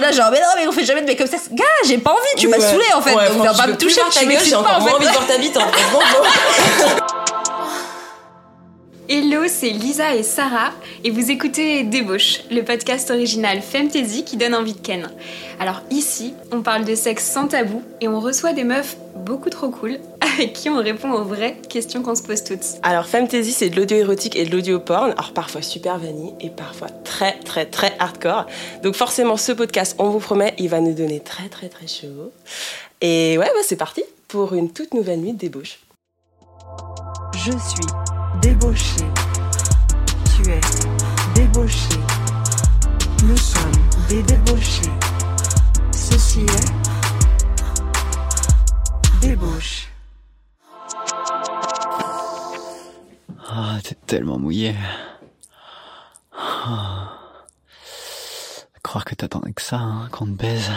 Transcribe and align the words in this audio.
j'étais 0.00 0.16
là 0.16 0.22
genre 0.22 0.30
mais 0.32 0.40
non 0.40 0.46
mais 0.56 0.68
on 0.68 0.72
fait 0.72 0.84
jamais 0.84 1.02
de 1.02 1.06
make-up 1.06 1.28
test. 1.30 1.52
Gars, 1.52 1.64
j'ai 1.86 1.98
pas 1.98 2.10
envie, 2.12 2.20
tu 2.36 2.48
m'as 2.48 2.60
saoulé 2.60 2.84
en 2.94 3.00
fait. 3.00 3.14
Ouais, 3.14 3.28
donc 3.28 3.42
viens 3.42 3.54
pas 3.54 3.66
me 3.66 3.76
toucher, 3.76 4.00
ta 4.12 4.20
tu 4.20 4.26
gueule, 4.26 4.38
j'ai 4.44 4.50
pas 4.52 4.58
encore 4.58 4.76
en 4.76 4.80
moins 4.80 4.92
envie 4.94 5.06
de 5.06 5.12
voir 5.12 5.26
ta 5.26 5.38
bite. 5.38 5.56
hein. 5.56 5.66
Hello, 9.08 9.42
c'est 9.48 9.70
Lisa 9.70 10.14
et 10.14 10.22
Sarah 10.22 10.70
et 11.02 11.10
vous 11.10 11.32
écoutez 11.32 11.82
Débauche, 11.82 12.42
le 12.50 12.62
podcast 12.62 13.10
original 13.10 13.60
Femtasy 13.60 14.24
qui 14.24 14.36
donne 14.36 14.54
envie 14.54 14.74
de 14.74 14.78
ken. 14.80 15.10
Alors 15.58 15.82
ici, 15.90 16.34
on 16.52 16.62
parle 16.62 16.84
de 16.84 16.94
sexe 16.94 17.24
sans 17.24 17.48
tabou 17.48 17.82
et 18.00 18.06
on 18.06 18.20
reçoit 18.20 18.52
des 18.52 18.62
meufs 18.62 18.96
beaucoup 19.16 19.50
trop 19.50 19.68
cool 19.70 19.98
avec 20.32 20.52
qui 20.52 20.68
on 20.70 20.76
répond 20.76 21.12
aux 21.12 21.24
vraies 21.24 21.56
questions 21.68 22.02
qu'on 22.02 22.14
se 22.14 22.22
pose 22.22 22.44
toutes. 22.44 22.64
Alors, 22.82 23.06
Fantasy, 23.06 23.52
c'est 23.52 23.70
de 23.70 23.76
l'audio 23.76 23.96
érotique 23.96 24.36
et 24.36 24.44
de 24.44 24.50
l'audio 24.50 24.80
porn. 24.80 25.12
Alors, 25.12 25.32
parfois 25.32 25.62
super 25.62 25.98
vanille 25.98 26.34
et 26.40 26.50
parfois 26.50 26.88
très, 26.88 27.38
très, 27.40 27.66
très 27.66 27.94
hardcore. 27.98 28.46
Donc, 28.82 28.94
forcément, 28.94 29.36
ce 29.36 29.52
podcast, 29.52 29.96
on 29.98 30.10
vous 30.10 30.20
promet, 30.20 30.54
il 30.58 30.68
va 30.68 30.80
nous 30.80 30.94
donner 30.94 31.20
très, 31.20 31.48
très, 31.48 31.68
très 31.68 31.86
chaud. 31.86 32.32
Et 33.00 33.38
ouais, 33.38 33.46
bah, 33.46 33.60
c'est 33.64 33.76
parti 33.76 34.02
pour 34.28 34.54
une 34.54 34.72
toute 34.72 34.94
nouvelle 34.94 35.20
nuit 35.20 35.32
de 35.32 35.38
débauche. 35.38 35.80
Je 37.34 37.52
suis 37.52 37.86
débauché. 38.42 39.00
Tu 40.36 40.50
es 40.50 40.60
débauché. 41.34 41.96
Nous 43.24 43.36
sommes 43.36 43.72
des 44.08 44.22
débauchés. 44.22 44.90
Ceci 45.92 46.40
est 46.40 46.70
débauche. 49.26 49.89
Ah, 53.52 53.78
t'es 53.82 53.96
tellement 54.06 54.38
mouillé. 54.38 54.76
Ah. 56.32 57.18
Croire 58.84 59.04
que 59.04 59.16
t'attendais 59.16 59.52
que 59.52 59.62
ça, 59.62 59.78
hein, 59.78 60.08
qu'on 60.12 60.26
te 60.26 60.30
baise. 60.30 60.70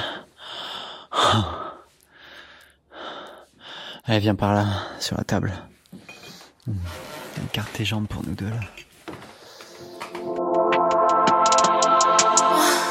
Ah. 1.11 1.75
Allez, 4.05 4.17
viens 4.19 4.33
par 4.33 4.55
là, 4.55 4.65
sur 4.99 5.15
la 5.15 5.23
table. 5.23 5.53
Hmm. 6.65 6.73
Écarte 7.45 7.71
tes 7.73 7.85
jambes 7.85 8.07
pour 8.07 8.23
nous 8.25 8.33
deux, 8.33 8.49
là. 8.49 8.59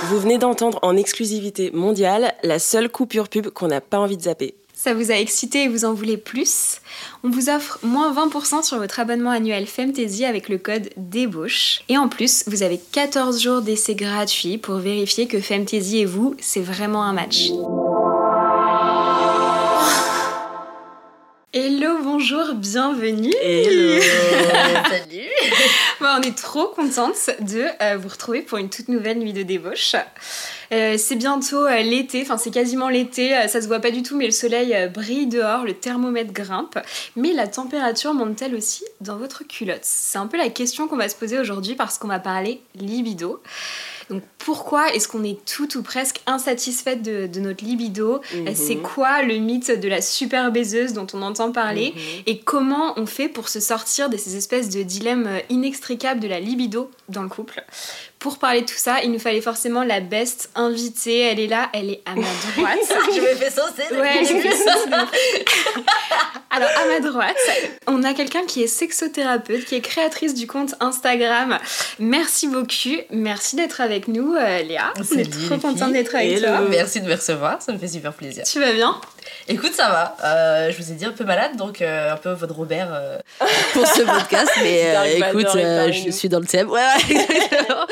Vous 0.04 0.20
venez 0.20 0.38
d'entendre 0.38 0.78
en 0.82 0.96
exclusivité 0.96 1.72
mondiale 1.72 2.34
la 2.44 2.60
seule 2.60 2.88
coupure 2.88 3.28
pub 3.28 3.48
qu'on 3.48 3.66
n'a 3.66 3.80
pas 3.80 3.98
envie 3.98 4.16
de 4.16 4.22
zapper. 4.22 4.54
Ça 4.84 4.94
vous 4.94 5.12
a 5.12 5.14
excité 5.14 5.62
et 5.62 5.68
vous 5.68 5.84
en 5.84 5.94
voulez 5.94 6.16
plus? 6.16 6.80
On 7.22 7.30
vous 7.30 7.48
offre 7.48 7.78
moins 7.84 8.12
20% 8.12 8.64
sur 8.64 8.78
votre 8.78 8.98
abonnement 8.98 9.30
annuel 9.30 9.68
Femtasy 9.68 10.24
avec 10.24 10.48
le 10.48 10.58
code 10.58 10.90
DÉBAUCHE. 10.96 11.84
Et 11.88 11.96
en 11.96 12.08
plus, 12.08 12.42
vous 12.48 12.64
avez 12.64 12.80
14 12.90 13.40
jours 13.40 13.62
d'essai 13.62 13.94
gratuit 13.94 14.58
pour 14.58 14.78
vérifier 14.78 15.28
que 15.28 15.40
Femtasy 15.40 15.98
et 15.98 16.04
vous, 16.04 16.34
c'est 16.40 16.62
vraiment 16.62 17.04
un 17.04 17.12
match. 17.12 17.52
Hello, 21.54 21.98
bonjour, 22.02 22.54
bienvenue 22.54 23.34
Hello 23.40 24.00
Salut. 24.90 25.28
Bon, 26.00 26.06
on 26.18 26.22
est 26.22 26.36
trop 26.36 26.68
contente 26.68 27.30
de 27.40 27.66
euh, 27.82 27.98
vous 27.98 28.08
retrouver 28.08 28.40
pour 28.40 28.58
une 28.58 28.70
toute 28.70 28.88
nouvelle 28.88 29.18
nuit 29.18 29.34
de 29.34 29.42
débauche. 29.42 29.94
Euh, 30.72 30.96
c'est 30.96 31.16
bientôt 31.16 31.66
euh, 31.66 31.82
l'été, 31.82 32.22
enfin 32.22 32.38
c'est 32.38 32.50
quasiment 32.50 32.88
l'été, 32.88 33.36
euh, 33.36 33.46
ça 33.46 33.60
se 33.60 33.66
voit 33.66 33.80
pas 33.80 33.90
du 33.90 34.02
tout, 34.02 34.16
mais 34.16 34.24
le 34.24 34.32
soleil 34.32 34.74
brille 34.92 35.26
dehors, 35.26 35.64
le 35.64 35.74
thermomètre 35.74 36.32
grimpe. 36.32 36.78
Mais 37.16 37.32
la 37.32 37.46
température 37.46 38.14
monte-t-elle 38.14 38.54
aussi 38.54 38.84
dans 39.00 39.16
votre 39.16 39.44
culotte 39.44 39.82
C'est 39.82 40.18
un 40.18 40.26
peu 40.26 40.38
la 40.38 40.48
question 40.48 40.88
qu'on 40.88 40.96
va 40.96 41.08
se 41.08 41.16
poser 41.16 41.38
aujourd'hui 41.38 41.74
parce 41.74 41.98
qu'on 41.98 42.08
va 42.08 42.18
parler 42.18 42.60
libido. 42.74 43.42
Donc 44.10 44.22
pourquoi 44.38 44.92
est-ce 44.92 45.08
qu'on 45.08 45.24
est 45.24 45.42
tout 45.46 45.78
ou 45.78 45.82
presque 45.82 46.20
insatisfaite 46.26 47.02
de, 47.02 47.26
de 47.26 47.40
notre 47.40 47.64
libido? 47.64 48.20
Mhm. 48.34 48.54
C'est 48.54 48.76
quoi 48.76 49.22
le 49.22 49.36
mythe 49.36 49.70
de 49.70 49.88
la 49.88 50.02
super 50.02 50.50
baiseuse 50.52 50.92
dont 50.92 51.06
on 51.14 51.22
entend 51.22 51.52
parler? 51.52 51.92
Mhm. 51.94 52.22
et 52.26 52.38
comment 52.40 52.94
on 52.98 53.06
fait 53.06 53.28
pour 53.28 53.48
se 53.48 53.60
sortir 53.60 54.10
de 54.10 54.16
ces 54.16 54.36
espèces 54.36 54.68
de 54.68 54.82
dilemmes 54.82 55.28
inextricables 55.50 56.20
de 56.20 56.28
la 56.28 56.40
libido 56.40 56.90
dans 57.08 57.22
le 57.22 57.28
couple? 57.28 57.64
Pour 58.22 58.38
parler 58.38 58.60
de 58.60 58.66
tout 58.66 58.76
ça, 58.76 59.02
il 59.02 59.10
nous 59.10 59.18
fallait 59.18 59.40
forcément 59.40 59.82
la 59.82 59.98
best 59.98 60.48
invitée. 60.54 61.18
Elle 61.22 61.40
est 61.40 61.48
là, 61.48 61.68
elle 61.74 61.90
est 61.90 62.02
à 62.06 62.14
ma 62.14 62.22
droite. 62.56 62.78
Je 63.12 63.20
me 63.20 63.34
fais 63.34 63.50
saucer. 63.50 63.92
Ouais, 64.00 64.22
début. 64.24 64.40
vu 64.48 64.52
ça. 64.52 64.74
Alors, 66.50 66.68
à 66.80 66.86
ma 66.86 67.00
droite, 67.00 67.36
on 67.88 68.04
a 68.04 68.14
quelqu'un 68.14 68.44
qui 68.46 68.62
est 68.62 68.68
sexothérapeute, 68.68 69.64
qui 69.64 69.74
est 69.74 69.80
créatrice 69.80 70.34
du 70.34 70.46
compte 70.46 70.74
Instagram. 70.78 71.58
Merci 71.98 72.46
beaucoup. 72.46 72.68
Merci 73.10 73.56
d'être 73.56 73.80
avec 73.80 74.06
nous, 74.06 74.34
euh, 74.36 74.62
Léa. 74.62 74.92
On 74.98 75.18
est 75.18 75.48
trop 75.48 75.58
contente 75.58 75.92
d'être 75.92 76.14
avec 76.14 76.30
Hello. 76.38 76.46
toi. 76.46 76.60
Merci 76.70 77.00
de 77.00 77.08
me 77.08 77.14
recevoir, 77.14 77.60
ça 77.60 77.72
me 77.72 77.78
fait 77.78 77.88
super 77.88 78.12
plaisir. 78.12 78.44
Tu 78.44 78.60
vas 78.60 78.72
bien? 78.72 79.00
Écoute, 79.48 79.72
ça 79.72 79.88
va. 79.88 80.16
Euh, 80.24 80.70
je 80.70 80.76
vous 80.82 80.92
ai 80.92 80.94
dit 80.94 81.04
un 81.04 81.12
peu 81.12 81.24
malade, 81.24 81.56
donc 81.56 81.82
euh, 81.82 82.12
un 82.12 82.16
peu 82.16 82.30
votre 82.32 82.54
Robert 82.54 82.88
euh, 82.92 83.18
pour 83.72 83.86
ce 83.86 84.02
podcast. 84.02 84.50
Mais 84.62 84.96
euh, 84.96 85.28
écoute, 85.28 85.56
euh, 85.56 85.92
je 85.92 86.10
suis 86.10 86.28
dans 86.28 86.40
le 86.40 86.46
thème. 86.46 86.70
Ouais, 86.70 86.80
ouais, 86.80 87.10
exactement. 87.10 87.86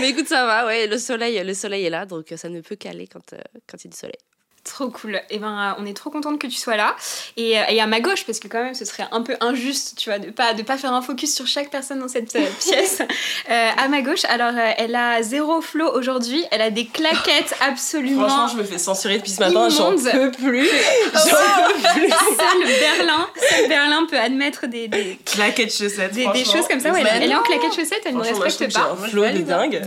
mais 0.00 0.10
écoute, 0.10 0.28
ça 0.28 0.46
va. 0.46 0.66
Ouais, 0.66 0.86
le 0.86 0.98
soleil, 0.98 1.42
le 1.42 1.54
soleil 1.54 1.86
est 1.86 1.90
là, 1.90 2.06
donc 2.06 2.32
ça 2.36 2.48
ne 2.48 2.60
peut 2.60 2.76
qu'aller 2.76 3.06
quand 3.06 3.32
euh, 3.32 3.38
quand 3.68 3.78
il 3.78 3.86
y 3.86 3.88
a 3.88 3.90
du 3.90 3.96
soleil. 3.96 4.18
Trop 4.64 4.90
cool. 4.90 5.20
Et 5.28 5.38
ben, 5.40 5.74
euh, 5.76 5.82
on 5.82 5.86
est 5.86 5.96
trop 5.96 6.08
contente 6.08 6.38
que 6.38 6.46
tu 6.46 6.56
sois 6.56 6.76
là. 6.76 6.94
Et, 7.36 7.58
euh, 7.58 7.64
et 7.68 7.80
à 7.80 7.86
ma 7.88 7.98
gauche, 7.98 8.24
parce 8.24 8.38
que 8.38 8.46
quand 8.46 8.62
même, 8.62 8.74
ce 8.74 8.84
serait 8.84 9.06
un 9.10 9.22
peu 9.22 9.34
injuste, 9.40 9.94
tu 9.98 10.08
vois, 10.08 10.20
de 10.20 10.30
pas 10.30 10.54
de 10.54 10.62
pas 10.62 10.78
faire 10.78 10.92
un 10.92 11.02
focus 11.02 11.34
sur 11.34 11.48
chaque 11.48 11.68
personne 11.68 11.98
dans 11.98 12.06
cette 12.06 12.36
euh, 12.36 12.46
pièce. 12.60 13.02
Euh, 13.50 13.68
à 13.76 13.88
ma 13.88 14.02
gauche, 14.02 14.24
alors 14.28 14.52
euh, 14.56 14.70
elle 14.78 14.94
a 14.94 15.20
zéro 15.22 15.60
flow 15.62 15.90
aujourd'hui. 15.92 16.44
Elle 16.52 16.60
a 16.60 16.70
des 16.70 16.86
claquettes 16.86 17.56
absolument. 17.60 18.28
Franchement, 18.28 18.48
je 18.56 18.62
me 18.62 18.64
fais 18.64 18.78
censurer 18.78 19.18
depuis 19.18 19.32
ce 19.32 19.40
matin, 19.40 19.68
j'en 19.68 19.96
peux 19.96 20.30
plus. 20.30 20.68
Oh, 20.68 21.18
Seul 21.18 22.64
Berlin, 22.64 23.28
seul 23.50 23.68
Berlin 23.68 24.06
peut 24.08 24.18
admettre 24.18 24.68
des, 24.68 24.86
des, 24.86 25.18
Claquettes 25.24 25.76
chaussettes, 25.76 26.12
des, 26.12 26.44
choses 26.44 26.68
comme 26.68 26.78
ça. 26.78 26.92
Ouais, 26.92 27.00
elle, 27.00 27.24
elle 27.24 27.30
est 27.32 27.34
en 27.34 27.42
claquettes 27.42 27.74
chaussettes, 27.74 28.02
elle 28.04 28.14
ne 28.14 28.20
respecte 28.20 28.72
pas. 28.72 28.92
un 28.92 29.08
flow 29.08 29.24
de 29.24 29.38
dingue. 29.38 29.82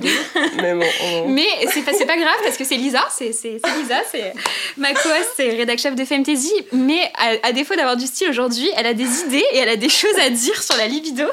Mais 0.58 0.74
bon, 0.74 0.86
on- 1.04 1.30
Mais 1.30 1.48
c'est 1.74 1.84
pas, 1.84 1.94
pas 1.94 2.18
grave 2.18 2.36
parce 2.44 2.58
que 2.58 2.66
c'est 2.66 2.76
Lisa, 2.76 3.06
c'est 3.10 3.28
Lisa, 3.28 4.02
c'est 4.12 4.34
ma 4.78 4.94
co-host, 4.94 5.30
c'est 5.36 5.50
rédac 5.50 5.80
chef 5.80 5.96
de 5.96 6.06
Femtasy. 6.06 6.54
Mais 6.72 7.12
à, 7.16 7.48
à 7.48 7.52
défaut 7.52 7.76
d'avoir 7.76 7.98
du 7.98 8.06
style 8.06 8.30
aujourd'hui, 8.30 8.70
elle 8.76 8.86
a 8.86 8.94
des 8.94 9.22
idées 9.22 9.46
et 9.52 9.58
elle 9.58 9.70
a 9.70 9.76
des 9.76 9.90
choses 9.90 10.18
à 10.20 10.30
dire 10.30 10.62
sur 10.62 10.76
la 10.78 10.88
libido. 10.88 11.26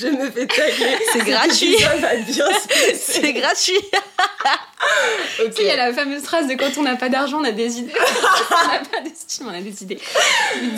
je 0.00 0.08
me 0.08 0.30
fais 0.30 0.46
taguer. 0.46 0.98
C'est 1.12 1.24
gratuit. 1.24 1.76
C'est 2.98 3.32
gratuit. 3.32 3.80
Ok. 5.38 5.50
Tu 5.50 5.56
sais, 5.56 5.62
il 5.62 5.68
y 5.68 5.70
a 5.70 5.76
la 5.76 5.92
fameuse 5.92 6.22
phrase 6.22 6.48
de 6.48 6.54
quand 6.54 6.78
on 6.78 6.82
n'a 6.82 6.96
pas 6.96 7.08
d'argent, 7.08 7.40
on 7.40 7.44
a 7.44 7.52
des 7.52 7.78
idées. 7.78 7.92
on 8.50 8.68
n'a 8.68 8.78
pas 8.78 9.00
de 9.06 9.14
style, 9.14 9.44
on 9.46 9.52
a 9.52 9.60
des 9.60 9.82
idées. 9.82 9.98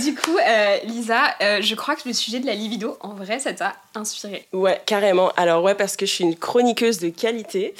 Du 0.02 0.14
coup, 0.14 0.36
euh, 0.36 0.76
Lisa, 0.84 1.34
euh, 1.40 1.58
je 1.62 1.74
crois 1.74 1.94
que 1.94 2.02
le 2.06 2.12
sujet 2.12 2.40
de 2.40 2.46
la 2.46 2.54
libido, 2.54 2.96
en 3.00 3.14
vrai, 3.14 3.38
ça 3.38 3.52
t'a 3.52 3.76
inspiré. 3.94 4.46
Ouais, 4.52 4.80
carrément. 4.84 5.30
Alors 5.36 5.62
ouais, 5.62 5.74
parce 5.74 5.96
que 5.96 6.06
je 6.06 6.12
suis 6.12 6.24
une 6.24 6.36
chroniqueuse 6.36 6.98
de 6.98 7.08
qualité, 7.08 7.74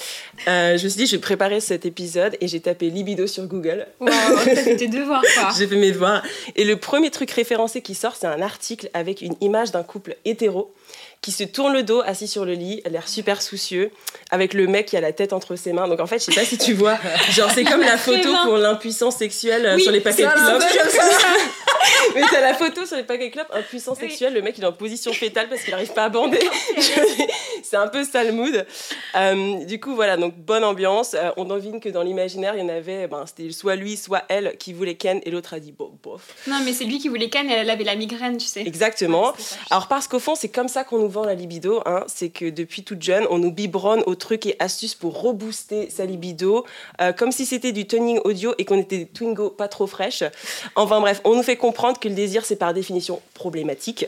euh, 0.46 0.78
je 0.78 0.84
me 0.84 0.88
suis 0.88 0.98
dit, 0.98 1.06
je 1.06 1.16
vais 1.16 1.20
préparer 1.20 1.60
cet 1.60 1.84
épisode 1.84 2.36
et 2.40 2.48
j'ai 2.48 2.60
tapé 2.60 2.90
libido 2.90 3.26
sur 3.26 3.44
Google. 3.44 3.86
Waouh, 4.00 4.12
t'as 4.44 4.56
fait 4.56 4.76
tes 4.76 4.88
devoirs, 4.88 5.22
quoi. 5.34 5.50
J'ai 5.58 5.66
fait 5.66 5.76
mes 5.76 5.90
devoirs. 5.90 6.22
Et 6.54 6.64
le 6.64 6.76
premier 6.76 7.10
truc 7.10 7.30
référencé 7.30 7.82
qui 7.82 7.94
sort, 7.94 8.14
c'est 8.14 8.26
un 8.26 8.40
article 8.40 8.88
avec 8.94 9.22
une 9.22 9.34
image 9.40 9.72
d'un 9.72 9.82
couple 9.82 10.16
hétéro 10.24 10.72
qui 11.20 11.32
se 11.32 11.44
tourne 11.44 11.72
le 11.72 11.82
dos, 11.82 12.00
assis 12.04 12.28
sur 12.28 12.44
le 12.44 12.52
lit, 12.52 12.82
l'air 12.88 13.08
super 13.08 13.42
soucieux, 13.42 13.90
avec 14.30 14.54
le 14.54 14.66
mec 14.66 14.86
qui 14.86 14.96
a 14.96 15.00
la 15.00 15.12
tête 15.12 15.32
entre 15.32 15.56
ses 15.56 15.72
mains. 15.72 15.88
Donc 15.88 16.00
en 16.00 16.06
fait, 16.08 16.18
je 16.18 16.24
sais 16.24 16.32
pas 16.40 16.44
si 16.44 16.58
tu 16.58 16.74
vois, 16.74 16.98
genre 17.30 17.50
c'est 17.54 17.64
comme 17.64 17.80
la 17.82 17.96
photo 17.98 18.34
pour 18.44 18.56
l'impuissance 18.56 19.16
sexuelle 19.16 19.64
euh, 19.66 19.76
Oui, 19.76 19.82
sur 19.82 19.92
les 19.92 20.00
paquets 20.00 20.24
de 20.24 20.28
clopes. 20.28 20.62
Mais 22.14 22.22
t'as 22.30 22.40
la 22.40 22.54
photo 22.54 22.86
sur 22.86 22.96
les 22.96 23.02
paquets 23.02 23.30
clopes, 23.30 23.50
impuissant 23.52 23.92
Oui. 23.92 24.08
sexuel, 24.08 24.34
le 24.34 24.42
mec 24.42 24.56
il 24.58 24.64
est 24.64 24.66
en 24.66 24.72
position 24.72 25.12
fétale 25.12 25.48
parce 25.48 25.62
qu'il 25.62 25.74
arrive 25.74 25.92
pas 25.92 26.04
à 26.04 26.08
bander. 26.08 26.38
c'est 27.62 27.76
un 27.76 27.88
peu 27.88 28.04
ça 28.04 28.24
le 28.24 28.32
mood. 28.32 28.66
Euh, 29.16 29.64
du 29.64 29.80
coup, 29.80 29.94
voilà, 29.94 30.16
donc 30.16 30.34
bonne 30.36 30.64
ambiance. 30.64 31.14
Euh, 31.14 31.30
on 31.36 31.44
devine 31.44 31.80
que 31.80 31.88
dans 31.88 32.02
l'imaginaire, 32.02 32.54
il 32.54 32.60
y 32.60 32.64
en 32.64 32.68
avait, 32.68 33.06
ben, 33.08 33.24
c'était 33.26 33.50
soit 33.52 33.76
lui, 33.76 33.96
soit 33.96 34.24
elle 34.28 34.56
qui 34.58 34.72
voulait 34.72 34.94
Ken 34.94 35.20
et 35.24 35.30
l'autre 35.30 35.54
a 35.54 35.60
dit 35.60 35.72
bon, 35.72 35.92
bof. 36.02 36.22
Non, 36.46 36.60
mais 36.64 36.72
c'est 36.72 36.84
lui 36.84 36.98
qui 36.98 37.08
voulait 37.08 37.28
canne 37.28 37.50
et 37.50 37.54
elle 37.54 37.70
avait 37.70 37.84
la 37.84 37.94
migraine, 37.94 38.36
tu 38.38 38.46
sais. 38.46 38.60
Exactement. 38.60 39.28
Ouais. 39.28 39.32
Alors 39.70 39.88
parce 39.88 40.08
qu'au 40.08 40.18
fond, 40.18 40.34
c'est 40.34 40.48
comme 40.48 40.68
ça 40.68 40.84
qu'on 40.84 40.98
nous 40.98 41.08
vend 41.08 41.24
la 41.24 41.34
libido, 41.34 41.82
hein. 41.86 42.04
c'est 42.06 42.30
que 42.30 42.48
depuis 42.50 42.84
toute 42.84 43.02
jeune, 43.02 43.26
on 43.30 43.38
nous 43.38 43.52
biberonne 43.52 44.02
aux 44.06 44.14
trucs 44.14 44.46
et 44.46 44.56
astuces 44.58 44.94
pour 44.94 45.20
rebooster 45.20 45.90
sa 45.90 46.04
libido, 46.04 46.64
euh, 47.00 47.12
comme 47.12 47.32
si 47.32 47.46
c'était 47.46 47.72
du 47.72 47.86
tuning 47.86 48.20
audio 48.24 48.54
et 48.58 48.64
qu'on 48.64 48.78
était 48.78 48.98
des 48.98 49.06
Twingo 49.06 49.50
pas 49.50 49.68
trop 49.68 49.86
fraîches. 49.86 50.24
Enfin 50.76 51.00
bref, 51.00 51.20
on 51.24 51.34
nous 51.34 51.42
fait 51.42 51.56
comprendre 51.56 51.87
que 51.94 52.08
le 52.08 52.14
désir, 52.14 52.44
c'est 52.44 52.56
par 52.56 52.74
définition 52.74 53.20
problématique. 53.34 54.06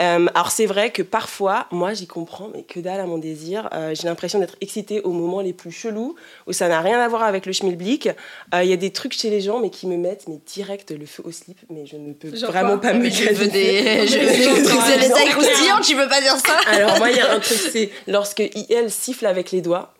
Euh, 0.00 0.26
alors 0.34 0.50
c'est 0.50 0.66
vrai 0.66 0.90
que 0.90 1.02
parfois, 1.02 1.66
moi 1.70 1.94
j'y 1.94 2.06
comprends, 2.06 2.50
mais 2.54 2.62
que 2.62 2.80
dalle 2.80 3.00
à 3.00 3.06
mon 3.06 3.16
désir. 3.16 3.68
Euh, 3.72 3.94
J'ai 3.94 4.06
l'impression 4.06 4.38
d'être 4.38 4.56
excitée 4.60 5.00
au 5.00 5.10
moment 5.10 5.40
les 5.40 5.54
plus 5.54 5.72
chelous, 5.72 6.16
où 6.46 6.52
ça 6.52 6.68
n'a 6.68 6.80
rien 6.80 7.00
à 7.00 7.08
voir 7.08 7.22
avec 7.22 7.46
le 7.46 7.52
schmilblick. 7.52 8.10
Euh, 8.54 8.62
Il 8.62 8.68
y 8.68 8.74
a 8.74 8.76
des 8.76 8.90
trucs 8.90 9.14
chez 9.14 9.30
les 9.30 9.40
gens, 9.40 9.58
mais 9.60 9.70
qui 9.70 9.86
me 9.86 9.96
mettent 9.96 10.28
mais 10.28 10.38
direct 10.46 10.90
le 10.90 11.06
feu 11.06 11.22
au 11.24 11.32
slip, 11.32 11.58
mais 11.70 11.86
je 11.86 11.96
ne 11.96 12.12
peux 12.12 12.36
Genre 12.36 12.50
vraiment 12.50 12.78
quoi 12.78 12.90
pas 12.90 12.92
me 12.92 13.04
Mais 13.04 13.10
je 13.10 13.32
veux 13.32 13.48
des. 13.48 14.06
Je 14.06 14.18
veux 14.18 14.98
des 14.98 15.08
détails 15.08 15.30
croustillants, 15.30 15.80
tu 15.80 15.96
peux 15.96 16.08
pas 16.08 16.20
dire 16.20 16.36
ça. 16.36 16.58
Alors 16.66 16.98
moi, 16.98 17.10
il 17.10 17.16
y 17.16 17.20
a 17.20 17.32
un 17.32 17.40
truc, 17.40 17.58
c'est 17.72 17.90
lorsque 18.06 18.40
IL 18.40 18.90
siffle 18.90 19.24
avec 19.24 19.50
les 19.50 19.62
doigts. 19.62 19.94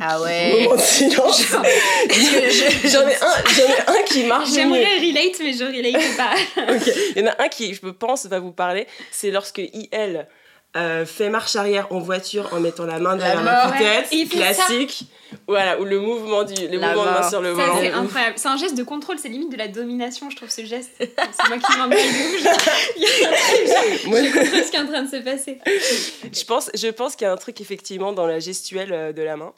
Ah 0.00 0.20
ouais. 0.20 0.62
Moment 0.64 0.76
de 0.76 0.80
silence. 0.80 1.42
J'en 2.84 3.08
ai 3.08 3.14
un, 3.14 3.44
j'en 3.56 3.68
ai 3.68 3.98
un 3.98 4.02
qui 4.04 4.24
marche. 4.24 4.50
J'aimerais 4.52 4.98
relate, 4.98 5.40
mais 5.40 5.52
je 5.52 5.64
relate 5.64 6.16
pas. 6.16 6.34
Ok. 6.74 6.92
Il 7.16 7.22
y 7.22 7.24
en 7.26 7.30
a 7.30 7.42
un 7.44 7.48
qui, 7.48 7.74
je 7.74 7.80
pense, 7.88 8.26
va 8.26 8.38
vous 8.38 8.52
parler. 8.52 8.86
C'est 9.10 9.30
lorsque 9.30 9.58
IL 9.58 10.26
euh, 10.76 11.06
fait 11.06 11.30
marche 11.30 11.56
arrière 11.56 11.86
en 11.90 11.98
voiture 11.98 12.48
en 12.52 12.60
mettant 12.60 12.84
la 12.84 12.98
main 12.98 13.16
derrière 13.16 13.42
la, 13.42 13.72
tête, 13.78 14.08
Ouais. 14.12 14.26
Classique. 14.26 15.04
Voilà, 15.46 15.78
ou 15.80 15.84
le 15.84 15.98
mouvement 15.98 16.44
du, 16.44 16.54
le 16.68 16.78
La 16.78 16.88
mouvement 16.88 17.04
de 17.04 17.10
main 17.10 17.20
main. 17.20 17.28
sur 17.28 17.40
le 17.40 17.54
Ça, 17.56 17.62
volant. 17.62 17.78
c'est 17.80 17.90
incroyable. 17.90 18.34
C'est 18.36 18.48
un 18.48 18.56
geste 18.56 18.76
de 18.76 18.82
contrôle, 18.82 19.18
c'est 19.18 19.28
limite 19.28 19.50
de 19.50 19.56
la 19.56 19.68
domination, 19.68 20.28
je 20.30 20.36
trouve, 20.36 20.50
ce 20.50 20.64
geste. 20.64 20.90
C'est 20.98 21.48
moi 21.48 21.58
qui 21.58 21.78
m'en 21.78 21.88
Il 22.96 23.02
y 23.02 23.06
a 23.06 23.28
un 23.28 23.32
truc, 23.32 24.06
Moi, 24.06 24.22
je 24.22 24.30
comprends 24.32 24.62
ce 24.64 24.70
qui 24.70 24.76
est 24.76 24.80
en 24.80 24.86
train 24.86 25.02
de 25.02 25.10
se 25.10 25.16
passer. 25.22 25.58
je 26.32 26.44
pense, 26.44 26.70
je 26.74 26.88
pense 26.88 27.16
qu'il 27.16 27.26
y 27.26 27.28
a 27.28 27.32
un 27.32 27.36
truc 27.36 27.60
effectivement 27.60 28.12
dans 28.12 28.26
la 28.26 28.38
gestuelle 28.38 28.92
euh, 28.92 29.12
de 29.12 29.22
la 29.22 29.36
main. 29.36 29.52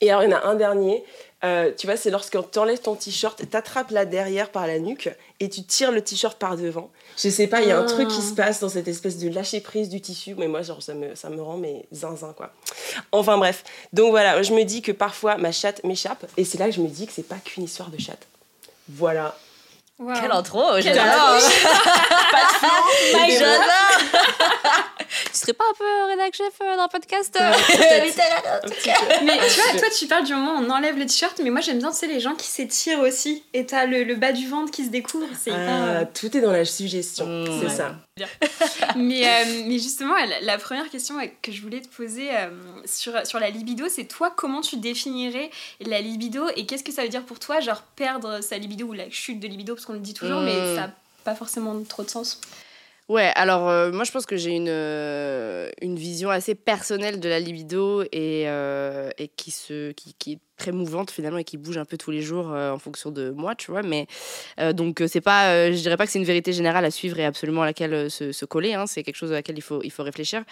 Et 0.00 0.10
alors, 0.10 0.22
il 0.24 0.30
y 0.30 0.34
en 0.34 0.36
a 0.36 0.44
un 0.44 0.54
dernier. 0.54 1.04
euh, 1.44 1.70
tu 1.76 1.86
vois, 1.86 1.96
c'est 1.96 2.10
lorsque 2.10 2.36
tu 2.50 2.58
enlèves 2.58 2.80
ton 2.80 2.94
t-shirt, 2.94 3.38
t'attrapes 3.50 3.90
là 3.90 4.04
derrière 4.06 4.50
par 4.50 4.66
la 4.66 4.78
nuque 4.78 5.10
et 5.40 5.48
tu 5.50 5.62
tires 5.62 5.92
le 5.92 6.00
t-shirt 6.02 6.38
par 6.38 6.56
devant. 6.56 6.90
Je 7.18 7.28
sais 7.28 7.46
pas, 7.46 7.60
il 7.60 7.68
y 7.68 7.70
a 7.70 7.78
un 7.78 7.82
Ah. 7.82 7.86
truc 7.86 8.08
qui 8.08 8.22
se 8.22 8.32
passe 8.34 8.60
dans 8.60 8.68
cette 8.70 8.88
espèce 8.88 9.18
de 9.18 9.28
lâcher 9.28 9.60
prise 9.60 9.88
du 9.90 10.00
tissu, 10.00 10.34
mais 10.38 10.48
moi, 10.48 10.62
genre, 10.62 10.82
ça 10.82 10.94
me, 10.94 11.14
ça 11.14 11.28
me 11.28 11.42
rend 11.42 11.56
mais 11.58 11.84
zinzin, 11.92 12.32
quoi. 12.34 12.50
Enfin, 13.12 13.36
bref. 13.38 13.62
Donc 13.92 14.10
voilà, 14.10 14.42
je 14.42 14.52
me 14.54 14.62
dis 14.64 14.80
que 14.82 14.92
parfois 14.92 15.36
ma 15.36 15.52
chatte 15.52 15.84
m'échappe 15.84 16.24
et 16.38 16.44
c'est 16.44 16.58
là 16.58 16.66
que 16.66 16.72
je 16.72 16.80
me 16.80 16.88
dis 16.88 17.06
que 17.06 17.12
c'est 17.12 17.28
pas 17.28 17.36
qu'une 17.44 17.64
histoire 17.64 17.90
de 17.90 18.00
chatte. 18.00 18.26
Voilà. 18.88 19.36
Wow. 19.98 20.12
Quelle 20.20 20.32
intro, 20.32 20.60
j'adore. 20.80 21.04
My 23.14 23.28
God. 23.30 23.38
J'adore. 23.38 23.83
tu 25.32 25.38
serais 25.38 25.52
pas 25.52 25.64
un 25.70 25.74
peu 25.76 25.84
rédac 26.10 26.34
chef 26.34 26.52
euh, 26.62 26.76
d'un 26.76 26.88
podcast 26.88 27.36
euh. 27.40 27.52
Mais 29.24 29.38
tu 29.48 29.60
vois, 29.60 29.80
toi 29.80 29.88
tu 29.96 30.06
parles 30.06 30.24
du 30.24 30.34
moment 30.34 30.54
où 30.58 30.64
on 30.64 30.70
enlève 30.70 30.96
le 30.98 31.06
t-shirt, 31.06 31.38
mais 31.42 31.50
moi 31.50 31.60
j'aime 31.60 31.78
bien, 31.78 31.90
tu 31.90 31.96
sais, 31.98 32.06
les 32.06 32.20
gens 32.20 32.34
qui 32.34 32.46
s'étirent 32.46 33.00
aussi. 33.00 33.42
Et 33.52 33.66
t'as 33.66 33.86
le, 33.86 34.04
le 34.04 34.14
bas 34.14 34.32
du 34.32 34.48
ventre 34.48 34.70
qui 34.70 34.84
se 34.84 34.90
découvre. 34.90 35.26
C'est 35.38 35.50
hyper. 35.50 35.98
Ah, 36.00 36.04
tout 36.06 36.36
est 36.36 36.40
dans 36.40 36.52
la 36.52 36.64
suggestion, 36.64 37.26
Mmh. 37.26 37.46
c'est 37.60 37.66
Ouais. 37.66 37.74
ça. 37.74 37.94
Mais, 38.96 39.26
euh, 39.26 39.62
mais 39.66 39.78
justement, 39.78 40.14
la, 40.14 40.40
la 40.40 40.58
première 40.58 40.88
question 40.90 41.18
euh, 41.18 41.24
que 41.42 41.50
je 41.52 41.60
voulais 41.62 41.80
te 41.80 41.88
poser 41.88 42.30
euh, 42.30 42.48
sur, 42.84 43.26
sur 43.26 43.40
la 43.40 43.50
libido, 43.50 43.86
c'est 43.88 44.04
toi, 44.04 44.32
comment 44.34 44.60
tu 44.60 44.76
définirais 44.76 45.50
la 45.80 46.00
libido 46.00 46.46
et 46.56 46.64
qu'est-ce 46.66 46.84
que 46.84 46.92
ça 46.92 47.02
veut 47.02 47.08
dire 47.08 47.24
pour 47.24 47.38
toi, 47.40 47.60
genre 47.60 47.82
perdre 47.96 48.40
sa 48.40 48.56
libido 48.58 48.86
ou 48.86 48.92
la 48.92 49.10
chute 49.10 49.40
de 49.40 49.48
libido, 49.48 49.74
parce 49.74 49.84
qu'on 49.86 49.94
le 49.94 49.98
dit 49.98 50.14
toujours, 50.14 50.40
Mm. 50.40 50.44
mais 50.44 50.74
ça 50.76 50.80
n'a 50.82 50.90
pas 51.24 51.34
forcément 51.34 51.74
trop 51.88 52.02
de 52.04 52.10
sens. 52.10 52.40
Ouais, 53.10 53.30
alors 53.34 53.68
euh, 53.68 53.92
moi 53.92 54.04
je 54.04 54.10
pense 54.12 54.24
que 54.24 54.38
j'ai 54.38 54.52
une, 54.52 54.68
euh, 54.70 55.68
une 55.82 55.96
vision 55.96 56.30
assez 56.30 56.54
personnelle 56.54 57.20
de 57.20 57.28
la 57.28 57.38
libido 57.38 58.02
et, 58.12 58.44
euh, 58.48 59.10
et 59.18 59.28
qui, 59.28 59.50
se, 59.50 59.92
qui, 59.92 60.14
qui 60.14 60.32
est 60.32 60.38
très 60.56 60.72
mouvante 60.72 61.10
finalement 61.10 61.36
et 61.36 61.44
qui 61.44 61.58
bouge 61.58 61.76
un 61.76 61.84
peu 61.84 61.98
tous 61.98 62.10
les 62.10 62.22
jours 62.22 62.46
en 62.48 62.78
fonction 62.78 63.10
de 63.10 63.30
moi, 63.30 63.54
tu 63.56 63.70
vois. 63.72 63.82
Mais 63.82 64.06
donc 64.72 65.02
c'est 65.08 65.20
pas, 65.20 65.70
je 65.70 65.76
dirais 65.76 65.96
pas 65.96 66.06
que 66.06 66.12
c'est 66.12 66.18
une 66.20 66.24
vérité 66.24 66.52
générale 66.52 66.84
à 66.84 66.90
suivre 66.92 67.18
et 67.18 67.24
absolument 67.24 67.62
à 67.62 67.66
laquelle 67.66 68.10
se, 68.10 68.32
se 68.32 68.44
coller. 68.46 68.72
hein. 68.74 68.86
c'est 68.86 69.02
quelque 69.02 69.16
chose 69.16 69.32
à 69.32 69.34
laquelle 69.34 69.58
il 69.58 69.62
faut, 69.62 69.82
il 69.82 69.90
faut 69.90 70.04
réfléchir. 70.04 70.42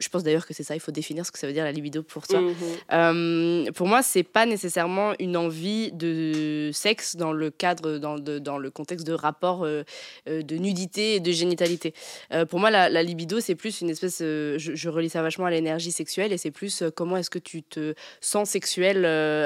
Je 0.00 0.08
pense 0.08 0.24
d'ailleurs 0.24 0.44
que 0.46 0.52
c'est 0.52 0.64
ça, 0.64 0.74
il 0.74 0.80
faut 0.80 0.90
définir 0.92 1.24
ce 1.24 1.30
que 1.30 1.38
ça 1.38 1.46
veut 1.46 1.52
dire 1.52 1.62
la 1.64 1.70
libido 1.70 2.02
pour 2.02 2.26
toi. 2.26 2.40
Mhm. 2.40 2.54
Euh, 2.92 3.70
pour 3.72 3.86
moi, 3.86 4.02
c'est 4.02 4.24
pas 4.24 4.44
nécessairement 4.44 5.12
une 5.20 5.36
envie 5.36 5.92
de 5.92 6.70
sexe 6.72 7.14
dans 7.16 7.32
le 7.32 7.50
cadre, 7.50 7.98
dans, 7.98 8.18
de- 8.18 8.38
dans 8.40 8.58
le 8.58 8.70
contexte 8.70 9.06
de 9.06 9.12
rapport 9.12 9.64
euh, 9.64 9.84
euh, 10.28 10.42
de 10.42 10.56
nudité 10.56 11.14
et 11.14 11.20
de 11.20 11.30
génitalité. 11.30 11.94
Euh, 12.32 12.44
pour 12.44 12.58
moi, 12.58 12.70
la, 12.70 12.88
la 12.88 13.02
libido, 13.04 13.38
c'est 13.40 13.54
plus 13.54 13.80
une 13.82 13.90
espèce. 13.90 14.18
je, 14.18 14.56
je 14.58 14.88
relie 14.88 15.08
ça 15.10 15.22
vachement 15.22 15.46
à 15.46 15.50
l'énergie 15.50 15.92
sexuelle 15.92 16.32
et 16.32 16.38
c'est 16.38 16.50
plus 16.50 16.82
comment 16.96 17.16
est-ce 17.16 17.30
que 17.30 17.38
tu 17.38 17.62
te 17.62 17.94
sens 18.20 18.50
sexuel 18.50 19.04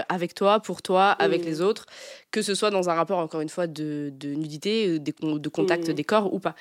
avec 0.08 0.34
toi, 0.34 0.60
pour 0.60 0.80
toi, 0.82 1.10
avec 1.10 1.42
Mhm. 1.42 1.46
les 1.46 1.60
autres, 1.60 1.86
que 2.30 2.42
ce 2.42 2.54
soit 2.54 2.70
dans 2.70 2.90
un 2.90 2.94
rapport, 2.94 3.18
encore 3.18 3.40
une 3.40 3.48
fois, 3.48 3.66
de, 3.66 4.12
de 4.14 4.28
nudité, 4.34 4.86
euh, 4.86 4.98
con- 5.18 5.36
de 5.36 5.48
contact 5.48 5.88
Mhm. 5.88 5.94
des 5.94 6.04
corps 6.04 6.32
ou 6.32 6.38
pas. 6.38 6.54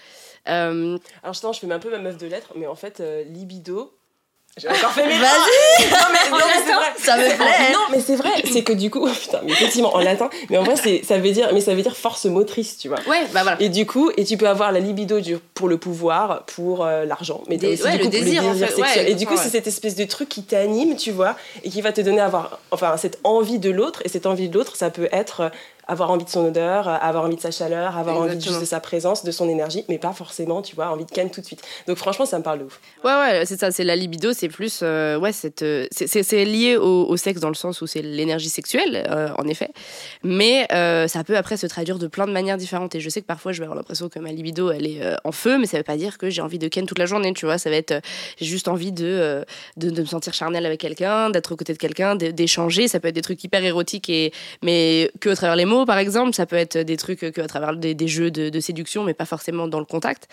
Euh, 0.47 0.97
Alors, 1.23 1.33
justement, 1.33 1.53
je 1.53 1.59
fais 1.59 1.71
un 1.71 1.79
peu 1.79 1.91
ma 1.91 1.99
meuf 1.99 2.17
de 2.17 2.27
lettres, 2.27 2.53
mais 2.55 2.67
en 2.67 2.75
fait, 2.75 2.99
euh, 2.99 3.23
libido. 3.23 3.93
J'ai 4.57 4.69
encore 4.69 4.91
fait 4.91 5.05
mes. 5.07 5.17
Vas-y, 5.17 5.89
Non, 5.89 5.97
mais, 6.11 6.31
non, 6.31 6.45
mais 6.47 6.63
c'est 6.65 6.73
vrai. 6.73 6.85
ça 6.97 7.17
me 7.17 7.23
plaît. 7.23 7.73
Non, 7.73 7.79
mais 7.91 7.99
c'est 7.99 8.15
vrai, 8.15 8.29
c'est 8.51 8.63
que 8.63 8.73
du 8.73 8.89
coup, 8.89 8.99
oh, 9.03 9.09
putain, 9.21 9.39
mais 9.45 9.51
effectivement, 9.51 9.93
en 9.95 9.99
latin, 9.99 10.29
mais 10.49 10.57
en 10.57 10.63
vrai, 10.63 10.75
c'est, 10.75 11.03
ça 11.03 11.17
veut 11.17 11.31
dire, 11.31 11.49
mais 11.53 11.61
ça 11.61 11.73
veut 11.75 11.81
dire 11.81 11.95
force 11.95 12.25
motrice, 12.25 12.77
tu 12.77 12.87
vois. 12.87 12.97
Ouais, 13.07 13.21
bah 13.33 13.43
voilà. 13.43 13.57
Et 13.61 13.69
du 13.69 13.85
coup, 13.85 14.09
et 14.17 14.23
tu 14.25 14.35
peux 14.37 14.47
avoir 14.47 14.71
la 14.71 14.79
libido 14.79 15.19
du, 15.19 15.37
pour 15.53 15.67
le 15.69 15.77
pouvoir, 15.77 16.43
pour 16.45 16.85
euh, 16.85 17.05
l'argent, 17.05 17.41
mais 17.49 17.57
t'as 17.57 17.67
Des- 17.67 17.73
aussi 17.73 17.83
ouais, 17.83 17.91
du 17.91 17.97
le 17.99 18.03
coup, 18.05 18.09
pour 18.09 18.19
désir, 18.19 18.43
en 18.45 18.53
fait, 18.53 18.67
sexuel. 18.67 19.05
ouais, 19.05 19.11
et 19.11 19.15
du 19.15 19.25
coup, 19.27 19.33
ouais. 19.35 19.39
c'est 19.41 19.49
cette 19.49 19.67
espèce 19.67 19.95
de 19.95 20.05
truc 20.05 20.29
qui 20.29 20.43
t'anime, 20.43 20.95
tu 20.95 21.11
vois, 21.11 21.35
et 21.63 21.69
qui 21.69 21.81
va 21.81 21.91
te 21.91 22.01
donner 22.01 22.21
à 22.21 22.25
avoir, 22.25 22.59
enfin, 22.71 22.95
cette 22.97 23.19
envie 23.23 23.59
de 23.59 23.69
l'autre. 23.69 24.01
Et 24.05 24.09
cette 24.09 24.25
envie 24.25 24.49
de 24.49 24.57
l'autre, 24.57 24.75
ça 24.75 24.89
peut 24.89 25.07
être 25.11 25.51
avoir 25.87 26.11
envie 26.11 26.25
de 26.25 26.29
son 26.29 26.45
odeur, 26.45 26.87
euh, 26.87 26.95
avoir 27.01 27.23
envie 27.25 27.35
de 27.35 27.41
sa 27.41 27.51
chaleur, 27.51 27.97
avoir 27.97 28.17
envie 28.17 28.39
juste 28.41 28.59
de 28.59 28.65
sa 28.65 28.79
présence, 28.79 29.23
de 29.23 29.31
son 29.31 29.47
énergie, 29.49 29.85
mais 29.89 29.97
pas 29.97 30.13
forcément, 30.13 30.61
tu 30.61 30.75
vois, 30.75 30.89
envie 30.89 31.05
de 31.05 31.11
ken 31.11 31.29
tout 31.29 31.41
de 31.41 31.45
suite. 31.45 31.61
Donc 31.87 31.97
franchement, 31.97 32.25
ça 32.25 32.37
me 32.37 32.43
parle 32.43 32.59
de 32.59 32.63
ouf. 32.65 32.79
Ouais, 33.03 33.11
ouais, 33.13 33.45
c'est 33.45 33.59
ça, 33.59 33.71
c'est 33.71 33.83
la 33.83 33.95
libido, 33.95 34.33
c'est 34.33 34.47
plus. 34.49 34.81
euh, 34.83 35.17
ouais, 35.17 35.31
euh, 35.61 35.87
c'est- 35.91 36.45
lié 36.45 36.75
au, 36.77 37.05
au 37.07 37.17
sexe 37.17 37.39
dans 37.39 37.49
le 37.49 37.55
sens 37.55 37.81
où 37.81 37.87
c'est 37.87 38.01
l'énergie 38.01 38.49
sexuelle, 38.49 39.07
euh, 39.09 39.29
en 39.37 39.47
effet. 39.47 39.69
Mais 40.23 40.67
ça 41.07 41.23
peut 41.23 41.37
après 41.37 41.57
se 41.57 41.67
traduire 41.67 41.99
de 41.99 42.07
plein 42.07 42.27
de 42.27 42.31
manières 42.31 42.57
différentes. 42.57 42.95
Et 42.95 42.99
je 42.99 43.09
sais 43.09 43.21
que 43.21 43.25
parfois, 43.25 43.51
je 43.51 43.59
vais 43.59 43.63
avoir 43.65 43.77
l'impression 43.77 44.09
que 44.09 44.19
ma 44.19 44.31
libido, 44.31 44.71
elle 44.71 44.85
est 44.87 45.01
en 45.23 45.31
feu, 45.31 45.57
mais 45.57 45.65
ça 45.65 45.77
veut 45.77 45.83
pas 45.83 45.97
dire 45.97 46.17
que 46.17 46.29
j'ai 46.29 46.41
envie 46.41 46.59
de 46.59 46.67
ken 46.67 46.85
toute 46.85 46.99
la 46.99 47.05
journée, 47.05 47.33
tu 47.33 47.45
vois. 47.45 47.57
Ça 47.57 47.69
va 47.69 47.75
être. 47.75 48.01
j'ai 48.39 48.45
juste 48.45 48.67
envie 48.67 48.91
de, 48.91 49.45
de, 49.77 49.89
de 49.89 50.01
me 50.01 50.05
sentir 50.05 50.33
charnel 50.33 50.65
avec 50.65 50.79
quelqu'un, 50.79 51.29
d'être 51.29 51.51
aux 51.51 51.55
côtés 51.55 51.73
de 51.73 51.77
quelqu'un, 51.77 52.15
d'échanger. 52.15 52.87
Ça 52.87 52.99
peut 52.99 53.07
être 53.07 53.15
des 53.15 53.21
trucs 53.21 53.43
hyper 53.43 53.63
érotiques, 53.63 54.09
et, 54.09 54.31
mais 54.63 55.11
que 55.19 55.29
à 55.29 55.35
travers 55.35 55.55
les 55.55 55.65
mots, 55.65 55.76
par 55.85 55.97
exemple. 55.97 56.33
Ça 56.33 56.45
peut 56.45 56.55
être 56.55 56.77
des 56.77 56.97
trucs 56.97 57.19
que 57.19 57.41
à 57.41 57.47
travers 57.47 57.75
des, 57.75 57.93
des 57.93 58.07
jeux 58.07 58.31
de, 58.31 58.49
de 58.49 58.59
séduction, 58.59 59.03
mais 59.03 59.13
pas 59.13 59.25
forcément 59.25 59.67
dans 59.67 59.79
le 59.79 59.85
contact. 59.85 60.27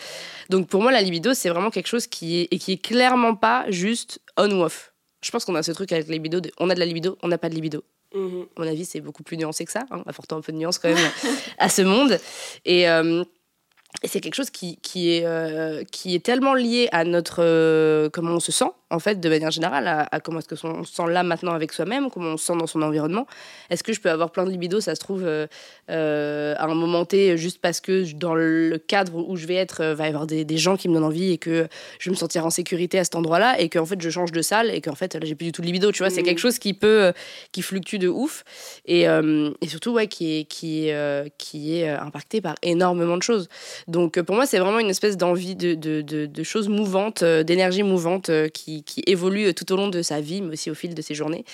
Donc 0.50 0.69
pour 0.69 0.82
moi, 0.82 0.93
la 0.93 1.02
libido, 1.02 1.35
c'est 1.35 1.49
vraiment 1.49 1.70
quelque 1.70 1.88
chose 1.88 2.06
qui 2.06 2.41
est, 2.41 2.49
et 2.50 2.58
qui 2.58 2.73
est 2.73 2.82
clairement 2.82 3.35
pas 3.35 3.64
juste 3.69 4.20
on 4.37 4.50
ou 4.50 4.62
off. 4.62 4.93
Je 5.23 5.31
pense 5.31 5.44
qu'on 5.44 5.55
a 5.55 5.62
ce 5.62 5.73
truc 5.73 5.91
avec 5.93 6.08
la 6.08 6.14
libido, 6.14 6.41
de, 6.41 6.50
on 6.58 6.69
a 6.69 6.75
de 6.75 6.81
la 6.81 6.87
libido, 6.87 7.17
on 7.23 7.29
n'a 7.29 7.38
pas 7.38 7.49
de 7.49 7.55
libido. 7.55 7.82
Mhm. 8.14 8.46
À 8.56 8.61
mon 8.61 8.69
avis, 8.69 8.85
c'est 8.85 9.00
beaucoup 9.00 9.23
plus 9.23 9.37
nuancé 9.37 9.64
que 9.64 9.73
ça, 9.73 9.85
hein, 9.91 10.02
apportant 10.06 10.37
un 10.37 10.41
peu 10.41 10.52
de 10.52 10.58
nuance 10.58 10.79
quand 10.79 10.88
même 10.88 10.99
à 11.58 11.69
ce 11.69 11.82
monde. 11.82 12.19
Et, 12.64 12.88
euh, 12.88 13.25
et 14.02 14.08
c'est 14.08 14.20
quelque 14.20 14.35
chose 14.35 14.50
qui, 14.50 14.76
qui, 14.82 15.12
est, 15.12 15.25
euh, 15.25 15.85
qui 15.85 16.14
est 16.14 16.25
tellement 16.25 16.55
lié 16.55 16.88
à 16.93 17.05
notre 17.05 17.43
euh, 17.43 18.11
comment 18.11 18.32
on 18.32 18.41
se 18.41 18.52
sent 18.52 18.70
en 18.94 18.99
fait 18.99 19.20
de 19.20 19.29
manière 19.29 19.50
générale 19.50 19.87
à, 19.88 20.08
à 20.11 20.20
comment 20.20 20.38
est-ce 20.38 20.49
que 20.49 20.56
son- 20.56 20.69
on 20.81 20.85
se 20.85 20.94
sent 20.94 21.02
là 21.08 21.23
maintenant 21.23 21.52
avec 21.52 21.73
soi-même 21.73 22.11
comment 22.11 22.31
on 22.31 22.37
se 22.37 22.46
sent 22.46 22.56
dans 22.58 22.67
son 22.67 22.81
environnement 22.82 23.26
est-ce 23.70 23.82
que 23.82 23.93
je 23.93 24.00
peux 24.00 24.11
avoir 24.11 24.31
plein 24.31 24.44
de 24.44 24.50
libido 24.50 24.81
ça 24.81 24.94
se 24.94 25.01
trouve 25.01 25.24
euh, 25.24 25.46
euh, 25.91 26.55
à 26.56 26.65
un 26.65 26.74
moment 26.74 27.05
T 27.05 27.36
juste 27.36 27.60
parce 27.60 27.81
que 27.81 28.10
dans 28.15 28.34
le 28.34 28.79
cadre 28.79 29.15
où 29.17 29.36
je 29.36 29.46
vais 29.46 29.55
être 29.56 29.82
euh, 29.82 29.94
va 29.94 30.06
y 30.06 30.08
avoir 30.08 30.27
des, 30.27 30.44
des 30.44 30.56
gens 30.56 30.77
qui 30.77 30.89
me 30.89 30.94
donnent 30.94 31.05
envie 31.05 31.32
et 31.32 31.39
que 31.39 31.69
je 31.98 32.08
vais 32.10 32.15
me 32.15 32.17
sentir 32.19 32.46
en 32.46 32.51
sécurité 32.51 32.98
à 32.98 33.05
cet 33.05 33.15
endroit-là 33.17 33.60
et 33.60 33.69
qu'en 33.69 33.84
fait 33.86 34.01
je 34.01 34.10
change 34.10 34.32
de 34.32 34.43
salle 34.43 34.70
et 34.70 34.81
qu'en 34.81 34.94
fait 34.94 35.15
là, 35.15 35.20
j'ai 35.24 35.34
plus 35.34 35.46
du 35.46 35.53
tout 35.53 35.60
de 35.63 35.67
libido 35.67 35.93
tu 35.93 35.98
vois 36.03 36.10
c'est 36.10 36.20
Mhm. 36.20 36.27
quelque 36.27 36.39
chose 36.39 36.58
qui 36.58 36.72
peut 36.74 37.13
qui 37.53 37.63
fluctue 37.63 37.96
de 37.96 38.08
ouf 38.08 38.44
et, 38.86 39.08
euh, 39.08 39.51
et 39.60 39.69
surtout 39.69 39.93
ouais 39.93 40.06
qui 40.06 40.39
est 40.39 40.44
qui 40.44 40.89
est 40.89 41.32
qui 41.39 41.77
est 41.77 41.89
impacté 41.89 42.41
par 42.41 42.55
énormément 42.63 43.17
de 43.17 43.22
choses 43.22 43.48
donc 43.89 44.20
pour 44.22 44.36
moi 44.36 44.46
c'est 44.46 44.58
vraiment 44.58 44.79
une 44.79 44.91
espèce 44.91 45.17
d'envie 45.17 45.56
de, 45.56 45.74
de, 45.74 46.01
de, 46.03 46.27
de 46.27 46.43
choses 46.43 46.69
mouvantes 46.69 47.24
d'énergie 47.24 47.82
mouvante 47.82 48.31
qui, 48.53 48.83
qui 48.84 49.03
évolue 49.06 49.55
tout 49.55 49.70
au 49.72 49.76
long 49.76 49.88
de 49.88 50.03
sa 50.03 50.20
vie 50.20 50.41
mais 50.43 50.53
aussi 50.55 50.70
au 50.70 50.74
fil 50.74 50.94
de 50.94 51.03
ses 51.03 51.14
journées 51.14 51.44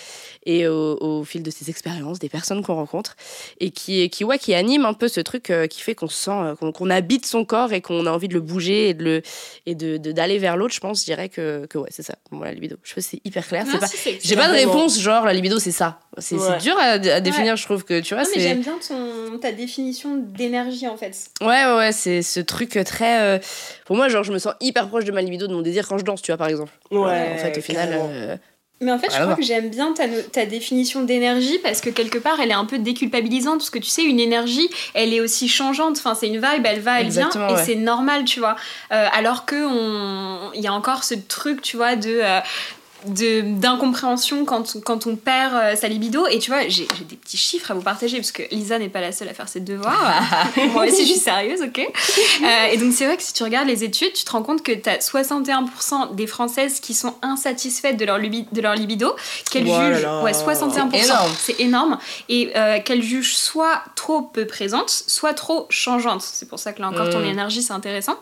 et 0.46 0.66
au, 0.68 0.96
au 1.00 1.25
fil 1.25 1.42
de 1.42 1.50
ses 1.50 1.70
expériences 1.70 2.18
des 2.18 2.28
personnes 2.28 2.62
qu'on 2.62 2.75
rencontre 2.75 3.16
et 3.60 3.70
qui 3.70 4.08
qui 4.10 4.25
ouais 4.25 4.38
qui 4.38 4.54
anime 4.54 4.84
un 4.84 4.94
peu 4.94 5.08
ce 5.08 5.20
truc 5.20 5.50
euh, 5.50 5.66
qui 5.66 5.80
fait 5.80 5.94
qu'on 5.94 6.08
se 6.08 6.16
sent 6.25 6.30
euh, 6.32 6.54
qu'on 6.72 6.90
habite 6.90 7.26
son 7.26 7.44
corps 7.44 7.72
et 7.72 7.80
qu'on 7.80 8.06
a 8.06 8.10
envie 8.10 8.28
de 8.28 8.34
le 8.34 8.40
bouger 8.40 8.90
et 8.90 8.94
de 8.94 9.04
le 9.04 9.22
et 9.66 9.75
de 9.75 9.96
de- 9.96 10.12
d'aller 10.12 10.38
vers 10.38 10.56
l'autre 10.56 10.75
je 10.75 10.80
pense 10.80 11.00
je 11.00 11.04
dirais 11.04 11.28
que, 11.28 11.66
que 11.66 11.78
ouais 11.78 11.88
c'est 11.90 12.02
ça 12.02 12.14
pour 12.28 12.38
moi 12.38 12.46
la 12.46 12.52
libido 12.52 12.76
je 12.82 12.94
sais 12.94 13.00
c'est 13.00 13.20
hyper 13.25 13.46
clair 13.46 13.64
c'est 13.70 13.78
pas 13.78 13.87
j'ai 14.22 14.37
pas 14.37 14.49
de 14.49 14.52
Vraiment. 14.54 14.72
réponse 14.72 14.99
genre 15.00 15.25
la 15.25 15.32
libido 15.32 15.58
c'est 15.58 15.70
ça 15.72 16.00
c'est 16.18 16.37
Ouais. 16.37 16.58
dur 16.58 16.75
à, 16.78 16.92
à 16.92 17.20
définir 17.20 17.56
je 17.56 17.64
trouve 17.64 17.84
que 17.84 18.00
tu 18.00 18.14
vois 18.14 18.25
Non, 18.25 18.28
mais 18.34 18.40
c'est 18.40 18.49
j'aime 18.49 18.60
bien 18.62 18.78
ton, 18.87 19.38
ta 19.38 19.52
définition 19.52 20.16
d'énergie 20.16 20.88
en 20.88 20.96
fait. 20.96 21.16
Ouais, 21.40 21.46
ouais, 21.64 21.76
ouais, 21.76 21.92
c'est 21.92 22.22
ce 22.22 22.40
truc 22.40 22.70
très. 22.84 23.20
euh, 23.22 23.38
Pour 23.87 23.96
moi, 23.96 24.08
genre, 24.08 24.25
je 24.25 24.32
me 24.32 24.38
sens 24.38 24.54
hyper 24.60 24.88
proche 24.88 25.04
de 25.04 25.12
ma 25.12 25.22
libido, 25.22 25.46
de 25.46 25.54
mon 25.54 25.62
désir 25.62 25.87
quand 25.87 25.99
je 25.99 26.04
danse, 26.04 26.20
tu 26.20 26.30
vois, 26.32 26.37
par 26.37 26.49
exemple. 26.49 26.72
Ouais, 26.90 26.99
en 27.11 27.38
fait, 27.38 27.59
au 27.59 27.61
final. 27.62 27.90
euh, 27.93 28.37
Mais 28.81 28.90
en 28.93 28.99
fait, 28.99 29.09
je 29.12 29.21
crois 29.21 29.35
que 29.35 29.43
j'aime 29.43 29.69
bien 29.69 29.93
ta, 29.93 30.09
ta 30.33 30.47
définition 30.47 31.02
d'énergie 31.02 31.59
parce 31.59 31.81
que 31.83 31.90
quelque 31.90 32.19
part, 32.19 32.40
elle 32.40 32.50
est 32.50 32.55
un 32.55 32.64
peu 32.64 32.79
déculpabilisante 32.79 33.59
parce 33.59 33.69
que 33.71 33.79
tu 33.79 33.88
sais, 33.90 34.02
une 34.05 34.19
énergie, 34.21 34.71
elle 34.95 35.12
est 35.12 35.21
aussi 35.21 35.49
changeante. 35.49 35.99
Enfin, 35.99 36.14
c'est 36.14 36.29
une 36.29 36.37
vibe, 36.40 36.64
elle 36.64 36.81
va, 36.81 37.00
elle 37.00 37.07
Exactement, 37.07 37.47
vient, 37.49 37.57
ouais. 37.57 37.62
et 37.62 37.64
c'est 37.67 37.75
normal, 37.75 38.25
tu 38.25 38.40
vois. 38.40 38.57
Euh, 38.93 39.07
alors 39.12 39.45
que 39.45 39.57
on, 39.57 40.52
il 40.55 40.62
y 40.62 40.67
a 40.67 40.73
encore 40.73 41.05
ce 41.05 41.14
truc, 41.14 41.61
tu 41.61 41.76
vois, 41.76 41.97
de 41.97 42.21
euh, 42.23 42.40
de 42.40 42.79
d'incompréhension 43.07 44.45
quand, 44.45 44.76
quand 44.85 45.07
on 45.07 45.16
perd 45.16 45.54
euh, 45.54 45.76
sa 45.76 45.88
libido. 45.88 46.26
Et 46.28 46.38
tu 46.38 46.50
vois 46.50 46.69
j'ai 46.69 46.87
des 47.09 47.16
petits 47.16 47.37
chiffres 47.37 47.71
à 47.71 47.75
vous 47.75 47.83
partager 47.83 48.16
parce 48.19 48.33
que 48.33 48.42
Lisa 48.50 48.78
n'est 48.78 48.88
pas 48.88 49.00
la 49.00 49.12
seule 49.12 49.28
à 49.28 49.35
faire 49.35 49.49
ses 49.49 49.61
devoirs. 49.61 50.14
Moi 50.73 50.87
aussi 50.87 51.02
je 51.07 51.12
suis 51.12 51.21
sérieuse 51.21 51.62
ok. 51.62 51.78
Euh, 51.78 52.66
et 52.73 52.76
donc 52.78 52.92
c'est 52.92 53.07
vrai 53.07 53.16
que 53.16 53.23
si 53.23 53.33
tu 53.33 53.42
regardes 53.42 53.69
les 53.69 53.85
études 53.85 54.12
tu 54.12 54.25
te 54.25 54.30
rends 54.30 54.42
compte 54.42 54.62
que 54.62 54.73
tu 54.73 54.88
as 54.88 54.99
61% 54.99 56.14
des 56.14 56.26
françaises 56.26 56.80
qui 56.80 56.95
sont 56.95 57.14
insatisfaites 57.23 57.97
de 57.97 58.04
leur, 58.04 58.19
lubi- 58.19 58.47
de 58.52 58.61
leur 58.61 58.75
libido 58.75 59.14
qu'elles 59.50 59.66
jugent 59.66 60.07
ouais 60.23 60.33
61% 60.33 60.95
Énorme. 61.04 61.33
c'est 61.38 61.61
énorme. 61.61 61.99
Et 62.28 62.52
euh, 62.57 62.78
qu'elles 62.80 63.02
jugent 63.02 63.35
soit 63.37 63.83
trop 63.97 64.23
peu 64.23 64.47
présentes 64.47 64.90
soit 65.07 65.35
trop 65.35 65.66
changeantes. 65.71 66.23
C'est 66.23 66.49
pour 66.49 66.59
ça 66.59 66.73
que 66.73 66.80
là 66.80 66.88
encore 66.88 67.09
ton 67.11 67.21
Mm. 67.21 67.25
énergie 67.26 67.62
c'est 67.62 67.73
intéressant. 67.73 68.16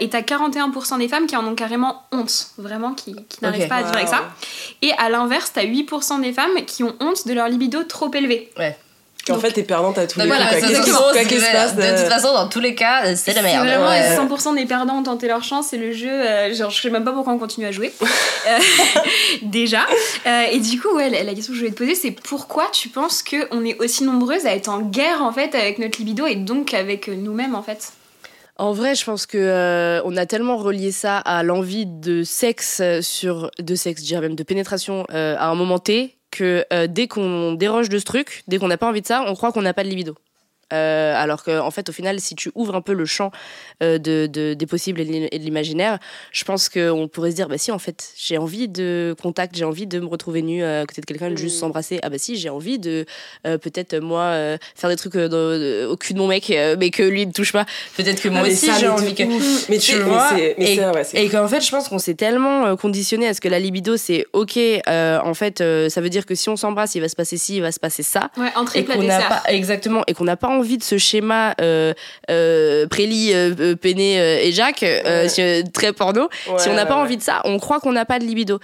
Et 0.00 0.08
t'as 0.08 0.20
41% 0.22 0.98
des 0.98 1.08
femmes 1.08 1.26
qui 1.26 1.36
en 1.36 1.46
ont 1.46 1.54
carrément 1.54 2.02
honte. 2.12 2.48
Vraiment 2.58 2.92
qui, 2.94 3.14
qui 3.28 3.38
n'arrivent 3.42 3.68
pas 3.68 3.76
à 3.76 3.82
vivre 3.82 3.96
avec 4.06 4.14
ça 4.14 4.22
et 4.82 4.92
à 4.98 5.08
l'inverse, 5.08 5.52
t'as 5.54 5.64
8% 5.64 6.20
des 6.20 6.32
femmes 6.32 6.56
qui 6.66 6.82
ont 6.84 6.94
honte 7.00 7.26
de 7.26 7.32
leur 7.32 7.48
libido 7.48 7.82
trop 7.84 8.10
élevé. 8.14 8.50
En 9.30 9.38
fait, 9.38 9.52
t'es 9.52 9.62
perdante 9.62 9.96
à 9.96 10.06
tous 10.06 10.18
les 10.20 10.26
voilà, 10.26 10.48
coups. 10.48 10.60
quoi. 10.60 10.68
c'est 10.68 10.74
Qu'est-ce 10.74 10.84
qui- 11.34 11.40
se 11.40 11.50
passe 11.52 11.74
de 11.76 11.80
de- 11.80 11.86
toute 12.02 12.12
façon, 12.12 12.34
dans 12.34 12.46
tous 12.46 12.60
les 12.60 12.74
cas, 12.74 13.06
euh, 13.06 13.14
c'est 13.16 13.32
la 13.32 13.40
merde. 13.40 13.66
vraiment 13.66 13.86
Ouais. 13.88 14.14
100% 14.14 14.52
des 14.54 14.66
perdants 14.66 14.98
ont 14.98 15.02
tenté 15.02 15.28
leur 15.28 15.42
chance 15.42 15.72
et 15.72 15.78
le 15.78 15.92
jeu, 15.92 16.10
euh, 16.10 16.52
genre 16.54 16.68
je 16.68 16.82
sais 16.82 16.90
même 16.90 17.04
pas 17.04 17.12
pourquoi 17.12 17.32
on 17.32 17.38
continue 17.38 17.64
à 17.66 17.72
jouer. 17.72 17.90
Euh, 18.46 18.58
déjà. 19.42 19.86
Euh, 20.26 20.42
et 20.52 20.58
du 20.60 20.78
coup, 20.78 20.94
ouais, 20.94 21.08
la, 21.08 21.22
la 21.22 21.32
question 21.32 21.52
que 21.54 21.58
je 21.58 21.60
voulais 21.64 21.72
te 21.72 21.78
poser, 21.78 21.94
c'est 21.94 22.10
pourquoi 22.10 22.66
tu 22.70 22.90
penses 22.90 23.22
qu'on 23.22 23.64
est 23.64 23.78
aussi 23.80 24.04
nombreuses 24.04 24.44
à 24.44 24.54
être 24.54 24.68
en 24.68 24.80
guerre 24.80 25.22
en 25.22 25.32
fait 25.32 25.54
avec 25.54 25.78
notre 25.78 25.98
libido 25.98 26.26
et 26.26 26.34
donc 26.34 26.74
avec 26.74 27.08
nous-mêmes 27.08 27.54
en 27.54 27.62
fait? 27.62 27.92
En 28.56 28.72
vrai, 28.72 28.94
je 28.94 29.04
pense 29.04 29.26
que 29.26 29.36
euh, 29.36 30.00
on 30.04 30.16
a 30.16 30.26
tellement 30.26 30.56
relié 30.56 30.92
ça 30.92 31.18
à 31.18 31.42
l'envie 31.42 31.86
de 31.86 32.22
sexe 32.22 32.80
euh, 32.80 33.02
sur 33.02 33.50
de 33.60 33.74
sexe, 33.74 34.02
je 34.02 34.06
dirais 34.06 34.20
même 34.20 34.36
de 34.36 34.44
pénétration 34.44 35.04
euh, 35.12 35.34
à 35.36 35.48
un 35.48 35.56
moment 35.56 35.80
T 35.80 36.16
que 36.30 36.64
euh, 36.72 36.86
dès 36.86 37.08
qu'on 37.08 37.54
déroge 37.54 37.88
de 37.88 37.98
ce 37.98 38.04
truc, 38.04 38.44
dès 38.46 38.58
qu'on 38.58 38.68
n'a 38.68 38.78
pas 38.78 38.88
envie 38.88 39.00
de 39.00 39.06
ça, 39.06 39.24
on 39.26 39.34
croit 39.34 39.50
qu'on 39.50 39.62
n'a 39.62 39.74
pas 39.74 39.82
de 39.82 39.88
libido. 39.88 40.14
Euh, 40.72 41.14
alors 41.16 41.44
que 41.44 41.58
en 41.60 41.70
fait, 41.70 41.88
au 41.88 41.92
final, 41.92 42.20
si 42.20 42.34
tu 42.34 42.50
ouvres 42.54 42.74
un 42.74 42.80
peu 42.80 42.92
le 42.94 43.04
champ 43.04 43.30
euh, 43.82 43.98
de, 43.98 44.26
de- 44.26 44.54
des 44.54 44.66
possibles 44.66 45.00
et 45.00 45.04
de 45.04 45.44
l'imaginaire, 45.44 45.98
je 46.32 46.44
pense 46.44 46.68
qu'on 46.68 47.08
pourrait 47.12 47.30
se 47.30 47.36
dire, 47.36 47.48
bah 47.48 47.58
si, 47.58 47.70
en 47.72 47.78
fait, 47.78 48.08
j'ai 48.16 48.38
envie 48.38 48.68
de 48.68 49.14
contact, 49.22 49.56
j'ai 49.56 49.64
envie 49.64 49.86
de 49.86 50.00
me 50.00 50.06
retrouver 50.06 50.42
nue 50.42 50.62
euh, 50.62 50.82
à 50.82 50.86
côté 50.86 51.00
de 51.00 51.06
quelqu'un, 51.06 51.30
de 51.30 51.36
juste 51.36 51.56
Mm. 51.56 51.60
s'embrasser. 51.60 51.98
Ah 52.02 52.08
bah 52.10 52.18
si, 52.18 52.36
j'ai 52.36 52.48
envie 52.50 52.78
de 52.78 53.04
euh, 53.46 53.58
peut-être 53.58 53.96
moi 53.98 54.34
faire 54.74 54.90
des 54.90 54.96
trucs 54.96 55.16
dans- 55.16 55.88
au 55.90 55.96
cul 55.96 56.14
de 56.14 56.18
mon 56.18 56.26
mec, 56.26 56.52
mais 56.78 56.90
que 56.90 57.02
lui 57.02 57.26
ne 57.26 57.32
touche 57.32 57.52
pas. 57.52 57.66
Peut-être 57.96 58.20
que 58.22 58.28
moi 58.28 58.40
Ah, 58.42 58.46
mais 58.46 58.52
aussi 58.52 58.66
j'ai 58.78 58.82
mais 58.86 58.88
envie 58.88 59.14
que. 59.14 59.22
ouf. 59.24 59.68
Mais 59.68 59.78
tu 59.78 59.92
Tu 59.92 59.98
mais 59.98 60.02
vois, 60.04 60.28
c'est- 60.30 60.54
mais 60.58 60.74
et- 60.74 60.80
ouais, 60.80 61.02
Et 61.14 61.28
qu'en 61.28 61.46
fait, 61.48 61.60
je 61.60 61.70
pense 61.70 61.88
qu'on 61.88 61.98
s'est 61.98 62.14
tellement 62.14 62.76
conditionné 62.76 63.28
à 63.28 63.34
ce 63.34 63.40
que 63.40 63.48
la 63.48 63.58
libido, 63.58 63.96
c'est 63.96 64.26
ok, 64.32 64.58
en 64.88 65.34
fait, 65.34 65.58
ça 65.88 66.00
veut 66.00 66.10
dire 66.10 66.26
que 66.26 66.34
si 66.34 66.48
on 66.48 66.56
s'embrasse, 66.56 66.94
il 66.94 67.00
va 67.00 67.08
se 67.08 67.16
passer 67.16 67.36
ci, 67.36 67.56
il 67.56 67.62
va 67.62 67.72
se 67.72 67.80
passer 67.80 68.02
ça. 68.02 68.30
Ouais, 68.36 68.48
Et 68.74 68.84
qu'on 68.84 69.02
n'a 69.02 69.20
pas, 69.22 69.42
exactement, 69.48 70.02
et 70.06 70.14
qu'on 70.14 70.24
n'a 70.24 70.36
pas 70.36 70.48
envie 70.54 70.78
de 70.78 70.82
ce 70.82 70.98
schéma 70.98 71.54
euh, 71.60 71.92
euh, 72.30 72.86
Préli, 72.86 73.32
euh, 73.34 73.54
euh, 73.60 73.76
Péné 73.76 74.20
euh, 74.20 74.38
et 74.40 74.52
Jacques, 74.52 74.82
Ouais. 74.82 75.64
très 75.72 75.92
porno. 75.92 76.28
si 76.58 76.68
on 76.68 76.74
n'a 76.74 76.86
pas 76.86 76.96
ouais, 76.96 77.00
envie 77.02 77.16
de 77.16 77.22
ça, 77.22 77.40
on 77.44 77.58
croit 77.58 77.80
qu'on 77.80 77.92
n'a 77.92 78.04
pas 78.04 78.18
de 78.18 78.24
libido. 78.24 78.58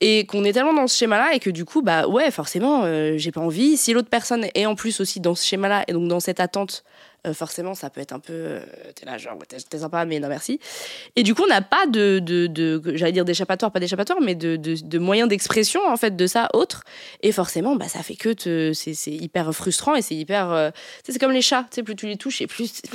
Et 0.00 0.26
qu'on 0.26 0.44
est 0.44 0.52
tellement 0.52 0.74
dans 0.74 0.86
ce 0.86 0.96
schéma-là, 0.96 1.34
et 1.34 1.38
que 1.40 1.50
du 1.50 1.64
coup, 1.64 1.82
bah 1.82 2.06
ouais, 2.06 2.30
forcément, 2.30 2.84
j'ai 3.16 3.30
pas 3.32 3.40
envie. 3.40 3.76
Si 3.76 3.92
l'autre 3.92 4.08
personne 4.10 4.46
est 4.54 4.66
en 4.66 4.74
plus 4.74 5.00
aussi 5.00 5.20
dans 5.20 5.34
ce 5.34 5.46
schéma-là, 5.46 5.84
et 5.88 5.92
donc 5.92 6.08
dans 6.08 6.20
cette 6.20 6.40
attente, 6.40 6.84
euh, 7.26 7.34
forcément, 7.34 7.74
ça 7.74 7.90
peut 7.90 8.00
être 8.00 8.12
un 8.12 8.18
peu. 8.20 8.32
euh, 8.32 8.60
t'es 8.94 9.04
là, 9.06 9.18
genre, 9.18 9.36
t'es 9.48 9.56
t'es 9.58 9.78
sympa, 9.78 10.04
mais 10.04 10.20
non 10.20 10.28
merci. 10.28 10.60
Et 11.16 11.22
du 11.22 11.34
coup, 11.34 11.42
on 11.44 11.48
n'a 11.48 11.62
pas 11.62 11.86
de. 11.86 12.18
de, 12.20 12.46
de 12.46 12.80
j'allais 12.94 13.12
dire 13.12 13.24
d'échappatoire, 13.24 13.70
pas 13.72 13.80
d'échappatoire, 13.80 14.18
mais 14.22 14.34
de, 14.34 14.56
de, 14.56 14.76
de 14.80 14.98
moyens 14.98 15.28
d'expression, 15.28 15.80
en 15.88 15.96
fait, 15.96 16.14
de 16.16 16.26
ça 16.26 16.48
autre. 16.54 16.82
Et 17.22 17.32
forcément, 17.32 17.76
bah, 17.76 17.88
ça 17.88 18.02
fait 18.02 18.16
que 18.16 18.30
te- 18.32 18.72
c'est 18.72 18.94
c'est 18.94 19.12
hyper 19.12 19.52
frustrant 19.52 19.94
et 19.94 20.02
c'est 20.02 20.14
hyper. 20.14 20.50
euh, 20.52 20.70
c'est 21.08 21.18
comme 21.18 21.32
les 21.32 21.42
chats, 21.42 21.64
tu 21.70 21.76
sais, 21.76 21.82
plus 21.82 21.96
tu 21.96 22.06
les 22.06 22.16
touches 22.16 22.40
et 22.42 22.46
plus. 22.46 22.70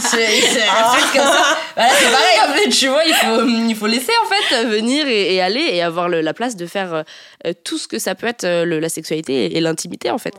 c'est 0.00 1.18
comme 1.18 1.26
ça. 1.26 1.56
Voilà, 1.74 1.90
c'est 1.94 2.10
pareil, 2.10 2.38
en 2.48 2.52
fait, 2.54 2.68
tu 2.70 2.88
vois, 2.88 3.04
il 3.04 3.14
faut, 3.14 3.46
il 3.46 3.74
faut 3.76 3.86
laisser, 3.86 4.12
en 4.24 4.28
fait, 4.28 4.64
venir 4.66 5.06
et, 5.06 5.34
et 5.34 5.40
aller 5.40 5.60
et 5.72 5.82
avoir 5.82 6.08
le- 6.08 6.20
la 6.20 6.34
place 6.34 6.56
de 6.56 6.66
faire 6.66 7.04
euh, 7.46 7.52
tout 7.64 7.78
ce 7.78 7.86
que 7.88 7.98
ça 7.98 8.14
peut 8.14 8.26
être 8.26 8.44
euh, 8.44 8.64
le- 8.64 8.80
la 8.80 8.88
sexualité 8.88 9.46
et, 9.46 9.56
et 9.56 9.60
l'intimité, 9.60 10.10
en 10.10 10.18
fait. 10.18 10.34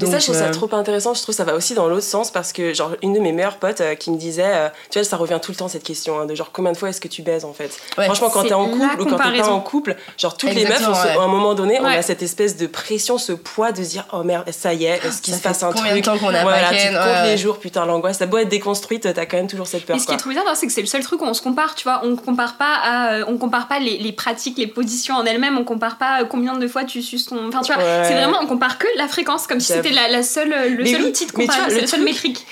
Et 0.00 0.06
ça, 0.06 0.18
je 0.18 0.24
trouve 0.24 0.36
ça 0.36 0.50
trop 0.50 0.74
intéressant. 0.74 1.14
Je 1.14 1.22
trouve 1.22 1.34
ça 1.34 1.44
va 1.44 1.54
aussi 1.54 1.74
dans 1.74 1.88
l'autre 1.88 2.02
sens 2.06 2.30
parce 2.30 2.39
que, 2.52 2.72
genre, 2.74 2.92
une 3.02 3.12
de 3.14 3.20
mes 3.20 3.32
meilleures 3.32 3.56
potes 3.58 3.80
euh, 3.80 3.94
qui 3.94 4.10
me 4.10 4.16
disait, 4.16 4.42
euh, 4.46 4.68
tu 4.90 4.98
vois, 4.98 5.04
ça 5.08 5.16
revient 5.16 5.38
tout 5.42 5.52
le 5.52 5.56
temps 5.56 5.68
cette 5.68 5.82
question 5.84 6.18
hein, 6.20 6.26
de 6.26 6.34
genre 6.34 6.50
combien 6.52 6.72
de 6.72 6.76
fois 6.76 6.88
est-ce 6.88 7.00
que 7.00 7.08
tu 7.08 7.22
baises 7.22 7.44
en 7.44 7.52
fait? 7.52 7.70
Ouais, 7.98 8.04
Franchement, 8.06 8.30
quand 8.30 8.42
t'es 8.44 8.54
en 8.54 8.68
couple 8.68 9.00
ou 9.02 9.04
quand 9.06 9.18
t'es 9.18 9.38
pas 9.40 9.48
en 9.48 9.60
couple, 9.60 9.96
genre 10.18 10.36
toutes 10.36 10.50
les 10.54 10.62
meufs, 10.64 10.72
Exactement, 10.80 10.96
on 10.96 11.02
se- 11.02 11.06
ouais. 11.08 11.16
à 11.16 11.20
un 11.22 11.28
moment 11.28 11.54
donné, 11.54 11.78
on 11.80 11.84
Ouais. 11.84 11.96
a 11.96 12.02
cette 12.02 12.22
espèce 12.22 12.56
de 12.56 12.66
pression, 12.66 13.18
ce 13.18 13.32
poids 13.32 13.72
de 13.72 13.82
se 13.84 13.90
dire 13.90 14.06
oh 14.12 14.22
merde, 14.22 14.44
ça 14.50 14.72
y 14.74 14.84
est, 14.86 15.04
est-ce 15.04 15.22
qu'il 15.22 15.32
Ça 15.34 15.38
se 15.38 15.42
passe 15.44 15.62
un 15.62 15.72
combien 15.72 15.94
de 15.94 16.00
truc? 16.00 16.04
temps 16.04 16.18
qu'on 16.18 16.34
a 16.34 16.42
Voilà, 16.42 16.70
tu 16.70 16.86
comptes 16.88 17.24
les 17.26 17.36
jours, 17.36 17.58
putain, 17.58 17.84
l'angoisse. 17.86 18.18
T'as 18.18 18.26
beau 18.26 18.38
être 18.38 18.48
déconstruite, 18.48 19.02
t'as 19.14 19.26
quand 19.26 19.36
même 19.36 19.46
toujours 19.48 19.66
cette 19.66 19.84
peur. 19.86 19.96
Et 19.96 19.98
ce 19.98 20.04
qui 20.04 20.06
quoi. 20.08 20.14
est 20.16 20.18
trop 20.18 20.30
bizarre, 20.30 20.44
c'est 20.56 20.66
que 20.66 20.72
c'est 20.72 20.80
le 20.80 20.86
seul 20.86 21.02
truc 21.02 21.20
où 21.22 21.24
on 21.24 21.34
se 21.34 21.42
compare, 21.42 21.74
tu 21.74 21.84
vois. 21.84 22.00
On 22.04 22.16
compare 22.16 22.56
pas 22.56 22.74
à, 22.82 23.12
euh, 23.14 23.24
on 23.28 23.36
compare 23.38 23.68
pas 23.68 23.78
les, 23.78 23.98
les 23.98 24.12
pratiques, 24.12 24.58
les 24.58 24.66
positions 24.66 25.14
en 25.16 25.24
elles-mêmes. 25.24 25.58
On 25.58 25.64
compare 25.64 25.96
pas 25.98 26.22
euh, 26.22 26.24
combien 26.24 26.56
de 26.56 26.66
fois 26.68 26.84
tu 26.84 27.02
suces 27.02 27.26
ton. 27.26 27.48
Enfin, 27.48 27.60
tu 27.62 27.72
vois, 27.72 27.82
c'est 28.04 28.14
vraiment, 28.14 28.38
on 28.40 28.46
compare 28.46 28.78
que 28.78 28.86
la 28.96 29.08
fréquence, 29.08 29.46
comme 29.46 29.60
si 29.60 29.72
c'était 29.72 29.90
la, 29.90 30.08
la 30.08 30.22
seule, 30.22 30.52
euh, 30.52 30.68
le 30.70 30.84
seul 30.86 31.02
outil 31.02 31.26
de 31.26 31.32
comparaison, 31.32 31.64
c'est 31.68 31.74
le 31.74 31.80
la 31.82 31.86
seule 31.86 32.02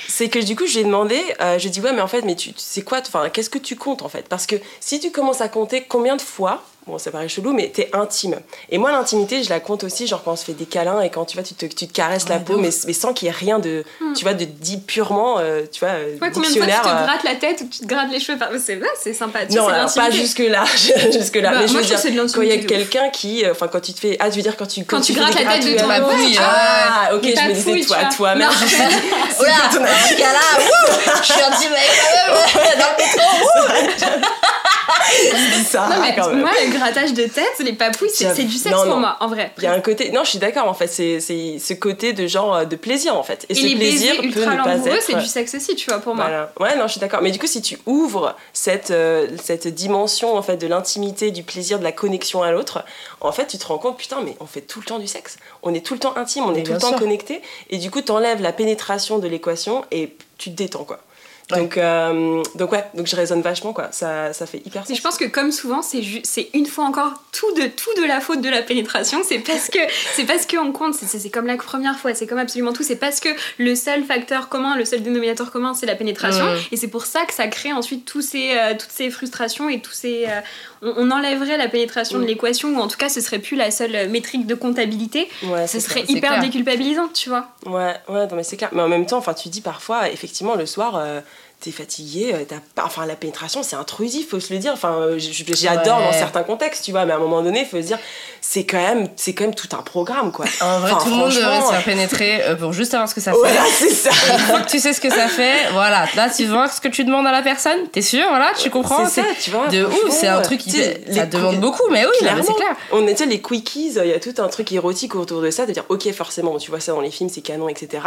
c'est 0.09 0.29
que 0.29 0.39
du 0.39 0.57
coup 0.57 0.67
j'ai 0.67 0.85
demandé 0.85 1.21
euh, 1.41 1.59
je 1.59 1.69
dis 1.69 1.81
ouais 1.81 1.93
mais 1.93 2.01
en 2.01 2.09
fait 2.09 2.23
mais 2.23 2.35
tu 2.35 2.51
c'est 2.57 2.83
quoi 2.83 3.01
enfin 3.01 3.29
qu'est-ce 3.29 3.51
que 3.51 3.59
tu 3.59 3.77
comptes 3.77 4.03
en 4.03 4.09
fait? 4.09 4.29
Parce 4.29 4.47
que 4.47 4.57
si 4.81 5.01
tu 5.01 5.11
commences 5.11 5.41
à 5.41 5.49
compter 5.49 5.83
combien 5.83 6.17
de 6.17 6.23
fois 6.23 6.63
bon 6.89 6.99
ça 6.99 7.11
paraît 7.11 7.29
chelou 7.29 7.53
mais 7.53 7.69
t'es 7.69 7.89
intime 7.93 8.37
et 8.71 8.79
moi 8.79 8.91
l'intimité 8.91 9.43
je 9.45 9.49
la 9.51 9.61
compte 9.61 9.85
aussi 9.85 10.07
genre 10.07 10.23
quand 10.25 10.33
on 10.33 10.37
se 10.37 10.45
fait 10.45 10.53
des 10.55 10.67
câlins 10.67 11.01
et 11.01 11.11
quand 11.11 11.25
tu 11.25 11.37
vois 11.37 11.45
tu 11.45 11.55
te, 11.55 11.67
tu 11.67 11.87
te 11.87 11.93
caresses 11.93 12.29
la 12.29 12.37
Ouais, 12.37 12.43
peau 12.45 12.57
mais, 12.57 12.71
mais 12.87 12.93
sans 12.93 13.13
qu'il 13.13 13.27
y 13.27 13.29
ait 13.31 13.35
rien 13.35 13.59
de 13.61 13.85
tu 14.17 14.25
vois 14.25 14.35
de 14.35 14.45
dit 14.45 14.79
purement 14.79 15.39
euh, 15.39 15.63
tu 15.71 15.81
vois 15.81 15.91
euh, 15.95 16.17
Hmm. 16.19 16.23
Ouais, 16.23 16.31
combien 16.33 16.51
de 16.51 16.57
fois 16.57 16.67
tu 16.67 16.73
te 16.73 16.89
euh, 16.89 17.05
grattes 17.05 17.25
la 17.25 17.35
tête 17.35 17.61
ou 17.61 17.69
tu 17.69 17.79
te 17.81 17.87
grattes 17.87 18.11
les 18.11 18.21
cheveux? 18.21 18.39
Enfin, 18.41 18.51
C'est 18.59 18.77
vrai, 18.77 18.89
c'est 19.01 19.13
sympa. 19.13 19.45
Tu 19.47 19.53
sais, 19.53 19.59
non, 19.59 19.67
c'est 19.69 19.75
alors, 19.75 19.95
pas 19.95 20.11
jusque 20.11 20.39
là, 20.39 20.65
jusque 21.13 21.37
là. 21.37 21.51
Bah, 21.51 21.59
mais 21.61 21.69
je 21.69 21.73
moi, 21.73 21.83
veux 21.83 21.87
je 21.89 21.95
de 21.95 22.11
dire, 22.11 22.27
quand 22.35 22.43
il 22.43 22.49
y 22.49 22.53
a 22.53 22.59
quelqu'un 22.59 23.09
qui, 23.11 23.45
euh, 23.45 23.53
enfin, 23.53 23.69
quand 23.69 23.81
tu 23.81 23.93
te 23.93 24.01
fais, 24.01 24.17
ah, 24.21 24.31
tu 24.31 24.37
veux 24.37 24.43
dire 24.43 24.57
quand 24.57 24.67
tu 24.67 24.85
Quand 24.85 25.01
tu 25.01 25.13
fais 25.13 25.21
grattes 25.21 25.35
la 25.35 25.59
tête 25.59 25.65
de 25.65 25.79
ton 25.79 25.89
ah, 25.91 27.09
ah, 27.11 27.15
ok, 27.15 27.23
je 27.25 27.49
me 27.49 27.53
disais 27.53 27.81
toi, 27.87 27.97
tu 28.11 28.17
toi, 28.17 28.35
merde. 28.35 28.53
Non. 28.53 28.59
je 28.59 28.65
me 28.65 28.69
suis 28.69 28.79
dit, 28.79 28.85
c'est 29.31 29.43
Oula, 29.43 29.53
plutôt 29.61 29.77
dans 29.77 29.83
ma- 29.83 30.09
ce 30.09 30.17
cas-là, 30.17 30.59
wouh, 30.59 31.23
je 31.23 31.33
suis 31.33 31.43
intime 31.43 31.73
avec 31.73 32.55
moi-même 32.55 32.79
dans 32.79 32.91
le 32.91 34.07
métro. 34.09 34.19
je 34.89 35.59
dis 35.59 35.65
ça, 35.65 35.89
Non, 35.89 36.01
mais 36.01 36.15
quand 36.15 36.29
même. 36.31 36.41
moi, 36.41 36.51
le 36.65 36.71
grattage 36.77 37.13
de 37.15 37.25
tête, 37.25 37.59
les 37.61 37.73
papouilles, 37.73 38.11
c'est 38.13 38.45
du 38.45 38.53
sexe 38.57 38.75
Non, 38.75 38.83
pour 38.83 38.95
non. 38.95 39.01
moi, 39.01 39.17
en 39.21 39.29
vrai. 39.29 39.53
Il 39.59 39.65
y 39.65 39.67
a 39.67 39.73
un 39.73 39.81
côté, 39.81 40.11
non, 40.11 40.25
je 40.25 40.31
suis 40.31 40.39
d'accord, 40.39 40.67
en 40.69 40.75
fait, 40.75 40.89
c'est 40.89 41.21
c'est 41.21 41.59
ce 41.59 41.75
côté 41.75 42.13
de 42.13 42.27
genre 42.27 42.55
euh, 42.55 42.65
de 42.65 42.77
plaisir, 42.77 43.17
en 43.17 43.23
fait. 43.23 43.47
Et, 43.49 43.53
Et 43.53 43.55
ce 43.55 43.63
les 43.67 43.77
plaisir 43.77 44.17
peut 44.17 44.25
ultra 44.25 44.55
ne 44.55 44.63
pas 44.65 44.75
être. 44.77 45.03
c'est 45.03 45.15
du 45.17 45.27
sexe 45.27 45.55
aussi, 45.55 45.75
tu 45.77 45.91
vois, 45.91 45.99
pour 46.01 46.15
moi. 46.15 46.49
Ouais, 46.61 46.77
non, 46.77 46.87
je 46.87 46.93
suis 46.93 47.01
d'accord. 47.01 47.21
Mais 47.23 47.31
du 47.31 47.39
coup, 47.39 47.47
si 47.47 47.61
tu 47.63 47.79
ouvres 47.87 48.35
cette, 48.53 48.91
euh, 48.91 49.27
cette 49.43 49.69
dimension 49.69 50.37
en 50.37 50.43
fait 50.43 50.57
de 50.57 50.67
l'intimité, 50.67 51.31
du 51.31 51.43
plaisir, 51.43 51.79
de 51.79 51.85
la 51.85 51.93
connexion 51.93 52.43
à 52.43 52.51
l'autre, 52.51 52.85
en 53.21 53.33
fait, 53.33 53.47
tu 53.47 53.59
te 53.59 53.67
rends 53.67 53.79
compte, 53.79 53.97
putain, 53.99 54.19
mais 54.25 54.37
on 54.41 54.47
fait 54.47 54.61
tout 54.63 54.81
le 54.81 54.87
temps 54.87 54.99
du 54.99 55.07
sexe. 55.07 55.37
On 55.63 55.75
est 55.75 55.85
tout 55.85 55.95
le 55.95 56.01
temps 56.01 56.17
intime, 56.17 56.45
on 56.45 56.53
Mais 56.53 56.61
est 56.61 56.63
tout 56.63 56.73
le 56.73 56.79
temps 56.79 56.89
sûr. 56.89 56.99
connecté. 56.99 57.43
Et 57.71 57.79
du 57.79 57.91
coup, 57.91 58.01
t'enlèves 58.01 58.41
la 58.43 58.53
pénétration 58.53 59.19
de 59.19 59.29
l'équation 59.29 59.85
et 59.91 60.15
tu 60.39 60.51
te 60.51 60.57
détends, 60.57 60.85
quoi. 60.85 61.01
Ouais. 61.51 61.59
Donc, 61.61 61.79
euh, 61.79 62.43
donc 62.57 62.73
ouais, 62.73 62.85
donc 62.93 63.07
je 63.07 63.17
raisonne 63.17 63.41
vachement 63.41 63.73
quoi. 63.73 63.89
Ça, 63.91 64.35
ça 64.35 64.45
fait 64.45 64.59
hyper 64.67 64.83
Et 64.83 64.87
sens. 64.89 64.97
je 64.99 65.03
pense 65.03 65.17
que 65.17 65.25
comme 65.25 65.51
souvent, 65.51 65.81
c'est 65.81 66.03
c'est 66.23 66.51
une 66.53 66.67
fois 66.67 66.85
encore 66.85 67.13
tout 67.33 67.51
de 67.55 67.67
tout 67.69 67.95
de 68.01 68.07
la 68.07 68.21
faute 68.21 68.43
de 68.43 68.51
la 68.51 68.61
pénétration. 68.63 69.21
C'est 69.25 69.39
parce 69.39 69.69
que 69.69 69.79
c'est 70.15 70.25
parce 70.25 70.45
qu'on 70.47 70.73
compte. 70.73 70.95
C'est- 70.95 71.31
comme 71.31 71.47
la 71.47 71.57
première 71.57 71.99
fois. 71.99 72.13
C'est 72.15 72.27
comme 72.27 72.39
absolument 72.39 72.73
tout. 72.75 72.83
C'est 72.83 72.97
parce 72.97 73.19
que 73.21 73.31
le 73.59 73.75
seul 73.75 74.05
facteur 74.05 74.49
commun, 74.51 74.77
le 74.77 74.85
seul 74.85 75.03
dénominateur 75.03 75.51
commun, 75.51 75.73
c'est 75.75 75.87
la 75.87 75.95
pénétration. 75.95 76.45
Mm. 76.45 76.59
Et 76.73 76.77
c'est 76.77 76.89
pour 76.89 77.07
ça 77.07 77.25
que 77.25 77.33
ça 77.33 77.47
crée 77.49 77.73
ensuite 77.73 78.05
tous 78.05 78.21
ces 78.23 78.51
euh, 78.57 78.73
toutes 78.79 78.91
ces 78.91 79.11
frustrations 79.11 79.69
et 79.71 79.81
tous 79.81 79.93
ces. 79.93 80.27
euh, 80.29 80.41
on, 80.83 80.93
on 80.99 81.11
enlèverait 81.11 81.57
la 81.57 81.69
pénétration 81.69 82.19
de 82.19 82.25
Mm. 82.25 82.27
l'équation 82.27 82.69
ou 82.77 82.79
en 82.79 82.89
tout 82.89 82.99
cas, 82.99 83.09
ce 83.09 83.21
serait 83.23 83.39
plus 83.39 83.57
la 83.57 83.71
seule 83.71 84.09
métrique 84.11 84.47
de 84.47 84.55
comptabilité. 84.55 85.29
Ouais, 85.45 85.67
Ce 85.67 85.81
serait 85.81 86.05
hyper 86.09 86.41
déculpabilisant, 86.41 87.09
tu 87.09 87.31
vois. 87.31 87.47
Ouais, 87.65 87.95
ouais, 88.09 88.27
non, 88.27 88.37
mais 88.37 88.43
c'est 88.45 88.57
clair. 88.59 88.69
Mais 88.73 88.83
en 88.83 88.89
même 88.89 89.07
temps, 89.07 89.17
enfin, 89.19 89.33
tu 89.35 89.49
dis 89.49 89.61
parfois, 89.63 90.11
effectivement, 90.11 90.55
le 90.55 90.67
soir, 90.67 90.97
euh, 90.97 91.21
t'es 91.61 91.73
fatigué, 91.73 92.33
euh, 92.35 92.45
t'as 92.49 92.57
pas... 92.75 92.85
enfin, 92.87 93.05
la 93.05 93.17
pénétration, 93.17 93.63
c'est 93.65 93.75
intrusif, 93.75 94.29
faut 94.31 94.39
se 94.41 94.53
le 94.53 94.61
dire. 94.61 94.73
Enfin, 94.73 94.93
euh, 94.93 95.19
j'adore 95.19 95.99
Ouais. 95.99 96.05
dans 96.07 96.13
certains 96.13 96.45
contextes, 96.45 96.85
tu 96.85 96.93
vois, 96.93 97.05
mais 97.05 97.13
à 97.13 97.17
un 97.17 97.21
moment 97.21 97.43
donné, 97.43 97.65
faut 97.65 97.79
se 97.83 97.87
dire, 97.87 97.99
c'est 98.41 98.65
quand 98.65 98.77
même, 98.79 99.09
c'est 99.17 99.33
quand 99.35 99.45
même 99.45 99.55
tout 99.55 99.69
un 99.73 99.83
programme, 99.83 100.31
quoi. 100.31 100.45
En 100.61 100.79
vrai, 100.79 100.93
Enfin, 100.93 101.05
tout 101.05 101.11
le 101.11 101.17
monde 101.17 101.31
devrait 101.35 101.61
se 101.61 101.67
faire 101.73 101.83
pénétrer 101.85 102.43
euh, 102.45 102.55
pour 102.55 102.73
juste 102.73 102.93
savoir 102.93 103.09
ce 103.09 103.15
que 103.15 103.21
ça 103.21 103.33
Voilà, 103.33 103.61
fait. 103.63 103.89
c'est 103.91 104.11
ça. 104.11 104.11
Une 104.33 104.39
fois 104.39 104.61
que 104.61 104.71
tu 104.71 104.79
sais 104.79 104.93
ce 104.93 105.01
que 105.01 105.11
ça 105.11 105.27
fait, 105.29 105.71
voilà, 105.73 106.07
là 106.15 106.31
tu 106.31 106.47
vois 106.47 106.69
ce 106.69 106.81
que 106.81 106.89
tu 106.89 107.05
demandes 107.05 107.27
à 107.27 107.33
la 107.33 107.43
personne, 107.43 107.89
t'es 107.93 108.03
sûr, 108.03 108.25
voilà, 108.29 108.53
tu 108.57 108.71
comprends 108.71 109.07
C'est 109.07 109.23
ça, 109.23 109.27
tu 109.41 109.51
vois. 109.51 109.67
De 109.69 109.85
ouf, 109.85 110.11
c'est 110.11 110.29
un 110.29 110.41
truc 110.43 110.61
qui 110.61 110.71
ça 111.13 111.27
demande 111.27 111.57
cou- 111.57 111.61
beaucoup, 111.61 111.89
mais 111.91 112.05
oui, 112.07 112.13
c'est 112.21 112.55
clair. 112.55 112.77
On 112.93 113.07
était 113.09 113.27
les 113.27 113.43
quickies, 113.43 113.95
il 113.97 114.07
y 114.07 114.13
a 114.13 114.21
tout 114.21 114.35
un 114.41 114.49
truc 114.49 114.71
érotique 114.71 115.17
autour 115.17 115.41
de 115.43 115.51
ça, 115.51 115.67
de 115.67 115.73
dire 115.73 115.85
ok 115.89 116.13
forcément 116.13 116.57
tu 116.59 116.71
vois 116.71 116.79
ça 116.81 116.93
dans 116.93 117.01
les 117.01 117.11
films, 117.11 117.29
c'est 117.29 117.41
canon, 117.41 117.69
etc. 117.69 118.03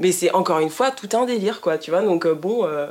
Mais 0.00 0.12
c'est 0.12 0.32
encore 0.32 0.58
une 0.58 0.70
fois 0.70 0.90
tout 0.90 1.08
un 1.16 1.26
délire 1.26 1.60
quoi, 1.60 1.78
tu 1.78 1.90
vois. 1.90 2.02
Donc 2.02 2.26
euh, 2.26 2.34
bon, 2.34 2.64
euh, 2.64 2.88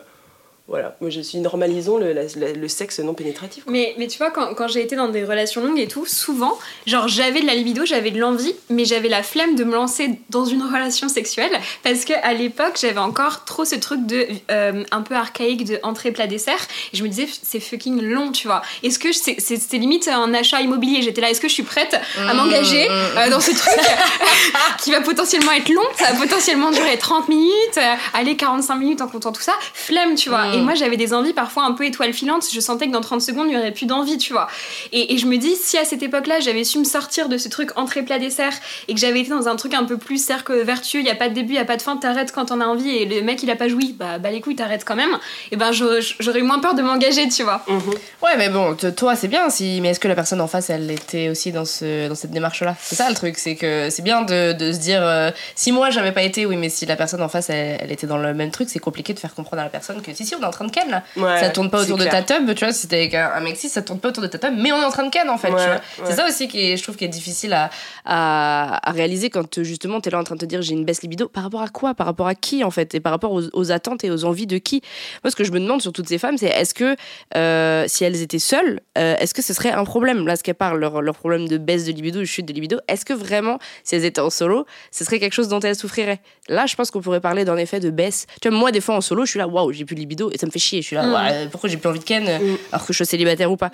Voilà, 0.69 0.95
moi 1.01 1.09
je 1.09 1.19
suis 1.21 1.39
normalisons 1.39 1.97
le, 1.97 2.13
la- 2.13 2.21
la- 2.35 2.53
le 2.53 2.67
sexe 2.67 2.99
non 2.99 3.13
pénétratif. 3.15 3.63
quoi. 3.63 3.73
Mais, 3.73 3.95
mais 3.97 4.07
tu 4.07 4.19
vois, 4.19 4.29
quand, 4.29 4.53
quand 4.53 4.67
j'ai 4.67 4.81
été 4.81 4.95
dans 4.95 5.07
des 5.09 5.23
relations 5.23 5.63
longues 5.65 5.79
et 5.79 5.87
tout, 5.87 6.05
souvent, 6.05 6.57
genre 6.85 7.07
j'avais 7.07 7.41
de 7.41 7.47
la 7.47 7.55
libido, 7.55 7.85
j'avais 7.85 8.11
de 8.11 8.19
l'envie, 8.19 8.53
mais 8.69 8.85
j'avais 8.85 9.09
la 9.09 9.23
flemme 9.23 9.55
de 9.55 9.63
me 9.63 9.73
lancer 9.73 10.11
dans 10.29 10.45
une 10.45 10.61
relation 10.61 11.09
sexuelle 11.09 11.51
parce 11.83 12.05
que 12.05 12.13
à 12.23 12.33
l'époque, 12.33 12.77
j'avais 12.79 12.99
encore 12.99 13.45
trop 13.45 13.65
ce 13.65 13.75
truc 13.75 14.05
de 14.05 14.27
euh, 14.51 14.83
un 14.91 15.01
peu 15.01 15.15
archaïque 15.15 15.65
de 15.65 15.79
entrée 15.83 16.11
plat 16.11 16.27
dessert. 16.27 16.59
Et 16.93 16.97
je 16.97 17.03
me 17.03 17.07
disais, 17.09 17.27
c'est 17.41 17.59
fucking 17.59 18.01
long, 18.03 18.31
tu 18.31 18.47
vois. 18.47 18.61
Est-ce 18.83 18.99
que 18.99 19.11
c'est- 19.11 19.39
limite 19.79 20.07
un 20.07 20.33
achat 20.33 20.61
immobilier? 20.61 21.01
J'étais 21.01 21.21
là, 21.21 21.29
est-ce 21.31 21.41
que 21.41 21.47
je 21.47 21.53
suis 21.53 21.63
prête 21.63 21.99
à 22.17 22.33
m'engager 22.33 22.87
euh, 22.89 23.29
dans 23.29 23.39
ce 23.39 23.51
truc 23.51 23.73
qui 24.83 24.91
va 24.91 25.01
potentiellement 25.01 25.51
être 25.53 25.69
long 25.69 25.81
Ça 25.97 26.11
va 26.11 26.19
potentiellement 26.19 26.71
durer 26.71 26.97
30 26.97 27.27
minutes, 27.29 27.77
euh, 27.77 27.95
aller 28.13 28.35
45 28.35 28.75
minutes 28.75 29.01
en 29.01 29.07
comptant 29.07 29.31
tout 29.31 29.41
ça. 29.41 29.53
Flemme, 29.73 30.15
tu 30.15 30.29
vois. 30.29 30.45
Mm. 30.47 30.58
Et 30.59 30.61
moi, 30.61 30.75
j'avais 30.75 30.97
des 30.97 31.13
envies 31.13 31.33
parfois 31.33 31.63
un 31.63 31.73
peu 31.73 31.85
étoiles 31.85 32.13
filantes. 32.13 32.43
Je 32.51 32.59
sentais 32.59 32.87
que 32.87 32.91
dans 32.91 33.01
30 33.01 33.21
secondes, 33.21 33.47
il 33.47 33.51
n'y 33.51 33.57
aurait 33.57 33.71
plus 33.71 33.85
d'envie, 33.85 34.17
tu 34.17 34.33
vois. 34.33 34.47
Et, 34.91 35.13
et 35.13 35.17
je 35.17 35.25
me 35.25 35.37
dis, 35.37 35.55
si 35.55 35.77
à 35.77 35.85
cette 35.85 36.03
époque-là, 36.03 36.39
j'avais 36.39 36.63
su 36.63 36.79
me 36.79 36.83
sortir 36.83 37.29
de 37.29 37.37
ce 37.37 37.49
truc 37.49 37.77
entrée 37.77 38.03
plat 38.03 38.19
dessert 38.19 38.53
et 38.87 38.93
que 38.93 38.99
j'avais 38.99 39.21
été 39.21 39.29
dans 39.29 39.47
un 39.47 39.55
truc 39.55 39.73
un 39.73 39.83
peu 39.83 39.97
plus 39.97 40.23
cercle 40.23 40.61
vertueux, 40.61 40.99
il 40.99 41.03
n'y 41.03 41.09
a 41.09 41.15
pas 41.15 41.29
de 41.29 41.33
début, 41.33 41.49
il 41.49 41.55
n'y 41.55 41.59
a 41.59 41.65
pas 41.65 41.77
de 41.77 41.81
fin, 41.81 41.97
t'arrêtes 41.97 42.31
quand 42.31 42.45
t'en 42.45 42.61
as 42.61 42.65
envie 42.65 42.89
et 42.89 43.05
le 43.05 43.21
mec 43.21 43.41
il 43.43 43.49
a 43.49 43.55
pas 43.55 43.67
joui, 43.67 43.95
bah, 43.97 44.17
bah 44.17 44.31
les 44.31 44.41
couilles, 44.41 44.55
t'arrêtes 44.55 44.85
quand 44.85 44.95
même. 44.95 45.17
Et 45.51 45.55
ben 45.55 45.71
j'aurais 45.71 46.39
eu 46.39 46.43
moins 46.43 46.59
peur 46.59 46.75
de 46.75 46.81
m'engager, 46.81 47.27
tu 47.29 47.43
vois. 47.43 47.63
Mhm. 47.67 47.79
Ouais, 48.21 48.37
mais 48.37 48.49
bon, 48.49 48.75
toi, 48.75 49.15
c'est 49.15 49.27
bien, 49.27 49.49
si... 49.49 49.79
mais 49.81 49.89
est-ce 49.89 49.99
que 49.99 50.07
la 50.07 50.15
personne 50.15 50.41
en 50.41 50.47
face, 50.47 50.69
elle 50.69 50.89
était 50.91 51.29
aussi 51.29 51.51
dans, 51.51 51.65
ce... 51.65 52.07
dans 52.07 52.15
cette 52.15 52.31
démarche-là? 52.31 52.75
C'est 52.81 52.95
ça 52.95 53.09
le 53.09 53.15
truc, 53.15 53.37
c'est 53.37 53.55
que 53.55 53.89
c'est 53.89 54.01
bien 54.01 54.21
de, 54.21 54.53
de 54.53 54.71
se 54.71 54.79
dire, 54.79 55.01
euh, 55.03 55.31
si 55.55 55.71
moi 55.71 55.89
j'avais 55.89 56.11
pas 56.11 56.23
été, 56.23 56.45
oui, 56.45 56.57
mais 56.57 56.69
si 56.69 56.85
la 56.85 56.95
personne 56.95 57.21
en 57.21 57.29
face, 57.29 57.49
elle, 57.49 57.77
elle 57.79 57.91
était 57.91 58.07
dans 58.07 58.17
le 58.17 58.33
même 58.33 58.51
truc, 58.51 58.69
c'est 58.69 58.79
compliqué 58.79 59.13
de 59.13 59.19
faire 59.19 59.33
comprendre 59.33 59.61
à 59.61 59.65
la 59.65 59.69
personne 59.69 60.01
que 60.01 60.13
si, 60.13 60.25
si, 60.25 60.35
on 60.35 60.41
est 60.41 60.45
en 60.49 60.51
train 60.51 60.65
de 60.65 60.71
ken 60.71 60.89
là. 60.89 61.03
Ouais, 61.15 61.39
ça 61.39 61.49
tourne 61.49 61.69
pas 61.69 61.81
autour 61.81 61.97
de 61.97 62.03
clair. 62.05 62.25
ta 62.25 62.35
tub, 62.39 62.53
tu 62.53 62.65
vois, 62.65 62.73
si 62.73 62.87
t'es 62.87 62.97
avec 62.97 63.13
un, 63.13 63.31
un 63.35 63.39
mec 63.39 63.55
cis, 63.57 63.69
ça 63.69 63.81
tourne 63.81 63.99
pas 63.99 64.09
autour 64.09 64.23
de 64.23 64.27
ta 64.27 64.37
tub, 64.37 64.53
mais 64.57 64.71
on 64.71 64.81
est 64.81 64.85
en 64.85 64.91
train 64.91 65.05
de 65.05 65.09
ken 65.09 65.29
en 65.29 65.37
fait, 65.37 65.51
Ouais, 65.51 65.57
tu 65.61 65.65
vois. 65.65 65.75
ouais. 65.75 65.81
C'est 66.05 66.15
ça 66.15 66.27
aussi 66.27 66.47
qui 66.47 66.71
est, 66.71 66.77
je 66.77 66.83
trouve, 66.83 66.95
qui 66.97 67.05
est 67.05 67.09
difficile 67.09 67.53
à, 67.53 67.69
à, 68.05 68.89
à 68.89 68.91
réaliser 68.91 69.29
quand 69.29 69.63
justement 69.63 70.01
t'es 70.01 70.09
là 70.09 70.19
en 70.19 70.23
train 70.23 70.35
de 70.35 70.41
te 70.41 70.45
dire 70.45 70.61
j'ai 70.61 70.73
une 70.73 70.85
baisse 70.85 71.01
libido. 71.01 71.27
Par 71.27 71.43
rapport 71.43 71.61
à 71.61 71.67
quoi? 71.69 71.93
Par 71.93 72.07
rapport 72.07 72.27
à 72.27 72.35
qui 72.35 72.63
en 72.63 72.71
fait? 72.71 72.93
Et 72.95 72.99
par 72.99 73.11
rapport 73.11 73.31
aux, 73.31 73.43
aux 73.53 73.71
attentes 73.71 74.03
et 74.03 74.11
aux 74.11 74.25
envies 74.25 74.47
de 74.47 74.57
qui? 74.57 74.81
Moi, 75.23 75.31
ce 75.31 75.35
que 75.35 75.43
je 75.43 75.51
me 75.51 75.59
demande 75.59 75.81
sur 75.81 75.91
toutes 75.93 76.07
ces 76.09 76.17
femmes, 76.17 76.37
c'est 76.37 76.47
est-ce 76.47 76.73
que 76.73 76.95
euh, 77.35 77.85
si 77.87 78.03
elles 78.03 78.21
étaient 78.21 78.39
seules, 78.39 78.79
euh, 78.97 79.15
est-ce 79.19 79.33
que 79.33 79.41
ce 79.41 79.53
serait 79.53 79.71
un 79.71 79.83
problème? 79.83 80.25
Là, 80.25 80.35
ce 80.35 80.43
qu'elles 80.43 80.55
parlent, 80.55 80.79
leur, 80.79 81.01
leur 81.01 81.15
problème 81.15 81.47
de 81.47 81.57
baisse 81.57 81.85
de 81.85 81.91
libido, 81.91 82.19
de 82.19 82.25
chute 82.25 82.45
de 82.45 82.53
libido, 82.53 82.79
est-ce 82.87 83.05
que 83.05 83.13
vraiment, 83.13 83.59
si 83.83 83.95
elles 83.95 84.05
étaient 84.05 84.21
en 84.21 84.29
solo, 84.29 84.65
ce 84.91 85.03
serait 85.03 85.19
quelque 85.19 85.33
chose 85.33 85.47
dont 85.47 85.59
elles 85.59 85.75
souffriraient? 85.75 86.19
Là, 86.47 86.65
je 86.65 86.75
pense 86.75 86.89
qu'on 86.91 87.01
pourrait 87.01 87.19
parler 87.21 87.45
d'un 87.45 87.57
effet 87.57 87.79
de 87.79 87.89
baisse. 87.89 88.25
Tu 88.41 88.49
vois, 88.49 88.57
moi, 88.57 88.71
des 88.71 88.81
fois 88.81 88.95
en 88.95 89.01
solo, 89.01 89.25
je 89.25 89.31
suis 89.31 89.39
là, 89.39 89.47
waouh, 89.47 89.71
j'ai 89.71 89.85
plus 89.85 89.95
de 89.95 89.99
libido 89.99 90.28
et 90.31 90.37
ça 90.37 90.45
me 90.45 90.51
fait 90.51 90.59
chier. 90.59 90.81
Je 90.81 90.87
suis 90.87 90.95
là, 90.95 91.03
Mm. 91.05 91.13
Ouais, 91.13 91.47
pourquoi 91.49 91.69
j'ai 91.69 91.77
plus 91.77 91.89
envie 91.89 91.99
de 91.99 92.03
ken 92.05 92.23
Mm. 92.23 92.57
alors 92.71 92.85
que 92.85 92.93
je 92.93 92.97
suis 92.97 93.05
célibataire 93.05 93.51
ou 93.51 93.57
pas 93.57 93.71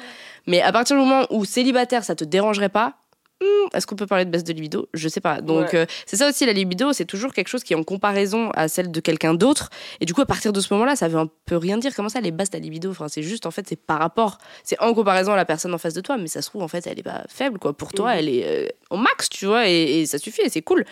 Mais 0.47 0.61
à 0.61 0.71
partir 0.71 0.95
du 0.95 1.01
moment 1.01 1.25
où 1.31 1.43
célibataire, 1.45 2.03
ça 2.03 2.15
te 2.15 2.23
dérangerait 2.23 2.69
pas 2.69 2.93
hmm, 3.41 3.67
est-ce 3.75 3.85
qu'on 3.85 3.97
peut 3.97 4.07
parler 4.07 4.23
de 4.23 4.29
baisse 4.29 4.45
de 4.45 4.53
libido? 4.53 4.87
Je 4.93 5.09
sais 5.09 5.19
pas. 5.19 5.41
Donc, 5.41 5.73
Ouais. 5.73 5.79
euh, 5.79 5.85
c'est 6.05 6.15
ça 6.15 6.29
aussi, 6.29 6.45
la 6.45 6.53
libido, 6.53 6.93
c'est 6.93 7.03
toujours 7.03 7.33
quelque 7.33 7.49
chose 7.49 7.65
qui 7.65 7.73
est 7.73 7.75
en 7.75 7.83
comparaison 7.83 8.49
à 8.51 8.69
celle 8.69 8.91
de 8.91 8.99
quelqu'un 9.01 9.33
d'autre. 9.33 9.69
Et 9.99 10.05
du 10.05 10.13
coup, 10.13 10.21
à 10.21 10.25
partir 10.25 10.53
de 10.53 10.61
ce 10.61 10.73
moment-là, 10.73 10.95
ça 10.95 11.09
veut 11.09 11.19
un 11.19 11.27
peu 11.45 11.57
rien 11.57 11.77
dire. 11.77 11.93
Comment 11.93 12.07
ça, 12.07 12.19
elle 12.19 12.27
est 12.27 12.31
basse 12.31 12.51
ta 12.51 12.59
libido? 12.59 12.91
Enfin, 12.91 13.09
C'est 13.09 13.23
juste, 13.23 13.45
en 13.45 13.51
fait, 13.51 13.67
c'est 13.67 13.75
par 13.75 13.99
rapport, 13.99 14.37
c'est 14.63 14.79
en 14.81 14.93
comparaison 14.93 15.33
à 15.33 15.35
la 15.35 15.43
personne 15.43 15.73
en 15.73 15.77
face 15.77 15.93
de 15.93 15.99
toi, 15.99 16.15
mais 16.17 16.27
ça 16.27 16.41
se 16.41 16.47
trouve, 16.49 16.61
en 16.63 16.69
fait, 16.69 16.87
elle 16.87 16.97
est 16.97 17.03
pas 17.03 17.23
faible, 17.27 17.59
quoi. 17.59 17.73
Pour 17.75 17.91
toi, 17.91 18.13
Mhm. 18.13 18.19
elle 18.19 18.29
est 18.29 18.43
euh, 18.45 18.67
au 18.89 18.95
max, 18.97 19.27
tu 19.27 19.45
vois, 19.47 19.67
et, 19.67 19.99
et 19.99 20.05
ça 20.05 20.17
suffit, 20.17 20.41
et 20.41 20.49
c'est 20.49 20.61
cool. 20.61 20.85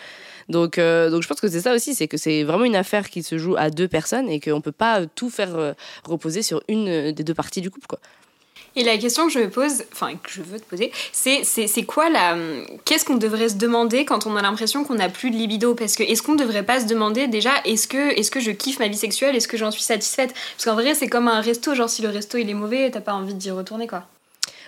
Donc, 0.49 0.77
euh, 0.77 1.09
donc, 1.09 1.23
je 1.23 1.27
pense 1.27 1.39
que 1.39 1.47
c'est 1.47 1.61
ça 1.61 1.73
aussi, 1.73 1.95
c'est 1.95 2.07
que 2.07 2.17
c'est 2.17 2.43
vraiment 2.43 2.65
une 2.65 2.75
affaire 2.75 3.09
qui 3.09 3.23
se 3.23 3.37
joue 3.37 3.55
à 3.57 3.69
deux 3.69 3.87
personnes 3.87 4.29
et 4.29 4.39
qu'on 4.39 4.61
peut 4.61 4.71
pas 4.71 5.01
euh, 5.01 5.05
tout 5.15 5.29
faire 5.29 5.55
euh, 5.55 5.73
reposer 6.03 6.41
sur 6.41 6.61
une 6.67 7.11
des 7.11 7.23
deux 7.23 7.33
parties 7.33 7.61
du 7.61 7.69
couple, 7.69 7.87
quoi. 7.87 7.99
Et 8.75 8.83
la 8.83 8.97
question 8.97 9.27
que 9.27 9.33
je 9.33 9.37
me 9.37 9.51
pose, 9.51 9.83
enfin 9.91 10.15
que 10.15 10.31
je 10.31 10.41
veux 10.41 10.59
te 10.59 10.65
poser, 10.65 10.91
c'est 11.11 11.43
c'est 11.43 11.67
c'est 11.67 11.83
quoi 11.83 12.09
la 12.09 12.35
qu'est-ce 12.85 13.05
qu'on 13.05 13.17
devrait 13.17 13.49
se 13.49 13.55
demander 13.55 14.03
quand 14.03 14.25
on 14.25 14.35
a 14.35 14.41
l'impression 14.41 14.83
qu'on 14.83 14.95
n'a 14.95 15.09
plus 15.09 15.29
de 15.29 15.35
libido? 15.35 15.75
Parce 15.75 15.95
que 15.95 16.01
est-ce 16.01 16.23
qu'on 16.23 16.33
devrait 16.33 16.63
pas 16.63 16.79
se 16.79 16.87
demander 16.87 17.27
déjà 17.27 17.51
est-ce 17.65 17.87
que 17.87 18.17
est-ce 18.17 18.31
que 18.31 18.39
je 18.39 18.49
kiffe 18.49 18.79
ma 18.79 18.87
vie 18.87 18.97
sexuelle? 18.97 19.35
Est-ce 19.35 19.47
que 19.47 19.57
j'en 19.57 19.69
suis 19.69 19.83
satisfaite? 19.83 20.33
Parce 20.33 20.65
qu'en 20.65 20.73
vrai 20.73 20.95
c'est 20.95 21.07
comme 21.07 21.27
un 21.27 21.39
resto, 21.39 21.75
genre 21.75 21.87
si 21.87 22.01
le 22.01 22.09
resto 22.09 22.39
il 22.39 22.49
est 22.49 22.55
mauvais, 22.55 22.89
t'as 22.89 23.01
pas 23.01 23.13
envie 23.13 23.35
d'y 23.35 23.51
retourner 23.51 23.85
quoi. 23.85 24.07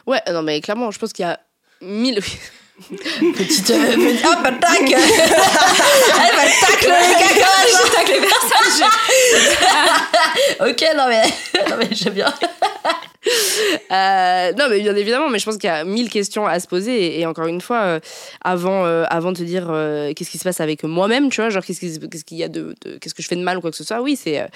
Ouais, 0.06 0.22
non, 0.32 0.44
mais 0.44 0.62
clairement, 0.62 0.92
je 0.92 1.00
pense 1.00 1.12
qu'il 1.12 1.26
y 1.26 1.28
a 1.28 1.40
mille. 1.82 2.20
Petite. 2.78 3.70
euh, 3.72 3.94
petite- 3.96 4.26
Hop, 4.26 4.60
tac 4.60 4.82
Elle 4.82 4.92
va 4.92 6.44
tacle 6.60 6.92
les 6.92 7.14
caca 7.20 7.52
je 7.68 7.92
tacle 7.92 8.12
les 8.12 8.20
personnes. 8.28 8.90
Ok, 10.72 10.86
non 10.98 11.06
mais, 11.08 11.24
non 11.70 11.76
mais 11.78 11.88
j'aime 11.92 12.14
bien. 12.14 12.34
Euh, 13.92 14.52
non 14.54 14.66
mais 14.70 14.82
bien 14.82 14.96
évidemment, 14.96 15.30
mais 15.30 15.40
je 15.40 15.46
pense 15.46 15.58
qu'il 15.58 15.68
y 15.68 15.74
a 15.74 15.84
mille 15.84 16.10
questions 16.12 16.46
à 16.46 16.60
se 16.60 16.68
poser 16.68 17.16
et, 17.16 17.22
et 17.22 17.26
encore 17.26 17.48
une 17.48 17.62
fois, 17.62 17.82
euh, 17.82 18.00
avant, 18.44 18.86
euh, 18.86 19.04
avant 19.10 19.32
de 19.32 19.38
te 19.38 19.44
dire 19.44 19.66
qu'est-ce 20.16 20.30
qui 20.30 20.38
se 20.38 20.44
passe 20.44 20.60
avec 20.62 20.84
moi-même, 20.84 21.30
tu 21.30 21.42
vois, 21.42 21.50
genre 21.50 21.64
qu'est-ce 21.66 21.80
qui- 21.80 22.00
qu'est-ce 22.10 22.24
qu'il 22.26 22.38
y 22.38 22.44
a 22.44 22.50
de, 22.50 22.76
de- 22.86 22.98
qu'est-ce 22.98 23.16
que 23.16 23.24
je 23.24 23.28
fais 23.28 23.36
de 23.36 23.42
mal 23.42 23.58
ou 23.58 23.62
quoi 23.62 23.72
que 23.72 23.78
ce 23.78 23.84
soit, 23.84 24.02
oui, 24.02 24.16
c'est 24.22 24.48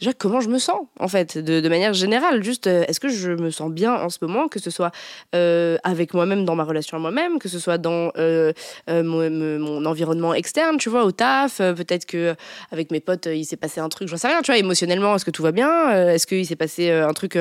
déjà 0.00 0.12
comment 0.12 0.40
je 0.40 0.48
me 0.48 0.58
sens 0.58 0.80
en 1.00 1.08
fait, 1.08 1.38
de, 1.38 1.60
de 1.60 1.68
manière 1.70 1.94
générale, 1.94 2.42
juste 2.44 2.66
est-ce 2.66 3.00
que 3.00 3.08
je 3.08 3.30
me 3.30 3.50
sens 3.50 3.70
bien 3.70 3.94
en 3.94 4.10
ce 4.10 4.18
moment, 4.22 4.48
que 4.48 4.58
ce 4.58 4.70
soit 4.70 4.90
avec 5.32 6.12
moi-même 6.12 6.44
dans 6.44 6.54
ma 6.56 6.64
relation 6.64 6.96
à 6.98 7.00
moi-même, 7.00 7.38
que 7.38 7.48
ce 7.48 7.58
soit 7.58 7.67
dans 7.76 8.12
euh, 8.16 8.52
euh, 8.88 9.02
mon, 9.02 9.84
environnement 9.84 10.32
externe, 10.32 10.78
tu 10.78 10.88
vois, 10.88 11.04
au 11.04 11.12
taf, 11.12 11.60
euh, 11.60 11.74
peut-être 11.74 12.06
que 12.06 12.34
avec 12.72 12.90
mes 12.90 13.00
potes, 13.00 13.26
il 13.26 13.44
s'est 13.44 13.56
passé 13.56 13.80
un 13.80 13.88
truc, 13.88 14.08
j'en 14.08 14.16
sais 14.16 14.28
rien, 14.28 14.40
tu 14.40 14.50
vois, 14.50 14.58
émotionnellement, 14.58 15.14
est-ce 15.14 15.24
que 15.24 15.30
tout 15.30 15.42
va 15.42 15.52
bien 15.52 16.08
Est-ce 16.08 16.26
qu'il 16.26 16.46
s'est 16.46 16.56
passé 16.56 16.90
un 16.90 17.12
truc 17.12 17.38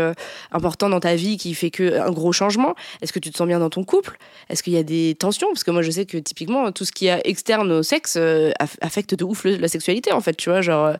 important 0.52 0.90
dans 0.90 1.00
ta 1.00 1.16
vie 1.16 1.38
qui 1.38 1.54
fait 1.54 1.70
que 1.70 2.00
un 2.00 2.12
gros 2.12 2.34
changement 2.34 2.76
Est-ce 3.02 3.14
que 3.14 3.20
tu 3.20 3.32
te 3.32 3.38
sens 3.38 3.48
bien 3.48 3.60
dans 3.60 3.70
ton 3.70 3.84
couple 3.84 4.18
Est-ce 4.50 4.64
qu'il 4.64 4.74
y 4.74 4.78
a 4.78 4.84
des 4.84 5.16
tensions 5.18 5.48
Parce 5.54 5.64
que 5.64 5.72
moi, 5.72 5.82
je 5.82 5.92
sais 5.92 6.06
que 6.06 6.18
typiquement, 6.18 6.72
tout 6.72 6.84
ce 6.84 6.92
qui 6.92 7.08
est 7.08 7.22
externe 7.24 7.72
au 7.72 7.84
sexe 7.84 8.18
aff- 8.18 8.78
affecte 8.82 9.16
de 9.16 9.24
ouf 9.24 9.46
la 9.46 9.68
sexualité, 9.68 10.12
en 10.12 10.22
fait, 10.22 10.36
tu 10.36 10.50
vois, 10.50 10.62
genre, 10.62 10.94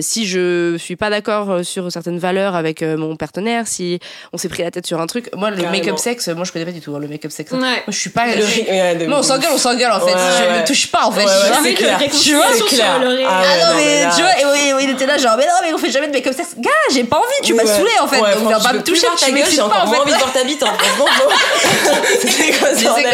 si 0.00 0.26
je 0.26 0.76
suis 0.78 0.96
pas 0.96 1.10
d'accord 1.10 1.64
sur 1.64 1.92
certaines 1.92 2.18
valeurs 2.18 2.56
avec 2.56 2.82
mon 2.82 3.16
partenaire, 3.16 3.66
si 3.68 4.00
on 4.32 4.38
s'est 4.38 4.48
pris 4.48 4.62
la 4.62 4.70
tête 4.70 4.86
sur 4.86 5.00
un 5.00 5.06
truc, 5.06 5.30
moi, 5.36 5.50
le 5.50 5.62
make-up 5.70 5.98
sexe, 5.98 6.28
moi, 6.28 6.44
je 6.44 6.52
connais 6.52 6.64
pas 6.64 6.72
du 6.72 6.80
tout 6.80 6.94
hein, 6.94 7.00
le 7.00 7.08
make-up 7.08 7.30
sexe. 7.30 7.52
Ouais. 7.52 7.58
Moi, 7.58 7.80
je 7.88 7.98
suis 7.98 8.10
pas... 8.10 8.26
Le 8.34 8.42
ouais, 8.80 8.94
de- 8.94 9.06
Moi, 9.06 9.18
on 9.18 9.22
s'engueule, 9.22 9.50
on 9.52 9.58
s'engueule, 9.58 9.90
en 9.92 10.00
fait. 10.00 10.14
Ouais, 10.14 10.20
je 10.38 10.42
ouais. 10.52 10.60
me 10.60 10.66
touche 10.66 10.86
pas, 10.88 11.04
en 11.06 11.12
fait. 11.12 11.24
Ouais, 11.24 11.26
ouais, 11.26 11.42
tu 11.42 11.48
vois. 11.48 11.60
c'est 11.62 11.74
clair. 11.74 11.98
clair. 11.98 13.26
Ah 13.28 13.42
Ah 13.42 13.66
non, 13.66 13.66
non, 13.70 13.76
mais, 13.76 14.04
tu 14.16 14.22
vois, 14.22 14.38
et 14.40 14.44
oui, 14.44 14.72
oui, 14.76 14.84
il 14.84 14.90
était 14.90 15.06
là 15.06 15.18
genre, 15.18 15.36
mais 15.36 15.46
non, 15.46 15.52
mais 15.62 15.72
on 15.74 15.78
fait 15.78 15.90
jamais 15.90 16.08
de 16.08 16.12
make-up 16.12 16.34
sexe. 16.36 16.50
Gars, 16.58 16.70
j'ai 16.92 17.04
pas 17.04 17.16
envie, 17.18 17.26
tu 17.42 17.54
m'as 17.54 17.62
Ouais. 17.64 17.76
saoulé 17.76 17.90
en 18.00 18.06
fait. 18.08 18.20
Ouais, 18.20 18.34
donc 18.34 18.48
viens 18.48 18.60
pas 18.60 18.72
me 18.72 18.82
toucher, 18.82 19.06
tu 19.18 19.24
gueule, 19.26 19.34
m'excites 19.34 19.54
j'ai 19.54 19.68
pas 19.68 19.84
en 19.84 19.90
fait. 19.92 19.98
envie 19.98 20.12
de 20.12 20.18
voir 20.18 20.32
ta 20.32 20.44
bite. 20.44 20.62
hein. 20.62 20.72
C'est 22.20 22.52
ça, 22.84 22.94
clair. 22.94 23.12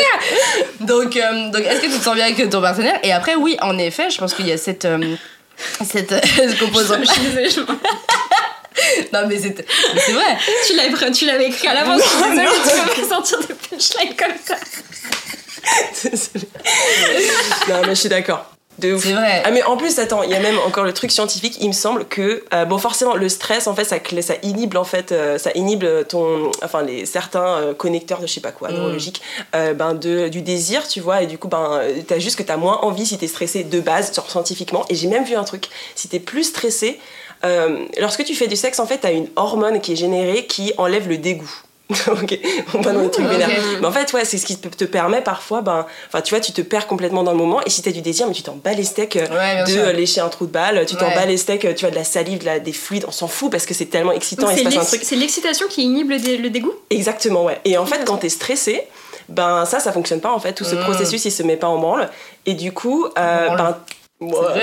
Donc, 0.81 1.17
euh, 1.17 1.51
donc 1.51 1.63
est-ce 1.63 1.81
que 1.81 1.87
tu 1.87 1.99
te 1.99 2.05
sens 2.05 2.15
bien 2.15 2.25
avec 2.27 2.49
ton 2.51 2.61
partenaire? 2.61 2.99
Et 3.03 3.13
après, 3.13 3.35
oui, 3.35 3.57
en 3.61 3.79
effet, 3.79 4.11
je 4.11 4.19
pense 4.19 4.35
qu'il 4.35 4.47
y 4.47 4.53
a 4.53 4.59
cette. 4.59 4.85
euh, 4.85 5.17
cette 5.85 6.15
composante. 6.59 7.01
Non, 9.13 9.21
mais 9.27 9.39
c'est 9.41 9.57
c'est 10.07 10.13
vrai. 10.13 10.37
tu 10.67 10.75
l'avais 10.77 11.11
tu 11.11 11.27
l'avais 11.27 11.47
écrit 11.47 11.67
à 11.67 11.75
l'avance. 11.75 12.01
Je 12.01 12.09
suis 12.09 12.31
désolée, 12.31 12.47
tu 12.63 12.71
peux 12.95 13.03
pas 13.03 13.09
sortir 13.09 13.39
des 13.41 13.55
punchlines 13.55 14.15
comme 14.17 14.37
ça. 14.47 14.55
Non, 17.69 17.83
mais 17.83 17.95
je 17.95 18.01
suis 18.01 18.09
d'accord. 18.09 18.47
De 18.79 18.93
ouf. 18.93 19.03
C'est 19.03 19.13
vrai. 19.13 19.43
Ah 19.45 19.51
mais 19.51 19.65
en 19.65 19.77
plus 19.77 19.99
attends, 19.99 20.23
il 20.23 20.31
y 20.31 20.35
a 20.37 20.39
même 20.39 20.57
encore 20.65 20.85
le 20.85 20.93
truc 20.93 21.11
scientifique. 21.11 21.57
Il 21.61 21.67
me 21.67 21.73
semble 21.73 22.05
que 22.05 22.45
euh, 22.55 22.65
bon 22.65 22.79
forcément 22.79 23.17
le 23.17 23.29
stress 23.29 23.67
en 23.67 23.75
fait 23.75 23.83
ça 23.83 23.97
ça 24.23 24.35
inhibe 24.45 24.77
en 24.77 24.85
fait 24.85 25.11
euh, 25.11 25.37
ça 25.37 25.51
inhibe 25.57 25.85
ton 26.09 26.53
enfin 26.63 26.83
les 26.83 27.05
certains 27.05 27.45
euh, 27.45 27.75
connecteurs 27.75 28.21
de 28.21 28.29
je 28.29 28.35
sais 28.35 28.41
pas 28.41 28.53
quoi 28.53 28.69
Mm. 28.69 28.75
neurologiques 28.75 29.21
ben 29.53 29.95
de 29.95 30.29
du 30.29 30.43
désir 30.43 30.87
tu 30.87 31.01
vois 31.01 31.23
et 31.23 31.27
du 31.27 31.39
coup 31.39 31.49
ben 31.49 31.81
t'as 32.07 32.21
juste 32.21 32.39
que 32.39 32.45
t'as 32.45 32.57
moins 32.57 32.79
envie 32.83 33.05
si 33.05 33.19
t'es 33.19 33.27
stressé 33.27 33.65
de 33.65 33.81
base 33.81 34.15
genre 34.15 34.31
scientifiquement 34.31 34.85
et 34.89 34.95
j'ai 34.95 35.09
même 35.09 35.25
vu 35.25 35.35
un 35.35 35.43
truc 35.45 35.69
si 35.97 36.07
t'es 36.07 36.21
plus 36.21 36.45
stressé 36.45 37.01
lorsque 37.99 38.23
tu 38.25 38.35
fais 38.37 38.47
du 38.47 38.55
sexe 38.57 38.79
en 38.79 38.87
fait 38.87 38.99
t'as 38.99 39.13
une 39.13 39.29
hormone 39.35 39.81
qui 39.81 39.95
est 39.95 39.97
générée 39.97 40.47
qui 40.47 40.73
enlève 40.79 41.09
le 41.09 41.19
dégoût. 41.19 41.51
ok, 42.09 42.39
on 42.75 42.81
va 42.83 42.93
dans 42.93 43.01
les 43.01 43.11
trucs 43.11 43.25
ok. 43.25 43.33
vénères. 43.33 43.49
Mais 43.81 43.87
en 43.87 43.93
fait, 43.93 44.13
ouais, 44.13 44.25
c'est 44.27 44.37
ce 44.37 44.45
qui 44.45 44.57
te 44.59 44.85
permet 44.85 45.23
parfois, 45.23 45.63
ben, 45.63 45.87
enfin, 46.09 46.21
tu 46.21 46.35
vois, 46.35 46.41
tu 46.41 46.53
te 46.53 46.61
perds 46.61 46.87
complètement 46.87 47.23
dans 47.23 47.33
le 47.33 47.39
moment. 47.39 47.61
Et 47.65 47.71
si 47.71 47.81
t'as 47.81 47.93
du 47.93 48.03
désir, 48.03 48.27
mais 48.27 48.35
tu 48.35 48.43
t'en 48.43 48.57
bats 48.63 48.75
les 48.75 48.85
steaks 48.85 49.17
euh, 49.17 49.27
Ouais, 49.29 49.65
de 49.65 49.71
sûr. 49.71 49.87
lécher 49.95 50.21
un 50.21 50.29
trou 50.29 50.47
de 50.47 50.53
balle, 50.53 50.85
tu 50.87 50.97
t'en 50.97 51.09
bats 51.15 51.25
les 51.25 51.39
steaks, 51.39 51.65
euh, 51.65 51.73
tu 51.75 51.87
as 51.87 51.91
de 51.91 51.95
la 51.95 52.05
salive, 52.05 52.41
de 52.41 52.45
la- 52.45 52.59
des 52.61 52.73
fluides, 52.75 53.05
on 53.09 53.11
s'en 53.11 53.27
fout 53.29 53.51
parce 53.51 53.65
que 53.65 53.73
c'est 53.73 53.87
tellement 53.87 54.13
excitant, 54.13 54.49
C'est 54.49 54.65
truc. 54.65 55.11
l'excitation 55.13 55.67
qui 55.69 55.83
inhibe 55.85 56.11
le, 56.11 56.19
dé- 56.19 56.37
le 56.37 56.51
dégoût? 56.51 56.73
Exactement, 56.91 57.45
ouais. 57.45 57.59
Et 57.65 57.79
en 57.79 57.87
fait, 57.87 58.05
quand 58.05 58.19
t'es 58.19 58.29
stressé, 58.29 58.83
ben 59.31 59.65
ça, 59.65 59.81
ça 59.81 59.93
fonctionne 59.93 60.21
pas 60.21 60.33
en 60.33 60.41
fait. 60.41 60.53
Tout 60.53 60.65
ce 60.65 60.75
Mm. 60.75 60.81
processus, 60.81 61.25
il 61.25 61.31
se 61.33 61.43
met 61.43 61.57
pas 61.57 61.69
en 61.69 61.79
branle. 61.79 62.09
Et 62.47 62.55
du 62.55 62.73
coup, 62.73 63.07
euh, 63.19 63.49
ben 63.57 63.77
Moi. 64.21 64.53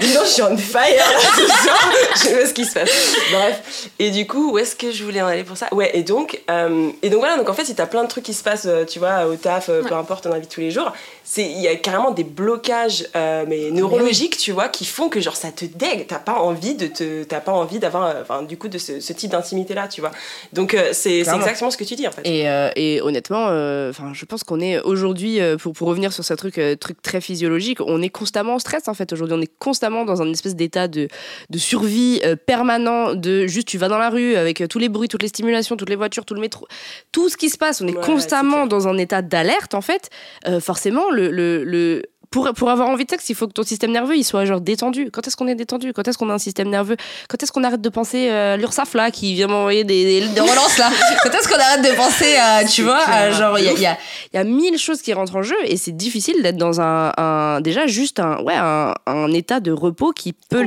Donc, 0.00 0.24
je 0.24 0.30
suis 0.30 0.42
on 0.42 0.56
fire. 0.56 0.82
Je 2.14 2.20
sais 2.20 2.36
pas 2.36 2.46
ce 2.46 2.54
qui 2.54 2.64
se 2.64 2.74
passe. 2.74 3.16
Bref. 3.32 3.88
Et 3.98 4.10
du 4.10 4.26
coup, 4.26 4.52
où 4.52 4.58
est-ce 4.58 4.76
que 4.76 4.92
je 4.92 5.02
voulais 5.02 5.20
en 5.20 5.26
aller 5.26 5.42
pour 5.44 5.56
ça? 5.56 5.68
Ouais, 5.72 5.90
et 5.94 6.02
donc, 6.02 6.40
euh, 6.50 6.90
et 7.02 7.10
donc 7.10 7.20
voilà, 7.20 7.36
donc 7.36 7.48
en 7.48 7.54
fait, 7.54 7.64
si 7.64 7.74
t'as 7.74 7.86
plein 7.86 8.04
de 8.04 8.08
trucs 8.08 8.24
qui 8.24 8.34
se 8.34 8.42
passent, 8.42 8.66
euh, 8.66 8.84
tu 8.84 8.98
vois, 8.98 9.26
au 9.26 9.34
taf, 9.36 9.68
euh, 9.68 9.82
peu 9.82 9.94
importe, 9.94 10.26
vie 10.26 10.40
de 10.40 10.46
tous 10.46 10.60
les 10.60 10.70
jours, 10.70 10.92
c'est 11.24 11.42
il 11.44 11.60
y 11.60 11.68
a 11.68 11.74
carrément 11.76 12.10
des 12.12 12.24
blocages 12.24 13.06
euh, 13.16 13.44
mais 13.48 13.70
neurologiques, 13.70 14.36
tu 14.36 14.52
vois, 14.52 14.68
qui 14.68 14.84
font 14.84 15.08
que 15.08 15.20
genre 15.20 15.36
ça 15.36 15.50
te 15.50 15.64
dégue. 15.64 16.06
T'as 16.06 16.18
pas 16.18 16.34
envie 16.34 16.74
de 16.74 16.86
te, 16.86 17.24
t'as 17.24 17.40
pas 17.40 17.52
envie 17.52 17.78
d'avoir, 17.78 18.14
enfin, 18.22 18.42
du 18.42 18.56
coup, 18.56 18.68
de 18.68 18.78
ce, 18.78 19.00
ce 19.00 19.12
type 19.12 19.32
d'intimité 19.32 19.74
là, 19.74 19.88
tu 19.88 20.00
vois. 20.00 20.12
Donc 20.52 20.74
euh, 20.74 20.90
c'est 20.92 21.18
exactement 21.18 21.70
ce 21.70 21.76
que 21.76 21.84
tu 21.84 21.96
dis 21.96 22.06
en 22.06 22.12
fait. 22.12 22.22
Et, 22.24 22.46
et 22.76 23.00
honnêtement, 23.02 23.44
enfin, 23.88 24.12
je 24.12 24.24
pense 24.24 24.44
qu'on 24.44 24.60
est 24.60 24.80
aujourd'hui, 24.80 25.40
pour, 25.60 25.72
pour 25.72 25.88
revenir 25.88 26.12
sur 26.12 26.24
ce 26.24 26.34
truc, 26.34 26.60
truc 26.80 27.02
très 27.02 27.15
physiologique, 27.20 27.80
on 27.80 28.02
est 28.02 28.08
constamment 28.08 28.54
en 28.54 28.58
stress 28.58 28.88
en 28.88 28.94
fait. 28.94 29.12
Aujourd'hui, 29.12 29.36
on 29.36 29.40
est 29.40 29.52
constamment 29.58 30.04
dans 30.04 30.22
un 30.22 30.30
espèce 30.32 30.54
d'état 30.56 30.88
de, 30.88 31.08
de 31.50 31.58
survie 31.58 32.20
euh, 32.24 32.36
permanent, 32.36 33.14
de 33.14 33.46
juste 33.46 33.68
tu 33.68 33.78
vas 33.78 33.88
dans 33.88 33.98
la 33.98 34.10
rue 34.10 34.36
avec 34.36 34.60
euh, 34.60 34.66
tous 34.66 34.78
les 34.78 34.88
bruits, 34.88 35.08
toutes 35.08 35.22
les 35.22 35.28
stimulations, 35.28 35.76
toutes 35.76 35.90
les 35.90 35.96
voitures, 35.96 36.24
tout 36.24 36.34
le 36.34 36.40
métro, 36.40 36.66
tout 37.12 37.28
ce 37.28 37.36
qui 37.36 37.48
se 37.50 37.58
passe. 37.58 37.80
On 37.80 37.86
est 37.88 37.96
Ouais, 37.96 38.02
constamment 38.04 38.66
dans 38.66 38.88
un 38.88 38.96
état 38.98 39.22
d'alerte 39.22 39.74
en 39.74 39.80
fait. 39.80 40.10
Euh, 40.46 40.60
forcément, 40.60 41.10
le, 41.10 41.30
le, 41.30 41.64
le- 41.64 42.02
pour, 42.36 42.52
pour 42.52 42.68
avoir 42.68 42.88
envie 42.90 43.06
de 43.06 43.10
sexe, 43.10 43.30
il 43.30 43.34
faut 43.34 43.46
que 43.46 43.52
ton 43.54 43.62
système 43.62 43.92
nerveux 43.92 44.14
il 44.14 44.22
soit 44.24 44.44
genre 44.44 44.60
détendu. 44.60 45.10
Quand 45.10 45.26
est-ce 45.26 45.36
qu'on 45.36 45.48
est 45.48 45.54
détendu? 45.54 45.94
Quand 45.94 46.06
est-ce 46.06 46.18
qu'on 46.18 46.28
a 46.28 46.34
un 46.34 46.38
système 46.38 46.68
nerveux? 46.68 46.96
Quand 47.30 47.42
est-ce 47.42 47.50
qu'on 47.50 47.64
arrête 47.64 47.80
de 47.80 47.88
penser 47.88 48.28
euh, 48.30 48.58
l'URSAF 48.58 48.92
là 48.92 49.10
qui 49.10 49.32
vient 49.32 49.46
m'envoyer 49.46 49.84
des, 49.84 50.20
des, 50.20 50.28
des 50.28 50.40
relances 50.40 50.76
là? 50.76 50.90
Quand 51.22 51.30
est-ce 51.30 51.48
qu'on 51.48 51.54
arrête 51.58 51.80
de 51.82 51.96
penser 51.96 52.36
à, 52.36 52.62
tu 52.66 52.82
vois, 52.82 52.98
à 53.08 53.30
genre 53.30 53.58
il 53.58 53.64
y 53.64 53.68
a, 53.68 53.72
y, 53.72 53.86
a, 53.86 53.96
y 54.34 54.36
a 54.36 54.44
mille 54.44 54.76
choses 54.76 55.00
qui 55.00 55.14
rentrent 55.14 55.36
en 55.36 55.42
jeu 55.42 55.56
et 55.64 55.78
c'est 55.78 55.96
difficile 55.96 56.42
d'être 56.42 56.58
dans 56.58 56.78
un, 56.82 57.10
un- 57.16 57.60
déjà 57.62 57.86
juste 57.86 58.20
un 58.20 58.42
ouais 58.42 58.54
un, 58.54 58.92
un 59.06 59.32
état 59.32 59.60
de 59.60 59.72
repos 59.72 60.12
qui 60.12 60.34
peut 60.34 60.66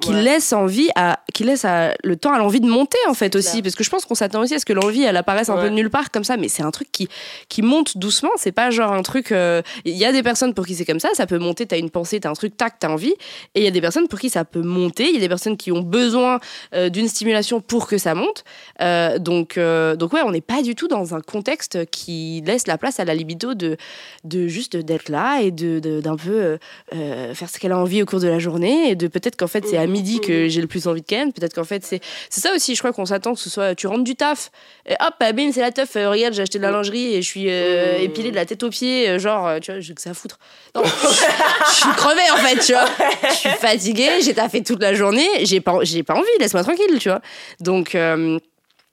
qui 0.00 0.10
ouais. 0.12 0.22
laisse 0.22 0.54
envie 0.54 0.88
à 0.96 1.20
qui 1.34 1.44
laisse 1.44 1.66
à- 1.66 1.92
le 2.02 2.16
temps 2.16 2.32
à 2.32 2.38
l'envie 2.38 2.60
de 2.60 2.66
monter 2.68 2.96
en 3.08 3.14
fait 3.14 3.36
aussi. 3.36 3.50
clair. 3.50 3.62
parce 3.64 3.74
que 3.74 3.84
je 3.84 3.90
pense 3.90 4.06
qu'on 4.06 4.14
s'attend 4.14 4.40
aussi 4.40 4.54
à 4.54 4.58
ce 4.58 4.64
que 4.64 4.72
l'envie 4.72 5.02
elle 5.02 5.18
apparaisse 5.18 5.50
un 5.50 5.56
peu 5.58 5.64
de 5.68 5.74
nulle 5.74 5.90
part 5.90 6.10
comme 6.10 6.24
ça. 6.24 6.38
Mais 6.38 6.48
c'est 6.48 6.62
un 6.62 6.70
truc 6.70 6.90
qui 6.90 7.08
qui 7.50 7.60
monte 7.60 7.98
doucement. 7.98 8.30
C'est 8.36 8.52
pas 8.52 8.70
genre 8.70 8.92
un 8.92 9.02
truc 9.02 9.32
euh, 9.32 9.60
il 9.84 9.96
y 9.98 10.06
a 10.06 10.12
des 10.12 10.22
personnes 10.22 10.54
pour 10.54 10.64
qui 10.66 10.74
c'est 10.74 10.86
comme 10.86 11.00
ça 11.00 11.09
ça 11.14 11.26
peut 11.26 11.38
monter 11.38 11.66
t'as 11.66 11.78
une 11.78 11.90
pensée 11.90 12.20
t'as 12.20 12.30
un 12.30 12.34
truc 12.34 12.56
tac 12.56 12.74
t'as 12.78 12.88
envie. 12.88 13.14
Et 13.54 13.60
il 13.60 13.64
y 13.64 13.66
a 13.66 13.70
des 13.70 13.80
personnes 13.80 14.08
pour 14.08 14.18
qui 14.18 14.30
ça 14.30 14.44
peut 14.44 14.62
monter. 14.62 15.08
Il 15.08 15.14
y 15.14 15.16
a 15.16 15.20
des 15.20 15.28
personnes 15.28 15.56
qui 15.56 15.72
ont 15.72 15.82
besoin 15.82 16.40
euh, 16.74 16.88
d'une 16.88 17.08
stimulation 17.08 17.60
pour 17.60 17.86
que 17.86 17.98
ça 17.98 18.14
monte. 18.14 18.44
Euh, 18.80 19.18
donc 19.18 19.58
euh, 19.58 19.96
donc 19.96 20.12
ouais 20.12 20.22
on 20.24 20.30
n'est 20.30 20.40
pas 20.40 20.62
du 20.62 20.74
tout 20.74 20.88
dans 20.88 21.14
un 21.14 21.20
contexte 21.20 21.86
qui 21.90 22.42
laisse 22.46 22.66
la 22.66 22.78
place 22.78 23.00
à 23.00 23.04
la 23.04 23.14
libido 23.14 23.54
de 23.54 23.76
de 24.24 24.46
juste 24.48 24.76
d'être 24.76 25.08
là 25.08 25.40
et 25.40 25.50
de 25.50 25.80
d'un 26.00 26.16
peu 26.16 26.58
faire 26.90 27.48
ce 27.48 27.58
qu'elle 27.58 27.72
a 27.72 27.78
envie 27.78 28.02
au 28.02 28.06
cours 28.06 28.20
de 28.20 28.28
la 28.28 28.38
journée 28.38 28.90
et 28.90 28.94
de 28.94 29.06
peut-être 29.08 29.36
qu'en 29.36 29.46
fait 29.46 29.66
c'est 29.66 29.76
à 29.76 29.86
midi 29.86 30.20
que 30.20 30.48
j'ai 30.48 30.60
le 30.60 30.66
plus 30.66 30.86
envie 30.86 31.00
de 31.00 31.06
Ken. 31.06 31.32
Peut-être 31.32 31.54
qu'en 31.54 31.64
fait 31.64 31.84
c'est 31.84 32.00
c'est 32.28 32.40
ça 32.40 32.54
aussi 32.54 32.74
je 32.74 32.80
crois 32.80 32.92
qu'on 32.92 33.06
s'attend 33.06 33.34
que 33.34 33.40
ce 33.40 33.50
soit 33.50 33.74
tu 33.74 33.86
rentres 33.86 34.04
du 34.04 34.16
taf 34.16 34.50
et 34.86 34.94
hop 35.00 35.14
bim 35.34 35.50
c'est 35.52 35.60
la 35.60 35.72
teuf 35.72 35.94
regarde 35.94 36.34
j'ai 36.34 36.42
acheté 36.42 36.58
de 36.58 36.62
la 36.62 36.70
lingerie 36.70 37.14
et 37.14 37.22
je 37.22 37.26
suis 37.26 37.48
épilée 37.48 38.30
de 38.30 38.36
la 38.36 38.46
tête 38.46 38.62
aux 38.62 38.70
pieds 38.70 39.18
genre 39.18 39.60
tu 39.60 39.70
vois 39.70 39.80
j'ai 39.80 39.94
que 39.94 40.00
ça 40.00 40.10
à 40.10 40.14
foutre. 40.14 40.38
Non 40.74 40.82
je 41.02 41.74
suis 41.74 41.90
crevée 41.96 42.30
en 42.32 42.36
fait 42.36 42.58
tu 42.58 42.72
vois 42.72 42.86
je 43.30 43.34
suis 43.34 43.48
fatiguée 43.50 44.20
j'ai 44.22 44.34
taffé 44.34 44.62
toute 44.62 44.82
la 44.82 44.94
journée 44.94 45.28
j'ai 45.44 45.60
pas 45.60 45.78
j'ai 45.82 46.02
pas 46.02 46.14
envie 46.14 46.26
laisse-moi 46.38 46.62
tranquille 46.62 46.98
tu 46.98 47.08
vois 47.08 47.20
donc 47.60 47.94
euh, 47.94 48.38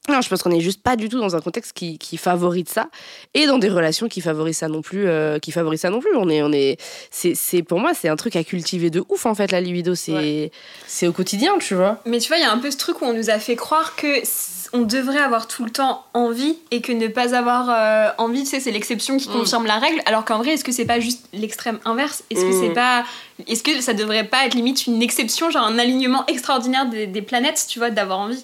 non, 0.09 0.21
je 0.21 0.29
pense 0.29 0.41
qu'on 0.41 0.51
est 0.51 0.61
juste 0.61 0.81
pas 0.83 0.95
du 0.95 1.09
tout 1.09 1.19
dans 1.19 1.35
un 1.35 1.41
contexte 1.41 1.73
qui, 1.73 1.97
qui 1.97 2.15
favorise 2.15 2.67
ça 2.69 2.87
et 3.33 3.45
dans 3.45 3.57
des 3.57 3.67
relations 3.67 4.07
qui 4.07 4.21
favorisent 4.21 4.59
ça 4.59 4.69
non 4.69 4.81
plus. 4.81 5.05
euh, 5.05 5.37
qui 5.37 5.51
favorisent 5.51 5.81
ça 5.81 5.89
non 5.89 5.99
plus. 5.99 6.15
On 6.15 6.29
est, 6.29 6.41
on 6.41 6.51
est, 6.53 6.77
c'est, 7.11 7.35
c'est 7.35 7.61
pour 7.61 7.79
moi 7.79 7.91
c'est 7.93 8.07
un 8.07 8.15
truc 8.15 8.37
à 8.37 8.43
cultiver 8.45 8.89
de 8.89 9.03
ouf 9.09 9.25
en 9.25 9.35
fait 9.35 9.51
la 9.51 9.59
libido. 9.59 9.95
C'est, 9.95 10.51
c'est 10.85 11.07
au 11.07 11.11
quotidien, 11.11 11.57
tu 11.59 11.75
vois. 11.75 11.99
Mais 12.05 12.19
tu 12.19 12.29
vois, 12.29 12.37
il 12.37 12.43
y 12.43 12.45
a 12.45 12.51
un 12.51 12.57
peu 12.57 12.71
ce 12.71 12.77
truc 12.77 13.01
où 13.01 13.05
on 13.05 13.13
nous 13.13 13.29
a 13.29 13.37
fait 13.37 13.57
croire 13.57 13.97
que 13.97 14.23
on 14.73 14.81
devrait 14.81 15.19
avoir 15.19 15.47
tout 15.47 15.63
le 15.65 15.71
temps 15.71 16.03
envie 16.13 16.57
et 16.71 16.81
que 16.81 16.91
ne 16.91 17.07
pas 17.07 17.35
avoir 17.35 17.69
euh, 17.69 18.09
envie, 18.17 18.43
tu 18.43 18.49
sais, 18.49 18.59
c'est 18.59 18.71
l'exception 18.71 19.17
qui 19.17 19.29
Mm. 19.29 19.33
confirme 19.33 19.65
la 19.65 19.79
règle. 19.79 20.01
Alors 20.05 20.25
qu'en 20.25 20.37
vrai, 20.39 20.51
est-ce 20.51 20.63
que 20.63 20.71
c'est 20.71 20.85
pas 20.85 20.99
juste 20.99 21.25
l'extrême 21.33 21.79
inverse? 21.85 22.23
Est-ce 22.29 22.41
que 22.45 22.49
Mm. 22.55 22.61
c'est 22.61 22.73
pas, 22.73 23.03
est-ce 23.47 23.63
que 23.63 23.81
ça 23.81 23.93
devrait 23.93 24.25
pas 24.25 24.45
être 24.45 24.53
limite 24.55 24.87
une 24.87 25.01
exception, 25.01 25.49
genre 25.49 25.65
un 25.65 25.79
alignement 25.79 26.25
extraordinaire 26.27 26.85
des, 26.89 27.07
des 27.07 27.21
planètes, 27.21 27.65
tu 27.69 27.79
vois, 27.79 27.89
d'avoir 27.89 28.19
envie? 28.19 28.43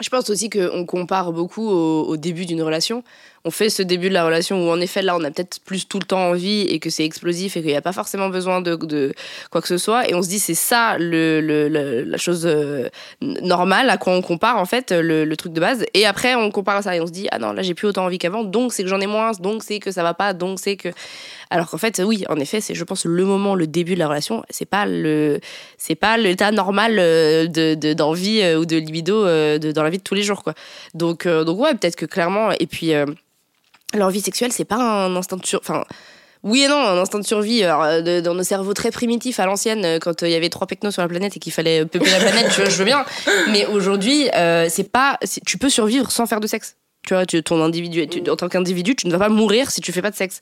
Je 0.00 0.08
pense 0.08 0.30
aussi 0.30 0.48
qu'on 0.48 0.86
compare 0.86 1.32
beaucoup 1.32 1.68
au, 1.68 2.04
au 2.08 2.16
début 2.16 2.46
d'une 2.46 2.62
relation. 2.62 3.04
On 3.44 3.50
fait 3.50 3.70
ce 3.70 3.82
début 3.82 4.08
de 4.08 4.14
la 4.14 4.24
relation 4.24 4.64
où, 4.64 4.70
en 4.70 4.80
effet, 4.80 5.02
là, 5.02 5.16
on 5.16 5.24
a 5.24 5.30
peut-être 5.32 5.58
plus 5.64 5.88
tout 5.88 5.98
le 5.98 6.04
temps 6.04 6.28
envie 6.30 6.60
et 6.62 6.78
que 6.78 6.90
c'est 6.90 7.04
explosif 7.04 7.56
et 7.56 7.60
qu'il 7.60 7.70
n'y 7.70 7.76
a 7.76 7.82
pas 7.82 7.92
forcément 7.92 8.28
besoin 8.28 8.60
de, 8.60 8.76
de 8.76 9.12
quoi 9.50 9.60
que 9.60 9.66
ce 9.66 9.78
soit. 9.78 10.08
Et 10.08 10.14
on 10.14 10.22
se 10.22 10.28
dit, 10.28 10.38
c'est 10.38 10.54
ça 10.54 10.96
le, 10.96 11.40
le- 11.40 12.02
la 12.04 12.18
chose 12.18 12.46
euh, 12.46 12.88
normale 13.20 13.90
à 13.90 13.96
quoi 13.96 14.12
on 14.12 14.22
compare, 14.22 14.58
en 14.58 14.64
fait, 14.64 14.92
le, 14.92 15.24
le 15.24 15.36
truc 15.36 15.52
de 15.52 15.60
base. 15.60 15.84
Et 15.92 16.06
après, 16.06 16.36
on 16.36 16.52
compare 16.52 16.76
à 16.76 16.82
ça 16.82 16.94
et 16.94 17.00
on 17.00 17.06
se 17.06 17.10
dit, 17.12 17.26
ah 17.32 17.40
non, 17.40 17.52
là, 17.52 17.62
j'ai 17.62 17.74
plus 17.74 17.88
autant 17.88 18.04
envie 18.04 18.18
qu'avant, 18.18 18.44
donc 18.44 18.72
c'est 18.72 18.84
que 18.84 18.88
j'en 18.88 19.00
ai 19.00 19.08
moins, 19.08 19.32
donc 19.32 19.64
c'est 19.64 19.80
que 19.80 19.90
ça 19.90 20.04
va 20.04 20.14
pas, 20.14 20.34
donc 20.34 20.60
c'est 20.60 20.76
que. 20.76 20.90
Alors 21.50 21.68
qu'en 21.68 21.78
fait, 21.78 22.00
oui, 22.04 22.24
en 22.28 22.36
effet, 22.36 22.60
c'est, 22.60 22.74
je 22.74 22.84
pense, 22.84 23.04
le 23.04 23.24
moment, 23.24 23.54
le 23.56 23.66
début 23.66 23.94
de 23.94 23.98
la 23.98 24.06
relation, 24.08 24.44
c'est 24.50 24.64
pas 24.68 24.86
le, 24.86 25.40
c'est 25.78 25.96
pas 25.96 26.16
l'état 26.16 26.50
normal 26.52 26.96
euh, 26.98 27.46
de, 27.48 27.74
de- 27.74 27.92
d'envie 27.92 28.40
euh, 28.42 28.58
ou 28.60 28.66
de 28.66 28.76
libido 28.76 29.24
dans 29.24 29.82
la 29.82 29.90
vie 29.90 29.98
de 29.98 30.02
tous 30.02 30.14
les 30.14 30.22
jours, 30.22 30.44
quoi. 30.44 30.54
Donc, 30.94 31.26
euh, 31.26 31.42
donc 31.44 31.58
ouais, 31.58 31.72
peut-être 31.74 31.96
que 31.96 32.06
clairement, 32.06 32.52
et 32.58 32.66
puis 32.66 32.92
l'envie 33.94 34.20
sexuelle, 34.20 34.52
c'est 34.52 34.64
pas 34.64 34.76
un 34.76 35.14
instinct 35.16 35.36
de 35.36 35.46
sur, 35.46 35.60
enfin. 35.60 35.84
Oui 36.44 36.64
et 36.64 36.68
non, 36.68 36.74
un 36.76 36.98
instinct 36.98 37.20
de 37.20 37.24
survie 37.24 37.62
alors, 37.62 37.84
euh, 37.84 38.00
de- 38.00 38.20
dans 38.20 38.34
nos 38.34 38.42
cerveaux 38.42 38.74
très 38.74 38.90
primitifs 38.90 39.38
à 39.38 39.46
l'ancienne, 39.46 39.84
euh, 39.84 39.98
quand 40.00 40.24
euh, 40.24 40.28
il 40.28 40.32
y 40.32 40.34
avait 40.34 40.48
trois 40.48 40.66
pecnos 40.66 40.90
sur 40.92 41.00
la 41.00 41.06
planète 41.06 41.36
et 41.36 41.38
qu'il 41.38 41.52
fallait 41.52 41.84
peupler 41.86 42.10
la 42.10 42.18
planète, 42.18 42.46
tu 42.52 42.60
vois, 42.62 42.68
je 42.68 42.76
veux 42.76 42.84
bien. 42.84 43.04
Mais 43.52 43.64
aujourd'hui, 43.66 44.28
euh, 44.34 44.66
c'est 44.68 44.90
pas, 44.90 45.20
tu 45.46 45.56
peux 45.56 45.70
survivre 45.70 46.10
sans 46.10 46.26
faire 46.26 46.40
de 46.40 46.48
sexe. 46.48 46.74
Tu 47.06 47.14
vois, 47.14 47.26
tu, 47.26 47.40
ton 47.44 47.62
individu, 47.62 48.08
tu- 48.08 48.28
en 48.28 48.34
tant 48.34 48.48
qu'individu, 48.48 48.96
tu 48.96 49.06
ne 49.06 49.12
vas 49.12 49.18
pas 49.20 49.28
mourir 49.28 49.70
si 49.70 49.80
tu 49.80 49.92
fais 49.92 50.02
pas 50.02 50.10
de 50.10 50.16
sexe. 50.16 50.40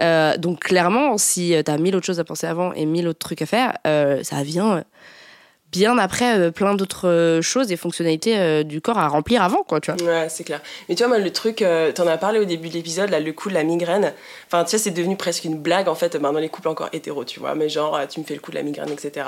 Euh, 0.00 0.38
donc 0.38 0.60
clairement, 0.60 1.18
si 1.18 1.54
tu 1.64 1.70
as 1.70 1.76
mille 1.78 1.96
autres 1.96 2.06
choses 2.06 2.20
à 2.20 2.24
penser 2.24 2.46
avant 2.46 2.72
et 2.72 2.86
mille 2.86 3.06
autres 3.08 3.18
trucs 3.18 3.42
à 3.42 3.46
faire, 3.46 3.76
ça 3.84 4.42
vient 4.42 4.84
bien 5.72 5.98
après 5.98 6.38
euh, 6.38 6.50
plein 6.50 6.74
d'autres 6.74 7.08
euh, 7.08 7.42
choses 7.42 7.72
et 7.72 7.76
fonctionnalités 7.76 8.38
euh, 8.38 8.62
du 8.62 8.80
corps 8.80 8.98
à 8.98 9.08
remplir 9.08 9.42
avant, 9.42 9.64
quoi, 9.64 9.80
tu 9.80 9.90
vois. 9.90 10.02
Ouais, 10.04 10.28
c'est 10.28 10.44
clair. 10.44 10.60
Mais 10.88 10.94
tu 10.94 11.02
vois, 11.02 11.08
moi, 11.08 11.18
le 11.18 11.32
truc, 11.32 11.64
t'en 11.94 12.06
as 12.06 12.18
parlé 12.18 12.38
au 12.38 12.44
début 12.44 12.68
de 12.68 12.74
l'épisode, 12.74 13.10
là, 13.10 13.18
le 13.18 13.32
coup 13.32 13.48
de 13.48 13.54
la 13.54 13.64
migraine. 13.64 14.12
Enfin, 14.46 14.62
tu 14.64 14.70
sais, 14.70 14.78
c'est 14.78 14.90
devenu 14.90 15.16
presque 15.16 15.44
une 15.44 15.58
blague, 15.58 15.88
en 15.88 15.94
fait, 15.94 16.16
dans 16.16 16.32
les 16.32 16.48
couples 16.48 16.68
encore 16.68 16.90
hétéros, 16.92 17.24
tu 17.24 17.40
vois. 17.40 17.54
Mais 17.54 17.68
genre, 17.68 17.98
tu 18.08 18.20
me 18.20 18.24
fais 18.24 18.34
le 18.34 18.40
coup 18.40 18.50
de 18.50 18.56
la 18.56 18.62
migraine, 18.62 18.90
etc. 18.90 19.26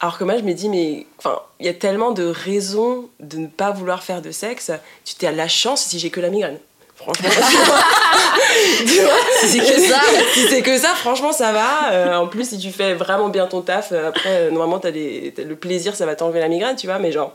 Alors 0.00 0.18
que 0.18 0.24
moi, 0.24 0.36
je 0.36 0.42
me 0.42 0.52
dis, 0.52 0.68
mais 0.68 1.06
enfin, 1.18 1.38
il 1.60 1.66
y 1.66 1.68
a 1.68 1.74
tellement 1.74 2.10
de 2.10 2.24
raisons 2.24 3.08
de 3.20 3.38
ne 3.38 3.46
pas 3.46 3.70
vouloir 3.70 4.02
faire 4.02 4.20
de 4.20 4.30
sexe. 4.30 4.72
Tu 5.04 5.14
t'es 5.14 5.28
à 5.28 5.32
la 5.32 5.48
chance 5.48 5.82
si 5.82 5.98
j'ai 5.98 6.10
que 6.10 6.20
la 6.20 6.28
migraine. 6.28 6.58
Franchement, 7.02 7.28
tu 8.86 9.00
vois, 9.00 9.12
Si 9.40 9.48
c'est 9.48 9.58
que 9.58 9.80
ça. 9.80 10.00
si 10.34 10.48
c'est 10.48 10.62
que 10.62 10.78
ça, 10.78 10.88
franchement, 10.94 11.32
ça 11.32 11.52
va. 11.52 11.92
Euh, 11.92 12.14
en 12.16 12.26
plus, 12.26 12.48
si 12.48 12.58
tu 12.58 12.70
fais 12.70 12.94
vraiment 12.94 13.28
bien 13.28 13.46
ton 13.46 13.60
taf, 13.60 13.92
euh, 13.92 14.08
après, 14.08 14.28
euh, 14.28 14.50
normalement, 14.50 14.78
t'as 14.78 14.90
des, 14.90 15.34
le 15.36 15.56
plaisir, 15.56 15.94
ça 15.96 16.06
va 16.06 16.14
t'enlever 16.14 16.40
la 16.40 16.48
migraine, 16.48 16.76
tu 16.76 16.86
vois. 16.86 16.98
Mais 16.98 17.12
genre, 17.12 17.32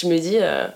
je 0.00 0.06
me 0.06 0.18
dis, 0.18 0.38
euh, 0.40 0.66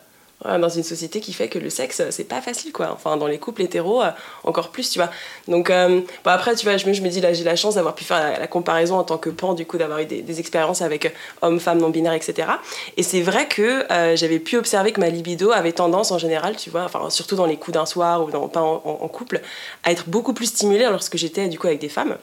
dans 0.44 0.68
une 0.68 0.82
société 0.82 1.20
qui 1.20 1.32
fait 1.32 1.48
que 1.48 1.58
le 1.58 1.68
sexe, 1.70 2.02
c'est 2.10 2.24
pas 2.24 2.40
facile, 2.40 2.72
quoi. 2.72 2.90
Enfin, 2.92 3.16
dans 3.16 3.26
les 3.26 3.38
couples 3.38 3.62
hétéros, 3.62 4.02
euh, 4.02 4.10
encore 4.44 4.70
plus, 4.70 4.88
tu 4.90 4.98
vois. 4.98 5.10
Donc, 5.48 5.68
euh, 5.70 6.00
bon, 6.24 6.30
après, 6.30 6.54
tu 6.54 6.64
vois, 6.64 6.76
je 6.78 6.86
me, 6.86 6.92
je 6.94 7.02
me 7.02 7.08
dis, 7.08 7.20
là, 7.20 7.32
j'ai 7.32 7.44
la 7.44 7.56
chance 7.56 7.74
d'avoir 7.74 7.94
pu 7.94 8.04
faire 8.04 8.18
la, 8.18 8.38
la 8.38 8.46
comparaison 8.46 8.96
en 8.96 9.04
tant 9.04 9.18
que 9.18 9.28
pan, 9.30 9.52
du 9.54 9.66
coup, 9.66 9.76
d'avoir 9.78 9.98
eu 9.98 10.06
des, 10.06 10.22
des 10.22 10.40
expériences 10.40 10.80
avec 10.82 11.04
euh, 11.06 11.10
hommes, 11.42 11.60
femmes, 11.60 11.78
non-binaires, 11.78 12.14
etc. 12.14 12.48
Et 12.96 13.02
c'est 13.02 13.20
vrai 13.20 13.48
que 13.48 13.84
euh, 13.92 14.16
j'avais 14.16 14.38
pu 14.38 14.56
observer 14.56 14.92
que 14.92 15.00
ma 15.00 15.08
libido 15.10 15.50
avait 15.52 15.72
tendance, 15.72 16.10
en 16.10 16.18
général, 16.18 16.56
tu 16.56 16.70
vois, 16.70 16.84
enfin, 16.84 17.10
surtout 17.10 17.36
dans 17.36 17.46
les 17.46 17.56
coups 17.56 17.74
d'un 17.74 17.86
soir 17.86 18.24
ou 18.24 18.30
dans, 18.30 18.48
pas 18.48 18.60
en, 18.62 18.80
en- 18.84 18.98
en 19.02 19.08
couple, 19.08 19.40
à 19.84 19.92
être 19.92 20.08
beaucoup 20.08 20.32
plus 20.32 20.46
stimulée 20.46 20.86
lorsque 20.90 21.16
j'étais, 21.16 21.48
du 21.48 21.58
coup, 21.58 21.66
avec 21.66 21.80
des 21.80 21.88
femmes. 21.88 22.16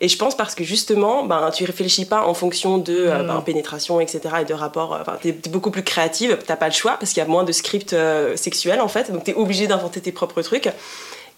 Et 0.00 0.08
je 0.08 0.16
pense 0.18 0.36
parce 0.36 0.54
que 0.54 0.64
justement, 0.64 1.24
ben, 1.24 1.50
tu 1.52 1.64
réfléchis 1.64 2.04
pas 2.04 2.26
en 2.26 2.34
fonction 2.34 2.78
de 2.78 2.94
euh, 2.96 3.22
ben, 3.22 3.40
pénétration, 3.40 4.00
etc. 4.00 4.20
et 4.42 4.44
de 4.44 4.54
rapport. 4.54 4.94
euh, 4.94 4.98
Enfin, 5.00 5.16
t'es 5.20 5.32
t'es 5.32 5.50
beaucoup 5.50 5.70
plus 5.70 5.82
créative, 5.84 6.38
t'as 6.46 6.56
pas 6.56 6.66
le 6.68 6.72
choix 6.74 6.96
parce 6.98 7.12
qu'il 7.12 7.22
y 7.22 7.26
a 7.26 7.28
moins 7.28 7.44
de 7.44 7.52
script 7.64 7.92
euh, 7.94 8.36
sexuel 8.36 8.80
en 8.80 8.88
fait. 8.88 9.10
Donc 9.10 9.24
t'es 9.24 9.34
obligé 9.34 9.66
d'inventer 9.66 10.00
tes 10.00 10.12
propres 10.12 10.42
trucs. 10.42 10.68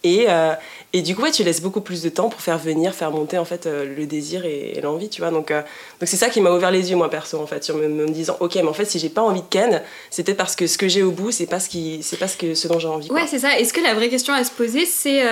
Et, 0.04 0.26
euh, 0.28 0.52
et 0.92 1.02
du 1.02 1.16
coup, 1.16 1.22
ouais, 1.22 1.32
tu 1.32 1.42
laisses 1.42 1.62
beaucoup 1.62 1.80
plus 1.80 2.02
de 2.02 2.10
temps 2.10 2.28
pour 2.28 2.40
faire 2.40 2.58
venir, 2.58 2.94
faire 2.94 3.10
monter 3.10 3.38
en 3.38 3.44
fait 3.44 3.66
euh, 3.66 3.84
le 3.96 4.06
désir 4.06 4.44
et, 4.44 4.78
l'envie, 4.82 5.08
tu 5.08 5.20
vois. 5.20 5.30
Donc, 5.30 5.48
donc 5.50 5.62
c'est 6.02 6.18
ça 6.18 6.28
qui 6.28 6.40
m'a 6.40 6.50
ouvert 6.50 6.70
les 6.70 6.90
yeux, 6.90 6.96
moi 6.96 7.10
perso, 7.10 7.40
en 7.40 7.46
fait, 7.46 7.64
sur 7.64 7.76
me, 7.76 8.06
disant, 8.10 8.36
ok, 8.38 8.56
mais 8.56 8.68
en 8.68 8.72
fait, 8.72 8.84
si 8.84 8.98
j'ai 8.98 9.08
pas 9.08 9.22
envie 9.22 9.40
de 9.40 9.46
Ken, 9.48 9.82
c'est 10.10 10.22
peut-être 10.22 10.36
parce 10.36 10.54
que 10.54 10.66
ce 10.66 10.78
que 10.78 10.86
j'ai 10.86 11.02
au 11.02 11.10
bout, 11.10 11.32
c'est 11.32 11.46
pas 11.46 11.58
ce 11.58 11.68
qui, 11.68 12.00
c'est 12.02 12.18
pas 12.18 12.28
ce 12.28 12.36
que 12.36 12.54
ce 12.54 12.68
dont 12.68 12.78
j'ai 12.78 12.88
envie. 12.88 13.10
Ouais, 13.10 13.26
c'est 13.26 13.40
ça. 13.40 13.58
Est-ce 13.58 13.72
que 13.72 13.80
la 13.80 13.94
vraie 13.94 14.10
question 14.10 14.34
à 14.34 14.44
se 14.44 14.52
poser, 14.52 14.84
c'est 14.84 15.24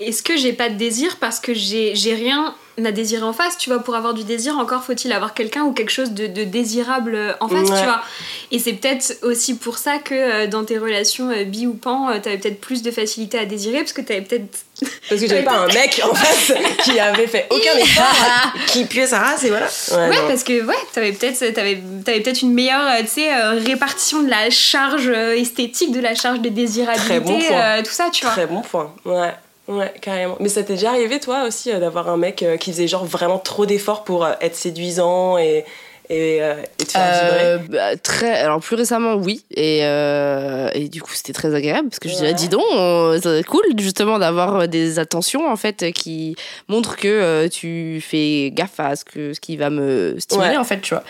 est-ce 0.00 0.22
que 0.22 0.36
j'ai 0.36 0.52
pas 0.52 0.70
de 0.70 0.76
désir 0.76 1.18
parce 1.20 1.40
que 1.40 1.52
j'ai 1.52 1.94
j'ai 1.94 2.14
rien 2.78 2.86
à 2.86 2.92
désirer 2.92 3.22
en 3.22 3.32
face, 3.34 3.58
tu 3.58 3.68
vois. 3.70 3.80
Pour 3.80 3.94
avoir 3.94 4.14
du 4.14 4.24
désir, 4.24 4.56
encore 4.58 4.82
faut-il 4.84 5.12
avoir 5.12 5.34
quelqu'un 5.34 5.64
ou 5.64 5.72
quelque 5.72 5.90
chose 5.90 6.12
de, 6.12 6.26
de 6.26 6.44
désirable 6.44 7.14
euh, 7.14 7.32
en 7.40 7.48
face, 7.48 7.68
Ouais. 7.68 7.78
tu 7.78 7.84
vois. 7.84 8.00
Et 8.50 8.58
c'est 8.58 8.72
peut-être 8.72 9.18
aussi 9.22 9.56
pour 9.56 9.76
ça 9.78 9.98
que 9.98 10.14
euh, 10.14 10.46
dans 10.46 10.64
tes 10.64 10.78
relations 10.78 11.30
euh, 11.30 11.44
bi 11.44 11.66
ou 11.66 11.74
pan, 11.74 12.08
euh, 12.10 12.18
t'avais 12.22 12.38
peut-être 12.38 12.60
plus 12.60 12.82
de 12.82 12.90
facilité 12.90 13.38
à 13.38 13.44
désirer, 13.44 13.78
parce 13.80 13.92
que 13.92 14.00
t'avais 14.00 14.22
peut-être. 14.22 14.46
Parce 15.08 15.20
que 15.20 15.26
j'avais 15.26 15.42
pas 15.42 15.56
un 15.58 15.66
mec 15.66 16.00
en 16.08 16.14
face 16.14 16.52
qui 16.84 17.00
avait 17.00 17.26
fait 17.26 17.48
aucun 17.50 17.76
effort, 17.78 18.52
qui 18.68 18.84
puait 18.84 19.08
sa 19.08 19.18
race 19.18 19.42
et 19.42 19.48
voilà. 19.48 19.66
Ouais, 20.08 20.16
parce 20.28 20.44
que 20.44 20.64
ouais, 20.64 20.74
t'avais 20.92 21.10
peut-être 21.10 21.52
t'avais, 21.52 21.82
t'avais 22.04 22.20
peut-être 22.20 22.42
une 22.42 22.52
meilleure 22.54 22.88
tu 23.00 23.08
sais, 23.08 23.34
répartition 23.54 24.22
de 24.22 24.30
la 24.30 24.50
charge 24.50 25.08
esthétique, 25.08 25.90
de 25.90 25.98
la 25.98 26.14
charge 26.14 26.40
de 26.42 26.48
désirabilité, 26.48 27.08
Très 27.08 27.18
bon 27.18 27.40
point. 27.40 27.82
tout 27.82 27.90
ça, 27.90 28.08
tu 28.12 28.22
vois. 28.24 28.30
Très 28.34 28.46
bon 28.46 28.60
point. 28.60 28.94
Ouais. 29.04 29.32
Ouais, 29.68 29.92
carrément. 30.00 30.36
Mais 30.40 30.48
ça 30.48 30.62
t'est 30.64 30.74
déjà 30.74 30.90
arrivé, 30.90 31.20
toi 31.20 31.44
aussi, 31.46 31.70
euh, 31.70 31.78
d'avoir 31.78 32.08
un 32.08 32.16
mec 32.16 32.42
euh, 32.42 32.56
qui 32.56 32.72
faisait 32.72 32.88
genre 32.88 33.04
vraiment 33.04 33.38
trop 33.38 33.66
d'efforts 33.66 34.02
pour 34.02 34.24
euh, 34.24 34.32
être 34.40 34.56
séduisant 34.56 35.36
et, 35.36 35.66
et, 36.10 36.42
euh, 36.42 36.54
et 36.78 36.84
te 36.84 36.92
faire 36.92 37.02
Euh, 37.02 37.58
bah, 37.68 37.96
très, 37.96 38.38
alors 38.38 38.60
plus 38.60 38.76
récemment, 38.76 39.14
oui. 39.14 39.44
Et, 39.54 39.80
euh, 39.84 40.70
et 40.74 40.88
du 40.88 41.02
coup, 41.02 41.12
c'était 41.14 41.32
très 41.32 41.54
agréable 41.54 41.88
parce 41.90 41.98
que 41.98 42.08
je 42.08 42.14
Ouais. 42.14 42.20
disais, 42.32 42.34
dis 42.34 42.48
donc, 42.48 42.62
euh, 42.74 43.18
c'est 43.22 43.44
cool 43.44 43.62
justement 43.78 44.18
d'avoir 44.18 44.68
des 44.68 44.98
attentions 44.98 45.50
en 45.50 45.56
fait 45.56 45.92
qui 45.92 46.34
montrent 46.68 46.96
que 46.96 47.08
euh, 47.08 47.48
tu 47.48 48.00
fais 48.00 48.50
gaffe 48.52 48.78
à 48.80 48.96
ce, 48.96 49.04
que, 49.04 49.34
ce 49.34 49.40
qui 49.40 49.56
va 49.56 49.70
me 49.70 50.16
stimuler 50.18 50.50
Ouais. 50.50 50.56
en 50.56 50.64
fait, 50.64 50.80
tu 50.80 50.94
vois. 50.94 51.04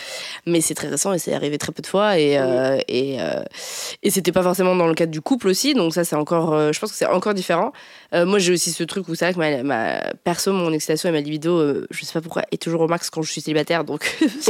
Mais 0.47 0.61
c'est 0.61 0.75
très 0.75 0.89
récent 0.89 1.13
et 1.13 1.19
c'est 1.19 1.33
arrivé 1.35 1.59
très 1.59 1.73
peu 1.73 1.83
de 1.83 1.87
fois 1.87 2.19
et, 2.19 2.37
euh, 2.39 2.79
et, 2.89 3.19
euh, 3.21 3.43
et 4.03 4.11
c'était 4.11 4.33
pas 4.33 4.43
forcément 4.43 4.75
dans 4.75 4.87
le 4.87 4.95
cadre 4.95 5.13
du 5.13 5.21
couple 5.21 5.49
aussi. 5.49 5.75
Donc 5.75 5.95
ça, 5.95 6.05
c'est 6.05 6.17
encore, 6.17 6.55
euh, 6.55 6.73
je 6.73 6.81
pense 6.81 6.91
que 6.91 6.97
c'est 6.97 7.07
encore 7.07 7.35
différent. 7.35 7.73
Euh, 8.15 8.25
moi, 8.27 8.39
j'ai 8.39 8.53
aussi 8.53 8.73
ce 8.73 8.83
truc 8.85 9.07
où 9.09 9.15
c'est 9.15 9.31
vrai 9.31 9.35
que 9.35 9.39
ma, 9.39 9.63
ma 9.63 10.01
perso, 10.25 10.53
mon 10.53 10.73
excitation 10.73 11.09
et 11.11 11.13
ma 11.13 11.21
libido, 11.21 11.59
euh, 11.59 11.87
je 11.91 12.05
sais 12.05 12.13
pas 12.15 12.21
pourquoi, 12.23 12.43
est 12.53 12.61
toujours 12.61 12.81
au 12.81 12.89
max 12.89 13.11
quand 13.11 13.23
je 13.23 13.31
suis 13.31 13.41
célibataire. 13.43 13.85
Donc 13.85 14.17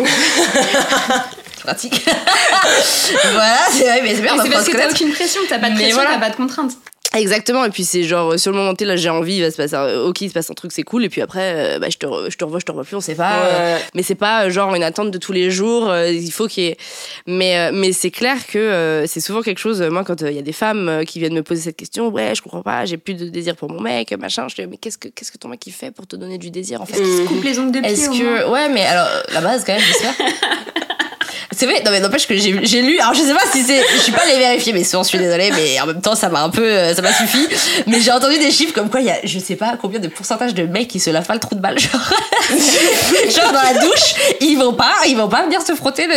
pratique. 1.65 2.05
voilà, 3.33 3.59
c'est 3.71 3.85
vrai, 3.85 4.01
mais 4.03 4.15
c'est 4.15 4.23
bien, 4.23 4.43
c'est 4.43 4.51
parce 4.51 4.67
que 4.67 4.77
t'as 4.77 4.91
aucune 4.91 5.13
pression, 5.13 5.41
t'as 5.49 5.59
pas 5.59 5.71
de 5.71 5.75
pression, 5.75 5.95
voilà. 5.95 6.11
t'as 6.13 6.19
pas 6.19 6.31
de 6.31 6.37
contraintes. 6.37 6.73
Exactement, 7.17 7.65
et 7.65 7.71
puis 7.71 7.85
c'est 7.85 8.03
genre, 8.03 8.33
euh, 8.35 8.37
sur 8.37 8.53
le 8.53 8.59
moment 8.59 8.75
T, 8.75 8.85
là 8.85 8.95
j'ai 8.97 9.09
envie, 9.09 9.37
il 9.37 9.41
va 9.43 9.51
se 9.51 9.57
passer, 9.57 9.75
un- 9.75 10.01
ok, 10.03 10.21
il 10.21 10.29
se 10.29 10.35
passe 10.35 10.51
un 10.51 10.55
truc, 10.55 10.73
c'est 10.73 10.83
cool, 10.83 11.05
et 11.05 11.09
puis 11.09 11.23
après, 11.23 11.77
euh, 11.77 11.79
bah, 11.79 11.87
je, 11.91 11.97
te 11.97 12.05
re- 12.05 12.31
je 12.31 12.37
te 12.37 12.45
revois, 12.45 12.61
je 12.61 12.67
te 12.67 12.71
revois 12.71 12.85
plus, 12.85 12.97
on 12.97 13.01
sait 13.01 13.15
pas. 13.15 13.45
euh, 13.47 13.79
mais 13.95 14.03
c'est 14.03 14.15
pas 14.15 14.45
euh, 14.45 14.51
genre 14.51 14.75
une 14.75 14.83
attente 14.83 15.11
de 15.11 15.17
tous 15.17 15.33
les 15.33 15.51
jours, 15.51 15.89
euh, 15.89 16.11
il 16.11 16.31
faut 16.31 16.47
qu'il 16.49 16.65
y 16.65 16.67
ait. 16.67 16.77
Mais, 17.27 17.59
euh, 17.59 17.71
mais 17.73 17.93
c'est 17.95 18.11
clair 18.11 18.47
que 18.47 18.59
euh, 18.59 19.07
c'est 19.07 19.21
souvent 19.21 19.41
quelque 19.41 19.59
chose, 19.59 19.81
euh, 19.81 19.89
moi, 19.91 20.05
quand 20.05 20.23
euh, 20.23 20.31
il 20.31 20.37
y 20.37 20.39
a 20.39 20.43
des 20.43 20.53
femmes 20.53 20.89
euh, 20.91 21.05
qui 21.05 21.19
viennent 21.19 21.33
me 21.35 21.43
poser 21.43 21.63
cette 21.63 21.77
question, 21.77 22.09
ouais, 22.09 22.35
je 22.37 22.43
comprends 22.43 22.63
pas, 22.63 22.85
j'ai 22.85 22.99
plus 22.99 23.15
de 23.15 23.29
désir 23.31 23.57
pour 23.57 23.71
mon 23.71 23.81
mec, 23.81 24.13
machin, 24.13 24.47
je 24.49 24.55
dis, 24.55 24.67
mais 24.67 24.77
qu'est-ce 24.77 24.99
que, 24.99 25.09
qu'est-ce 25.09 25.33
que 25.33 25.39
ton 25.39 25.49
mec 25.49 25.67
il 25.67 25.73
fait 25.73 25.91
pour 25.91 26.07
te 26.07 26.15
donner 26.15 26.37
du 26.37 26.51
désir 26.51 26.83
en 26.83 26.87
fait 26.87 27.01
Mhm. 27.01 27.27
Coupe 27.27 27.43
les 27.45 27.59
ongles 27.59 27.73
de 27.73 27.81
pied 27.81 27.91
Est-ce 27.91 28.11
que. 28.11 28.51
Ouais, 28.51 28.69
mais 28.69 28.85
alors, 28.85 29.09
la 29.33 29.41
base 29.41 29.65
quand 29.65 29.73
même, 29.73 29.81
j'espère. 29.83 30.15
C'est 31.51 31.65
vrai, 31.65 31.83
non 31.83 31.91
mais 31.91 32.01
n'empêche 32.01 32.27
que 32.27 32.37
j'ai 32.37 32.83
lu, 32.83 32.99
alors 32.99 33.15
je 33.15 33.23
sais 33.23 33.33
pas 33.33 33.51
si 33.51 33.63
c'est, 33.63 33.83
je 33.95 34.03
suis 34.03 34.13
pas 34.13 34.23
allée 34.23 34.39
vérifier 34.39 34.75
mes 34.75 34.85
sources, 34.85 35.07
je 35.11 35.17
suis 35.17 35.19
désolée, 35.19 35.51
mais 35.51 35.81
en 35.81 35.87
même 35.87 36.03
temps 36.03 36.15
ça 36.15 36.29
m'a 36.29 36.43
un 36.43 36.51
peu, 36.51 36.63
euh, 36.63 36.95
ça 36.95 37.01
m'a 37.01 37.13
suffi. 37.13 37.49
Mais 37.87 38.01
j'ai 38.01 38.13
entendu 38.13 38.39
des 38.39 38.51
chiffres 38.51 38.75
comme 38.75 38.91
quoi 38.91 39.01
il 39.01 39.07
y 39.07 39.11
a, 39.11 39.19
je 39.25 39.39
sais 39.39 39.57
pas 39.57 39.79
combien 39.81 39.99
de 39.99 40.09
pourcentage 40.09 40.53
de 40.53 40.65
mecs 40.65 40.89
qui 40.89 41.01
se 41.01 41.09
lavent 41.09 41.27
pas 41.27 41.33
le 41.33 41.41
trou 41.41 41.55
de 41.55 41.61
balle, 41.61 41.79
genre, 41.79 42.13
genre 43.31 43.53
dans 43.53 43.63
la 43.63 43.81
douche, 43.81 44.15
ils 44.43 44.57
vont 44.57 44.75
pas, 44.75 44.93
ils 45.07 45.17
vont 45.17 45.29
pas 45.29 45.45
venir 45.45 45.63
se 45.63 45.75
frotter 45.75 46.07
le, 46.07 46.17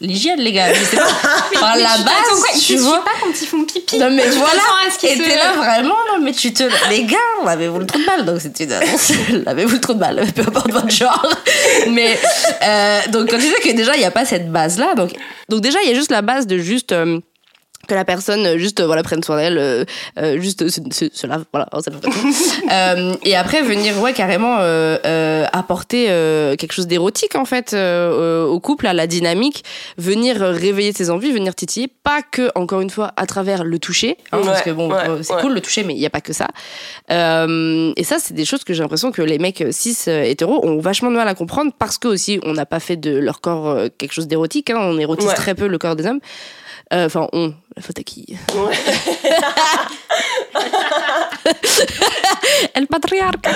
l'hygiène 0.00 0.40
les 0.40 0.52
gars, 0.52 0.72
je 0.72 0.82
sais 0.84 0.96
pas. 0.96 1.04
Enfin, 1.04 1.72
Mais 1.76 1.82
la 1.82 1.96
tu- 1.96 2.02
base, 2.04 2.40
quoi, 2.40 2.48
tu 2.60 2.76
vois. 2.76 3.04
pas 3.04 3.10
quand 3.20 3.28
ils 3.40 3.46
font 3.46 3.64
pipi. 3.64 3.98
Non 3.98 4.10
mais 4.10 4.22
Tu 4.24 4.30
voilà, 4.38 4.60
et 5.02 5.18
t'es 5.18 5.36
là 5.36 5.52
vraiment, 5.56 5.96
non 6.12 6.18
mais 6.22 6.32
tu 6.32 6.52
te... 6.52 6.64
Les 6.90 7.04
gars, 7.04 7.16
lavez-vous 7.44 7.78
le 7.80 7.86
trou 7.86 7.98
de 7.98 8.06
balle, 8.06 8.24
donc 8.24 8.38
c'est 8.40 8.58
une 8.60 8.72
annonce, 8.72 9.12
lavez-vous 9.46 9.74
le 9.74 9.80
trou 9.80 9.94
de 9.94 9.98
balle, 9.98 10.26
peu 10.34 10.42
importe 10.42 10.70
votre 10.70 10.90
genre. 10.90 11.26
Mais, 11.88 12.18
euh, 12.62 13.00
donc 13.08 13.30
quand 13.30 13.38
tu 13.38 13.46
sais 13.46 13.60
que 13.60 13.76
déjà, 13.76 13.94
il 13.94 13.98
n'y 14.00 14.04
a 14.04 14.10
pas 14.10 14.24
cette 14.24 14.50
base-là, 14.50 14.94
donc, 14.94 15.10
donc 15.48 15.60
déjà, 15.60 15.78
il 15.84 15.88
y 15.88 15.92
a 15.92 15.94
juste 15.94 16.10
la 16.10 16.22
base 16.22 16.46
de 16.46 16.58
juste... 16.58 16.92
euh, 16.92 17.18
que 17.90 17.94
la 17.96 18.04
personne 18.04 18.46
euh, 18.46 18.56
juste 18.56 18.78
euh, 18.78 18.86
voilà 18.86 19.02
prenne 19.02 19.20
soin 19.20 19.36
d'elle 19.36 19.58
euh, 19.58 19.84
euh, 20.18 20.40
juste 20.40 20.68
se, 20.68 20.80
se, 20.92 21.06
se 21.12 21.26
lave 21.26 21.44
voilà. 21.52 21.68
Euh, 22.70 23.14
et 23.24 23.34
après 23.34 23.62
venir 23.62 24.00
ouais 24.00 24.12
carrément 24.12 24.58
apporter 25.52 26.06
quelque 26.56 26.72
chose 26.72 26.86
d'érotique 26.86 27.34
en 27.34 27.44
fait 27.44 27.74
au 27.74 28.60
couple 28.60 28.86
à 28.86 28.92
la 28.92 29.06
dynamique. 29.06 29.64
Venir 29.98 30.36
réveiller 30.36 30.92
ses 30.92 31.10
envies 31.10 31.32
venir 31.32 31.54
titiller. 31.54 31.88
Pas 31.88 32.22
que 32.22 32.50
encore 32.54 32.80
une 32.80 32.90
fois 32.90 33.12
à 33.16 33.26
travers 33.26 33.64
le 33.64 33.78
toucher 33.78 34.18
hein, 34.30 34.40
parce 34.44 34.62
que 34.62 34.70
bon 34.70 34.90
ouais, 34.90 34.98
c'est 35.22 35.34
ouais. 35.34 35.40
cool 35.40 35.54
le 35.54 35.60
toucher 35.60 35.82
mais 35.82 35.94
il 35.94 36.00
y 36.00 36.06
a 36.06 36.10
pas 36.10 36.20
que 36.20 36.32
ça. 36.32 36.48
Et 37.08 38.04
ça 38.04 38.16
c'est 38.20 38.34
des 38.34 38.44
choses 38.44 38.62
que 38.62 38.72
j'ai 38.72 38.82
l'impression 38.82 39.10
que 39.10 39.22
les 39.22 39.38
mecs 39.38 39.64
cis 39.72 39.96
hétéros 40.06 40.64
ont 40.64 40.78
vachement 40.78 41.10
de 41.10 41.16
mal 41.16 41.26
à 41.26 41.34
comprendre 41.34 41.72
parce 41.76 41.98
que 41.98 42.06
aussi 42.08 42.38
on 42.44 42.52
n'a 42.52 42.66
pas 42.66 42.80
fait 42.80 42.96
de 42.96 43.18
leur 43.18 43.40
corps 43.40 43.78
quelque 43.98 44.12
chose 44.12 44.28
d'érotique 44.28 44.70
hein, 44.70 44.78
on 44.78 44.98
érotise 44.98 45.34
très 45.34 45.54
peu 45.54 45.66
le 45.66 45.78
corps 45.78 45.96
des 45.96 46.06
hommes 46.06 46.20
enfin 46.92 47.28
on 47.32 47.52
la 47.76 47.82
faute 47.82 47.98
à 47.98 48.02
qui 48.02 48.26
Ouais. 48.54 48.74
El 52.74 52.86
patriarque. 52.86 53.46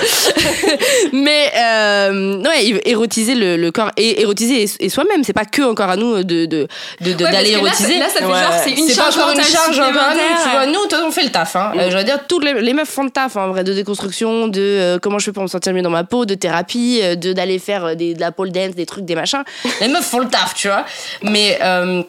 Mais 1.13 1.51
euh, 1.57 2.41
ouais, 2.43 2.81
érotiser 2.85 3.35
le, 3.35 3.57
le 3.57 3.71
corps 3.71 3.91
et 3.97 4.21
érotiser 4.21 4.63
et, 4.63 4.85
et 4.85 4.89
soi-même, 4.89 5.23
c'est 5.23 5.33
pas 5.33 5.45
que 5.45 5.61
encore 5.61 5.89
à 5.89 5.95
nous 5.97 6.23
de 6.23 6.45
de 6.45 6.67
de- 7.01 7.13
de- 7.13 7.23
Ouais, 7.25 7.31
d'aller 7.31 7.51
que 7.51 7.55
là, 7.57 7.61
érotiser. 7.67 7.93
ça- 7.93 7.99
Là, 7.99 8.09
ça 8.09 8.19
fait 8.19 8.25
Ouais. 8.25 8.39
genre, 8.39 8.53
c'est 8.63 8.71
une 8.71 8.87
c'est 8.87 8.93
charge 8.95 9.17
encore 9.17 9.31
une 9.31 9.43
charge 9.43 9.79
encore 9.79 10.01
à 10.01 10.13
nous, 10.13 10.19
tu 10.43 10.49
vois. 10.49 10.65
Nous, 10.67 10.79
on 11.07 11.11
fait 11.11 11.23
le 11.23 11.31
taf. 11.31 11.55
Hein. 11.55 11.73
Euh, 11.77 11.89
je 11.91 11.97
veux 11.97 12.03
dire, 12.03 12.19
toutes 12.27 12.43
les, 12.43 12.53
les 12.61 12.73
meufs 12.73 12.89
font 12.89 13.03
le 13.03 13.09
taf, 13.09 13.35
en 13.35 13.49
vrai, 13.49 13.63
de 13.63 13.73
déconstruction, 13.73 14.47
de 14.47 14.61
euh, 14.61 14.99
comment 14.99 15.19
je 15.19 15.25
fais 15.25 15.31
pour 15.31 15.43
me 15.43 15.47
sentir 15.47 15.73
mieux 15.73 15.81
dans 15.81 15.89
ma 15.89 16.03
peau, 16.03 16.25
de 16.25 16.35
thérapie, 16.35 16.99
euh, 17.03 17.15
de 17.15 17.33
d'aller 17.33 17.59
faire 17.59 17.85
euh, 17.85 17.95
des, 17.95 18.13
de 18.13 18.19
la 18.19 18.31
pole 18.31 18.51
dance, 18.51 18.75
des 18.75 18.85
trucs, 18.85 19.05
des 19.05 19.15
machins. 19.15 19.43
Les 19.81 19.87
meufs 19.87 20.05
font 20.05 20.19
le 20.19 20.27
taf, 20.29 20.53
tu 20.55 20.67
vois. 20.67 20.85
Mais 21.21 21.57
euh, 21.61 22.03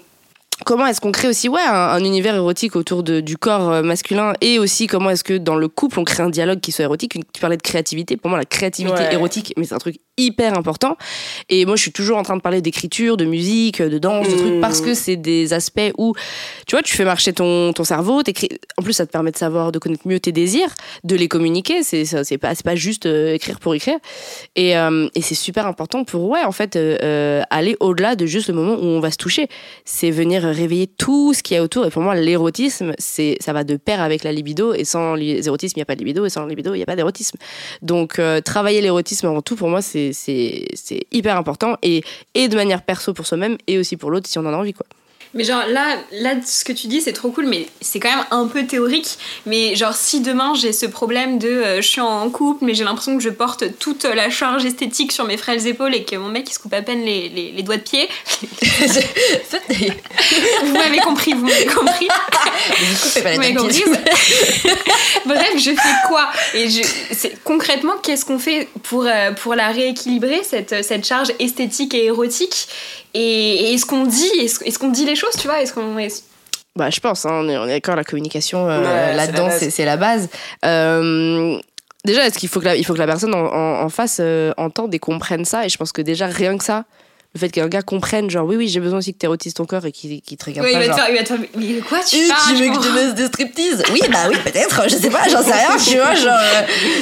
comment 0.64 0.86
est-ce 0.86 1.00
qu'on 1.00 1.12
crée 1.12 1.28
aussi 1.28 1.48
ouais, 1.48 1.60
un, 1.60 1.72
un 1.74 2.04
univers 2.04 2.34
érotique 2.34 2.76
autour 2.76 3.02
de, 3.02 3.20
du 3.20 3.36
corps 3.36 3.70
euh, 3.70 3.82
masculin 3.82 4.32
et 4.40 4.58
aussi 4.58 4.86
comment 4.86 5.10
est-ce 5.10 5.24
que 5.24 5.34
dans 5.36 5.56
le 5.56 5.68
couple 5.68 6.00
on 6.00 6.04
crée 6.04 6.22
un 6.22 6.30
dialogue 6.30 6.60
qui 6.60 6.72
soit 6.72 6.84
érotique 6.84 7.18
Tu 7.32 7.40
parlais 7.40 7.56
de 7.58 7.62
créativité, 7.62 8.16
pour 8.16 8.30
moi 8.30 8.38
la 8.38 8.44
créativité 8.44 8.96
Ouais. 9.02 9.12
érotique, 9.14 9.52
mais 9.56 9.64
c'est 9.64 9.74
un 9.74 9.78
truc 9.78 9.96
hyper 10.18 10.56
important. 10.56 10.96
Et 11.50 11.66
moi 11.66 11.76
je 11.76 11.82
suis 11.82 11.92
toujours 11.92 12.16
en 12.16 12.22
train 12.22 12.36
de 12.36 12.40
parler 12.40 12.62
d'écriture, 12.62 13.18
de 13.18 13.26
musique, 13.26 13.82
de 13.82 13.98
danse, 13.98 14.28
de 14.28 14.34
Mm. 14.34 14.38
trucs 14.38 14.60
parce 14.62 14.80
que 14.80 14.94
c'est 14.94 15.16
des 15.16 15.52
aspects 15.52 15.92
où 15.98 16.14
tu 16.66 16.74
vois, 16.74 16.82
tu 16.82 16.96
fais 16.96 17.04
marcher 17.04 17.34
ton, 17.34 17.72
ton 17.74 17.84
cerveau, 17.84 18.22
t'écris- 18.22 18.58
en 18.78 18.82
plus 18.82 18.94
ça 18.94 19.04
te 19.06 19.12
permet 19.12 19.30
de 19.32 19.36
savoir, 19.36 19.72
de 19.72 19.78
connaître 19.78 20.08
mieux 20.08 20.18
tes 20.20 20.32
désirs, 20.32 20.70
de 21.04 21.16
les 21.16 21.28
communiquer, 21.28 21.82
c'est 21.82 22.06
ça- 22.06 22.24
c'est 22.24 22.38
pas, 22.38 22.54
c'est 22.54 22.64
pas 22.64 22.76
juste 22.76 23.04
euh, 23.04 23.34
écrire 23.34 23.60
pour 23.60 23.74
écrire. 23.74 23.98
Et, 24.56 24.76
euh, 24.78 25.08
et 25.14 25.20
c'est 25.20 25.34
super 25.34 25.66
important 25.66 26.04
pour, 26.04 26.28
ouais, 26.30 26.44
en 26.44 26.52
fait, 26.52 26.76
euh, 26.76 27.42
aller 27.50 27.76
au-delà 27.80 28.16
de 28.16 28.24
juste 28.24 28.48
le 28.48 28.54
moment 28.54 28.74
où 28.74 28.84
on 28.86 29.00
va 29.00 29.10
se 29.10 29.18
toucher. 29.18 29.48
C'est 29.84 30.10
venir 30.10 30.45
réveiller 30.52 30.86
tout 30.86 31.34
ce 31.34 31.42
qu'il 31.42 31.56
y 31.56 31.58
a 31.58 31.62
autour. 31.62 31.86
Et 31.86 31.90
pour 31.90 32.02
moi, 32.02 32.14
l'érotisme, 32.14 32.92
c'est, 32.98 33.36
ça 33.40 33.52
va 33.52 33.64
de 33.64 33.76
pair 33.76 34.00
avec 34.00 34.24
la 34.24 34.32
libido. 34.32 34.74
Et 34.74 34.84
sans 34.84 35.14
l'érotisme, 35.14 35.74
il 35.76 35.80
n'y 35.80 35.82
a 35.82 35.86
pas 35.86 35.94
de 35.94 36.00
libido. 36.00 36.24
Et 36.24 36.30
sans 36.30 36.46
libido, 36.46 36.74
il 36.74 36.78
n'y 36.78 36.82
a 36.82 36.86
pas 36.86 36.96
d'érotisme. 36.96 37.38
Donc, 37.82 38.18
euh, 38.18 38.40
travailler 38.40 38.80
l'érotisme 38.80 39.26
avant 39.26 39.42
tout, 39.42 39.56
pour 39.56 39.68
moi, 39.68 39.82
c'est, 39.82 40.12
c'est, 40.12 40.66
hyper 41.12 41.36
important. 41.36 41.76
Et, 41.82 42.02
et 42.34 42.48
de 42.48 42.56
manière 42.56 42.82
perso 42.82 43.12
pour 43.12 43.26
soi-même 43.26 43.56
et 43.66 43.78
aussi 43.78 43.96
pour 43.96 44.10
l'autre 44.10 44.28
si 44.28 44.38
on 44.38 44.46
en 44.46 44.52
a 44.52 44.56
envie, 44.56 44.72
quoi. 44.72 44.86
Mais 45.34 45.44
genre 45.44 45.66
là, 45.66 45.96
là, 46.12 46.34
ce 46.44 46.64
que 46.64 46.72
tu 46.72 46.86
dis, 46.86 47.00
c'est 47.00 47.12
trop 47.12 47.30
cool, 47.30 47.46
mais 47.46 47.66
c'est 47.80 48.00
quand 48.00 48.14
même 48.14 48.24
un 48.30 48.46
peu 48.46 48.66
théorique. 48.66 49.18
Mais 49.44 49.76
genre, 49.76 49.94
si 49.94 50.20
demain 50.20 50.54
j'ai 50.54 50.72
ce 50.72 50.86
problème 50.86 51.38
de 51.38 51.48
euh, 51.48 51.82
je 51.82 51.88
suis 51.88 52.00
en 52.00 52.28
couple, 52.30 52.64
mais 52.64 52.74
j'ai 52.74 52.84
l'impression 52.84 53.16
que 53.16 53.22
je 53.22 53.30
porte 53.30 53.78
toute 53.78 54.04
la 54.04 54.30
charge 54.30 54.64
esthétique 54.64 55.12
sur 55.12 55.24
mes 55.24 55.36
frêles 55.36 55.66
épaules 55.66 55.94
et 55.94 56.04
que 56.04 56.16
mon 56.16 56.28
mec 56.28 56.48
il 56.48 56.52
se 56.52 56.58
coupe 56.58 56.72
à 56.72 56.82
peine 56.82 57.02
les, 57.04 57.28
les, 57.28 57.52
les 57.52 57.62
doigts 57.62 57.76
de 57.76 57.82
pied, 57.82 58.08
vous 60.64 60.72
m'avez 60.72 60.98
compris, 60.98 61.32
vous 61.32 61.46
m'avez 61.46 61.66
compris. 61.66 62.08
Vous 62.78 63.54
compris. 63.54 63.84
Bref, 65.26 65.52
je 65.56 65.70
fais 65.70 66.08
quoi? 66.08 66.30
Et 66.54 66.68
je, 66.70 66.82
concrètement, 67.44 67.94
qu'est-ce 68.02 68.24
qu'on 68.24 68.38
fait 68.38 68.68
pour, 68.82 69.06
euh, 69.06 69.32
pour 69.32 69.54
la 69.54 69.68
rééquilibrer, 69.68 70.42
cette, 70.42 70.84
cette 70.84 71.06
charge 71.06 71.28
esthétique 71.38 71.94
et 71.94 72.06
érotique? 72.06 72.68
Et, 73.14 73.70
et 73.70 73.74
est-ce 73.74 73.86
qu'on 73.86 74.04
dit, 74.06 74.30
est-ce, 74.40 74.78
qu'on 74.78 74.88
dit 74.90 75.04
les 75.06 75.16
choses, 75.16 75.34
tu 75.38 75.46
vois 75.48 75.60
Est-ce 75.62 75.72
qu'on 75.72 75.98
est- 75.98 76.24
Bah, 76.74 76.90
je 76.90 77.00
pense, 77.00 77.24
hein, 77.26 77.30
on 77.32 77.48
est, 77.48 77.56
on 77.56 77.64
est 77.64 77.68
d'accord, 77.74 77.96
la 77.96 78.04
communication 78.04 78.68
euh, 78.68 78.80
Ouais, 78.80 78.86
c'est 79.10 79.16
là-dedans, 79.16 79.42
la 79.44 79.48
base. 79.50 79.58
c'est 79.60 79.70
c'est 79.70 79.84
la 79.84 79.96
base. 79.96 80.28
Euh, 80.64 81.58
déjà, 82.04 82.26
est-ce 82.26 82.38
qu'il 82.38 82.48
faut 82.48 82.60
que 82.60 82.66
la, 82.66 82.76
il 82.76 82.84
faut 82.84 82.92
que 82.94 82.98
la 82.98 83.06
personne 83.06 83.34
en, 83.34 83.46
en- 83.46 83.82
en 83.82 83.88
face 83.88 84.18
euh, 84.20 84.52
entende 84.58 84.94
et 84.94 84.98
comprenne 84.98 85.44
ça? 85.44 85.64
Et 85.64 85.68
je 85.68 85.76
pense 85.78 85.92
que 85.92 86.02
déjà, 86.02 86.26
rien 86.26 86.56
que 86.58 86.64
ça, 86.64 86.84
le 87.36 87.40
fait 87.40 87.50
qu'un 87.50 87.68
gars 87.68 87.82
comprenne, 87.82 88.30
genre, 88.30 88.46
oui, 88.46 88.56
oui, 88.56 88.68
j'ai 88.68 88.80
besoin 88.80 88.98
aussi 88.98 89.12
que 89.12 89.18
t'érotises 89.18 89.54
ton 89.54 89.64
corps 89.66 89.84
et 89.84 89.92
qu'il 89.92 90.20
te 90.20 90.44
regarde 90.44 90.66
Oui, 90.66 90.72
pas. 90.72 90.82
il 90.84 90.88
va 90.88 90.94
te 90.94 90.98
genre, 90.98 91.06
faire, 91.06 91.10
il 91.10 91.16
va 91.16 91.22
te 91.22 91.28
faire, 91.28 91.38
mais 91.56 91.80
quoi 91.80 91.98
tu 92.00 92.16
tu 92.16 92.54
veux 92.54 92.68
que 92.68 92.82
je 92.82 92.88
te 92.88 92.94
mette 92.94 93.14
des 93.14 93.26
striptease 93.26 93.82
Oui, 93.92 94.00
bah 94.10 94.18
oui, 94.28 94.36
peut-être, 94.44 94.82
je 94.88 94.96
sais 94.96 95.10
pas, 95.10 95.28
j'en 95.30 95.42
sais 95.42 95.52
rien, 95.52 95.76
tu 95.76 95.96
vois, 95.96 96.14
genre, 96.14 96.38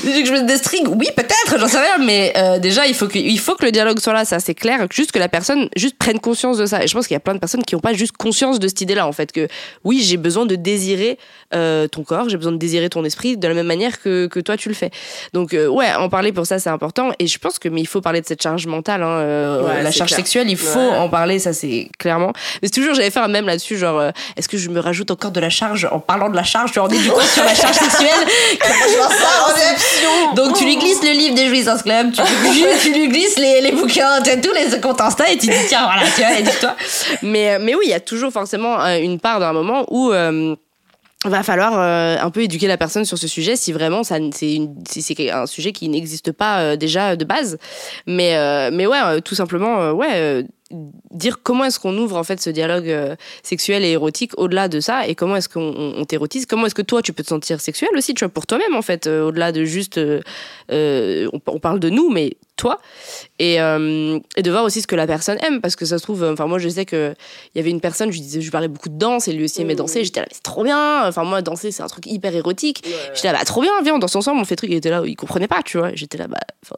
tu 0.02 0.08
veux 0.10 0.20
que 0.20 0.26
je 0.26 0.32
mette 0.32 0.46
des 0.46 0.56
strings 0.56 0.88
Oui, 0.88 1.08
peut-être, 1.16 1.58
j'en 1.58 1.68
sais 1.68 1.78
rien, 1.78 1.98
mais 2.04 2.32
euh, 2.36 2.58
déjà, 2.58 2.86
il 2.86 2.94
faut, 2.94 3.06
que, 3.06 3.18
il 3.18 3.38
faut 3.38 3.54
que 3.54 3.64
le 3.64 3.70
dialogue 3.72 3.98
soit 4.00 4.12
là, 4.12 4.24
ça 4.24 4.40
c'est 4.40 4.54
clair, 4.54 4.86
juste 4.90 5.12
que 5.12 5.18
la 5.18 5.28
personne 5.28 5.68
juste 5.76 5.96
prenne 5.98 6.18
conscience 6.20 6.58
de 6.58 6.66
ça. 6.66 6.82
Et 6.82 6.86
je 6.86 6.94
pense 6.94 7.06
qu'il 7.06 7.14
y 7.14 7.16
a 7.16 7.20
plein 7.20 7.34
de 7.34 7.38
personnes 7.40 7.62
qui 7.64 7.74
n'ont 7.74 7.80
pas 7.80 7.92
juste 7.92 8.16
conscience 8.16 8.58
de 8.58 8.68
cette 8.68 8.80
idée-là, 8.80 9.06
en 9.06 9.12
fait, 9.12 9.32
que 9.32 9.48
oui, 9.84 10.02
j'ai 10.02 10.16
besoin 10.16 10.46
de 10.46 10.56
désirer 10.56 11.18
euh, 11.54 11.86
ton 11.88 12.02
corps, 12.02 12.28
j'ai 12.28 12.36
besoin 12.36 12.52
de 12.52 12.58
désirer 12.58 12.88
ton 12.88 13.04
esprit 13.04 13.36
de 13.36 13.46
la 13.48 13.54
même 13.54 13.66
manière 13.66 14.00
que, 14.02 14.26
que 14.26 14.40
toi 14.40 14.56
tu 14.56 14.68
le 14.68 14.74
fais. 14.74 14.90
Donc, 15.32 15.54
euh, 15.54 15.66
ouais, 15.68 15.92
en 15.94 16.08
parler 16.08 16.32
pour 16.32 16.46
ça, 16.46 16.58
c'est 16.58 16.70
important, 16.70 17.12
et 17.18 17.26
je 17.26 17.38
pense 17.38 17.58
que, 17.58 17.68
mais 17.68 17.80
il 17.80 17.86
faut 17.86 18.00
parler 18.00 18.20
de 18.20 18.26
cette 18.26 18.42
charge 18.42 18.66
mentale, 18.66 19.02
hein, 19.02 19.62
Ouais, 19.64 19.82
la 19.82 19.90
charge 19.90 20.08
clair. 20.10 20.20
Sexuelle, 20.24 20.48
il 20.50 20.56
faut 20.56 20.78
Ouais. 20.78 20.96
en 20.96 21.08
parler, 21.08 21.38
ça 21.38 21.52
c'est 21.52 21.88
clairement. 21.98 22.32
Mais 22.62 22.68
c'est 22.68 22.74
toujours, 22.80 22.94
j'avais 22.94 23.10
fait 23.10 23.20
un 23.20 23.28
même 23.28 23.46
là-dessus, 23.46 23.76
genre, 23.78 23.98
euh, 23.98 24.10
est-ce 24.37 24.48
que 24.48 24.56
je 24.56 24.68
me 24.70 24.80
rajoute 24.80 25.10
encore 25.10 25.30
de 25.30 25.40
la 25.40 25.50
charge 25.50 25.88
en 25.90 26.00
parlant 26.00 26.28
de 26.30 26.37
la 26.37 26.44
charge, 26.44 26.72
vois, 26.74 26.84
en 26.84 26.88
éduquant 26.88 27.20
sur 27.20 27.44
la 27.44 27.54
charge 27.54 27.76
sexuelle 27.76 28.26
Donc 30.34 30.56
tu 30.56 30.64
lui 30.64 30.76
glisses 30.76 31.02
le 31.02 31.10
livre 31.12 31.34
des 31.34 31.48
Jouissance 31.48 31.82
Club, 31.82 32.12
tu 32.12 32.22
lui, 32.22 32.64
tu 32.82 32.92
lui 32.92 33.08
glisses 33.08 33.38
les, 33.38 33.60
les 33.60 33.72
bouquins, 33.72 34.20
tu 34.22 34.30
as 34.30 34.37
tous 34.37 34.52
les 34.52 34.80
comptes 34.80 35.00
Insta 35.00 35.30
et 35.30 35.37
tu 35.37 35.46
dis 35.46 35.52
tiens 35.68 35.84
voilà, 35.84 36.02
vois, 36.16 36.38
éduque-toi. 36.40 36.74
Mais, 37.22 37.58
mais 37.58 37.74
oui, 37.74 37.82
il 37.87 37.90
y 37.90 37.94
a 37.94 38.00
toujours 38.00 38.32
forcément 38.32 38.80
euh, 38.80 38.96
une 38.98 39.18
part 39.20 39.40
d'un 39.40 39.52
moment 39.52 39.84
où... 39.90 40.12
euh, 40.12 40.54
va 41.28 41.42
falloir 41.42 41.78
euh, 41.78 42.16
un 42.20 42.30
peu 42.30 42.42
éduquer 42.42 42.66
la 42.66 42.76
personne 42.76 43.04
sur 43.04 43.18
ce 43.18 43.26
sujet 43.26 43.56
si 43.56 43.72
vraiment 43.72 44.02
ça 44.02 44.18
c'est 44.32 44.60
c'est 44.88 45.30
un 45.30 45.46
sujet 45.46 45.72
qui 45.72 45.88
n'existe 45.88 46.32
pas 46.32 46.60
euh, 46.60 46.76
déjà 46.76 47.16
de 47.16 47.24
base. 47.24 47.58
Mais 48.06 48.37
euh, 48.37 48.70
mais 48.72 48.87
ouais 48.87 49.00
euh, 49.04 49.20
tout 49.20 49.34
simplement 49.34 49.80
euh, 49.80 49.92
ouais 49.92 50.12
euh, 50.14 50.42
dire 51.11 51.42
comment 51.42 51.64
est-ce 51.64 51.79
qu'on 51.79 51.96
ouvre 51.98 52.16
en 52.16 52.24
fait 52.24 52.40
ce 52.40 52.48
dialogue 52.48 52.88
euh, 52.88 53.16
sexuel 53.42 53.85
et 53.85 53.90
érotique 53.90 54.33
au-delà 54.38 54.68
de 54.68 54.81
ça 54.81 55.07
et 55.07 55.14
comment 55.14 55.37
est-ce 55.37 55.48
qu'on 55.48 55.61
on, 55.61 56.00
on 56.00 56.05
t'érotise 56.05 56.46
comment 56.46 56.66
est-ce 56.66 56.74
que 56.74 56.83
toi 56.83 57.03
tu 57.03 57.12
peux 57.12 57.22
te 57.22 57.29
sentir 57.29 57.61
sexuel 57.61 57.90
aussi 57.96 58.14
tu 58.14 58.24
vois 58.24 58.33
pour 58.33 58.46
toi-même 58.46 58.74
en 58.74 58.81
fait 58.81 59.07
euh, 59.07 59.29
au-delà 59.29 59.53
de 59.53 59.64
juste 59.64 59.98
euh, 59.98 60.20
on, 60.70 61.40
on 61.46 61.59
parle 61.59 61.81
de 61.81 61.90
nous 61.90 62.09
mais 62.09 62.38
toi 62.57 62.81
et, 63.40 63.57
et 63.57 64.42
de 64.42 64.50
voir 64.50 64.64
aussi 64.64 64.81
ce 64.81 64.87
que 64.87 64.94
la 64.94 65.09
personne 65.09 65.38
aime 65.44 65.61
parce 65.61 65.74
que 65.74 65.85
ça 65.85 65.98
se 65.98 66.05
trouve 66.05 66.22
enfin 66.24 66.46
moi 66.46 66.59
je 66.59 66.68
sais 66.68 66.87
que 66.87 67.14
il 67.55 67.59
y 67.59 67.61
avait 67.61 67.70
une 67.70 67.81
personne 67.81 68.11
je 68.11 68.14
lui 68.14 68.22
disais 68.22 68.40
je 68.40 68.50
parlais 68.50 68.68
beaucoup 68.68 68.88
de 68.88 68.96
danse 68.96 69.27
et 69.27 69.33
lui 69.33 69.44
aussi 69.44 69.61
aimait 69.61 69.74
Mmh. 69.74 69.79
danser 69.79 70.05
j'étais 70.05 70.20
là 70.20 70.27
mais 70.31 70.35
c'est 70.35 70.42
trop 70.44 70.62
bien 70.62 71.07
enfin 71.07 71.24
moi 71.24 71.42
danser 71.42 71.72
c'est 71.72 71.83
un 71.83 71.88
truc 71.88 72.07
hyper 72.07 72.33
érotique 72.35 72.85
J'étais 73.14 73.33
là, 73.33 73.38
bah 73.38 73.44
trop 73.44 73.61
bien, 73.61 73.70
viens, 73.83 73.94
on 73.94 73.98
danse 73.98 74.16
ensemble, 74.16 74.40
on 74.40 74.44
fait 74.44 74.57
truc. 74.57 74.70
Il 74.70 74.77
était 74.77 74.90
là, 74.90 75.03
il 75.05 75.16
comprenait 75.16 75.48
pas, 75.48 75.62
tu 75.62 75.79
vois. 75.79 75.94
J'étais 75.94 76.18
là, 76.18 76.29
bah. 76.29 76.38
enfin, 76.62 76.77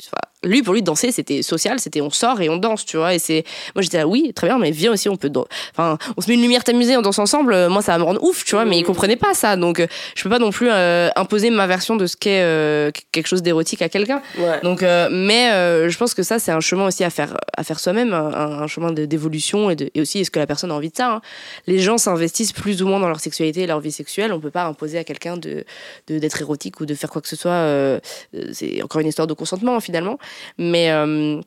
tu 0.00 0.10
vois. 0.10 0.20
Lui, 0.44 0.62
pour 0.62 0.74
lui, 0.74 0.82
danser, 0.82 1.10
c'était 1.12 1.42
social, 1.42 1.80
c'était 1.80 2.00
on 2.00 2.10
sort 2.10 2.40
et 2.40 2.48
on 2.48 2.56
danse, 2.56 2.84
tu 2.84 2.96
vois. 2.96 3.14
Et 3.14 3.18
c'est. 3.18 3.44
Moi, 3.74 3.82
j'étais 3.82 3.98
là, 3.98 4.06
oui, 4.06 4.32
très 4.34 4.46
bien, 4.46 4.58
mais 4.58 4.70
viens 4.70 4.92
aussi, 4.92 5.08
on 5.08 5.16
peut. 5.16 5.30
dan- 5.30 5.44
Enfin, 5.72 5.98
on 6.16 6.20
se 6.20 6.28
met 6.28 6.34
une 6.34 6.42
lumière 6.42 6.62
tamisée, 6.64 6.96
on 6.96 7.02
danse 7.02 7.18
ensemble. 7.18 7.52
euh, 7.54 7.68
Moi, 7.68 7.82
ça 7.82 7.92
va 7.92 7.98
me 7.98 8.04
rendre 8.04 8.22
ouf, 8.22 8.44
tu 8.44 8.54
vois. 8.54 8.64
Mais 8.64 8.78
il 8.78 8.84
comprenait 8.84 9.16
pas 9.16 9.34
ça. 9.34 9.56
Donc, 9.56 9.80
euh, 9.80 9.86
je 10.14 10.22
peux 10.22 10.28
pas 10.30 10.38
non 10.38 10.50
plus 10.50 10.68
euh, 10.70 11.08
imposer 11.16 11.50
ma 11.50 11.66
version 11.66 11.96
de 11.96 12.06
ce 12.06 12.16
qu'est 12.16 12.42
euh, 12.42 12.90
quelque 13.12 13.26
chose 13.26 13.42
d'érotique 13.42 13.82
à 13.82 13.88
quelqu'un. 13.88 14.22
Ouais. 14.38 14.60
Donc, 14.62 14.82
euh, 14.82 15.08
mais 15.10 15.50
je 15.88 15.96
pense 15.98 16.14
que 16.14 16.22
ça, 16.22 16.38
c'est 16.38 16.52
un 16.52 16.60
chemin 16.60 16.86
aussi 16.86 17.04
à 17.04 17.10
faire, 17.10 17.36
à 17.56 17.64
faire 17.64 17.80
soi-même, 17.80 18.12
un, 18.12 18.62
un 18.62 18.66
chemin 18.66 18.92
d'évolution 18.92 19.70
et, 19.70 19.76
de- 19.76 19.90
et 19.94 20.00
aussi 20.00 20.20
est-ce 20.20 20.30
que 20.30 20.38
la 20.38 20.46
personne 20.46 20.70
a 20.70 20.74
envie 20.74 20.90
de 20.90 20.96
ça. 20.96 21.10
hein. 21.14 21.20
Les 21.66 21.78
gens 21.78 21.98
s'investissent 21.98 22.52
plus 22.52 22.82
ou 22.82 22.86
moins 22.88 23.00
dans 23.00 23.08
leur 23.08 23.20
sexualité 23.20 23.62
et 23.62 23.66
leur 23.66 23.80
vie 23.80 23.92
sexuelle. 23.92 24.32
On 24.32 24.40
peut 24.40 24.50
pas 24.50 24.64
imposer 24.64 24.98
à 24.98 25.04
quelqu'un 25.04 25.36
de 25.36 25.64
d'être 26.08 26.40
érotique 26.40 26.80
ou 26.80 26.86
de 26.86 26.94
faire 26.94 27.10
quoi 27.10 27.22
que 27.22 27.28
ce 27.28 27.36
soit. 27.36 28.00
c'est 28.52 28.82
encore 28.82 29.00
une 29.00 29.06
histoire 29.08 29.26
de 29.26 29.34
consentement 29.34 29.78
finalement. 29.80 30.18
Mais 30.58 30.90
euh, 30.90 31.40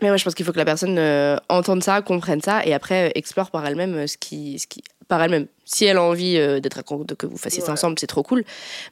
mais 0.00 0.16
je 0.16 0.24
pense 0.24 0.34
qu'il 0.34 0.46
faut 0.46 0.52
que 0.52 0.58
la 0.58 0.64
personne 0.64 0.96
euh, 0.98 1.36
entende 1.48 1.82
ça, 1.82 2.02
comprenne 2.02 2.40
ça 2.40 2.64
et 2.64 2.72
après 2.72 3.08
euh, 3.08 3.12
explore 3.14 3.50
par 3.50 3.66
elle-même 3.66 4.06
ce 4.06 4.16
qui, 4.16 4.58
ce 4.58 4.66
qui, 4.66 4.82
par 5.08 5.22
elle-même. 5.22 5.46
Si 5.70 5.84
elle 5.84 5.98
a 5.98 6.02
envie 6.02 6.38
euh, 6.38 6.60
d'être 6.60 6.78
à- 6.78 6.82
de 7.04 7.14
que 7.14 7.26
vous 7.26 7.36
fassiez 7.36 7.60
ça 7.62 7.72
ensemble, 7.72 7.96
c'est 7.98 8.06
trop 8.06 8.22
cool. 8.22 8.42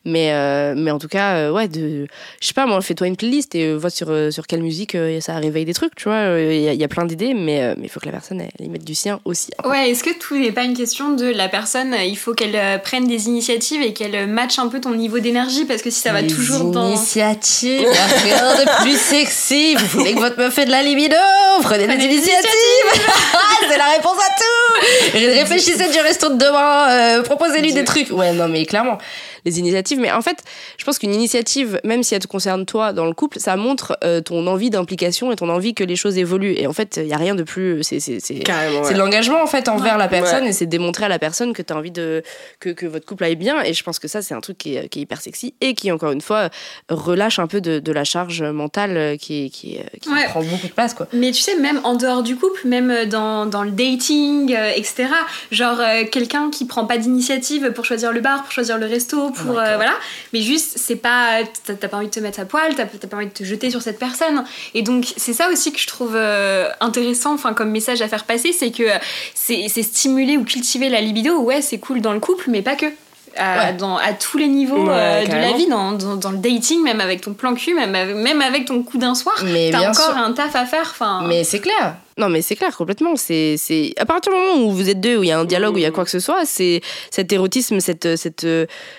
Mais 0.04 0.30
euh, 0.32 0.74
mais 0.76 0.90
en 0.90 0.98
tout 0.98 1.08
cas, 1.08 1.36
euh, 1.36 1.50
ouais, 1.50 1.68
de, 1.68 2.06
je 2.40 2.46
sais 2.46 2.52
pas 2.52 2.66
moi, 2.66 2.80
fais-toi 2.82 3.06
une 3.06 3.16
playlist 3.16 3.54
et 3.54 3.64
euh, 3.68 3.74
vois 3.76 3.88
sur 3.88 4.10
euh, 4.10 4.30
sur 4.30 4.46
quelle 4.46 4.62
musique 4.62 4.94
euh, 4.94 5.18
ça 5.20 5.36
réveille 5.38 5.64
des 5.64 5.72
trucs, 5.72 5.94
tu 5.94 6.04
vois. 6.04 6.16
euh, 6.18 6.52
Il 6.52 6.60
y, 6.60 6.68
a- 6.68 6.74
il 6.74 6.80
y 6.80 6.84
a 6.84 6.88
plein 6.88 7.06
d'idées, 7.06 7.32
mais 7.32 7.62
euh, 7.62 7.74
mais 7.78 7.86
il 7.86 7.88
faut 7.88 7.98
que 7.98 8.04
la 8.06 8.12
personne 8.12 8.42
elle, 8.42 8.66
y 8.66 8.68
mette 8.68 8.84
du 8.84 8.94
sien 8.94 9.20
aussi. 9.24 9.50
hein. 9.64 9.68
Ouais, 9.70 9.90
est-ce 9.90 10.04
que 10.04 10.16
tout 10.18 10.36
n'est 10.36 10.52
pas 10.52 10.64
une 10.64 10.76
question 10.76 11.12
de 11.14 11.24
la 11.26 11.48
personne, 11.48 11.96
il 12.06 12.18
faut 12.18 12.34
qu'elle 12.34 12.54
euh, 12.56 12.76
prenne 12.78 13.06
des 13.06 13.26
initiatives 13.26 13.80
et 13.80 13.94
qu'elle 13.94 14.14
euh, 14.14 14.26
matche 14.26 14.58
un 14.58 14.68
peu 14.68 14.78
ton 14.80 14.94
niveau 14.94 15.18
d'énergie? 15.18 15.64
Parce 15.64 15.80
que 15.80 15.88
si 15.90 16.00
ça 16.00 16.12
va 16.12 16.20
Les 16.20 16.28
toujours 16.28 16.70
dans. 16.70 16.88
initiatives, 16.88 17.80
y 17.82 17.86
a 17.86 18.06
rien 18.06 18.54
de 18.64 18.82
plus 18.82 18.98
sexy. 19.00 19.74
Vous 19.76 19.86
voulez 20.00 20.14
que 20.14 20.20
votre 20.20 20.36
meuf 20.38 20.58
ait 20.58 20.66
de 20.66 20.70
la 20.70 20.82
libido? 20.82 21.16
Prenez 21.62 21.86
des 21.86 21.94
Prenez 21.94 22.08
des 22.08 22.14
initiatives. 22.16 22.50
Ah, 23.32 23.66
c'est 23.70 23.78
la 23.78 23.88
réponse 23.90 24.18
à 24.18 24.28
tout. 24.38 24.55
Réfléchissez 25.24 25.88
du 25.90 25.98
resto 26.00 26.28
de 26.30 26.36
demain. 26.38 26.90
euh, 26.90 27.22
Proposez-lui 27.22 27.72
des 27.72 27.84
trucs. 27.84 28.10
Ouais, 28.10 28.32
non, 28.32 28.48
mais 28.48 28.64
clairement, 28.66 28.98
les 29.46 29.58
initiatives. 29.58 29.98
Mais 29.98 30.12
en 30.12 30.20
fait, 30.20 30.42
je 30.76 30.84
pense 30.84 30.98
qu'une 30.98 31.14
initiative, 31.14 31.80
même 31.84 32.02
si 32.02 32.14
elle 32.14 32.20
te 32.20 32.26
concerne 32.26 32.66
toi 32.66 32.92
dans 32.92 33.06
le 33.06 33.14
couple, 33.14 33.38
ça 33.40 33.56
montre 33.56 33.96
euh, 34.04 34.20
ton 34.20 34.46
envie 34.46 34.68
d'implication 34.68 35.32
et 35.32 35.36
ton 35.36 35.48
envie 35.48 35.72
que 35.72 35.84
les 35.84 35.96
choses 35.96 36.18
évoluent. 36.18 36.54
Et 36.58 36.66
en 36.66 36.72
fait, 36.74 36.98
il 37.02 37.08
y 37.08 37.14
a 37.14 37.16
rien 37.16 37.34
de 37.34 37.42
plus. 37.44 37.82
C'est 37.82 37.98
ouais. 38.00 38.92
de 38.92 38.98
l'engagement 38.98 39.42
en 39.42 39.46
fait 39.46 39.68
envers 39.68 39.96
la 39.96 40.08
personne 40.08 40.42
Ouais. 40.44 40.48
et 40.50 40.52
c'est 40.52 40.66
démontrer 40.66 41.04
à 41.04 41.08
la 41.08 41.18
personne 41.18 41.52
que 41.52 41.62
tu 41.62 41.72
as 41.72 41.76
envie 41.76 41.92
de 41.92 42.22
que, 42.60 42.70
que 42.70 42.84
votre 42.84 43.06
couple 43.06 43.22
aille 43.24 43.36
bien 43.36 43.62
et 43.62 43.72
je 43.72 43.82
pense 43.84 43.98
que 44.00 44.08
ça 44.08 44.20
c'est 44.22 44.34
un 44.34 44.40
truc 44.40 44.58
qui 44.58 44.74
est, 44.74 44.88
qui 44.88 44.98
est 44.98 45.02
hyper 45.02 45.20
sexy 45.20 45.54
et 45.60 45.74
qui 45.74 45.92
encore 45.92 46.10
une 46.10 46.20
fois 46.20 46.50
relâche 46.90 47.38
un 47.38 47.46
peu 47.46 47.60
de, 47.60 47.78
de 47.78 47.92
la 47.92 48.02
charge 48.04 48.42
mentale 48.42 48.96
euh, 48.96 49.16
qui, 49.16 49.50
qui, 49.50 49.78
euh, 49.78 49.82
qui 50.00 50.08
Ouais. 50.08 50.24
prend 50.24 50.42
beaucoup 50.42 50.66
de 50.66 50.72
place 50.72 50.94
quoi. 50.94 51.06
Mais 51.12 51.30
tu 51.30 51.40
sais, 51.42 51.56
même 51.56 51.80
en 51.84 51.94
dehors 51.94 52.22
du 52.24 52.34
couple, 52.36 52.66
même 52.66 53.06
dans, 53.08 53.46
dans 53.46 53.62
le 53.62 53.70
dating, 53.70 54.52
euh, 54.54 54.70
etc. 54.74 55.04
Genre 55.52 55.78
euh, 55.80 56.04
quelqu'un 56.10 56.50
qui 56.50 56.64
prend 56.64 56.86
pas 56.86 56.98
d'initiative 56.98 57.72
pour 57.72 57.84
choisir 57.84 58.12
le 58.12 58.20
bar, 58.20 58.42
pour 58.42 58.50
choisir 58.52 58.78
le 58.78 58.86
resto, 58.86 59.30
pour 59.42 59.58
euh, 59.58 59.76
voilà. 59.76 59.94
Mais 60.32 60.40
juste, 60.40 60.78
c'est 60.78 60.96
pas, 60.96 61.40
t'as 61.64 61.88
pas 61.88 61.96
envie 61.96 62.06
de 62.06 62.10
te 62.12 62.20
mettre 62.20 62.40
à 62.40 62.44
poil, 62.44 62.74
t'as 62.74 62.86
pas 62.86 63.16
envie 63.16 63.26
de 63.26 63.32
te 63.32 63.44
jeter 63.44 63.70
sur 63.70 63.82
cette 63.82 63.98
personne. 63.98 64.44
Et 64.74 64.82
donc 64.82 65.06
c'est 65.16 65.32
ça 65.32 65.48
aussi 65.50 65.72
que 65.72 65.78
je 65.78 65.86
trouve 65.86 66.14
euh, 66.14 66.68
intéressant, 66.80 67.34
enfin 67.34 67.52
comme 67.54 67.70
message 67.70 68.02
à 68.02 68.08
faire 68.08 68.24
passer, 68.24 68.52
c'est 68.52 68.70
que 68.70 68.84
c'est 69.34 69.68
stimuler 69.68 70.36
ou 70.36 70.44
cultiver 70.44 70.88
la 70.88 71.00
libido. 71.00 71.38
Ouais, 71.40 71.62
c'est 71.62 71.78
cool 71.78 72.00
dans 72.00 72.12
le 72.12 72.20
couple, 72.20 72.44
mais 72.48 72.62
pas 72.62 72.76
que. 72.76 72.86
À, 73.38 73.66
Ouais. 73.66 73.72
dans, 73.74 73.98
à 73.98 74.14
tous 74.14 74.38
les 74.38 74.48
niveaux 74.48 74.86
Ouais, 74.86 74.94
euh, 74.94 75.26
de 75.26 75.32
la 75.32 75.52
vie, 75.52 75.66
dans, 75.66 75.92
dans, 75.92 76.16
dans 76.16 76.30
le 76.30 76.38
dating, 76.38 76.82
même 76.82 77.02
avec 77.02 77.20
ton 77.20 77.34
plan 77.34 77.54
cul, 77.54 77.74
même 77.74 77.94
avec, 77.94 78.16
même 78.16 78.40
avec 78.40 78.64
ton 78.64 78.82
coup 78.82 78.96
d'un 78.96 79.14
soir, 79.14 79.36
t'as 79.36 79.90
encore 79.90 80.12
sûr. 80.12 80.16
un 80.16 80.32
taf 80.32 80.56
à 80.56 80.64
faire. 80.64 80.94
Mais 81.28 81.44
c'est 81.44 81.60
clair. 81.60 81.96
Non, 82.18 82.30
mais 82.30 82.40
c'est 82.40 82.56
clair, 82.56 82.74
complètement. 82.74 83.14
C'est, 83.16 83.56
c'est 83.58 83.92
à 83.98 84.06
partir 84.06 84.32
du 84.32 84.38
moment 84.38 84.64
où 84.64 84.72
vous 84.72 84.88
êtes 84.88 85.00
deux, 85.00 85.18
où 85.18 85.22
il 85.22 85.26
y 85.26 85.32
a 85.32 85.38
un 85.38 85.44
dialogue, 85.44 85.74
où 85.74 85.78
il 85.78 85.82
y 85.82 85.86
a 85.86 85.90
quoi 85.90 86.04
que 86.04 86.10
ce 86.10 86.18
soit, 86.18 86.46
c'est 86.46 86.80
cet 87.10 87.30
érotisme, 87.30 87.78
cette, 87.78 88.16
cette, 88.16 88.46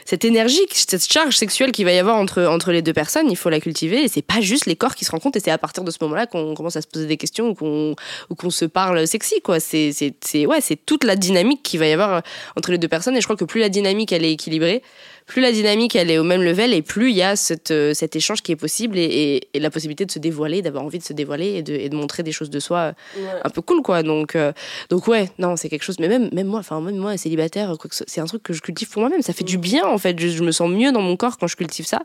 cette 0.06 0.23
énergie, 0.23 0.62
cette 0.71 1.12
charge 1.12 1.36
sexuelle 1.36 1.71
qu'il 1.71 1.86
va 1.86 1.93
y 1.93 1.97
avoir 1.97 2.17
entre, 2.17 2.43
entre 2.43 2.71
les 2.71 2.84
deux 2.84 2.93
personnes, 2.93 3.32
il 3.32 3.36
faut 3.36 3.49
la 3.49 3.60
cultiver. 3.60 4.03
Et 4.03 4.08
c'est 4.08 4.21
pas 4.21 4.39
juste 4.39 4.67
les 4.67 4.75
corps 4.75 4.93
qui 4.93 5.03
se 5.03 5.10
rencontrent. 5.10 5.38
Et 5.38 5.41
c'est 5.41 5.49
à 5.49 5.58
partir 5.58 5.84
de 5.84 5.89
ce 5.89 5.97
moment-là 6.01 6.27
qu'on 6.27 6.53
commence 6.53 6.75
à 6.75 6.82
se 6.84 6.88
poser 6.88 7.08
des 7.08 7.17
questions 7.17 7.49
ou 7.49 7.56
qu'on, 7.56 7.95
ou 8.30 8.36
qu'on 8.36 8.51
se 8.51 8.65
parle 8.65 9.08
sexy, 9.08 9.41
quoi. 9.41 9.60
C'est, 9.60 9.91
c'est, 9.93 10.13
c'est, 10.23 10.45
ouais, 10.45 10.62
c'est 10.62 10.75
toute 10.86 11.03
la 11.03 11.15
dynamique 11.15 11.63
qu'il 11.63 11.80
va 11.80 11.88
y 11.88 11.93
avoir 11.93 12.21
entre 12.56 12.69
les 12.69 12.77
deux 12.77 12.88
personnes. 12.88 13.17
Et 13.17 13.21
je 13.21 13.25
crois 13.25 13.36
que 13.36 13.45
plus 13.45 13.62
la 13.62 13.69
dynamique 13.69 14.12
elle 14.12 14.25
est 14.25 14.32
équilibrée, 14.32 14.84
plus 15.27 15.41
la 15.41 15.51
dynamique 15.51 15.95
elle 15.95 16.09
est 16.09 16.17
au 16.17 16.23
même 16.23 16.41
level 16.41 16.73
et 16.73 16.81
plus 16.81 17.11
il 17.11 17.17
y 17.17 17.21
a 17.21 17.35
cette, 17.35 17.71
euh, 17.71 17.93
cet 17.93 18.15
échange 18.15 18.41
qui 18.41 18.51
est 18.53 18.55
possible 18.55 18.97
et, 18.97 19.03
et- 19.03 19.47
et 19.53 19.59
la 19.59 19.69
possibilité 19.69 20.05
de 20.05 20.11
se 20.11 20.19
dévoiler, 20.19 20.61
d'avoir 20.61 20.83
envie 20.83 20.97
de 20.99 21.03
se 21.03 21.13
dévoiler 21.13 21.55
et 21.57 21.61
de, 21.61 21.73
et 21.73 21.89
de 21.89 21.95
montrer 21.95 22.23
des 22.23 22.31
choses 22.31 22.49
de 22.49 22.59
soi 22.59 22.93
Ouais. 23.17 23.23
un 23.43 23.49
peu 23.49 23.61
cool 23.61 23.81
quoi. 23.81 24.03
Donc, 24.03 24.35
euh, 24.35 24.53
donc 24.89 25.07
ouais, 25.07 25.29
non, 25.37 25.55
c'est 25.57 25.69
quelque 25.69 25.83
chose. 25.83 25.97
Mais 25.99 26.07
même, 26.07 26.29
même 26.33 26.47
moi, 26.47 26.59
enfin 26.59 26.79
même 26.81 26.95
moi, 26.97 27.17
célibataire, 27.17 27.73
c'est 28.07 28.21
un 28.21 28.25
truc 28.25 28.41
que 28.43 28.53
je 28.53 28.61
cultive 28.61 28.89
pour 28.89 29.01
moi-même. 29.01 29.21
Ça 29.21 29.33
fait 29.33 29.43
du 29.43 29.57
bien 29.57 29.85
en 29.85 29.97
fait. 29.97 30.17
Je, 30.19 30.27
je 30.29 30.43
me 30.43 30.51
sens 30.51 30.69
mieux 30.71 30.91
dans 30.91 31.01
mon 31.01 31.15
corps 31.17 31.37
quand 31.37 31.47
je 31.47 31.55
cultive 31.55 31.85
ça. 31.85 31.99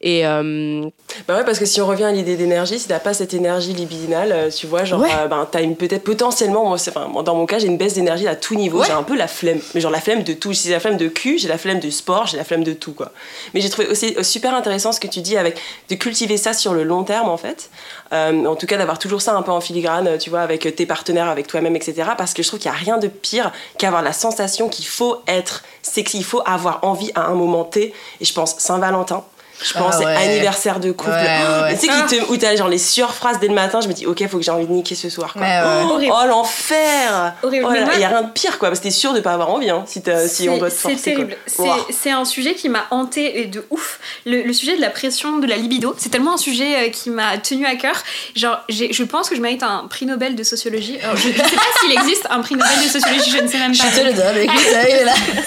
Et 0.00 0.26
euh, 0.26 0.82
Bah 1.28 1.36
ouais, 1.36 1.44
parce 1.44 1.58
que 1.58 1.66
si 1.66 1.80
on 1.80 1.86
revient 1.86 2.04
à 2.04 2.12
l'idée 2.12 2.36
d'énergie, 2.36 2.78
si 2.78 2.88
t'as 2.88 2.98
pas 3.00 3.12
cette 3.14 3.34
énergie 3.34 3.72
libidinale, 3.74 4.32
euh, 4.32 4.50
tu 4.50 4.66
vois, 4.66 4.84
genre, 4.84 5.00
Ouais. 5.02 5.08
euh, 5.20 5.26
ben, 5.28 5.46
t'as 5.50 5.62
une 5.62 5.76
peut-être 5.76 6.04
potentiellement, 6.04 6.64
moi, 6.68 6.76
enfin, 6.88 7.10
dans 7.22 7.34
mon 7.34 7.46
cas, 7.46 7.58
j'ai 7.58 7.66
une 7.66 7.76
baisse 7.78 7.94
d'énergie 7.94 8.26
à 8.26 8.36
tout 8.36 8.54
niveau. 8.54 8.80
Ouais. 8.80 8.86
J'ai 8.86 8.92
un 8.92 9.02
peu 9.02 9.16
la 9.16 9.28
flemme, 9.28 9.60
mais 9.74 9.80
genre 9.80 9.90
la 9.92 10.00
flemme 10.00 10.22
de 10.22 10.32
tout. 10.32 10.52
Si 10.54 10.68
j'ai 10.68 10.74
la 10.74 10.80
flemme 10.80 10.96
de 10.96 11.08
cul, 11.08 11.38
j'ai 11.38 11.48
la 11.48 11.58
flemme 11.58 11.80
de 11.80 11.90
sport, 11.90 12.26
j'ai 12.26 12.36
la 12.36 12.44
flemme 12.44 12.53
de 12.62 12.72
tout, 12.72 12.92
quoi. 12.92 13.10
Mais 13.52 13.60
j'ai 13.60 13.70
trouvé 13.70 13.88
aussi 13.88 14.14
euh, 14.16 14.22
super 14.22 14.54
intéressant 14.54 14.92
ce 14.92 15.00
que 15.00 15.08
tu 15.08 15.20
dis 15.20 15.36
avec 15.36 15.58
de 15.88 15.94
cultiver 15.96 16.36
ça 16.36 16.52
sur 16.52 16.74
le 16.74 16.84
long 16.84 17.02
terme, 17.02 17.28
en 17.28 17.36
fait. 17.36 17.70
Euh, 18.12 18.44
en 18.44 18.54
tout 18.54 18.66
cas, 18.66 18.76
d'avoir 18.76 18.98
toujours 18.98 19.22
ça 19.22 19.34
un 19.34 19.42
peu 19.42 19.50
en 19.50 19.60
filigrane, 19.60 20.06
euh, 20.06 20.18
tu 20.18 20.30
vois, 20.30 20.42
avec 20.42 20.76
tes 20.76 20.86
partenaires, 20.86 21.28
avec 21.28 21.46
toi-même, 21.46 21.74
etc. 21.74 22.10
Parce 22.16 22.34
que 22.34 22.42
je 22.42 22.48
trouve 22.48 22.60
qu'il 22.60 22.70
y 22.70 22.74
a 22.74 22.76
rien 22.76 22.98
de 22.98 23.08
pire 23.08 23.50
qu'avoir 23.78 24.02
la 24.02 24.12
sensation 24.12 24.68
qu'il 24.68 24.86
faut 24.86 25.22
être 25.26 25.64
sexy, 25.82 26.18
il 26.18 26.24
faut 26.24 26.42
avoir 26.46 26.84
envie 26.84 27.10
à 27.14 27.26
un 27.26 27.34
moment 27.34 27.64
T. 27.64 27.92
Et 28.20 28.24
je 28.24 28.32
pense 28.32 28.56
Saint-Valentin. 28.58 29.24
Je 29.64 29.72
pense 29.72 29.94
Ah 29.96 30.04
ouais. 30.04 30.14
anniversaire 30.16 30.78
de 30.80 30.92
couple. 30.92 31.10
Ouais, 31.10 31.62
ouais. 31.62 31.74
Tu 31.78 31.86
sais 31.86 31.92
qui 32.08 32.16
te- 32.18 32.30
où 32.32 32.36
t'as 32.36 32.54
genre 32.56 32.68
les 32.68 32.78
surphrases 32.78 33.38
dès 33.40 33.48
le 33.48 33.54
matin, 33.54 33.80
je 33.80 33.88
me 33.88 33.92
dis 33.94 34.06
ok 34.06 34.26
faut 34.28 34.36
que 34.38 34.44
j'ai 34.44 34.50
envie 34.50 34.66
de 34.66 34.72
niquer 34.72 34.94
ce 34.94 35.08
soir 35.08 35.32
quoi. 35.32 35.42
Ouais, 35.42 35.48
ouais. 35.48 36.08
Oh, 36.10 36.20
oh, 36.22 36.26
l'enfer 36.28 37.34
Horrible. 37.42 37.66
Oh 37.68 37.72
Il 37.94 38.00
y 38.00 38.04
a 38.04 38.08
rien 38.08 38.22
de 38.22 38.30
pire 38.30 38.58
quoi 38.58 38.68
parce 38.68 38.78
que 38.80 38.84
t'es 38.84 38.90
sûr 38.90 39.12
de 39.14 39.20
pas 39.20 39.32
avoir 39.32 39.50
envie 39.50 39.70
hein, 39.70 39.84
si, 39.86 40.02
t'as- 40.02 40.28
si 40.28 40.48
on 40.48 40.58
doit 40.58 40.70
te 40.70 40.74
forcer. 40.74 40.96
C'est 40.96 41.10
terrible. 41.12 41.36
quoi. 41.56 41.86
C'est 41.90 42.10
un 42.10 42.24
sujet 42.24 42.54
qui 42.54 42.68
m'a 42.68 42.84
hanté 42.90 43.40
et 43.40 43.46
de 43.46 43.64
ouf. 43.70 43.98
Le, 44.26 44.42
le 44.42 44.52
sujet 44.52 44.76
de 44.76 44.80
la 44.80 44.90
pression 44.90 45.38
de 45.38 45.46
la 45.46 45.56
libido, 45.56 45.94
c'est 45.98 46.10
tellement 46.10 46.34
un 46.34 46.38
sujet 46.38 46.86
euh, 46.86 46.90
qui 46.90 47.10
m'a 47.10 47.38
tenu 47.38 47.64
à 47.66 47.74
cœur. 47.76 47.96
Genre, 48.36 48.58
je 48.68 49.02
pense 49.04 49.28
que 49.28 49.36
je 49.36 49.40
mérite 49.40 49.62
un 49.62 49.86
prix 49.88 50.06
Nobel 50.06 50.34
de 50.36 50.42
sociologie. 50.42 50.98
Alors, 51.02 51.16
je 51.16 51.28
ne 51.28 51.32
sais 51.34 51.38
pas 51.42 51.62
s'il 51.80 51.92
existe 51.92 52.26
un 52.30 52.40
prix 52.40 52.54
Nobel 52.56 52.78
de 52.84 52.88
sociologie, 52.88 53.30
je 53.30 53.42
ne 53.42 53.48
sais 53.48 53.58
même 53.58 53.76
pas. 53.76 53.84
Je 53.90 54.00
te 54.00 54.04
le 54.04 54.12
donne, 54.12 54.36
écoute, 54.36 55.04
là. 55.04 55.12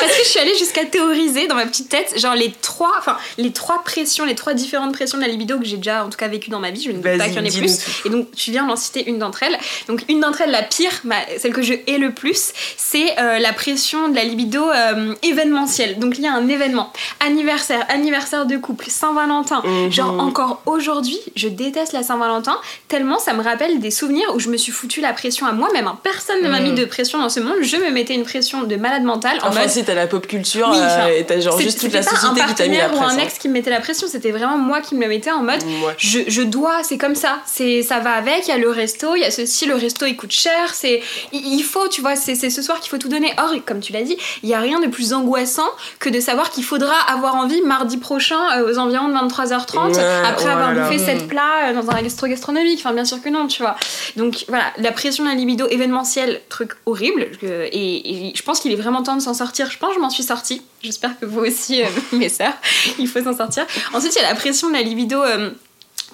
Parce 0.00 0.12
que 0.12 0.24
je 0.24 0.28
suis 0.28 0.40
allée 0.40 0.56
jusqu'à 0.58 0.84
théoriser 0.84 1.46
dans 1.46 1.54
ma 1.54 1.66
petite 1.66 1.88
tête, 1.88 2.18
genre 2.18 2.34
les 2.34 2.52
trois, 2.62 2.92
enfin 2.98 3.16
les 3.38 3.45
trois 3.52 3.82
pressions, 3.84 4.24
les 4.24 4.34
trois 4.34 4.54
différentes 4.54 4.92
pressions 4.92 5.18
de 5.18 5.22
la 5.22 5.28
libido 5.28 5.58
que 5.58 5.64
j'ai 5.64 5.76
déjà 5.76 6.04
en 6.04 6.10
tout 6.10 6.18
cas 6.18 6.28
vécu 6.28 6.50
dans 6.50 6.60
ma 6.60 6.70
vie. 6.70 6.82
Je 6.82 6.90
ne 6.90 6.94
doute 6.96 7.18
pas 7.18 7.24
qu'il 7.28 7.36
y 7.36 7.38
en 7.38 7.44
ait 7.44 7.50
plus. 7.50 7.78
Et 8.04 8.10
donc 8.10 8.30
tu 8.34 8.50
viens 8.50 8.66
d'en 8.66 8.76
citer 8.76 9.08
une 9.08 9.18
d'entre 9.18 9.42
elles. 9.42 9.58
Donc 9.88 10.02
une 10.08 10.20
d'entre 10.20 10.40
elles, 10.42 10.50
la 10.50 10.62
pire, 10.62 10.90
celle 11.38 11.52
que 11.52 11.62
je 11.62 11.74
hais 11.86 11.98
le 11.98 12.12
plus, 12.12 12.52
c'est 12.76 13.18
euh, 13.18 13.38
la 13.38 13.52
pression 13.52 14.08
de 14.08 14.14
la 14.16 14.24
libido 14.24 14.68
euh, 14.70 15.14
événementielle. 15.22 15.98
Donc 15.98 16.18
il 16.18 16.24
y 16.24 16.26
a 16.26 16.32
un 16.32 16.48
événement, 16.48 16.92
anniversaire, 17.20 17.84
anniversaire 17.88 18.46
de 18.46 18.56
couple, 18.56 18.86
Saint-Valentin. 18.88 19.62
Mhm. 19.64 19.92
Genre 19.92 20.20
encore 20.20 20.62
aujourd'hui, 20.66 21.18
je 21.34 21.48
déteste 21.48 21.92
la 21.92 22.02
Saint-Valentin 22.02 22.56
tellement 22.88 23.18
ça 23.18 23.32
me 23.32 23.42
rappelle 23.42 23.80
des 23.80 23.90
souvenirs 23.90 24.26
où 24.34 24.38
je 24.40 24.48
me 24.48 24.56
suis 24.56 24.72
foutu 24.72 25.00
la 25.00 25.12
pression 25.12 25.46
à 25.46 25.52
moi-même. 25.52 25.86
hein. 25.86 25.98
Personne 26.02 26.42
ne 26.42 26.48
m'a 26.48 26.60
mis 26.60 26.72
de 26.72 26.84
pression 26.84 27.18
dans 27.18 27.28
ce 27.28 27.40
monde. 27.40 27.56
Je 27.62 27.76
me 27.76 27.90
mettais 27.90 28.14
une 28.14 28.24
pression 28.24 28.62
de 28.62 28.76
malade 28.76 29.02
mentale 29.02 29.38
en 29.42 29.48
Enfin 29.48 29.60
mode 29.62 29.70
si 29.70 29.84
t'as 29.84 29.94
la 29.94 30.06
pop 30.06 30.26
culture 30.26 30.68
Oui, 30.70 30.78
euh, 30.80 31.18
et 31.18 31.24
t'as 31.24 31.40
genre 31.40 31.58
juste 31.60 31.80
toute 31.80 31.92
la 31.92 32.02
société 32.02 32.40
qui 32.48 32.54
t'a 32.54 32.66
mis 32.68 32.76
la 32.76 32.88
pression. 32.88 33.06
un 33.06 33.18
ex 33.26 33.38
qui 33.38 33.48
me 33.48 33.52
mettait 33.54 33.70
la 33.70 33.80
pression, 33.80 34.06
c'était 34.08 34.30
vraiment 34.30 34.58
moi 34.58 34.80
qui 34.80 34.94
me 34.94 35.02
le 35.02 35.08
mettais 35.08 35.30
en 35.30 35.42
mode 35.42 35.62
Ouais. 35.62 35.94
je, 35.98 36.20
je 36.28 36.42
dois, 36.42 36.82
c'est 36.82 36.98
comme 36.98 37.14
ça, 37.14 37.38
c'est 37.46 37.82
ça 37.82 38.00
va 38.00 38.12
avec, 38.12 38.46
il 38.46 38.50
y 38.50 38.52
a 38.52 38.58
le 38.58 38.70
resto, 38.70 39.14
il 39.16 39.20
y 39.20 39.24
a 39.24 39.30
ceci, 39.30 39.66
le 39.66 39.74
resto 39.74 40.06
il 40.06 40.16
coûte 40.16 40.32
cher, 40.32 40.72
c'est 40.74 41.02
il, 41.32 41.54
il 41.54 41.62
faut, 41.62 41.88
tu 41.88 42.00
vois, 42.00 42.16
c'est 42.16 42.34
ce 42.36 42.62
soir 42.62 42.80
qu'il 42.80 42.90
faut 42.90 42.98
tout 42.98 43.08
donner. 43.08 43.32
Or, 43.38 43.52
comme 43.66 43.80
tu 43.80 43.92
l'as 43.92 44.02
dit, 44.02 44.16
il 44.42 44.48
y 44.48 44.54
a 44.54 44.60
rien 44.60 44.80
de 44.80 44.86
plus 44.86 45.12
angoissant 45.12 45.68
que 45.98 46.08
de 46.08 46.20
savoir 46.20 46.50
qu'il 46.50 46.64
faudra 46.64 46.94
avoir 47.08 47.34
envie 47.36 47.60
mardi 47.62 47.96
prochain 47.98 48.38
euh, 48.58 48.70
aux 48.72 48.78
environs 48.78 49.08
de 49.08 49.14
23h30 49.14 49.94
Ouais, 49.96 50.02
après 50.26 50.44
oh 50.46 50.48
avoir 50.48 50.72
bouffé 50.74 50.96
Mm. 50.96 51.06
sept 51.06 51.28
plats 51.28 51.68
euh, 51.70 51.74
dans 51.74 51.90
un 51.90 51.94
resto 51.94 52.26
gastronomique. 52.26 52.78
Enfin, 52.78 52.92
bien 52.94 53.04
sûr 53.04 53.20
que 53.22 53.28
non, 53.28 53.46
tu 53.46 53.62
vois. 53.62 53.76
Donc 54.16 54.44
voilà, 54.48 54.64
la 54.78 54.92
pression 54.92 55.24
la 55.24 55.34
libido 55.34 55.66
événementielle, 55.68 56.40
truc 56.48 56.72
horrible. 56.86 57.26
et, 57.42 58.28
et 58.28 58.32
je 58.34 58.42
pense 58.42 58.60
qu'il 58.60 58.72
est 58.72 58.76
vraiment 58.76 59.02
temps 59.02 59.16
de 59.16 59.20
s'en 59.22 59.34
sortir. 59.34 59.70
Je 59.70 59.78
pense 59.78 59.90
que 59.90 59.94
je 59.96 60.00
m'en 60.00 60.10
suis 60.10 60.22
sortie. 60.22 60.62
J'espère 60.86 61.18
que 61.18 61.26
vous 61.26 61.40
aussi, 61.40 61.82
euh, 61.82 61.86
mes 62.12 62.28
sœurs, 62.28 62.54
il 63.00 63.08
faut 63.08 63.20
s'en 63.20 63.36
sortir. 63.36 63.66
Ensuite, 63.92 64.14
il 64.14 64.22
y 64.22 64.24
a 64.24 64.28
la 64.28 64.36
pression 64.36 64.68
de 64.68 64.74
la 64.74 64.82
libido. 64.82 65.20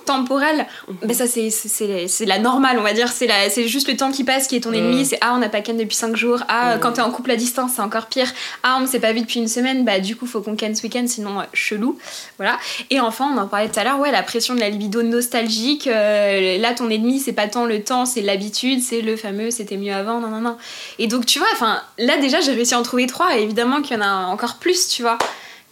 Euh, 0.03 0.07
temporelle, 0.07 0.67
ben 1.03 1.15
ça 1.15 1.27
c'est- 1.27 1.51
c'est 1.51 2.25
la 2.27 2.39
normale 2.39 2.79
on 2.79 2.83
va 2.83 2.93
dire, 2.93 3.09
c'est 3.09 3.27
la- 3.27 3.51
c'est 3.51 3.69
juste 3.69 3.89
le 3.89 3.97
temps 3.97 4.11
qui 4.13 4.25
passe 4.25 4.47
qui 4.47 4.57
est 4.57 4.61
ton 4.61 4.73
ennemi, 4.73 5.05
c'est 5.07 5.19
ah 5.21 5.33
on 5.35 5.39
n'a 5.39 5.49
pas 5.49 5.61
ken 5.61 5.77
depuis 5.77 5.97
5 5.97 6.17
jours, 6.17 6.41
ah 6.49 6.77
quand 6.81 6.93
t'es 6.93 7.01
en 7.01 7.11
couple 7.11 7.31
à 7.31 7.37
distance 7.37 7.73
c'est 7.77 7.83
encore 7.83 8.07
pire, 8.07 8.31
ah 8.63 8.77
on 8.79 8.83
ne 8.83 8.87
s'est 8.87 9.01
pas 9.01 9.13
vu 9.13 9.21
depuis 9.21 9.41
une 9.41 9.49
semaine, 9.49 9.85
bah 9.85 10.01
du 10.01 10.17
coup 10.17 10.27
faut 10.27 10.41
qu'on 10.41 10.57
ken 10.57 10.75
ce 10.75 10.83
week-end 10.83 11.05
sinon 11.07 11.41
euh, 11.41 11.45
chelou, 11.53 11.99
voilà. 12.39 12.59
Et 12.91 13.01
enfin 13.01 13.31
on 13.35 13.39
en 13.39 13.47
parlait 13.47 13.69
tout 13.69 13.79
à 13.81 13.85
l'heure, 13.85 13.99
ouais 14.01 14.11
la 14.11 14.23
pression 14.23 14.55
de 14.55 14.61
la 14.61 14.69
libido 14.69 15.03
nostalgique, 15.03 15.87
euh, 15.87 16.59
là 16.59 16.73
ton 16.75 16.89
ennemi 16.91 17.21
c'est 17.21 17.33
pas 17.33 17.49
tant 17.49 17.65
le 17.65 17.83
temps, 17.83 18.07
c'est 18.07 18.23
l'habitude, 18.23 18.81
c'est 18.83 19.01
le 19.03 19.17
fameux 19.17 19.51
c'était 19.51 19.77
mieux 19.77 19.93
avant, 19.95 20.21
non 20.21 20.29
non 20.29 20.41
non. 20.41 20.57
Et 20.99 21.07
donc 21.07 21.27
tu 21.27 21.39
vois, 21.39 21.49
enfin 21.55 21.81
là 21.99 22.17
déjà 22.19 22.41
j'ai 22.41 22.53
réussi 22.53 22.75
à 22.75 22.79
en 22.79 22.83
trouver 22.83 23.07
trois 23.07 23.37
et 23.37 23.43
évidemment 23.43 23.83
qu'il 23.83 23.97
y 23.97 24.01
en 24.01 24.03
a 24.03 24.27
encore 24.27 24.57
plus 24.57 24.89
tu 24.89 25.03
vois, 25.03 25.19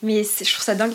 mais 0.03 0.23
je 0.25 0.53
trouve 0.53 0.65
ça 0.65 0.75
dingue. 0.75 0.93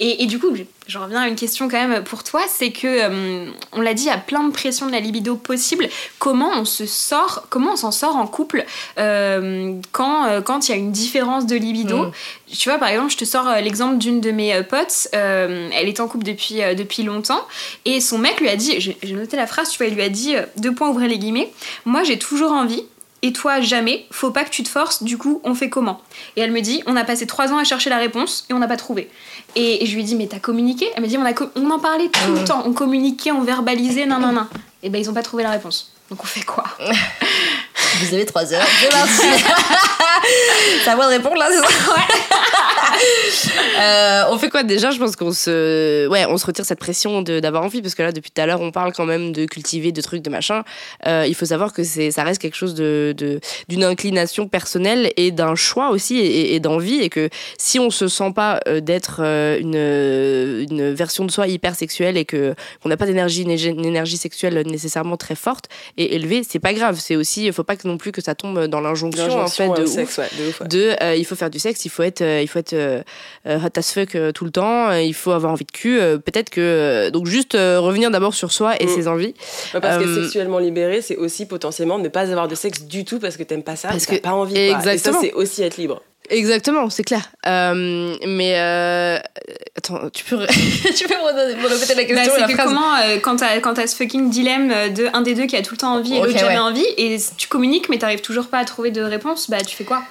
Et, 0.00 0.22
et 0.22 0.26
du 0.26 0.38
coup, 0.38 0.54
je- 0.54 0.62
je 0.88 0.98
reviens 0.98 1.20
à 1.22 1.28
une 1.28 1.36
question 1.36 1.68
quand 1.68 1.88
même 1.88 2.02
pour 2.04 2.24
toi, 2.24 2.42
c'est 2.48 2.70
que, 2.72 2.86
euh, 2.86 3.46
on 3.72 3.80
l'a 3.80 3.94
dit, 3.94 4.02
il 4.04 4.06
y 4.06 4.10
a 4.10 4.18
plein 4.18 4.42
de 4.44 4.52
pressions 4.52 4.86
de 4.86 4.92
la 4.92 5.00
libido 5.00 5.36
possible. 5.36 5.88
Comment 6.18 6.50
on 6.56 6.64
se 6.64 6.86
sort, 6.86 7.46
comment 7.50 7.72
on 7.72 7.76
s'en 7.76 7.92
sort 7.92 8.16
en 8.16 8.26
couple 8.26 8.64
euh, 8.98 9.74
quand 9.92 10.26
euh, 10.26 10.40
quand 10.40 10.68
il 10.68 10.72
y 10.72 10.74
a 10.74 10.78
une 10.78 10.92
différence 10.92 11.46
de 11.46 11.56
libido 11.56 12.06
Mm. 12.06 12.12
Tu 12.52 12.68
vois, 12.68 12.78
par 12.78 12.88
exemple, 12.88 13.10
je 13.10 13.16
te 13.16 13.24
sors 13.24 13.48
l'exemple 13.62 13.96
d'une 13.96 14.20
de 14.20 14.30
mes 14.30 14.62
potes. 14.62 15.08
euh, 15.14 15.68
elle 15.72 15.88
est 15.88 16.00
en 16.00 16.08
couple 16.08 16.24
depuis, 16.24 16.56
depuis 16.76 17.02
longtemps 17.02 17.40
et 17.86 18.00
son 18.00 18.18
mec 18.18 18.40
lui 18.40 18.48
a 18.50 18.56
dit, 18.56 18.78
j'ai 18.80 19.12
noté 19.14 19.36
la 19.38 19.46
phrase, 19.46 19.70
tu 19.70 19.78
vois, 19.78 19.86
il 19.86 19.94
lui 19.94 20.02
a 20.02 20.08
dit, 20.10 20.34
deux 20.58 20.74
points, 20.74 20.88
ouvrez 20.90 21.08
les 21.08 21.18
guillemets, 21.18 21.50
moi 21.86 22.02
j'ai 22.04 22.18
toujours 22.18 22.52
envie. 22.52 22.84
Et 23.24 23.32
toi, 23.32 23.60
jamais, 23.60 24.06
faut 24.10 24.32
pas 24.32 24.42
que 24.44 24.50
tu 24.50 24.64
te 24.64 24.68
forces, 24.68 25.04
du 25.04 25.16
coup, 25.16 25.40
on 25.44 25.54
fait 25.54 25.70
comment? 25.70 26.00
Et 26.34 26.40
elle 26.40 26.50
me 26.50 26.60
dit, 26.60 26.82
on 26.86 26.96
a 26.96 27.04
passé 27.04 27.24
trois 27.24 27.52
ans 27.52 27.58
à 27.58 27.62
chercher 27.62 27.88
la 27.88 27.98
réponse 27.98 28.44
et 28.50 28.52
on 28.52 28.58
n'a 28.58 28.66
pas 28.66 28.76
trouvé. 28.76 29.08
Et, 29.54 29.84
et 29.84 29.86
je 29.86 29.94
lui 29.94 30.02
dit, 30.02 30.16
mais 30.16 30.26
t'as 30.26 30.40
communiqué? 30.40 30.86
Elle 30.96 31.02
m'a 31.02 31.08
dit, 31.08 31.16
on, 31.16 31.24
a 31.24 31.32
on 31.54 31.70
en 31.70 31.78
parlait 31.78 32.08
tout 32.08 32.32
le 32.32 32.44
temps, 32.44 32.64
on 32.66 32.72
communiquait, 32.72 33.30
on 33.30 33.42
verbalisait, 33.42 34.06
non, 34.06 34.18
non, 34.18 34.32
non. 34.32 34.48
Et 34.82 34.90
ben, 34.90 35.00
ils 35.00 35.08
ont 35.08 35.14
pas 35.14 35.22
trouvé 35.22 35.44
la 35.44 35.50
réponse. 35.50 35.91
Donc 36.10 36.20
on 36.22 36.26
fait 36.26 36.42
quoi? 36.44 36.64
Vous 38.00 38.14
avez 38.14 38.24
3 38.24 38.52
heures, 38.54 38.66
c'est 38.80 38.88
parti. 38.90 39.44
C'est 40.84 40.90
à 40.90 40.96
moi 40.96 41.06
de 41.06 41.10
répondre 41.10 41.36
là, 41.36 41.48
c'est 41.50 41.58
ça? 41.58 41.96
Euh, 43.80 44.24
On 44.30 44.38
fait 44.38 44.50
quoi 44.50 44.62
déjà? 44.62 44.90
Je 44.90 44.98
pense 44.98 45.16
qu'on 45.16 45.32
se, 45.32 46.06
ouais, 46.08 46.26
on 46.28 46.36
se 46.36 46.46
retire 46.46 46.64
cette 46.64 46.78
pression 46.78 47.22
de- 47.22 47.40
d'avoir 47.40 47.64
envie 47.64 47.80
parce 47.82 47.94
que 47.94 48.02
là 48.02 48.12
depuis 48.12 48.30
tout 48.30 48.40
à 48.40 48.46
l'heure 48.46 48.60
on 48.60 48.70
parle 48.70 48.92
quand 48.92 49.06
même 49.06 49.32
de 49.32 49.44
cultiver 49.46 49.90
de 49.92 50.00
trucs 50.00 50.22
de 50.22 50.30
machin. 50.30 50.62
Euh, 51.06 51.24
il 51.26 51.34
faut 51.34 51.46
savoir 51.46 51.72
que 51.72 51.82
c'est, 51.82 52.10
ça 52.10 52.22
reste 52.22 52.40
quelque 52.40 52.54
chose 52.56 52.74
de, 52.74 53.14
de- 53.16 53.40
d'une 53.68 53.82
inclination 53.82 54.46
personnelle 54.46 55.10
et 55.16 55.30
d'un 55.32 55.54
choix 55.56 55.90
aussi 55.90 56.18
et, 56.18 56.54
et 56.54 56.60
d'envie 56.60 57.00
et 57.00 57.08
que 57.08 57.28
si 57.58 57.78
on 57.80 57.90
se 57.90 58.06
sent 58.08 58.32
pas 58.34 58.60
euh, 58.68 58.80
d'être 58.80 59.20
une, 59.20 59.74
une 60.70 60.92
version 60.94 61.24
de 61.24 61.30
soi 61.30 61.48
hyper 61.48 61.74
sexuelle 61.74 62.16
et 62.16 62.24
que 62.24 62.54
qu'on 62.82 62.88
n'a 62.90 62.96
pas 62.96 63.06
d'énergie, 63.06 63.42
une 63.42 63.50
une 63.52 63.84
énergie 63.86 64.16
sexuelle 64.18 64.62
nécessairement 64.66 65.16
très 65.16 65.34
forte 65.34 65.64
et 65.96 66.01
élevée, 66.04 66.42
c'est 66.48 66.58
pas 66.58 66.72
grave. 66.72 66.98
C'est 67.00 67.16
aussi, 67.16 67.46
il 67.46 67.52
faut 67.52 67.64
pas 67.64 67.76
que 67.76 67.86
non 67.88 67.96
plus 67.98 68.12
que 68.12 68.20
ça 68.20 68.34
tombe 68.34 68.66
dans 68.66 68.80
l'injonction, 68.80 69.38
en 69.40 69.46
fait 69.46 69.66
de 69.68 69.70
ouais, 69.72 69.80
au 69.80 69.82
ouf 69.84 69.88
sexe, 69.90 70.18
ouais, 70.18 70.28
de 70.38 70.48
ouf, 70.48 70.60
ouais. 70.60 70.68
de 70.68 70.94
euh, 71.02 71.14
il 71.16 71.24
faut 71.24 71.34
faire 71.36 71.50
du 71.50 71.58
sexe, 71.58 71.84
il 71.84 71.88
faut 71.90 72.02
être, 72.02 72.20
euh, 72.22 72.40
il 72.42 72.48
faut 72.48 72.58
être 72.58 72.72
euh, 72.72 73.02
euh, 73.46 73.58
hot 73.58 73.70
as 73.78 73.92
fuck 73.92 74.14
euh, 74.14 74.32
tout 74.32 74.44
le 74.44 74.50
temps, 74.50 74.92
il 74.92 75.14
faut 75.14 75.32
avoir 75.32 75.52
envie 75.52 75.64
de 75.64 75.70
cul. 75.72 75.98
Peut-être 76.24 76.50
que 76.50 77.10
donc 77.10 77.26
juste 77.26 77.52
revenir 77.54 78.10
d'abord 78.10 78.34
sur 78.34 78.52
soi 78.52 78.74
et 78.80 78.86
Mm. 78.86 78.88
ses 78.88 79.08
envies. 79.08 79.34
Ouais, 79.74 79.80
parce 79.80 80.02
que 80.02 80.22
sexuellement 80.22 80.58
libéré, 80.58 81.02
c'est 81.02 81.16
aussi 81.16 81.46
potentiellement 81.46 81.98
ne 81.98 82.08
pas 82.08 82.30
avoir 82.30 82.48
de 82.48 82.54
sexe 82.54 82.82
du 82.82 83.04
tout 83.04 83.18
parce 83.18 83.36
que 83.36 83.42
t'aimes 83.42 83.62
pas 83.62 83.76
ça, 83.76 83.88
Parce 83.88 84.06
que 84.06 84.14
t'as 84.16 84.20
pas 84.30 84.32
envie. 84.34 84.54
Quoi. 84.54 84.62
Et 84.62 84.70
ça, 84.70 84.92
Exactement. 84.92 85.20
c'est 85.20 85.32
aussi 85.32 85.62
être 85.62 85.76
libre. 85.76 86.02
Exactement, 86.32 86.88
c'est 86.88 87.04
clair. 87.04 87.28
Euh, 87.46 88.16
mais 88.26 88.54
euh, 88.58 89.18
attends, 89.76 90.08
tu 90.10 90.24
peux, 90.24 90.46
tu 90.96 91.04
peux 91.06 91.14
me 91.14 91.68
répéter 91.68 91.94
la 91.94 92.02
Bah, 92.02 92.08
question, 92.08 92.32
c'est 92.34 92.40
la 92.40 92.46
que 92.48 92.52
phrase 92.54 92.66
comment, 92.68 92.94
euh, 92.96 93.18
quand 93.20 93.36
t'as 93.36 93.58
quand 93.60 93.74
t'as 93.74 93.86
ce 93.86 93.94
fucking 93.96 94.30
dilemme 94.30 94.92
de 94.94 95.08
un 95.12 95.20
des 95.20 95.34
deux 95.34 95.44
qui 95.46 95.56
a 95.56 95.62
tout 95.62 95.74
le 95.74 95.78
temps 95.78 95.94
envie 95.94 96.14
et 96.14 96.20
Ok, 96.20 96.26
l'autre 96.28 96.38
jamais 96.38 96.54
ouais. 96.54 96.58
envie, 96.58 96.86
et 96.96 97.18
tu 97.36 97.48
communiques 97.48 97.88
mais 97.90 97.98
t'arrives 97.98 98.22
toujours 98.22 98.46
pas 98.48 98.58
à 98.58 98.64
trouver 98.64 98.90
de 98.90 99.02
réponse, 99.02 99.50
bah 99.50 99.60
tu 99.60 99.76
fais 99.76 99.84
quoi? 99.84 100.02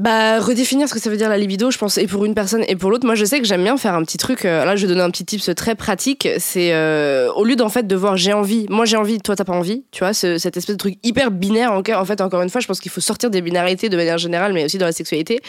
Bah, 0.00 0.40
redéfinir 0.40 0.88
ce 0.88 0.94
que 0.94 0.98
ça 0.98 1.10
veut 1.10 1.18
dire 1.18 1.28
la 1.28 1.36
libido, 1.36 1.70
je 1.70 1.76
pense, 1.76 1.98
et 1.98 2.06
pour 2.06 2.24
une 2.24 2.34
personne 2.34 2.64
et 2.68 2.74
pour 2.74 2.90
l'autre. 2.90 3.04
Moi, 3.04 3.14
je 3.16 3.26
sais 3.26 3.38
que 3.38 3.44
j'aime 3.46 3.62
bien 3.62 3.76
faire 3.76 3.94
un 3.94 4.02
petit 4.02 4.16
truc. 4.16 4.46
euh, 4.46 4.64
là, 4.64 4.74
je 4.74 4.82
vais 4.86 4.88
donner 4.88 5.02
un 5.02 5.10
petit 5.10 5.26
tips 5.26 5.50
très 5.54 5.74
pratique. 5.74 6.26
C'est 6.38 6.72
euh, 6.72 7.30
au 7.34 7.44
lieu 7.44 7.54
d'en 7.54 7.68
fait 7.68 7.86
de 7.86 7.94
voir 7.94 8.16
j'ai 8.16 8.32
envie, 8.32 8.64
moi 8.70 8.86
j'ai 8.86 8.96
envie, 8.96 9.18
toi 9.20 9.36
t'as 9.36 9.44
pas 9.44 9.52
envie. 9.52 9.84
Tu 9.90 9.98
vois, 10.02 10.14
ce- 10.14 10.38
cette 10.38 10.56
espèce 10.56 10.76
de 10.76 10.78
truc 10.80 10.94
hyper 11.02 11.30
binaire. 11.30 11.72
En, 11.72 11.82
en 11.86 12.04
fait, 12.06 12.22
encore 12.22 12.40
une 12.40 12.48
fois, 12.48 12.62
je 12.62 12.66
pense 12.66 12.80
qu'il 12.80 12.90
faut 12.90 13.02
sortir 13.02 13.28
des 13.28 13.42
binarités 13.42 13.90
de 13.90 13.96
manière 13.98 14.16
générale, 14.16 14.54
mais 14.54 14.64
aussi 14.64 14.78
dans 14.78 14.86
la 14.86 14.92
sexualité, 14.92 15.40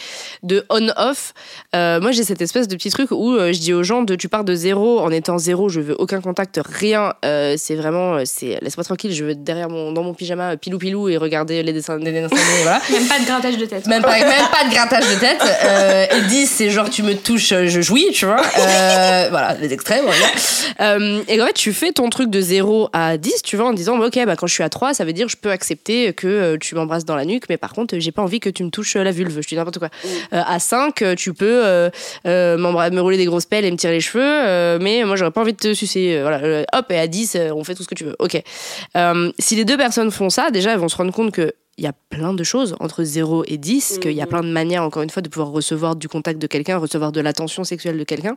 de 0.42 0.66
on-off. 0.68 1.32
Euh, 1.74 1.98
moi, 2.02 2.10
j'ai 2.12 2.22
cette 2.22 2.42
espèce 2.42 2.68
de 2.68 2.76
petit 2.76 2.90
truc 2.90 3.10
où 3.10 3.32
euh, 3.32 3.54
je 3.54 3.58
dis 3.58 3.72
aux 3.72 3.82
gens 3.82 4.02
de 4.02 4.14
tu 4.16 4.28
pars 4.28 4.44
de 4.44 4.54
zéro 4.54 5.00
en 5.00 5.10
étant 5.10 5.38
zéro, 5.38 5.70
je 5.70 5.80
veux 5.80 5.96
aucun 5.98 6.20
contact, 6.20 6.60
rien. 6.62 7.14
Euh, 7.24 7.54
c'est 7.56 7.74
vraiment, 7.74 8.18
c'est 8.26 8.58
laisse-moi 8.60 8.84
tranquille. 8.84 9.12
Je 9.12 9.24
veux 9.24 9.30
être 9.30 9.42
derrière 9.44 9.70
mon 9.70 9.92
dans 9.92 10.02
mon 10.02 10.12
pyjama 10.12 10.58
pilou 10.58 10.76
pilou 10.76 11.08
et 11.08 11.16
regarder 11.16 11.62
les 11.62 11.72
dessins, 11.72 11.96
les 11.96 12.12
dessins 12.12 12.28
voilà. 12.62 12.80
Même 12.90 13.06
pas 13.06 13.18
de 13.18 13.24
grattage 13.24 13.56
de 13.56 13.64
tête. 13.64 13.86
Même 13.86 14.02
pas, 14.02 14.18
même 14.18 14.41
pas 14.50 14.64
de 14.68 14.72
grattage 14.72 15.08
de 15.08 15.18
tête. 15.18 15.42
Euh, 15.64 16.06
et 16.16 16.20
10, 16.22 16.46
c'est 16.46 16.70
genre 16.70 16.90
tu 16.90 17.02
me 17.02 17.14
touches, 17.14 17.50
je 17.50 17.80
jouis, 17.80 18.10
tu 18.12 18.26
vois. 18.26 18.40
Euh, 18.58 19.28
voilà, 19.30 19.56
les 19.60 19.72
extrêmes. 19.72 20.04
Euh, 20.80 21.22
et 21.28 21.40
en 21.40 21.46
fait, 21.46 21.52
tu 21.52 21.72
fais 21.72 21.92
ton 21.92 22.08
truc 22.10 22.30
de 22.30 22.40
0 22.40 22.88
à 22.92 23.16
10, 23.16 23.42
tu 23.42 23.56
vois, 23.56 23.66
en 23.66 23.72
disant, 23.72 23.96
bah, 23.98 24.06
ok, 24.06 24.24
bah, 24.26 24.36
quand 24.36 24.46
je 24.46 24.54
suis 24.54 24.62
à 24.62 24.68
3, 24.68 24.94
ça 24.94 25.04
veut 25.04 25.12
dire 25.12 25.28
je 25.28 25.36
peux 25.36 25.50
accepter 25.50 26.12
que 26.12 26.26
euh, 26.26 26.56
tu 26.58 26.74
m'embrasses 26.74 27.04
dans 27.04 27.16
la 27.16 27.24
nuque, 27.24 27.44
mais 27.48 27.56
par 27.56 27.72
contre, 27.72 27.98
j'ai 27.98 28.12
pas 28.12 28.22
envie 28.22 28.40
que 28.40 28.50
tu 28.50 28.64
me 28.64 28.70
touches 28.70 28.96
euh, 28.96 29.02
la 29.02 29.12
vulve, 29.12 29.34
je 29.36 29.40
te 29.40 29.48
dis 29.48 29.56
n'importe 29.56 29.78
quoi. 29.78 29.88
À 30.30 30.58
5, 30.58 31.02
euh, 31.02 31.14
tu 31.14 31.32
peux 31.34 31.90
me 32.24 33.00
rouler 33.00 33.16
des 33.16 33.26
grosses 33.26 33.46
pelles 33.46 33.64
et 33.64 33.70
me 33.70 33.76
tirer 33.76 33.94
les 33.94 34.00
cheveux, 34.00 34.78
mais 34.78 35.04
moi, 35.04 35.16
j'aurais 35.16 35.30
pas 35.30 35.40
envie 35.40 35.52
de 35.52 35.58
te 35.58 35.74
sucer. 35.74 36.20
Voilà, 36.20 36.64
hop, 36.72 36.86
et 36.90 36.98
à 36.98 37.06
10, 37.06 37.36
euh, 37.36 37.50
on 37.54 37.64
fait 37.64 37.74
tout 37.74 37.82
ce 37.82 37.88
que 37.88 37.94
tu 37.94 38.04
veux. 38.04 38.16
Ok. 38.18 38.40
Si 39.38 39.56
les 39.56 39.64
deux 39.64 39.76
personnes 39.76 40.10
font 40.10 40.30
ça, 40.30 40.50
déjà, 40.50 40.72
elles 40.72 40.78
vont 40.78 40.88
se 40.88 40.96
rendre 40.96 41.12
compte 41.12 41.32
que 41.32 41.52
il 41.78 41.84
y 41.84 41.86
a 41.86 41.92
plein 42.10 42.34
de 42.34 42.44
choses 42.44 42.76
entre 42.80 43.02
0 43.02 43.44
et 43.46 43.56
10, 43.56 43.98
qu'il 44.00 44.12
y 44.12 44.20
a 44.20 44.24
Mhm. 44.24 44.28
plein 44.30 44.42
de 44.42 44.50
manières, 44.52 44.82
encore 44.82 45.02
une 45.02 45.10
fois, 45.10 45.22
de 45.22 45.28
pouvoir 45.28 45.50
recevoir 45.50 45.96
du 45.96 46.08
contact 46.08 46.40
de 46.40 46.46
quelqu'un, 46.46 46.76
recevoir 46.78 47.12
de 47.12 47.20
l'attention 47.20 47.64
sexuelle 47.64 47.98
de 47.98 48.04
quelqu'un. 48.04 48.36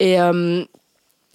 Et, 0.00 0.20
euh, 0.20 0.64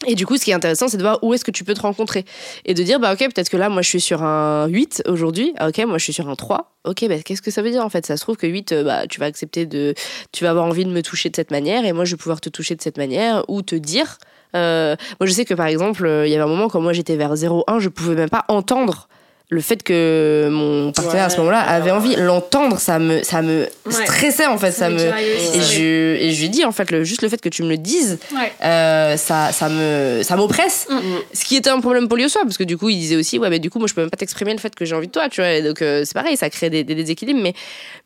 Et 0.05 0.15
du 0.15 0.25
coup, 0.25 0.35
ce 0.35 0.43
qui 0.43 0.51
est 0.51 0.53
intéressant, 0.53 0.89
c'est 0.89 0.97
de 0.97 1.01
voir 1.01 1.19
où 1.23 1.33
est-ce 1.33 1.45
que 1.45 1.51
tu 1.51 1.63
peux 1.63 1.73
te 1.73 1.79
rencontrer. 1.79 2.25
Et 2.65 2.73
de 2.73 2.83
dire, 2.83 2.99
bah 2.99 3.13
ok, 3.13 3.19
peut-être 3.19 3.47
que 3.49 3.55
là, 3.55 3.69
moi, 3.69 3.81
je 3.81 3.87
suis 3.87 4.01
sur 4.01 4.21
un 4.21 4.67
8 4.67 5.01
aujourd'hui. 5.07 5.53
Ah, 5.57 5.69
ok, 5.69 5.77
moi, 5.85 5.97
je 5.97 6.03
suis 6.03 6.11
sur 6.11 6.27
un 6.27 6.35
3. 6.35 6.73
Ok, 6.83 7.05
bah, 7.07 7.19
qu'est-ce 7.23 7.41
que 7.41 7.51
ça 7.51 7.61
veut 7.61 7.71
dire 7.71 7.85
en 7.85 7.89
fait? 7.89 8.05
Ça 8.05 8.17
se 8.17 8.21
trouve 8.21 8.35
que 8.35 8.45
8, 8.45 8.73
euh, 8.73 8.83
bah, 8.83 9.07
tu 9.07 9.21
vas 9.21 9.27
accepter 9.27 9.65
de. 9.65 9.93
Tu 10.33 10.43
vas 10.43 10.49
avoir 10.49 10.65
envie 10.65 10.83
de 10.83 10.89
me 10.91 11.01
toucher 11.01 11.29
de 11.29 11.35
cette 11.37 11.51
manière, 11.51 11.85
et 11.85 11.93
moi, 11.93 12.03
je 12.03 12.11
vais 12.15 12.17
pouvoir 12.17 12.41
te 12.41 12.49
toucher 12.49 12.75
de 12.75 12.81
cette 12.81 12.97
manière, 12.97 13.45
ou 13.47 13.61
te 13.61 13.75
dire. 13.75 14.17
euh, 14.57 14.97
moi, 15.21 15.27
je 15.27 15.31
sais 15.31 15.45
que 15.45 15.53
par 15.53 15.67
exemple, 15.67 16.05
il 16.25 16.29
y 16.29 16.33
avait 16.35 16.43
un 16.43 16.47
moment 16.47 16.67
quand 16.67 16.81
moi 16.81 16.91
j'étais 16.91 17.15
vers 17.15 17.33
0,1, 17.35 17.79
je 17.79 17.87
pouvais 17.87 18.15
même 18.15 18.29
pas 18.29 18.43
entendre 18.49 19.07
le 19.53 19.61
fait 19.61 19.83
que 19.83 20.49
mon 20.51 20.91
partenaire 20.91 21.25
à 21.25 21.29
ce 21.29 21.37
moment-là 21.37 21.59
avait 21.61 21.91
ouais. 21.91 21.97
envie. 21.97 22.15
L'entendre, 22.15 22.79
ça 22.79 22.99
me, 22.99 23.21
ça 23.23 23.41
me 23.41 23.67
stressait 23.89 24.47
en 24.47 24.57
fait. 24.57 24.71
Ça, 24.71 24.89
me. 24.89 24.95
aussi, 24.95 25.57
Et 25.57 25.61
je, 25.61 26.15
et 26.23 26.31
je 26.31 26.41
lui 26.41 26.49
dis 26.49 26.65
en 26.65 26.71
fait, 26.71 26.89
le, 26.91 27.03
juste 27.03 27.21
le 27.21 27.29
fait 27.29 27.39
que 27.39 27.49
tu 27.49 27.63
me 27.63 27.69
le 27.69 27.77
dises, 27.77 28.17
Ouais. 28.33 28.51
euh, 28.63 29.15
ça, 29.17 29.51
ça 29.51 29.69
me, 29.69 30.21
ça 30.23 30.35
m'oppresse. 30.35 30.87
Mm. 30.89 30.99
Ce 31.33 31.45
qui 31.45 31.55
était 31.55 31.69
un 31.69 31.79
problème 31.79 32.07
pour 32.07 32.17
lui 32.17 32.25
au 32.25 32.29
soir, 32.29 32.43
parce 32.45 32.57
que 32.57 32.63
du 32.63 32.77
coup, 32.77 32.89
il 32.89 32.97
disait 32.97 33.15
aussi, 33.15 33.37
ouais, 33.39 33.49
mais 33.49 33.59
du 33.59 33.69
coup, 33.69 33.79
moi, 33.79 33.87
je 33.87 33.93
peux 33.93 34.01
même 34.01 34.09
pas 34.09 34.17
t'exprimer 34.17 34.53
le 34.53 34.59
fait 34.59 34.73
que 34.73 34.85
j'ai 34.85 34.95
envie 34.95 35.07
de 35.07 35.11
toi, 35.11 35.29
tu 35.29 35.41
vois. 35.41 35.51
Et 35.51 35.61
donc, 35.61 35.81
euh, 35.81 36.03
c'est 36.05 36.13
pareil, 36.13 36.35
ça 36.37 36.49
crée 36.49 36.69
des, 36.69 36.83
des 36.83 36.95
déséquilibres, 36.95 37.41
mais, 37.41 37.53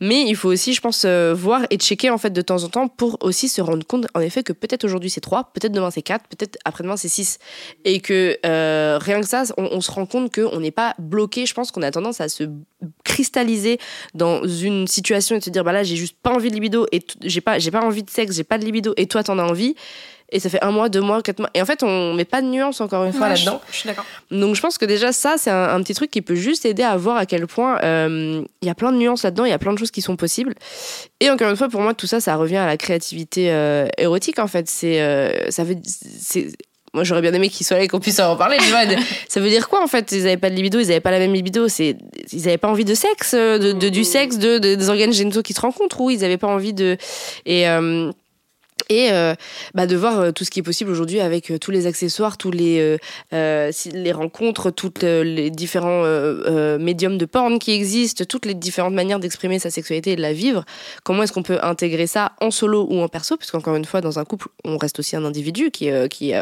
mais 0.01 0.21
il 0.23 0.35
faut 0.35 0.49
aussi, 0.49 0.73
je 0.73 0.81
pense, 0.81 1.03
euh, 1.05 1.33
voir 1.37 1.61
et 1.69 1.77
checker 1.77 2.09
en 2.09 2.17
fait 2.17 2.31
de 2.31 2.41
temps 2.41 2.63
en 2.63 2.69
temps 2.69 2.87
pour 2.87 3.17
aussi 3.21 3.47
se 3.47 3.61
rendre 3.61 3.85
compte, 3.85 4.07
en 4.13 4.19
effet, 4.19 4.43
que 4.43 4.53
peut-être 4.53 4.83
aujourd'hui 4.83 5.09
c'est 5.09 5.21
3, 5.21 5.51
peut-être 5.53 5.71
demain 5.71 5.91
c'est 5.91 6.01
4, 6.01 6.25
peut-être 6.27 6.57
après-demain 6.65 6.97
c'est 6.97 7.07
6. 7.07 7.39
Et 7.85 7.99
que 7.99 8.37
rien 8.99 9.21
que 9.21 9.27
ça, 9.27 9.43
on, 9.57 9.69
on 9.71 9.81
se 9.81 9.91
rend 9.91 10.05
compte 10.05 10.33
qu'on 10.33 10.59
n'est 10.59 10.71
pas 10.71 10.93
bloqué. 10.99 11.36
Je 11.45 11.53
pense 11.53 11.71
qu'on 11.71 11.81
a 11.81 11.91
tendance 11.91 12.21
à 12.21 12.29
se 12.29 12.43
cristalliser 13.03 13.79
dans 14.13 14.45
une 14.47 14.87
situation 14.87 15.35
et 15.35 15.41
se 15.41 15.49
dire, 15.49 15.63
bah 15.63 15.73
là, 15.73 15.83
j'ai 15.83 15.95
juste 15.95 16.17
pas 16.21 16.31
envie 16.31 16.49
de 16.49 16.55
libido 16.55 16.85
et 16.91 17.01
j'ai 17.21 17.41
pas, 17.41 17.59
j'ai 17.59 17.71
pas 17.71 17.81
envie 17.81 18.03
de 18.03 18.09
sexe, 18.09 18.35
j'ai 18.35 18.43
pas 18.43 18.57
de 18.57 18.65
libido 18.65 18.93
et 18.97 19.07
toi, 19.07 19.23
t'en 19.23 19.39
as 19.39 19.43
envie. 19.43 19.75
Et 20.29 20.41
ça 20.41 20.49
fait 20.49 20.61
un 20.61 20.71
mois, 20.71 20.89
deux 20.89 20.99
mois, 20.99 21.21
quatre 21.21 21.39
mois. 21.39 21.49
Et 21.53 21.61
en 21.61 21.65
fait, 21.65 21.83
on 21.83 22.13
met 22.13 22.25
pas 22.25 22.41
de 22.41 22.47
nuance 22.47 22.81
encore 22.81 23.05
une 23.05 23.13
fois 23.13 23.27
Ouais, 23.27 23.35
là-dedans. 23.35 23.61
Je, 23.67 23.73
je 23.73 23.77
suis 23.79 23.87
d'accord. 23.87 24.05
Donc 24.29 24.55
je 24.55 24.61
pense 24.61 24.77
que 24.77 24.83
déjà 24.83 25.13
ça, 25.13 25.35
c'est 25.37 25.49
un, 25.49 25.73
un 25.73 25.81
petit 25.81 25.93
truc 25.93 26.11
qui 26.11 26.21
peut 26.21 26.35
juste 26.35 26.65
aider 26.65 26.83
à 26.83 26.97
voir 26.97 27.15
à 27.15 27.25
quel 27.25 27.47
point 27.47 27.79
euh, 27.81 28.43
il 28.61 28.67
y 28.67 28.69
a 28.69 28.75
plein 28.75 28.91
de 28.91 28.97
nuances 28.97 29.23
là-dedans, 29.23 29.45
il 29.45 29.51
y 29.51 29.53
a 29.53 29.57
plein 29.57 29.71
de 29.71 29.79
choses 29.79 29.91
qui 29.91 30.01
sont 30.01 30.17
possibles. 30.17 30.53
Et 31.21 31.29
encore 31.29 31.49
une 31.49 31.55
fois, 31.55 31.69
pour 31.69 31.79
moi, 31.79 31.93
tout 31.93 32.07
ça, 32.07 32.19
ça 32.19 32.35
revient 32.35 32.57
à 32.57 32.65
la 32.65 32.75
créativité 32.75 33.51
euh, 33.51 33.87
érotique 33.97 34.39
en 34.39 34.47
fait. 34.47 34.69
C'est, 34.69 35.01
euh, 35.01 35.49
ça 35.49 35.63
veut, 35.63 35.77
c'est, 35.85 36.49
moi 36.97 37.03
j'aurais 37.03 37.21
bien 37.21 37.33
aimé 37.33 37.47
qu'ils 37.49 37.65
soient 37.65 37.77
là 37.77 37.83
et 37.83 37.87
qu'on 37.87 37.99
puisse 37.99 38.19
en 38.19 38.35
parler. 38.35 38.57
Ça 39.29 39.39
veut 39.39 39.49
dire 39.49 39.69
quoi 39.69 39.83
en 39.83 39.87
fait? 39.87 40.11
Ils 40.11 40.21
avaient 40.23 40.37
pas 40.37 40.49
de 40.49 40.55
libido, 40.55 40.79
ils 40.79 40.89
avaient 40.91 40.99
pas 40.99 41.11
la 41.11 41.19
même 41.19 41.33
libido. 41.33 41.67
C'est, 41.67 41.95
ils 42.33 42.47
avaient 42.47 42.57
pas 42.57 42.67
envie 42.69 42.85
de 42.85 42.95
sexe, 42.95 43.33
euh, 43.35 43.59
de, 43.59 43.71
de- 43.71 43.89
du 43.89 44.03
sexe, 44.03 44.37
de, 44.39 44.57
de- 44.57 44.73
des 44.75 44.89
organes 44.89 45.13
génitaux 45.13 45.43
qui 45.43 45.53
se 45.53 45.61
rencontrent 45.61 46.01
ou 46.01 46.09
ils 46.09 46.25
avaient 46.25 46.37
pas 46.37 46.47
envie 46.47 46.73
de 46.73 46.97
et 47.45 47.69
euh, 47.69 48.11
et 48.89 49.11
euh, 49.11 49.33
bah, 49.73 49.85
de 49.85 49.97
voir 49.97 50.31
tout 50.31 50.45
ce 50.45 50.49
qui 50.51 50.59
est 50.59 50.63
possible 50.63 50.89
aujourd'hui 50.91 51.19
avec 51.19 51.51
tous 51.59 51.71
les 51.71 51.87
accessoires, 51.87 52.37
tous 52.37 52.51
les, 52.51 52.97
euh, 53.33 53.71
les 53.91 54.11
rencontres, 54.13 54.69
toutes 54.71 55.03
les 55.03 55.49
différents 55.49 56.03
euh, 56.05 56.77
médiums 56.79 57.17
de 57.17 57.25
porn 57.25 57.59
qui 57.59 57.71
existent, 57.73 58.23
toutes 58.23 58.45
les 58.45 58.53
différentes 58.53 58.93
manières 58.93 59.19
d'exprimer 59.19 59.59
sa 59.59 59.71
sexualité 59.71 60.11
et 60.11 60.15
de 60.15 60.21
la 60.21 60.31
vivre. 60.31 60.63
Comment 61.03 61.23
est-ce 61.23 61.33
qu'on 61.33 61.43
peut 61.43 61.59
intégrer 61.63 62.07
ça 62.07 62.31
en 62.39 62.49
solo 62.49 62.87
ou 62.89 63.01
en 63.01 63.09
perso? 63.09 63.35
Puisqu'encore 63.35 63.75
une 63.75 63.83
fois, 63.83 63.99
dans 63.99 64.19
un 64.19 64.25
couple, 64.25 64.47
on 64.63 64.77
reste 64.77 64.99
aussi 64.99 65.17
un 65.17 65.25
individu 65.25 65.69
qui, 65.69 65.89
qui 66.09 66.33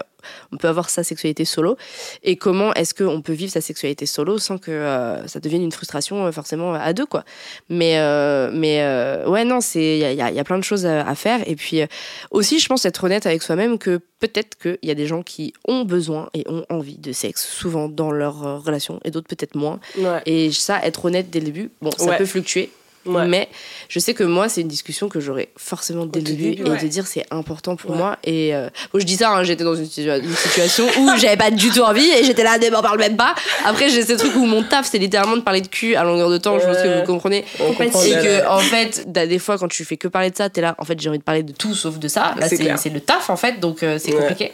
on 0.51 0.57
peut 0.57 0.67
avoir 0.67 0.89
sa 0.89 1.03
sexualité 1.03 1.45
solo. 1.45 1.78
Et 2.23 2.36
comment 2.36 2.73
est-ce 2.73 2.93
qu'on 2.93 3.21
peut 3.21 3.34
vivre 3.34 3.51
sa 3.51 3.61
sexualité 3.61 4.05
solo 4.05 4.38
sans 4.38 4.57
que 4.57 4.71
euh, 4.71 5.26
ça 5.28 5.39
devienne 5.39 5.63
une 5.63 5.71
frustration 5.71 6.26
euh, 6.26 6.32
forcément 6.32 6.73
à 6.73 6.93
deux, 6.93 7.05
quoi. 7.05 7.23
Mais, 7.69 7.97
euh, 7.99 8.49
mais 8.53 8.82
euh, 8.82 9.28
ouais, 9.28 9.43
non, 9.45 9.61
c'est 9.61 9.97
il 9.97 9.99
y 9.99 10.05
a, 10.05 10.11
il 10.11 10.17
y 10.17 10.21
a- 10.21 10.30
il 10.32 10.36
y 10.36 10.39
a 10.39 10.43
plein 10.43 10.57
de 10.57 10.63
choses 10.63 10.86
à, 10.86 11.07
à 11.07 11.15
faire. 11.15 11.41
Et 11.47 11.55
puis 11.55 11.82
euh, 11.82 11.88
aussi, 12.32 12.59
je 12.59 12.67
pense 12.67 12.86
être 12.86 13.03
honnête 13.03 13.26
avec 13.26 13.41
soi-même 13.43 13.78
que 13.78 13.99
peut-être 14.19 14.57
qu'il 14.57 14.78
y 14.84 14.91
a 14.91 14.95
des 14.95 15.07
gens 15.07 15.23
qui 15.23 15.53
ont 15.67 15.84
besoin 15.84 16.30
et 16.34 16.43
ont 16.49 16.65
envie 16.69 16.97
de 16.97 17.11
sexe 17.11 17.47
souvent 17.47 17.88
dans 17.89 18.11
leur 18.11 18.45
euh, 18.45 18.57
relation 18.57 18.99
et 19.05 19.11
d'autres 19.11 19.28
peut-être 19.28 19.55
moins. 19.55 19.80
Ouais. 19.97 20.21
Et 20.26 20.51
ça, 20.51 20.80
être 20.84 21.05
honnête 21.05 21.30
dès 21.30 21.39
le 21.39 21.45
début, 21.45 21.71
bon, 21.82 21.91
ça 21.91 22.05
Ouais. 22.05 22.17
peut 22.17 22.26
fluctuer. 22.26 22.69
Ouais. 23.06 23.28
Mais 23.28 23.49
je 23.89 23.99
sais 23.99 24.14
que 24.14 24.24
moi, 24.24 24.49
c'est 24.49 24.62
une 24.62 24.68
discussion 24.68 25.10
que 25.10 25.20
j'aurais 25.20 25.49
forcément 25.58 26.06
dès 26.06 26.20
le 26.20 26.26
début, 26.26 26.43
début, 26.56 26.64
et 26.68 26.70
ouais. 26.72 26.78
de 26.82 26.88
dire 26.88 27.06
c'est 27.08 27.26
important 27.32 27.76
pour 27.76 27.91
Ouais. 27.91 27.97
moi. 27.97 28.18
Et 28.24 28.56
euh, 28.56 28.70
bon, 28.93 28.99
je 28.99 29.06
dis 29.06 29.16
ça, 29.18 29.32
hein, 29.32 29.43
j'étais 29.43 29.64
dans 29.64 29.76
une, 29.76 29.86
situa- 29.86 30.20
une 30.24 30.36
situation 30.36 30.86
où 30.99 31.10
j'avais 31.18 31.38
pas 31.38 31.51
du 31.51 31.70
tout 31.70 31.82
envie 31.82 32.10
et 32.10 32.24
j'étais 32.24 32.43
là, 32.43 32.58
ne 32.58 32.70
m'en 32.70 32.82
parle 32.82 32.99
même 32.99 33.16
pas. 33.18 33.36
Après, 33.66 33.89
j'ai 33.89 34.03
ces 34.03 34.18
trucs 34.18 34.36
où 34.36 34.45
mon 34.45 34.64
taf, 34.64 34.88
c'est 34.89 34.97
littéralement 34.97 35.38
de 35.38 35.41
parler 35.41 35.62
de 35.62 35.68
cul 35.68 35.95
à 35.95 36.03
longueur 36.03 36.30
de 36.30 36.38
temps, 36.38 36.58
je 36.60 36.66
pense 36.66 36.78
que 36.78 36.99
vous 36.99 37.06
comprenez. 37.06 37.45
On 37.60 37.74
comprend 37.74 38.01
Et 38.03 38.12
que, 38.12 38.47
en 38.47 38.60
fait, 38.60 39.08
t'as 39.14 39.28
des 39.28 39.39
fois, 39.39 39.58
quand 39.58 39.68
tu 39.68 39.86
fais 39.86 39.97
que 39.97 40.08
parler 40.08 40.32
de 40.32 40.36
ça, 40.38 40.49
t'es 40.49 40.62
là, 40.62 40.76
en 40.78 40.86
fait, 40.86 40.99
j'ai 40.99 41.10
envie 41.10 41.20
de 41.20 41.24
parler 41.24 41.43
de 41.43 41.51
tout 41.53 41.74
sauf 41.76 41.99
de 41.99 42.08
ça. 42.08 42.34
Là, 42.39 42.47
C'est 42.78 42.89
le 42.89 42.99
taf, 42.99 43.30
en 43.30 43.36
fait, 43.38 43.60
donc 43.60 43.84
euh, 43.84 43.97
c'est 43.99 44.12
compliqué. 44.14 44.51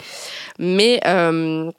Mais, 0.60 1.00
euh, 1.06 1.72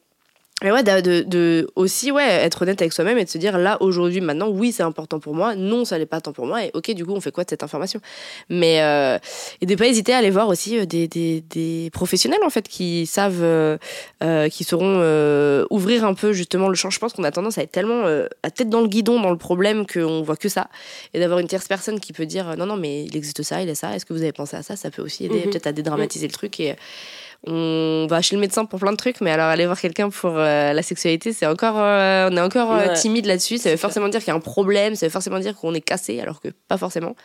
mais 0.63 0.71
ouais, 0.73 0.83
de, 0.83 1.69
aussi 1.77 2.11
ouais, 2.11 2.25
être 2.25 2.63
honnête 2.63 2.81
avec 2.81 2.93
soi-même 2.93 3.19
et 3.19 3.25
de 3.25 3.29
se 3.31 3.39
dire 3.39 3.59
là, 3.59 3.77
aujourd'hui, 3.81 4.21
maintenant, 4.21 4.49
oui, 4.49 4.73
c'est 4.73 4.83
important 4.83 5.19
pour 5.21 5.35
moi, 5.35 5.55
non, 5.55 5.85
ça 5.85 5.99
l'est 5.99 6.07
pas 6.07 6.21
tant 6.21 6.33
pour 6.33 6.47
moi, 6.47 6.65
et 6.65 6.71
ok, 6.75 6.93
du 6.93 7.05
coup, 7.05 7.13
on 7.13 7.21
fait 7.21 7.33
quoi 7.33 7.45
de 7.45 7.51
cette 7.51 7.63
information? 7.63 8.01
Mais, 8.49 8.83
euh, 8.83 9.19
et 9.61 9.67
de 9.67 9.75
pas 9.75 9.87
hésiter 9.87 10.13
à 10.15 10.19
aller 10.19 10.31
voir 10.31 10.49
aussi 10.49 10.79
euh, 10.79 10.85
des, 10.87 11.09
des, 11.09 11.41
des 11.41 11.91
professionnels, 11.93 12.41
en 12.45 12.51
fait, 12.51 12.69
qui 12.69 13.07
savent, 13.07 13.43
euh, 13.43 13.77
euh, 14.23 14.49
qui 14.49 14.65
sauront 14.65 15.01
ouvrir 15.71 16.05
un 16.05 16.15
peu 16.15 16.33
justement 16.33 16.69
le 16.69 16.75
champ. 16.75 16.91
Je 16.91 16.99
pense 16.99 17.13
qu'on 17.13 17.25
a 17.25 17.31
tendance 17.31 17.59
à 17.59 17.63
être 17.63 17.73
tellement 17.73 18.03
la 18.05 18.51
tête 18.51 18.69
dans 18.69 18.81
le 18.81 18.89
guidon 18.89 19.21
dans 19.21 19.31
le 19.31 19.39
problème 19.39 19.87
qu'on 19.87 20.23
voit 20.23 20.37
que 20.37 20.49
ça. 20.49 20.69
Et 21.15 21.21
d'avoir 21.21 21.39
une 21.41 21.49
tierce 21.49 21.67
personne 21.69 22.01
qui 22.01 22.13
peut 22.13 22.27
dire 22.27 22.57
non, 22.57 22.67
non, 22.67 22.77
mais 22.77 23.05
il 23.05 23.17
existe 23.17 23.43
ça, 23.43 23.63
il 23.63 23.69
est 23.69 23.75
ça, 23.75 23.95
est-ce 23.95 24.07
que 24.07 24.13
vous 24.13 24.23
avez 24.23 24.33
pensé 24.33 24.57
à 24.57 24.63
ça? 24.63 24.77
Ça 24.77 24.91
peut 24.91 25.03
aussi 25.03 25.25
aider 25.25 25.41
Mhm. 25.45 25.51
peut-être 25.51 25.67
à 25.67 25.73
dédramatiser 25.73 26.27
le 26.27 26.33
truc. 26.33 26.61
Et 26.61 26.75
on 27.45 28.07
va 28.09 28.23
chez 28.23 28.37
le 28.37 28.41
médecin 28.41 28.65
pour 28.65 28.79
plein 28.79 28.93
de 28.93 28.97
trucs, 28.97 29.21
mais 29.21 29.33
alors 29.33 29.47
aller 29.47 29.67
voir 29.67 29.81
quelqu'un 29.81 30.11
pour 30.11 30.33
euh, 30.37 30.73
la 30.73 30.83
sexualité, 30.83 31.33
c'est 31.33 31.47
encore, 31.47 31.75
euh, 31.77 32.29
on 32.31 32.37
est 32.37 32.41
encore 32.41 32.73
euh, 32.73 32.87
Ouais. 32.87 32.93
timide 32.95 33.27
là-dessus. 33.27 33.59
Ça 33.59 33.71
veut 33.71 33.77
forcément 33.77 34.09
dire 34.09 34.21
qu'il 34.21 34.29
y 34.29 34.31
a 34.31 34.35
un 34.37 34.41
problème, 34.41 34.95
ça 34.95 35.07
veut 35.07 35.11
forcément 35.11 35.41
dire 35.41 35.57
qu'on 35.57 35.75
est 35.75 35.81
cassé, 35.81 36.21
alors 36.21 36.41
que 36.41 36.49
pas 36.69 36.77
forcément. 36.77 37.17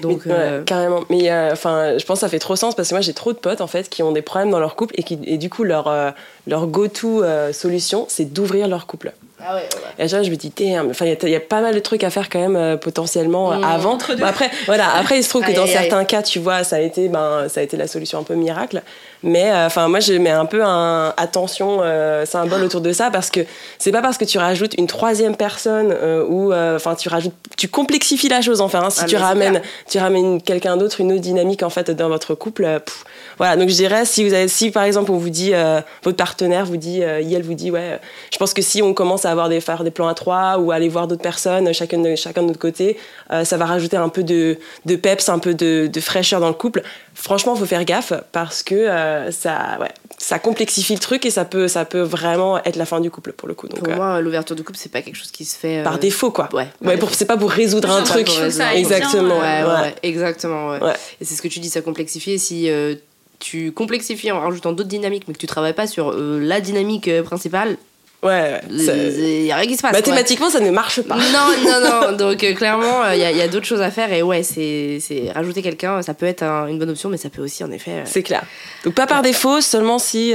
Donc, 0.00 0.24
Mais, 0.24 0.32
ouais, 0.32 0.62
carrément. 0.64 1.04
Mais 1.10 1.30
enfin, 1.52 1.98
je 1.98 2.04
pense 2.04 2.18
que 2.18 2.20
ça 2.20 2.28
fait 2.28 2.38
trop 2.38 2.56
sens 2.56 2.74
parce 2.74 2.88
que 2.88 2.94
moi 2.94 3.02
j'ai 3.02 3.14
trop 3.14 3.32
de 3.32 3.38
potes 3.38 3.60
en 3.60 3.66
fait 3.66 3.88
qui 3.88 4.02
ont 4.02 4.12
des 4.12 4.22
problèmes 4.22 4.50
dans 4.50 4.60
leur 4.60 4.74
couple 4.76 4.94
et 4.96 5.02
qui 5.02 5.18
et 5.24 5.36
du 5.38 5.50
coup 5.50 5.64
leur 5.64 6.14
leur 6.46 6.66
go-to 6.66 7.22
solution 7.52 8.06
c'est 8.08 8.32
d'ouvrir 8.32 8.68
leur 8.68 8.86
couple. 8.86 9.12
Ah 9.40 9.54
ouais, 9.54 9.62
ouais. 9.62 10.04
Et 10.04 10.08
je 10.08 10.16
me 10.16 10.34
dis, 10.36 10.52
enfin, 10.90 11.04
il 11.04 11.08
y 11.08 11.12
a- 11.12 11.16
il 11.22 11.28
y, 11.30 11.36
a 11.36 11.40
pas 11.40 11.60
mal 11.60 11.74
de 11.74 11.78
trucs 11.80 12.02
à 12.04 12.10
faire 12.10 12.28
quand 12.28 12.40
même 12.40 12.56
euh, 12.56 12.76
potentiellement 12.76 13.52
euh, 13.52 13.56
Mmh. 13.58 13.64
avant. 13.64 13.98
Après, 14.22 14.50
voilà, 14.66 14.94
après, 14.96 15.18
il 15.18 15.22
se 15.22 15.28
trouve 15.28 15.44
que 15.44 15.52
dans 15.52 15.66
certains 15.66 16.04
cas, 16.04 16.22
tu 16.22 16.38
vois, 16.38 16.64
ça 16.64 16.76
a 16.76 16.80
été, 16.80 17.08
ben, 17.08 17.48
ça 17.48 17.60
a 17.60 17.62
été 17.62 17.76
la 17.76 17.86
solution 17.86 18.18
un 18.18 18.22
peu 18.24 18.34
miracle. 18.34 18.82
Mais 19.22 19.50
euh, 19.50 19.66
enfin, 19.66 19.88
moi, 19.88 20.00
je 20.00 20.12
mets 20.14 20.30
un 20.30 20.44
peu 20.46 20.62
un 20.64 21.12
attention 21.16 21.78
euh, 21.82 22.24
symbole 22.26 22.62
autour 22.62 22.80
de 22.80 22.92
ça 22.92 23.10
parce 23.10 23.30
que 23.30 23.40
c'est 23.78 23.90
pas 23.92 24.00
parce 24.02 24.16
que 24.18 24.24
tu 24.24 24.38
rajoutes 24.38 24.74
une 24.78 24.86
troisième 24.86 25.34
personne 25.36 25.92
ou 26.28 26.52
enfin 26.52 26.94
tu 26.94 27.08
rajoutes, 27.08 27.34
tu 27.56 27.68
complexifies 27.68 28.28
la 28.28 28.40
chose. 28.42 28.60
Enfin, 28.60 28.82
hein, 28.84 28.90
si 28.90 29.00
Ah, 29.02 29.06
tu 29.06 29.16
ramènes, 29.16 29.62
tu 29.88 29.98
ramènes 29.98 30.40
quelqu'un 30.42 30.76
d'autre, 30.76 31.00
une 31.00 31.12
autre 31.12 31.20
dynamique 31.20 31.62
en 31.62 31.70
fait 31.70 31.90
dans 31.90 32.08
votre 32.08 32.34
couple. 32.34 32.62
pff, 32.84 33.04
voilà, 33.38 33.56
donc 33.56 33.68
je 33.68 33.74
dirais 33.74 34.04
si 34.04 34.24
vous 34.26 34.32
avez, 34.34 34.48
si 34.48 34.70
par 34.70 34.82
exemple 34.84 35.10
on 35.10 35.16
vous 35.16 35.30
dit, 35.30 35.54
euh, 35.54 35.80
votre 36.02 36.16
partenaire 36.16 36.64
vous 36.66 36.76
dit, 36.76 37.02
euh, 37.02 37.20
Yel 37.20 37.42
vous 37.42 37.54
dit, 37.54 37.70
ouais, 37.70 37.80
euh, 37.94 37.96
je 38.32 38.38
pense 38.38 38.52
que 38.54 38.62
si 38.62 38.82
on 38.82 38.94
commence 38.94 39.24
à 39.24 39.30
avoir 39.30 39.48
des 39.48 39.60
faire 39.60 39.84
des 39.84 39.90
plans 39.90 40.08
à 40.08 40.14
trois 40.14 40.58
ou 40.58 40.70
à 40.72 40.74
aller 40.76 40.88
voir 40.88 41.06
d'autres 41.06 41.22
personnes, 41.22 41.72
chacun 41.72 41.98
de, 41.98 42.14
chacun 42.16 42.42
de 42.42 42.48
notre 42.48 42.58
côté, 42.58 42.98
euh, 43.32 43.44
ça 43.44 43.56
va 43.56 43.66
rajouter 43.66 43.96
un 43.96 44.08
peu 44.08 44.22
de, 44.22 44.58
de 44.86 44.96
peps, 44.96 45.28
un 45.28 45.38
peu 45.38 45.54
de, 45.54 45.88
de 45.92 46.00
fraîcheur 46.00 46.40
dans 46.40 46.48
le 46.48 46.54
couple. 46.54 46.82
Franchement, 47.14 47.54
faut 47.56 47.66
faire 47.66 47.84
gaffe 47.84 48.12
parce 48.32 48.62
que 48.62 48.74
euh, 48.74 49.30
ça, 49.32 49.78
ouais, 49.80 49.88
ça 50.18 50.38
complexifie 50.38 50.94
le 50.94 51.00
truc 51.00 51.26
et 51.26 51.30
ça 51.30 51.44
peut, 51.44 51.66
ça 51.68 51.84
peut 51.84 52.00
vraiment 52.00 52.62
être 52.64 52.76
la 52.76 52.86
fin 52.86 53.00
du 53.00 53.10
couple 53.10 53.32
pour 53.32 53.48
le 53.48 53.54
coup. 53.54 53.66
Donc, 53.68 53.80
Pour 53.80 53.92
euh, 53.92 53.96
moi, 53.96 54.20
l'ouverture 54.20 54.54
de 54.56 54.62
couple, 54.62 54.78
c'est 54.80 54.90
pas 54.92 55.02
quelque 55.02 55.16
chose 55.16 55.30
qui 55.32 55.44
se 55.44 55.56
fait. 55.56 55.78
euh, 55.78 55.84
par 55.84 55.98
défaut, 55.98 56.30
quoi. 56.30 56.48
Ouais. 56.52 56.68
Ouais, 56.84 56.96
pour, 56.96 57.12
c'est 57.14 57.24
pas 57.26 57.36
pour 57.36 57.50
résoudre 57.50 57.90
un 57.90 57.98
C'est 58.04 58.08
pas 58.08 58.14
truc. 58.14 58.26
pour 58.26 58.36
résoudre 58.36 58.52
Ça 58.64 58.68
aille 58.68 58.84
bien, 58.84 58.96
Exactement. 58.96 59.38
Ouais, 59.38 59.62
ouais, 59.62 59.62
ouais. 59.64 59.80
ouais, 59.80 59.94
exactement. 60.04 60.70
Ouais. 60.70 60.82
Ouais. 60.82 60.92
Et 61.20 61.24
c'est 61.24 61.34
ce 61.34 61.42
que 61.42 61.48
tu 61.48 61.58
dis, 61.60 61.70
ça 61.70 61.80
complexifie. 61.80 62.32
Et 62.32 62.38
si 62.38 62.70
euh, 62.70 62.94
tu 63.38 63.72
complexifies 63.72 64.32
en 64.32 64.40
rajoutant 64.40 64.72
d'autres 64.72 64.88
dynamiques, 64.88 65.24
mais 65.28 65.34
que 65.34 65.38
tu 65.38 65.46
travailles 65.46 65.72
pas 65.74 65.86
sur 65.86 66.10
euh, 66.12 66.40
la 66.42 66.60
dynamique 66.60 67.08
euh, 67.08 67.22
principale, 67.22 67.76
Ouais, 68.20 68.60
il 68.68 69.44
y 69.46 69.52
a 69.52 69.56
rien 69.56 69.66
qui 69.68 69.76
se 69.76 69.82
passe. 69.82 69.92
Mathématiquement, 69.92 70.50
ça 70.50 70.58
ne 70.58 70.72
marche 70.72 71.02
pas. 71.02 71.14
Non, 71.14 71.22
non, 71.64 72.10
non. 72.10 72.16
Donc 72.16 72.42
euh, 72.42 72.52
clairement, 72.52 73.08
il 73.12 73.20
y, 73.20 73.24
a- 73.24 73.30
y 73.30 73.40
a 73.40 73.46
d'autres 73.46 73.64
choses 73.66 73.80
à 73.80 73.92
faire. 73.92 74.12
Et 74.12 74.22
ouais, 74.22 74.42
c'est 74.42 74.98
c'est- 75.00 75.30
rajouter 75.30 75.62
quelqu'un, 75.62 76.02
ça 76.02 76.14
peut 76.14 76.26
être 76.26 76.42
un- 76.42 76.66
une 76.66 76.80
bonne 76.80 76.90
option, 76.90 77.10
mais 77.10 77.16
ça 77.16 77.30
peut 77.30 77.42
aussi, 77.42 77.62
en 77.62 77.70
effet. 77.70 77.92
euh, 77.92 78.02
C'est 78.06 78.24
clair. 78.24 78.42
Donc 78.84 78.94
pas 78.94 79.06
par 79.06 79.22
défaut, 79.22 79.60
seulement 79.60 80.00
si 80.00 80.32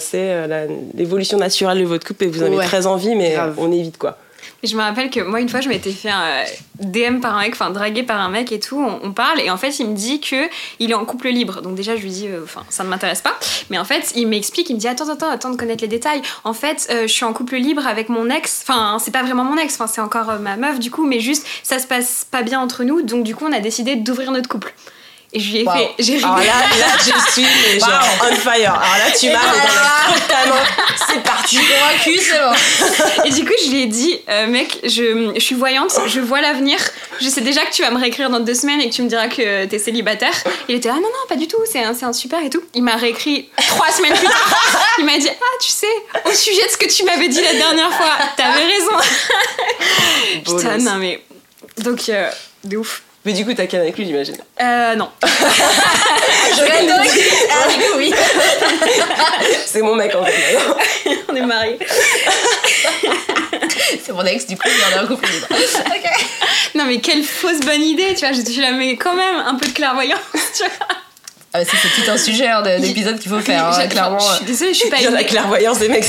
c'est 0.00 0.48
l'évolution 0.94 1.36
naturelle 1.36 1.78
de 1.80 1.84
votre 1.84 2.06
couple 2.06 2.24
et 2.24 2.28
vous 2.28 2.42
en 2.42 2.46
avez 2.46 2.56
Ouais. 2.56 2.64
très 2.64 2.86
envie, 2.86 3.14
mais 3.14 3.32
Grave. 3.34 3.54
on 3.58 3.70
évite 3.70 3.98
quoi. 3.98 4.16
Je 4.66 4.76
me 4.76 4.82
rappelle 4.82 5.10
que 5.10 5.20
moi, 5.20 5.40
une 5.40 5.48
fois, 5.48 5.60
je 5.60 5.68
m'étais 5.68 5.92
fait 5.92 6.10
un 6.10 6.44
DM 6.80 7.20
par 7.20 7.36
un 7.36 7.42
mec, 7.42 7.52
enfin 7.54 7.70
dragué 7.70 8.02
par 8.02 8.20
un 8.20 8.28
mec 8.28 8.52
et 8.52 8.60
tout. 8.60 8.84
On, 9.02 9.12
parle 9.12 9.40
et 9.40 9.50
en 9.50 9.56
fait, 9.56 9.78
il 9.78 9.88
me 9.88 9.94
dit 9.94 10.20
que 10.20 10.48
il 10.78 10.90
est 10.90 10.94
en 10.94 11.04
couple 11.04 11.28
libre. 11.28 11.62
Donc 11.62 11.74
déjà, 11.74 11.96
je 11.96 12.02
lui 12.02 12.10
dis, 12.10 12.28
euh, 12.28 12.42
enfin, 12.44 12.64
ça 12.68 12.84
ne 12.84 12.88
m'intéresse 12.88 13.22
pas. 13.22 13.38
Mais 13.70 13.78
en 13.78 13.84
fait, 13.84 14.12
il 14.16 14.26
m'explique, 14.26 14.68
il 14.70 14.74
me 14.74 14.80
dit, 14.80 14.88
attends, 14.88 15.08
attends, 15.08 15.30
attends 15.30 15.50
de 15.50 15.56
connaître 15.56 15.82
les 15.82 15.88
détails. 15.88 16.22
En 16.44 16.52
fait, 16.52 16.88
euh, 16.90 17.02
je 17.02 17.12
suis 17.12 17.24
en 17.24 17.32
couple 17.32 17.56
libre 17.56 17.86
avec 17.86 18.08
mon 18.08 18.28
ex. 18.28 18.62
Enfin, 18.62 18.98
c'est 18.98 19.12
pas 19.12 19.22
vraiment 19.22 19.44
mon 19.44 19.56
ex. 19.56 19.74
Enfin, 19.74 19.86
c'est 19.86 20.00
encore 20.00 20.30
euh, 20.30 20.38
ma 20.38 20.56
meuf 20.56 20.78
du 20.78 20.90
coup, 20.90 21.06
mais 21.06 21.20
juste, 21.20 21.46
ça 21.62 21.78
se 21.78 21.86
passe 21.86 22.26
pas 22.30 22.42
bien 22.42 22.60
entre 22.60 22.84
nous. 22.84 23.02
Donc 23.02 23.24
du 23.24 23.34
coup, 23.34 23.46
on 23.46 23.52
a 23.52 23.60
décidé 23.60 23.96
d'ouvrir 23.96 24.32
notre 24.32 24.48
couple. 24.48 24.74
Et 25.36 25.40
je 25.40 25.50
lui 25.52 25.58
ai 25.60 25.64
Waouh. 25.64 25.76
fait. 25.76 25.90
J'ai 25.98 26.16
Alors 26.16 26.36
rigolé. 26.36 26.46
là, 26.46 26.86
là, 26.86 26.86
je 26.98 27.30
suis 27.32 27.42
mais 27.44 27.78
genre 27.78 28.02
on 28.22 28.34
fire. 28.36 28.72
Alors 28.72 28.80
là, 28.80 29.10
tu 29.18 29.26
m'as 29.28 29.34
main. 29.34 30.56
C'est 31.08 31.22
parti. 31.22 31.58
Convaincu, 31.58 32.18
c'est 32.18 32.38
bon. 32.38 33.22
Et 33.26 33.30
du 33.30 33.44
coup, 33.44 33.52
je 33.62 33.70
lui 33.70 33.82
ai 33.82 33.86
dit, 33.86 34.18
euh, 34.30 34.46
mec, 34.46 34.78
je, 34.82 35.32
je 35.34 35.40
suis 35.40 35.54
voyante, 35.54 35.92
je 36.06 36.20
vois 36.20 36.40
l'avenir. 36.40 36.78
Je 37.20 37.28
sais 37.28 37.42
déjà 37.42 37.66
que 37.66 37.72
tu 37.72 37.82
vas 37.82 37.90
me 37.90 37.98
réécrire 38.00 38.30
dans 38.30 38.40
deux 38.40 38.54
semaines 38.54 38.80
et 38.80 38.88
que 38.88 38.94
tu 38.94 39.02
me 39.02 39.08
diras 39.08 39.28
que 39.28 39.66
t'es 39.66 39.78
célibataire. 39.78 40.32
Il 40.68 40.74
était, 40.76 40.88
ah 40.88 40.94
non, 40.94 41.00
non, 41.02 41.26
pas 41.28 41.36
du 41.36 41.46
tout, 41.48 41.58
c'est 41.70 41.82
un, 41.84 41.94
un 42.02 42.12
super 42.14 42.42
et 42.42 42.48
tout. 42.50 42.62
Il 42.74 42.82
m'a 42.82 42.96
réécrit 42.96 43.50
trois 43.68 43.90
semaines 43.90 44.14
plus 44.14 44.26
tard. 44.26 44.60
Il 44.98 45.04
m'a 45.04 45.18
dit, 45.18 45.28
ah, 45.30 45.56
tu 45.60 45.70
sais, 45.70 45.86
au 46.24 46.32
sujet 46.32 46.64
de 46.66 46.70
ce 46.70 46.76
que 46.78 46.86
tu 46.86 47.04
m'avais 47.04 47.28
dit 47.28 47.42
la 47.42 47.52
dernière 47.52 47.92
fois, 47.92 48.12
t'avais 48.38 48.64
raison. 48.64 48.92
Putain, 50.44 50.78
non, 50.78 50.96
mais. 50.96 51.22
Donc, 51.78 52.08
euh, 52.08 52.30
de 52.64 52.78
ouf. 52.78 53.02
Mais 53.26 53.32
du 53.32 53.44
coup, 53.44 53.52
t'as 53.54 53.66
qu'un 53.66 53.80
avec 53.80 53.98
lui, 53.98 54.06
j'imagine. 54.06 54.36
Euh, 54.62 54.94
non. 54.94 55.10
Je 55.24 56.62
vais 56.62 56.86
donner. 56.86 57.08
Ah, 57.50 57.68
du 57.68 57.74
coup, 57.74 57.96
oui. 57.98 58.14
C'est 59.66 59.82
mon 59.82 59.96
mec 59.96 60.14
en 60.14 60.24
fait. 60.24 60.58
On 61.28 61.34
est 61.34 61.40
mariés. 61.42 61.78
C'est 64.04 64.12
mon 64.12 64.24
ex, 64.24 64.46
du 64.46 64.56
coup, 64.56 64.68
il 64.72 64.80
y 64.80 64.94
en 64.94 64.98
a 64.98 65.02
un 65.02 65.06
couple 65.08 65.28
libre. 65.28 65.46
Ok. 65.50 66.10
Non, 66.76 66.84
mais 66.86 67.00
quelle 67.00 67.24
fausse 67.24 67.60
bonne 67.60 67.82
idée, 67.82 68.14
tu 68.14 68.20
vois. 68.24 68.32
Je 68.32 68.40
suis 68.48 68.60
là, 68.60 68.70
mais 68.70 68.96
quand 68.96 69.14
même, 69.14 69.36
un 69.44 69.56
peu 69.56 69.66
de 69.66 69.72
clairvoyance, 69.72 70.20
tu 70.56 70.62
vois. 70.62 70.86
Ah, 71.52 71.60
c'est 71.64 72.02
tout 72.04 72.10
un 72.10 72.18
sujet 72.18 72.46
hein, 72.46 72.62
de- 72.62 72.78
d'épisode 72.80 73.18
qu'il 73.18 73.30
faut 73.30 73.40
faire, 73.40 73.66
hein, 73.66 73.78
J'ai- 73.80 73.88
clairement. 73.88 74.18
Je 74.20 74.36
suis 74.36 74.44
désolée, 74.44 74.72
je 74.74 74.78
suis 74.78 74.88
pas 74.90 74.98
Il 74.98 75.04
y 75.04 75.06
a 75.06 75.10
la 75.10 75.24
clairvoyance 75.24 75.78
des 75.78 75.88
mecs. 75.88 76.04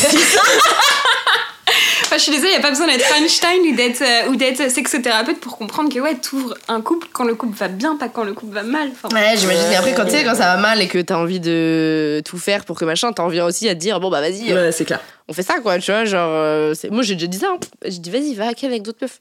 Enfin, 2.08 2.16
je 2.18 2.22
suis 2.24 2.32
désolée, 2.32 2.52
il 2.52 2.58
n'y 2.58 2.60
a 2.60 2.62
pas 2.62 2.70
besoin 2.70 2.88
d'être 2.88 3.06
Einstein 3.18 3.60
ou 3.70 3.76
d'être, 3.76 4.02
euh, 4.02 4.30
ou 4.30 4.38
d'être 4.38 4.72
sexothérapeute 4.72 5.42
pour 5.42 5.58
comprendre 5.58 5.94
que 5.94 6.00
ouais, 6.00 6.16
t'ouvres 6.16 6.54
un 6.70 6.80
couple 6.80 7.08
quand 7.12 7.26
le 7.26 7.36
couple 7.36 7.58
va 7.58 7.68
bien, 7.68 7.98
pas 7.98 8.08
quand 8.08 8.24
le 8.24 8.34
couple 8.34 8.54
va 8.54 8.64
mal. 8.64 8.90
Enfin, 8.94 9.14
Ouais, 9.14 9.36
j'imagine. 9.38 9.70
Et 9.72 9.76
après, 9.76 9.94
quand 9.94 10.06
tu 10.06 10.12
sais, 10.12 10.24
quand 10.24 10.36
ça 10.36 10.56
va 10.56 10.58
mal 10.58 10.82
et 10.82 10.88
que 10.88 11.00
t'as 11.00 11.18
envie 11.18 11.42
de 11.42 12.22
tout 12.26 12.38
faire 12.38 12.64
pour 12.64 12.80
que 12.80 12.86
machin, 12.86 13.12
t'en 13.12 13.28
viens 13.28 13.46
aussi 13.46 13.68
à 13.68 13.76
te 13.76 13.80
dire 13.80 14.00
bon 14.00 14.10
bah 14.10 14.22
vas-y, 14.22 14.54
euh, 14.54 14.68
Ouais, 14.68 14.72
c'est 14.72 14.86
clair. 14.86 15.02
on 15.28 15.34
fait 15.34 15.44
ça 15.44 15.60
quoi, 15.60 15.80
tu 15.80 15.92
vois, 15.92 16.06
genre 16.06 16.32
euh, 16.32 16.74
c'est- 16.74 16.90
moi 16.90 17.04
j'ai 17.04 17.16
déjà 17.16 17.28
dit 17.28 17.38
ça, 17.40 17.50
hein. 17.54 17.60
j'ai 17.86 18.00
dit 18.00 18.10
vas-y 18.10 18.34
va 18.36 18.46
avec 18.48 18.84
d'autres 18.84 19.00
meufs. 19.02 19.20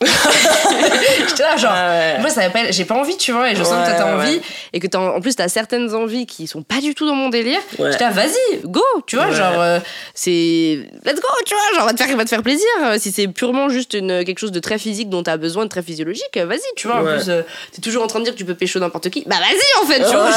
J'étais 1.28 1.42
là, 1.42 1.56
genre. 1.56 1.72
Ah 1.74 1.88
ouais. 1.90 2.18
Moi, 2.20 2.30
ça 2.30 2.42
m'appelle. 2.42 2.72
J'ai 2.72 2.84
pas 2.84 2.94
envie, 2.94 3.16
tu 3.16 3.32
vois, 3.32 3.50
et 3.50 3.56
je 3.56 3.62
sens 3.62 3.72
que 3.84 3.90
toi, 3.90 3.94
t'as 3.98 4.14
envie. 4.16 4.36
ouais. 4.36 4.40
et 4.72 4.80
que 4.80 4.86
t'as 4.86 4.98
en 4.98 5.20
plus 5.20 5.34
t'as 5.36 5.48
certaines 5.48 5.94
envies 5.94 6.26
qui 6.26 6.46
sont 6.46 6.62
pas 6.62 6.80
du 6.80 6.94
tout 6.94 7.06
dans 7.06 7.14
mon 7.14 7.28
délire. 7.28 7.60
J'étais 7.78 8.04
là, 8.04 8.10
vas-y, 8.10 8.60
go, 8.64 8.82
tu 9.06 9.16
vois, 9.16 9.30
genre 9.32 9.60
euh, 9.60 9.78
c'est 10.14 10.78
let's 11.04 11.16
go, 11.16 11.28
tu 11.46 11.54
vois, 11.54 11.76
genre 11.78 11.86
va 11.86 11.92
te 11.94 12.02
faire 12.02 12.16
va 12.16 12.24
te 12.24 12.28
faire 12.30 12.42
plaisir. 12.42 12.66
Euh, 12.82 12.96
Si 12.98 13.12
c'est 13.12 13.28
purement 13.28 13.68
juste 13.68 13.94
une 13.94 14.24
quelque 14.24 14.38
chose 14.38 14.52
de 14.52 14.60
très 14.60 14.78
physique 14.78 15.08
dont 15.10 15.22
t'as 15.22 15.36
besoin, 15.36 15.64
de 15.64 15.68
très 15.70 15.82
physiologique, 15.82 16.36
euh, 16.36 16.46
vas-y, 16.46 16.60
tu 16.76 16.86
vois. 16.88 17.00
En 17.00 17.04
plus, 17.04 17.28
euh, 17.28 17.42
t'es 17.72 17.80
toujours 17.80 18.02
en 18.02 18.06
train 18.06 18.18
de 18.20 18.24
dire 18.24 18.32
que 18.34 18.38
tu 18.38 18.44
peux 18.44 18.54
pécho 18.54 18.78
n'importe 18.78 19.10
qui. 19.10 19.24
Bah 19.26 19.36
vas-y 19.36 19.82
en 19.84 19.86
fait, 19.86 19.98
tu 20.04 20.16
vois. 20.16 20.30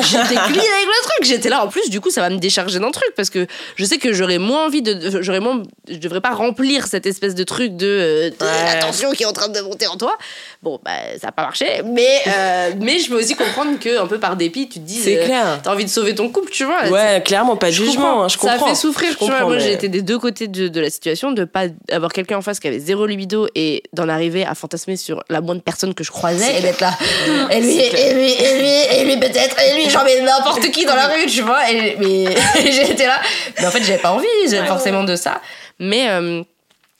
J'étais 0.00 0.34
clean 0.34 0.48
avec 0.48 0.86
le 0.86 1.02
truc, 1.02 1.24
j'étais 1.24 1.48
là 1.48 1.64
en 1.64 1.68
plus, 1.68 1.88
du 1.90 2.00
coup 2.00 2.10
ça 2.10 2.20
va 2.20 2.30
me 2.30 2.38
décharger 2.38 2.78
d'un 2.78 2.90
truc 2.90 3.12
parce 3.16 3.30
que 3.30 3.46
je 3.76 3.84
sais 3.84 3.98
que 3.98 4.12
j'aurais 4.12 4.38
moins 4.38 4.66
envie 4.66 4.82
de, 4.82 5.22
j'aurais 5.22 5.40
moins, 5.40 5.62
je 5.88 5.96
devrais 5.98 6.20
pas 6.20 6.30
remplir 6.32 6.86
cette 6.86 7.06
espèce 7.06 7.34
de 7.34 7.44
truc 7.44 7.76
de, 7.76 7.86
euh, 7.86 8.30
de 8.30 8.34
Ouais. 8.44 8.80
Qui 9.12 9.22
est 9.22 9.26
en 9.26 9.32
train 9.32 9.48
de 9.48 9.60
monter 9.60 9.86
en 9.86 9.96
toi. 9.96 10.16
Bon 10.62 10.80
bah 10.84 10.92
ça 11.20 11.28
a 11.28 11.32
pas 11.32 11.42
marché, 11.42 11.66
mais 11.84 12.20
euh, 12.26 12.72
mais 12.80 12.98
je 12.98 13.08
peux 13.08 13.18
aussi 13.18 13.34
comprendre 13.34 13.78
que 13.78 14.00
un 14.00 14.06
peu 14.06 14.18
par 14.18 14.36
dépit 14.36 14.68
tu 14.68 14.80
te 14.80 14.84
dis 14.84 14.98
C'est 15.00 15.18
euh, 15.22 15.24
clair. 15.24 15.60
T'as 15.62 15.72
envie 15.72 15.84
de 15.84 15.90
sauver 15.90 16.14
ton 16.14 16.28
couple, 16.30 16.50
tu 16.50 16.64
vois. 16.64 16.88
Ouais, 16.88 17.22
clairement, 17.24 17.56
pas 17.56 17.66
de 17.68 17.72
jugement. 17.72 17.92
comprends. 17.94 18.22
hein, 18.24 18.28
je 18.28 18.38
comprends. 18.38 18.58
Ça 18.58 18.66
fait 18.66 18.74
souffrir, 18.74 19.12
Je 19.12 19.18
tu 19.18 19.30
vois. 19.30 19.40
Moi, 19.40 19.56
mais- 19.56 19.60
j'ai 19.60 19.72
été 19.72 19.88
des 19.88 20.02
deux 20.02 20.18
côtés 20.18 20.48
de, 20.48 20.68
de 20.68 20.80
la 20.80 20.90
situation, 20.90 21.32
de 21.32 21.44
pas 21.44 21.64
avoir 21.90 22.12
quelqu'un 22.12 22.38
en 22.38 22.42
face 22.42 22.60
qui 22.60 22.68
avait 22.68 22.78
zéro 22.80 23.06
libido 23.06 23.46
et 23.54 23.82
d'en 23.92 24.08
arriver 24.08 24.44
à 24.46 24.54
fantasmer 24.54 24.96
sur 24.96 25.22
la 25.28 25.40
moindre 25.40 25.62
personne 25.62 25.94
que 25.94 26.04
je 26.04 26.10
croisais 26.10 26.58
Et 26.58 26.62
d'être 26.62 26.80
là. 26.80 26.92
Et 27.50 27.60
lui, 27.60 27.76
et 27.78 28.14
lui, 28.14 28.32
et 28.32 28.58
lui, 28.60 29.00
et 29.00 29.04
lui, 29.04 29.16
peut-être, 29.20 29.56
et 29.60 29.74
lui, 29.76 29.90
genre, 29.90 30.02
mais 30.04 30.20
n'importe 30.20 30.70
qui 30.70 30.84
dans 30.84 30.94
la 30.94 31.08
rue, 31.08 31.26
tu 31.26 31.42
vois. 31.42 31.70
Et, 31.70 31.96
mais 31.98 32.34
j'étais 32.72 33.06
là. 33.06 33.20
Mais 33.58 33.66
en 33.66 33.70
fait, 33.70 33.82
j'avais 33.82 33.98
pas 33.98 34.12
envie 34.12 34.26
j'avais 34.48 34.66
forcément 34.66 35.04
de 35.04 35.16
ça. 35.16 35.40
Mais 35.78 36.08
euh, 36.08 36.42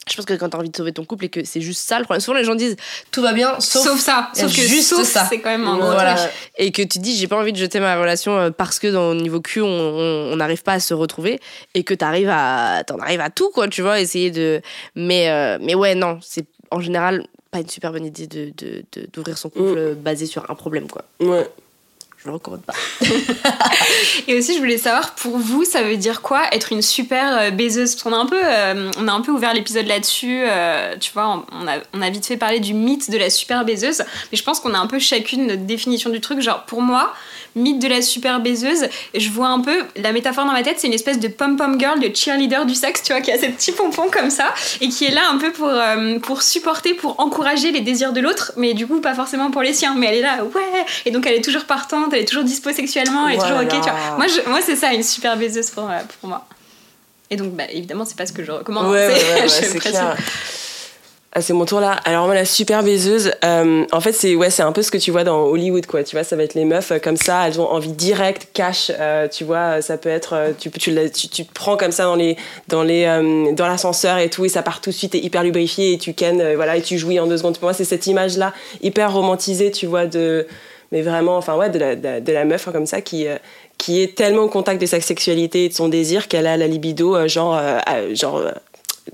je 0.09 0.17
pense 0.17 0.25
que 0.27 0.35
quand 0.35 0.49
t'as 0.51 0.59
envie 0.59 0.69
de 0.71 0.77
sauver 0.77 0.93
ton 0.93 1.05
couple 1.05 1.25
et 1.27 1.29
que 1.29 1.45
c'est 1.45 1.61
juste 1.61 1.81
ça 1.87 1.99
le 1.99 2.05
problème, 2.05 2.21
souvent 2.21 2.37
les 2.39 2.45
gens 2.45 2.55
disent 2.55 2.77
Tout 3.11 3.23
va 3.23 3.33
bien, 3.33 3.59
sauf. 3.61 3.85
sauf, 3.85 4.01
ça. 4.01 4.29
Sauf 4.35 4.55
que 4.55 4.63
juste 4.63 4.91
sauf, 4.91 5.05
ça. 5.07 5.27
c'est 5.29 5.41
quand 5.41 5.51
même 5.51 5.67
un 5.67 5.77
gros 5.79 5.91
Voilà. 5.93 6.15
truc. 6.15 6.31
et 6.59 6.73
que 6.73 6.83
tu 6.83 6.99
dis 6.99 7.17
j'ai 7.17 7.27
pas 7.29 7.37
envie 7.39 7.53
de 7.53 7.59
jeter 7.59 7.81
ma 7.81 7.99
relation 7.99 8.37
euh, 8.39 8.51
parce 8.51 8.79
que 8.79 8.89
dans 8.89 9.11
au 9.11 9.15
niveau 9.15 9.41
cul 9.41 9.61
on- 9.63 10.37
n'arrive 10.37 10.63
pas 10.63 10.75
à 10.75 10.81
se 10.81 10.95
retrouver 10.95 11.41
et 11.75 11.85
que 11.85 11.95
t'arrives 11.95 12.29
à 12.31 12.83
t'en 12.87 12.99
arrives 12.99 13.21
à 13.21 13.31
tout 13.31 13.51
quoi 13.51 13.69
tu 13.69 13.83
vois 13.83 14.01
essayer 14.01 14.31
de 14.31 14.61
mais 14.95 15.29
euh, 15.31 15.59
mais 15.61 15.75
ouais 15.75 15.95
non 15.95 16.19
c'est 16.23 16.45
en 16.71 16.81
général 16.81 17.27
pas 17.51 17.61
une 17.61 17.69
super 17.69 17.93
bonne 17.93 18.05
idée 18.07 18.27
de 18.27 18.53
de- 18.57 18.85
de- 18.93 19.09
d'ouvrir 19.13 19.39
son 19.39 19.49
couple 19.49 19.75
euh, 19.79 19.95
basé 19.95 20.27
sur 20.27 20.51
un 20.51 20.55
problème 20.55 20.89
quoi 20.89 21.03
Ouais. 21.21 21.49
Je 22.25 22.29
le 22.31 22.35
recommande 22.35 22.63
pas 22.63 22.73
Et 24.29 24.39
aussi, 24.39 24.55
je 24.55 24.59
voulais 24.59 24.79
savoir, 24.79 25.15
pour 25.15 25.37
vous, 25.37 25.65
ça 25.65 25.83
veut 25.83 25.97
dire 25.97 26.23
quoi 26.23 26.43
être 26.53 26.73
une 26.73 26.81
super 26.83 27.37
euh, 27.39 27.51
baiseuse? 27.51 27.93
Parce 27.95 28.03
qu'on 28.03 28.13
a 28.13 28.17
un 28.17 28.27
peu, 28.27 28.41
euh, 28.43 28.91
on 28.99 29.09
a 29.09 29.13
un 29.13 29.21
peu 29.21 29.31
ouvert 29.31 29.53
l'épisode 29.55 29.87
là-dessus. 29.87 30.43
euh, 30.47 30.97
tu 30.99 31.13
vois, 31.13 31.45
on- 31.53 32.01
a 32.03 32.11
vite 32.11 32.27
fait 32.27 32.37
parler 32.37 32.61
du 32.61 32.73
mythe 32.75 33.11
de 33.11 33.19
la 33.19 33.29
super 33.31 33.65
baiseuse. 33.65 34.03
Mais 34.33 34.39
je 34.39 34.43
pense 34.43 34.61
qu'on 34.61 34.75
a 34.75 34.79
un 34.79 34.87
peu 34.87 34.99
chacune 34.99 35.47
notre 35.47 35.63
définition 35.65 36.11
du 36.11 36.21
truc. 36.21 36.41
Genre, 36.41 36.65
pour 36.65 36.81
moi, 36.83 37.13
mythe 37.57 37.81
de 37.81 37.89
la 37.89 38.03
super 38.03 38.41
baiseuse, 38.41 38.87
je 39.15 39.31
vois 39.31 39.49
un 39.49 39.61
peu 39.61 39.77
la 39.97 40.13
métaphore 40.13 40.45
dans 40.45 40.53
ma 40.53 40.63
tête, 40.63 40.77
c'est 40.81 40.87
une 40.87 40.93
espèce 40.93 41.19
de 41.21 41.29
pom-pom 41.29 41.79
girl, 41.79 42.01
de 42.01 42.15
cheerleader 42.15 42.67
du 42.67 42.75
sexe, 42.75 43.03
tu 43.03 43.13
vois, 43.13 43.21
qui 43.21 43.31
a 43.33 43.39
ses 43.39 43.49
petits 43.49 43.73
pompons 43.73 44.09
comme 44.11 44.31
ça 44.31 44.53
et 44.81 44.89
qui 44.89 45.05
est 45.05 45.11
là 45.13 45.23
un 45.31 45.39
peu 45.39 45.53
pour, 45.53 45.69
euh, 45.69 46.19
pour 46.19 46.43
supporter, 46.43 46.95
pour 46.95 47.21
encourager 47.21 47.71
les 47.71 47.81
désirs 47.81 48.13
de 48.13 48.21
l'autre, 48.21 48.53
mais 48.57 48.75
du 48.75 48.87
coup, 48.87 49.01
pas 49.01 49.15
forcément 49.15 49.51
pour 49.51 49.63
les 49.63 49.73
siens. 49.73 49.95
Mais 49.97 50.07
elle 50.07 50.15
est 50.17 50.23
là, 50.23 50.45
ouais 50.45 50.85
Et 51.07 51.11
donc, 51.11 51.27
elle 51.27 51.35
est 51.35 51.45
toujours 51.45 51.65
partante, 51.65 52.13
elle 52.13 52.21
est 52.21 52.25
toujours 52.25 52.45
dispo 52.45 52.73
sexuellement, 52.73 53.29
elle 53.29 53.37
est 53.37 53.39
toujours 53.39 53.59
ok, 53.59 53.65
Voilà. 53.69 53.85
tu 53.85 53.91
vois. 53.91 54.17
Moi, 54.17 54.27
je- 54.27 54.49
moi 54.51 54.61
c'est 54.65 54.77
ça, 54.77 54.93
une 54.93 55.03
super 55.03 55.37
baiseuse 55.37 55.71
pour, 55.71 55.85
euh, 55.89 55.99
pour 56.21 56.29
moi. 56.29 56.47
Et 57.31 57.37
donc, 57.37 57.53
bah, 57.53 57.65
évidemment, 57.71 58.05
c'est 58.05 58.17
pas 58.17 58.27
ce 58.27 58.33
que 58.33 58.45
je 58.45 58.53
recommande. 58.53 58.91
Ouais, 58.93 59.07
hein, 59.07 59.37
ouais, 59.37 59.43
ouais, 59.43 59.49
c'est 59.49 59.79
clair. 59.79 60.17
Ah, 61.37 61.41
c'est 61.41 61.53
mon 61.53 61.65
tour 61.65 61.81
là. 61.81 61.99
Alors 62.05 62.27
moi 62.27 62.35
la 62.37 62.45
super 62.45 62.85
baiseuse, 62.85 63.33
euh, 63.45 63.85
en 63.91 64.01
fait 64.01 64.13
c'est 64.13 64.37
ouais 64.37 64.51
c'est 64.51 64.63
un 64.63 64.71
peu 64.71 64.83
ce 64.83 64.93
que 64.93 64.99
tu 64.99 65.11
vois 65.11 65.25
dans 65.25 65.43
Hollywood 65.47 65.85
quoi. 65.87 66.05
Tu 66.05 66.15
vois 66.15 66.23
ça 66.23 66.37
va 66.37 66.45
être 66.45 66.55
les 66.55 66.65
meufs 66.65 66.93
euh, 66.93 67.01
comme 67.01 67.17
ça, 67.17 67.49
elles 67.49 67.61
ont 67.61 67.69
envie 67.69 67.91
direct, 67.91 68.51
cash. 68.53 68.93
euh, 69.01 69.27
tu 69.27 69.43
vois 69.43 69.83
ça 69.83 69.99
peut 69.99 70.11
être 70.11 70.35
euh, 70.35 70.53
tu 70.57 70.71
tu, 70.71 70.93
tu 71.29 71.45
te 71.45 71.53
prends 71.53 71.77
comme 71.77 71.91
ça 71.91 72.05
dans 72.05 72.15
les 72.15 72.37
dans 72.69 72.85
les 72.85 73.05
euh, 73.07 73.51
dans 73.53 73.67
l'ascenseur 73.67 74.19
et 74.19 74.31
tout 74.31 74.45
et 74.45 74.49
ça 74.49 74.63
part 74.63 74.81
tout 74.81 74.91
de 74.91 74.95
suite 74.95 75.17
et 75.17 75.25
hyper 75.25 75.43
lubrifié 75.43 75.95
et 75.95 75.99
tu 75.99 76.15
euh, 76.23 76.53
voilà 76.55 76.77
et 76.77 76.83
tu 76.83 76.99
jouis 76.99 77.19
en 77.19 77.27
deux 77.27 77.39
secondes. 77.39 77.55
Pour 77.59 77.65
moi 77.65 77.73
c'est 77.75 77.85
cette 77.85 78.07
image 78.07 78.37
là 78.37 78.53
hyper 78.81 79.13
romantisée 79.13 79.73
tu 79.73 79.87
vois 79.87 80.07
de 80.07 80.47
mais 80.93 81.03
vraiment 81.03 81.37
enfin 81.37 81.57
ouais 81.57 81.69
de 81.69 81.81
la 81.81 81.97
de, 81.97 82.33
la- 82.33 82.45
meuf 82.45 82.69
hein, 82.69 82.73
comme 82.73 82.87
ça 82.87 83.01
qui 83.01 83.27
euh, 83.27 83.39
qui 83.77 84.01
est 84.01 84.15
tellement 84.17 84.43
au 84.43 84.49
contact 84.49 84.81
de 84.81 84.87
sa 84.87 85.01
sexualité 85.01 85.65
et 85.65 85.69
de 85.69 85.75
son 85.75 85.89
désir 85.89 86.29
qu'elle 86.29 86.47
a 86.47 86.57
la 86.57 86.69
libido 86.69 87.17
euh, 87.17 87.27
genre 87.27 87.57
euh, 87.57 87.79
euh, 87.91 88.15
genre 88.15 88.37
euh, 88.37 88.53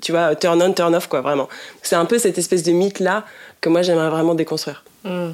tu 0.02 0.12
vois, 0.12 0.34
turn 0.34 0.62
on, 0.62 0.72
turn 0.72 0.94
off, 0.94 1.06
quoi, 1.06 1.20
vraiment. 1.20 1.48
C'est 1.82 1.96
un 1.96 2.04
peu 2.04 2.18
cette 2.18 2.38
espèce 2.38 2.62
de 2.62 2.72
mythe-là 2.72 3.24
que 3.60 3.68
moi, 3.68 3.82
j'aimerais 3.82 4.10
vraiment 4.10 4.34
déconstruire. 4.34 4.84
Hmm. 5.04 5.30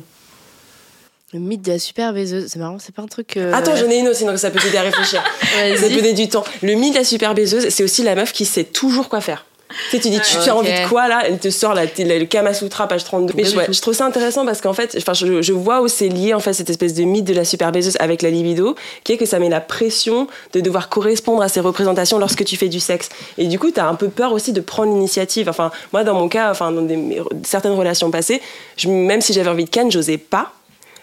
le 1.32 1.40
mythe 1.40 1.62
de 1.62 1.72
la 1.72 1.80
super 1.80 2.12
baiseuse 2.12 2.46
c'est 2.46 2.60
marrant 2.60 2.78
c'est 2.78 2.94
pas 2.94 3.02
un 3.02 3.08
truc 3.08 3.36
euh, 3.36 3.52
Attends, 3.52 3.74
j'en 3.74 3.90
ai 3.90 3.98
une 3.98 4.06
aussi, 4.06 4.24
donc 4.24 4.38
ça 4.38 4.48
peut 4.52 4.60
t'aider 4.60 4.76
à 4.76 4.82
réfléchir. 4.82 5.24
ça 5.40 5.88
peut 5.88 5.94
donner 5.96 6.12
du 6.12 6.28
temps. 6.28 6.44
Le 6.62 6.74
mythe 6.74 6.92
de 6.92 6.98
la 6.98 7.04
super 7.04 7.34
baiseuse, 7.34 7.68
c'est 7.70 7.82
aussi 7.82 8.02
la 8.02 8.14
meuf 8.14 8.32
qui 8.32 8.44
sait 8.44 8.64
toujours 8.64 9.08
quoi 9.08 9.20
faire. 9.20 9.45
Tu 9.90 9.96
sais, 9.96 10.02
tu 10.02 10.10
dis, 10.10 10.20
tu, 10.20 10.36
tu 10.42 10.48
as 10.50 10.56
envie 10.56 10.70
de 10.84 10.88
quoi 10.88 11.08
là? 11.08 11.22
Elle 11.26 11.38
te 11.38 11.50
sort 11.50 11.74
la, 11.74 11.84
la- 11.84 12.18
le 12.18 12.24
Kama 12.24 12.54
Sutra, 12.54 12.88
page 12.88 13.04
32. 13.04 13.34
Mais 13.36 13.44
je, 13.44 13.56
ouais, 13.56 13.66
trouve 13.80 13.94
ça 13.94 14.04
intéressant 14.06 14.44
parce 14.44 14.60
qu'en 14.60 14.72
fait, 14.72 14.96
je, 15.14 15.42
je 15.42 15.52
vois 15.52 15.80
où 15.82 15.88
c'est 15.88 16.08
lié 16.08 16.34
en 16.34 16.40
fait 16.40 16.52
cette 16.52 16.70
espèce 16.70 16.94
de 16.94 17.04
mythe 17.04 17.24
de 17.24 17.34
la 17.34 17.44
super 17.44 17.72
baiseuse 17.72 17.96
avec 18.00 18.22
la 18.22 18.30
libido, 18.30 18.74
qui 19.04 19.12
est 19.12 19.16
que 19.16 19.26
ça 19.26 19.38
met 19.38 19.48
la 19.48 19.60
pression 19.60 20.26
de 20.52 20.60
devoir 20.60 20.88
correspondre 20.88 21.42
à 21.42 21.48
ces 21.48 21.60
représentations 21.60 22.18
lorsque 22.18 22.44
tu 22.44 22.56
fais 22.56 22.68
du 22.68 22.80
sexe. 22.80 23.08
Et 23.38 23.46
du 23.46 23.58
coup, 23.58 23.70
tu 23.70 23.80
as 23.80 23.86
un 23.86 23.94
peu 23.94 24.08
peur 24.08 24.32
aussi 24.32 24.52
de 24.52 24.60
prendre 24.60 24.92
l'initiative. 24.92 25.48
Enfin, 25.48 25.70
moi, 25.92 26.04
dans 26.04 26.14
mon 26.14 26.28
cas, 26.28 26.50
enfin, 26.50 26.72
dans 26.72 26.82
des- 26.82 27.22
certaines 27.44 27.72
relations 27.74 28.10
passées, 28.10 28.40
je, 28.76 28.88
même 28.88 29.20
si 29.20 29.32
j'avais 29.32 29.50
envie 29.50 29.64
de 29.64 29.70
ken, 29.70 29.90
j'osais 29.90 30.18
pas 30.18 30.52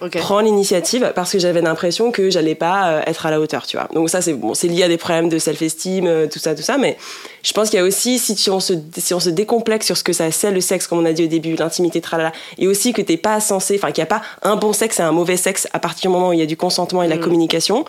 ok 0.04 0.18
prendre 0.18 0.42
l'initiative 0.44 1.12
parce 1.16 1.32
que 1.32 1.40
j'avais 1.40 1.62
l'impression 1.62 2.12
que 2.12 2.30
j'allais 2.30 2.56
pas 2.56 2.90
euh, 2.90 3.02
être 3.08 3.26
à 3.26 3.32
la 3.32 3.40
hauteur, 3.40 3.66
tu 3.66 3.78
vois. 3.78 3.88
Donc 3.94 4.10
ça 4.10 4.22
c'est 4.22 4.34
bon, 4.34 4.54
c'est 4.54 4.68
lié 4.68 4.84
à 4.84 4.88
des 4.88 4.98
problèmes 4.98 5.30
de 5.30 5.40
self-esteem, 5.40 6.06
euh, 6.08 6.28
tout 6.28 6.40
ça, 6.40 6.54
tout 6.56 6.62
ça. 6.62 6.78
Mais 6.78 6.98
je 7.44 7.52
pense 7.54 7.70
qu'il 7.70 7.80
y 7.80 7.82
a 7.82 7.86
aussi 7.86 8.20
si 8.20 8.36
tu- 8.36 8.50
on 8.52 8.60
se 8.60 8.74
si 8.98 9.14
on 9.14 9.20
se 9.20 9.30
décomplexe 9.30 9.86
sur 9.86 9.98
ce 9.98 10.04
que 10.04 10.14
ça 10.14 10.30
c'est 10.32 10.52
le 10.52 10.62
sexe, 10.62 10.88
comme 10.88 11.00
on 11.00 11.06
a 11.06 11.14
dit 11.14 11.24
au 11.24 11.28
début, 11.28 11.56
l'intimité, 11.56 12.02
tralala, 12.02 12.32
et 12.58 12.68
aussi 12.68 12.94
que 12.94 13.02
t'es 13.02 13.18
pas 13.18 13.40
censé, 13.40 13.76
enfin 13.78 13.92
qu'il 13.92 14.02
n'y 14.02 14.10
a 14.10 14.14
pas 14.18 14.22
un 14.42 14.56
bon 14.58 14.74
sexe 14.74 15.00
et 15.00 15.04
un 15.04 15.12
mauvais 15.12 15.38
sexe 15.38 15.68
à 15.74 15.80
partir 15.80 16.10
du 16.10 16.14
moment 16.16 16.30
où 16.30 16.34
il 16.34 16.40
y 16.40 16.44
a 16.44 16.46
du 16.48 16.58
consentement 16.58 17.02
et 17.04 17.08
de 17.08 17.12
la 17.14 17.18
communication. 17.18 17.86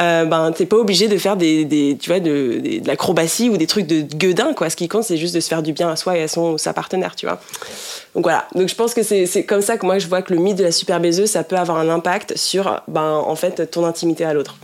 Euh, 0.00 0.24
ben 0.24 0.50
t'es 0.52 0.64
pas 0.64 0.76
obligé 0.76 1.08
de 1.08 1.18
faire 1.18 1.36
des, 1.36 1.64
des 1.66 1.96
tu 2.00 2.08
vois 2.08 2.20
de, 2.20 2.80
de 2.80 2.86
l'acrobatie 2.86 3.50
ou 3.50 3.58
des 3.58 3.66
trucs 3.66 3.86
de 3.86 4.00
gueudin 4.00 4.54
quoi. 4.54 4.70
Ce 4.70 4.76
qui 4.76 4.88
compte 4.88 5.04
c'est 5.04 5.18
juste 5.18 5.34
de 5.34 5.40
se 5.40 5.48
faire 5.48 5.62
du 5.62 5.72
bien 5.72 5.90
à 5.90 5.96
soi 5.96 6.16
et 6.16 6.22
à 6.22 6.28
son 6.28 6.56
sa 6.56 6.72
partenaire 6.72 7.14
tu 7.16 7.26
vois. 7.26 7.38
Donc 8.14 8.24
voilà. 8.24 8.46
Donc 8.54 8.68
je 8.68 8.74
pense 8.74 8.94
que 8.94 9.02
c'est 9.02 9.26
c'est 9.26 9.44
comme 9.44 9.60
ça 9.60 9.76
que 9.76 9.84
moi 9.84 9.98
je 9.98 10.06
vois 10.06 10.22
que 10.22 10.32
le 10.32 10.40
mythe 10.40 10.56
de 10.56 10.64
la 10.64 10.72
super 10.72 11.00
baiseuse 11.00 11.30
ça 11.30 11.44
peut 11.44 11.56
avoir 11.56 11.76
un 11.76 11.88
impact 11.90 12.36
sur 12.36 12.82
ben 12.88 13.22
en 13.26 13.36
fait 13.36 13.70
ton 13.70 13.84
intimité 13.84 14.24
à 14.24 14.32
l'autre 14.32 14.56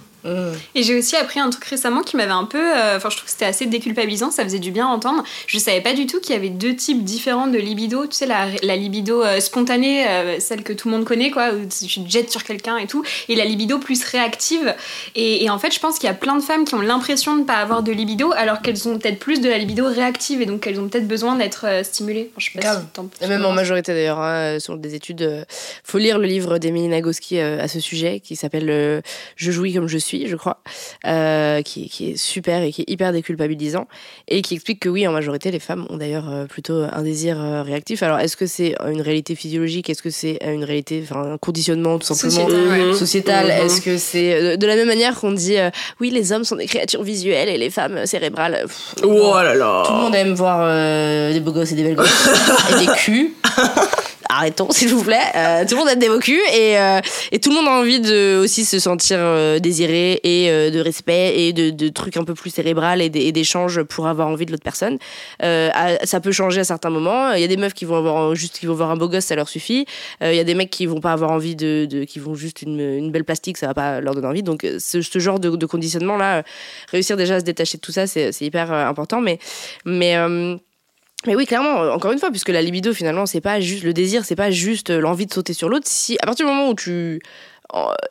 Et 0.75 0.83
j'ai 0.83 0.99
aussi 0.99 1.17
appris 1.17 1.41
un 1.41 1.51
truc 1.51 1.65
récemment 1.65 2.03
qui 2.03 2.17
m'avait 2.17 2.33
un 2.33 2.45
peu. 2.45 2.59
euh, 2.59 2.97
Enfin, 2.97 3.11
je 3.11 3.17
trouve 3.17 3.27
que 3.27 3.31
c'était 3.31 3.45
assez 3.47 3.67
déculpabilisant, 3.67 4.31
ça 4.31 4.43
faisait 4.45 4.59
du 4.59 4.71
bien 4.71 4.87
à 4.87 4.91
entendre. 4.91 5.23
Je 5.47 5.59
savais 5.59 5.81
pas 5.81 5.93
du 5.95 6.07
tout 6.07 6.21
qu'il 6.21 6.35
y 6.35 6.39
avait 6.39 6.49
deux 6.49 6.75
types 6.75 7.05
différents 7.05 7.47
de 7.47 7.59
libido. 7.59 8.07
Tu 8.07 8.13
sais, 8.17 8.27
la, 8.27 8.47
la 8.63 8.77
libido 8.77 9.23
euh, 9.23 9.41
spontanée, 9.41 10.07
euh, 10.09 10.41
celle 10.41 10.63
que 10.63 10.73
tout 10.73 10.89
le 10.89 10.97
monde 10.97 11.05
connaît, 11.05 11.31
quoi, 11.31 11.51
où 11.51 11.67
tu 11.67 12.03
te 12.05 12.11
jettes 12.11 12.31
sur 12.31 12.45
quelqu'un 12.45 12.77
et 12.79 12.87
tout, 12.87 13.03
et 13.29 13.35
la 13.37 13.45
libido 13.45 13.79
plus 13.79 14.03
réactive. 14.05 14.75
Et, 15.15 15.45
et 15.45 15.51
en 15.51 15.59
fait, 15.59 15.73
je 15.75 15.81
pense 15.81 15.99
qu'il 15.99 16.07
y 16.07 16.11
a 16.11 16.15
plein 16.15 16.37
de 16.37 16.43
femmes 16.43 16.65
qui 16.65 16.75
ont 16.75 16.81
l'impression 16.81 17.35
de 17.35 17.41
ne 17.41 17.45
pas 17.45 17.55
avoir 17.55 17.83
de 17.83 17.93
libido, 17.93 18.33
alors 18.33 18.63
qu'elles 18.63 18.89
ont 18.89 18.99
peut-être 18.99 19.19
plus 19.19 19.41
de 19.41 19.49
la 19.49 19.59
libido 19.59 19.87
réactive, 19.87 20.43
et 20.43 20.47
donc 20.47 20.61
qu'elles 20.61 20.81
ont 20.81 20.89
peut-être 20.89 21.09
besoin 21.09 21.37
d'être 21.37 21.67
stimulées. 21.85 22.31
Enfin, 22.33 22.39
je 22.39 22.45
sais 22.47 22.59
pas 22.59 22.61
Grave. 22.61 22.81
si 22.83 22.87
t'en- 22.93 23.09
Et 23.21 23.29
même 23.29 23.45
en 23.45 23.53
majorité 23.53 23.93
d'ailleurs, 23.93 24.21
hein, 24.21 24.59
sur 24.59 24.77
des 24.77 24.95
études, 24.95 25.47
faut 25.85 25.99
lire 25.99 26.19
le 26.19 26.27
livre 26.27 26.59
d'Emilie 26.59 26.89
Nagoski 26.89 27.39
à 27.41 27.69
ce 27.69 27.81
sujet 27.81 28.21
qui 28.21 28.37
s'appelle 28.37 29.03
Je 29.37 29.51
jouis 29.53 29.75
comme 29.75 29.89
je 29.89 29.99
suis, 29.99 30.16
je 30.27 30.37
crois, 30.37 30.59
euh, 31.07 31.63
qui, 31.63 31.89
qui 31.89 32.11
est 32.11 32.17
super 32.17 32.63
et 32.63 32.73
qui 32.73 32.83
est 32.83 32.91
hyper 32.91 33.13
déculpabilisant 33.13 33.87
et 34.29 34.43
qui 34.43 34.55
explique 34.55 34.81
que 34.81 34.89
oui, 34.89 35.07
en 35.07 35.13
majorité, 35.13 35.51
les 35.51 35.59
femmes 35.61 35.87
ont 35.91 35.97
d'ailleurs 35.99 36.29
euh, 36.31 36.47
plutôt 36.47 36.83
un 36.91 37.03
désir 37.03 37.41
euh, 37.41 37.63
réactif. 37.63 38.03
Alors 38.03 38.19
est-ce 38.19 38.37
que 38.37 38.47
c'est 38.47 38.75
une 38.87 39.01
réalité 39.03 39.35
physiologique? 39.35 39.91
Est-ce 39.91 40.03
que 40.03 40.11
c'est 40.11 40.39
une 40.45 40.65
réalité, 40.65 41.03
enfin 41.09 41.33
un 41.33 41.39
conditionnement 41.39 41.99
tout 41.99 42.07
simplement 42.15 42.47
Sociétal, 42.49 42.69
ouais. 42.69 42.85
Mhm. 42.87 42.95
sociétal? 42.95 43.47
Mhm. 43.47 43.67
Est-ce 43.67 43.81
que 43.81 43.99
c'est 43.99 44.57
de 44.57 44.67
la 44.67 44.77
même 44.77 44.89
manière 44.89 45.15
qu'on 45.19 45.33
dit 45.33 45.59
euh, 45.59 45.71
oui, 46.01 46.11
les 46.11 46.33
hommes 46.33 46.45
sont 46.45 46.57
des 46.57 46.67
créatures 46.67 47.03
visuelles 47.03 47.49
et 47.49 47.59
les 47.59 47.71
femmes 47.71 48.07
cérébrales? 48.07 48.63
Pff, 48.67 48.95
Oh 49.05 49.35
là 49.37 49.55
là. 49.55 49.83
tout 49.87 49.93
le 49.93 49.99
monde 49.99 50.15
aime 50.15 50.35
voir 50.35 50.59
euh, 50.63 51.33
des 51.33 51.41
beaux 51.41 51.53
gosses 51.53 51.73
et 51.73 51.75
des 51.75 51.83
belles 51.83 51.97
gosses 51.97 52.29
et 52.73 52.87
des 52.87 52.93
culs. 52.97 53.33
Arrêtons, 54.29 54.69
s'il 54.71 54.89
vous 54.89 55.03
plaît. 55.05 55.21
Euh, 55.35 55.65
tout 55.65 55.75
le 55.75 55.81
monde 55.81 55.89
aime 55.89 55.99
des 55.99 56.09
beaux 56.09 56.21
et, 56.27 56.79
euh, 56.79 57.01
et 57.33 57.39
tout 57.41 57.51
le 57.51 57.57
monde 57.57 57.67
a 57.69 57.73
envie 57.73 58.01
de 58.01 58.41
aussi 58.43 58.65
se 58.65 58.79
sentir 58.79 59.19
euh, 59.21 59.59
désiré 59.59 60.21
et 60.25 60.51
euh, 60.51 60.71
de 60.71 60.81
respect 60.81 61.39
et 61.41 61.53
de, 61.53 61.71
de 61.71 61.89
trucs 61.89 62.17
un 62.17 62.25
peu 62.25 62.35
plus 62.35 62.51
cérébral 62.51 63.03
et 63.03 63.09
d'échanges 63.33 63.83
pour 63.83 64.07
avoir 64.07 64.29
envie 64.29 64.47
de 64.47 64.51
l'autre 64.53 64.63
personne. 64.65 64.99
Euh, 65.43 65.71
à- 65.75 66.05
ça 66.07 66.21
peut 66.21 66.33
changer 66.33 66.61
à 66.61 66.65
certains 66.65 66.91
moments. 66.91 67.33
Il 67.33 67.41
y 67.41 67.45
a 67.45 67.49
des 67.49 67.57
meufs 67.57 67.75
qui 67.75 67.85
vont 67.85 67.97
avoir 67.97 68.35
juste 68.35 68.59
qui 68.59 68.67
vont 68.67 68.75
voir 68.75 68.91
un 68.91 68.97
beau 68.97 69.09
gosse, 69.09 69.25
ça 69.27 69.37
leur 69.37 69.49
suffit. 69.49 69.87
Euh, 70.23 70.33
Il 70.33 70.37
y 70.37 70.41
a 70.41 70.45
des 70.45 70.55
mecs 70.55 70.71
qui 70.71 70.87
vont 70.87 71.01
pas 71.01 71.13
avoir 71.13 71.31
envie 71.31 71.57
de, 71.57 71.87
de 71.89 72.05
qui 72.05 72.19
vont 72.19 72.35
juste 72.35 72.63
une, 72.63 72.81
une 72.81 73.11
belle 73.13 73.25
plastique, 73.25 73.57
ça 73.59 73.67
va 73.67 73.75
pas 73.75 74.01
leur 74.01 74.15
donner 74.15 74.27
envie. 74.29 74.43
Donc 74.43 74.67
ce, 74.79 75.03
ce 75.03 75.19
genre 75.19 75.39
de, 75.39 75.51
de 75.51 75.67
conditionnement 75.67 76.17
là, 76.17 76.43
réussir 76.91 77.17
déjà 77.17 77.37
à 77.37 77.41
se 77.41 77.45
détacher 77.45 77.77
de 77.79 77.83
tout 77.83 77.93
ça, 77.93 78.07
c'est 78.07 78.33
hyper 78.41 78.73
important. 78.73 79.21
Mais 79.21 79.39
mais 79.85 80.17
mais 81.27 81.35
oui, 81.35 81.47
clairement, 81.47 81.83
euh, 81.83 81.91
encore 81.91 82.13
une 82.13 82.19
fois, 82.19 82.31
puisque 82.31 82.49
la 82.49 82.63
libido, 82.63 82.93
finalement, 82.93 83.27
c'est 83.27 83.41
pas 83.41 83.61
juste 83.61 83.85
le 83.85 83.93
désir, 83.93 84.25
c'est 84.25 84.37
pas 84.37 84.51
juste 84.51 84.91
euh, 84.91 85.01
l'envie 85.01 85.27
de 85.27 85.33
sauter 85.33 85.53
sur 85.53 85.69
l'autre. 85.69 85.87
Si, 85.89 86.17
à 86.23 86.27
partir 86.27 86.47
du 86.47 86.53
moment 86.53 86.71
où 86.71 86.75
tu 86.75 87.21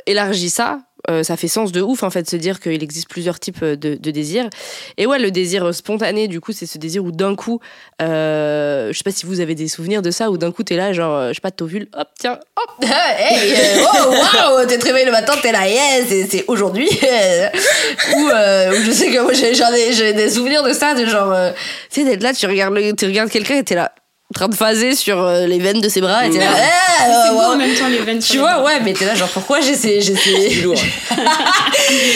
élargis 0.05 0.49
ça, 0.49 0.79
euh, 1.09 1.23
ça 1.23 1.37
fait 1.37 1.47
sens 1.47 1.71
de 1.71 1.81
ouf, 1.81 2.03
en 2.03 2.09
fait, 2.09 2.23
de 2.23 2.29
se 2.29 2.35
dire 2.35 2.59
qu'il 2.59 2.81
existe 2.83 3.09
plusieurs 3.09 3.39
types 3.39 3.61
euh, 3.63 3.75
de, 3.75 3.95
de 3.95 4.11
désirs. 4.11 4.49
Et 4.97 5.05
ouais, 5.05 5.19
le 5.19 5.31
désir 5.31 5.73
spontané, 5.73 6.27
du 6.27 6.39
coup, 6.41 6.51
c'est 6.51 6.65
ce 6.65 6.77
désir 6.77 7.03
où 7.03 7.11
d'un 7.11 7.35
coup, 7.35 7.59
euh, 8.01 8.91
je 8.91 8.97
sais 8.97 9.03
pas 9.03 9.11
si 9.11 9.25
vous 9.25 9.39
avez 9.39 9.55
des 9.55 9.67
souvenirs 9.67 10.01
de 10.01 10.11
ça, 10.11 10.29
où 10.31 10.37
d'un 10.37 10.51
coup, 10.51 10.63
t'es 10.63 10.75
là, 10.75 10.93
genre, 10.93 11.15
euh, 11.15 11.29
je 11.29 11.35
sais 11.35 11.41
pas, 11.41 11.51
t'ovules, 11.51 11.87
hop, 11.97 12.07
tiens, 12.19 12.39
hop, 12.55 12.83
hey, 12.89 13.53
euh, 13.53 13.83
oh 14.05 14.11
waouh, 14.11 14.65
t'es 14.67 14.77
te 14.77 14.85
réveillé 14.85 15.05
le 15.05 15.11
matin, 15.11 15.33
t'es 15.41 15.51
là, 15.51 15.67
yes, 15.67 16.05
c'est- 16.07 16.27
c'est 16.29 16.45
aujourd'hui. 16.47 16.89
ou, 18.15 18.29
euh, 18.29 18.73
je 18.85 18.91
sais 18.91 19.11
que 19.11 19.19
moi 19.21 19.33
j'ai 19.33 20.13
des 20.13 20.29
souvenirs 20.29 20.63
de 20.63 20.73
ça, 20.73 20.93
de 20.93 21.05
genre. 21.05 21.31
euh, 21.31 21.51
tu 21.91 22.01
sais, 22.01 22.05
d'être 22.05 22.23
là, 22.23 22.33
tu 22.33 22.45
regardes, 22.47 22.77
tu 22.97 23.05
regardes 23.05 23.29
quelqu'un 23.29 23.57
et 23.57 23.63
t'es 23.63 23.75
là, 23.75 23.91
train 24.35 24.47
de 24.49 24.55
phaser 24.55 24.95
sur 24.95 25.21
euh, 25.23 25.47
les 25.47 25.59
veines 25.59 25.81
de 25.81 25.89
ses 25.89 26.01
bras, 26.01 26.25
et 26.25 26.29
t'es 26.29 26.39
là, 26.39 26.51
eh, 26.55 26.61
C'est 26.99 27.29
euh, 27.29 27.31
beau 27.31 27.39
ouais. 27.39 27.45
en 27.45 27.55
même 27.57 27.73
temps 27.73 27.87
les 27.87 27.99
veines. 27.99 28.19
Tu 28.19 28.37
vois, 28.37 28.61
ouais, 28.63 28.79
mais 28.83 28.93
t'es 28.93 29.05
là, 29.05 29.15
genre 29.15 29.29
pourquoi 29.29 29.61
j'ai 29.61 29.75
ces. 29.75 30.01
j'ai 30.01 30.15
ces- 30.15 30.61
Lourd. 30.61 30.75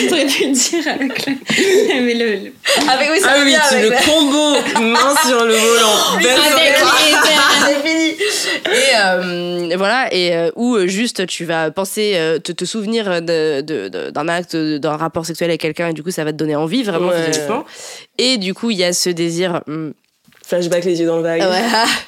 T'aurais 0.09 0.25
pu 0.25 0.45
le 0.47 0.51
dire 0.51 0.87
avec 0.93 1.25
le. 1.25 1.33
Mais 2.05 2.13
le, 2.13 2.25
le- 2.25 2.53
Avec, 2.89 3.09
oui, 3.11 3.19
ça 3.19 3.29
Ah 3.31 3.37
va 3.37 3.43
oui, 3.43 3.51
bien 3.51 3.61
tu- 3.67 3.75
avec 3.75 3.85
le 3.85 3.89
la- 3.91 4.01
combo 4.01 4.53
main 4.81 5.15
sur 5.27 5.45
le 5.45 5.53
volant. 5.53 6.17
Belle 6.21 6.37
Avec 6.39 6.77
soirée. 6.77 7.13
c'est 7.65 7.87
fini. 7.87 8.09
Et 8.65 8.95
euh, 8.97 9.75
voilà, 9.77 10.13
et 10.13 10.35
euh, 10.35 10.51
ou 10.55 10.75
euh, 10.75 10.87
juste 10.87 11.25
tu 11.27 11.45
vas 11.45 11.71
penser, 11.71 12.13
euh, 12.15 12.39
te, 12.39 12.51
te 12.51 12.65
souvenir 12.65 13.21
de- 13.21 13.61
de- 13.61 13.87
de- 13.87 14.09
d'un 14.09 14.27
acte, 14.27 14.55
d'un 14.55 14.97
rapport 14.97 15.25
sexuel 15.25 15.49
avec 15.51 15.61
quelqu'un, 15.61 15.89
et 15.89 15.93
du 15.93 16.03
coup 16.03 16.11
ça 16.11 16.23
va 16.23 16.31
te 16.31 16.37
donner 16.37 16.55
envie 16.55 16.83
vraiment 16.83 17.07
Ouais. 17.09 17.15
physiologiquement. 17.15 17.65
Et 18.17 18.37
du 18.37 18.53
coup 18.53 18.71
il 18.71 18.77
y 18.77 18.83
a 18.83 18.93
ce 18.93 19.09
désir. 19.09 19.61
hum, 19.67 19.93
Flashback 20.49 20.83
les 20.85 20.99
yeux 20.99 21.05
dans 21.07 21.17
le 21.17 21.23
vague. 21.23 21.41
ouais, 21.41 21.63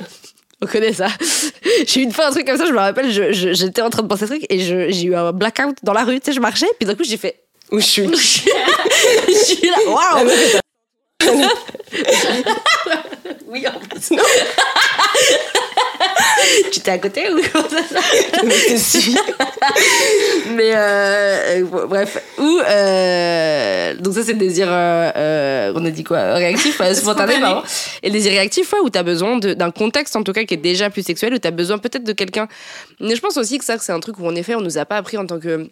on 0.61 0.65
connaît 0.65 0.93
ça. 0.93 1.07
J'ai 1.87 1.99
eu 2.01 2.03
une 2.03 2.11
fois 2.11 2.27
un 2.27 2.31
truc 2.31 2.45
comme 2.47 2.57
ça, 2.57 2.65
je 2.65 2.71
me 2.71 2.77
rappelle, 2.79 3.11
je- 3.11 3.31
je- 3.31 3.53
j'étais 3.53 3.81
en 3.81 3.89
train 3.89 4.01
de 4.01 4.07
penser 4.07 4.23
à 4.23 4.27
ce 4.27 4.31
truc 4.33 4.45
et 4.49 4.59
j'ai 4.59 5.03
eu 5.03 5.15
un 5.15 5.31
blackout 5.31 5.75
dans 5.83 5.93
la 5.93 6.03
rue, 6.03 6.19
tu 6.19 6.25
sais, 6.25 6.33
je 6.33 6.39
marchais, 6.41 6.65
puis 6.79 6.87
d'un 6.87 6.95
coup 6.95 7.03
j'ai 7.03 7.17
fait. 7.17 7.43
Où 7.71 7.79
je 7.79 7.85
suis? 7.85 8.07
je 8.13 9.33
suis 9.45 9.67
là, 9.69 9.77
waouh! 9.87 10.27
Oui, 13.47 13.65
en 13.67 13.79
plus. 13.79 14.09
Tu 16.71 16.79
t'es 16.79 16.91
à 16.91 16.97
côté 16.97 17.29
ou 17.31 17.39
comment 17.51 17.69
ça 17.69 17.83
se 17.83 17.93
passe 17.93 18.97
Mais 20.55 20.71
euh, 20.75 21.61
euh, 21.61 21.85
bref, 21.87 22.21
ou 22.37 22.59
euh, 22.67 23.95
donc 23.95 24.13
ça 24.13 24.23
c'est 24.23 24.33
le 24.33 24.39
désir, 24.39 24.67
euh, 24.69 25.11
euh, 25.15 25.73
on 25.75 25.85
a 25.85 25.89
dit 25.89 26.03
quoi, 26.03 26.33
réactif, 26.33 26.79
euh, 26.81 26.93
spontané, 26.93 27.39
pardon. 27.39 27.63
Et 28.03 28.07
le 28.07 28.13
désir 28.13 28.31
réactif, 28.31 28.71
ouais, 28.73 28.79
où 28.83 28.89
t'as 28.89 29.03
besoin 29.03 29.37
d'un 29.37 29.71
contexte 29.71 30.15
en 30.15 30.23
tout 30.23 30.33
cas 30.33 30.43
qui 30.43 30.53
est 30.53 30.57
déjà 30.57 30.89
plus 30.89 31.03
sexuel, 31.03 31.33
où 31.33 31.37
t'as 31.37 31.51
besoin 31.51 31.77
peut-être 31.77 32.03
de 32.03 32.13
quelqu'un. 32.13 32.47
Mais 32.99 33.15
je 33.15 33.21
pense 33.21 33.37
aussi 33.37 33.57
que 33.57 33.65
ça 33.65 33.77
c'est 33.79 33.91
un 33.91 33.99
truc 33.99 34.19
où 34.19 34.27
en 34.27 34.35
effet 34.35 34.55
on 34.55 34.61
nous 34.61 34.77
a 34.77 34.85
pas 34.85 34.97
appris 34.97 35.17
en 35.17 35.25
tant 35.25 35.39
que 35.39 35.69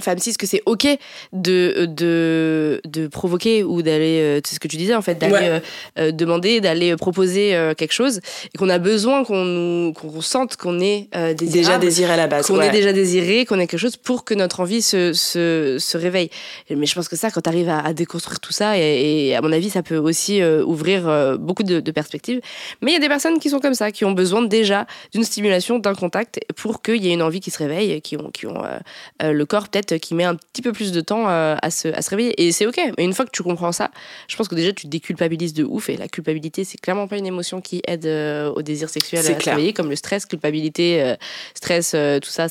femme 0.00 0.18
cis 0.18 0.34
que 0.36 0.46
c'est 0.46 0.62
ok 0.66 0.86
de 1.32 1.86
de 1.86 2.80
de 2.86 3.06
provoquer 3.08 3.62
ou 3.64 3.82
d'aller 3.82 4.20
euh, 4.20 4.40
c'est 4.46 4.54
ce 4.54 4.60
que 4.60 4.68
tu 4.68 4.76
disais 4.76 4.94
en 4.94 5.02
fait 5.02 5.16
d'aller 5.16 5.32
Ouais. 5.34 5.48
euh, 5.48 5.60
euh, 5.98 6.12
demander 6.12 6.60
d'aller 6.60 6.96
proposer 6.96 7.54
euh, 7.54 7.74
quelque 7.74 7.92
chose 7.92 8.20
et 8.54 8.58
qu'on 8.58 8.68
a 8.68 8.78
besoin 8.78 9.24
qu'on 9.24 9.44
nous 9.44 9.92
qu'on 9.92 10.20
sente 10.20 10.56
qu'on 10.56 10.80
est 10.80 11.08
euh, 11.14 11.34
Déjà 11.34 11.78
désiré 11.78 12.12
à 12.12 12.16
la 12.16 12.26
base. 12.26 12.46
qu'on 12.46 12.58
ouais. 12.58 12.68
est 12.68 12.70
déjà 12.70 12.92
désiré, 12.92 13.44
qu'on 13.44 13.58
ait 13.58 13.66
quelque 13.66 13.80
chose 13.80 13.96
pour 13.96 14.24
que 14.24 14.34
notre 14.34 14.60
envie 14.60 14.82
se, 14.82 15.12
se, 15.12 15.76
se 15.78 15.96
réveille. 15.98 16.30
Mais 16.70 16.86
je 16.86 16.94
pense 16.94 17.08
que 17.08 17.16
ça, 17.16 17.30
quand 17.30 17.40
tu 17.40 17.48
arrives 17.48 17.68
à, 17.68 17.78
à 17.80 17.92
déconstruire 17.92 18.40
tout 18.40 18.52
ça, 18.52 18.78
et, 18.78 19.28
et 19.28 19.36
à 19.36 19.40
mon 19.42 19.52
avis, 19.52 19.70
ça 19.70 19.82
peut 19.82 19.96
aussi 19.96 20.40
euh, 20.42 20.62
ouvrir 20.64 21.08
euh, 21.08 21.36
beaucoup 21.36 21.62
de, 21.62 21.80
de 21.80 21.90
perspectives. 21.90 22.40
Mais 22.82 22.90
il 22.90 22.94
y 22.94 22.96
a 22.96 23.00
des 23.00 23.08
personnes 23.08 23.38
qui 23.38 23.50
sont 23.50 23.60
comme 23.60 23.74
ça, 23.74 23.90
qui 23.92 24.04
ont 24.04 24.12
besoin 24.12 24.42
déjà 24.42 24.86
d'une 25.12 25.24
stimulation, 25.24 25.78
d'un 25.78 25.94
contact, 25.94 26.40
pour 26.56 26.82
qu'il 26.82 27.02
y 27.04 27.08
ait 27.10 27.14
une 27.14 27.22
envie 27.22 27.40
qui 27.40 27.50
se 27.50 27.58
réveille, 27.58 28.00
qui 28.02 28.16
ont, 28.16 28.30
qui 28.32 28.46
ont 28.46 28.62
euh, 28.64 28.78
euh, 29.22 29.32
le 29.32 29.46
corps 29.46 29.68
peut-être 29.68 29.87
qui 29.96 30.14
met 30.14 30.24
un 30.24 30.34
petit 30.34 30.60
peu 30.62 30.72
plus 30.72 30.92
de 30.92 31.00
temps 31.00 31.28
euh, 31.28 31.56
à, 31.62 31.70
se, 31.70 31.88
à 31.88 32.02
se 32.02 32.10
réveiller. 32.10 32.34
Et 32.46 32.52
c'est 32.52 32.66
ok. 32.66 32.78
Mais 32.98 33.04
une 33.04 33.14
fois 33.14 33.24
que 33.24 33.30
tu 33.30 33.42
comprends 33.42 33.72
ça, 33.72 33.90
je 34.28 34.36
pense 34.36 34.48
que 34.48 34.54
déjà 34.54 34.72
tu 34.72 34.84
te 34.84 34.88
déculpabilises 34.88 35.54
de 35.54 35.64
ouf. 35.64 35.88
Et 35.88 35.96
la 35.96 36.08
culpabilité, 36.08 36.64
c'est 36.64 36.78
clairement 36.78 37.08
pas 37.08 37.16
une 37.16 37.26
émotion 37.26 37.60
qui 37.60 37.80
aide 37.86 38.04
euh, 38.06 38.50
au 38.50 38.62
désir 38.62 38.90
sexuel 38.90 39.20
à 39.20 39.22
se 39.22 39.32
clair. 39.32 39.54
réveiller, 39.54 39.72
comme 39.72 39.88
le 39.88 39.96
stress, 39.96 40.26
culpabilité, 40.26 41.02
euh, 41.02 41.14
stress, 41.54 41.92
euh, 41.94 42.18
tout 42.20 42.30
ça, 42.30 42.48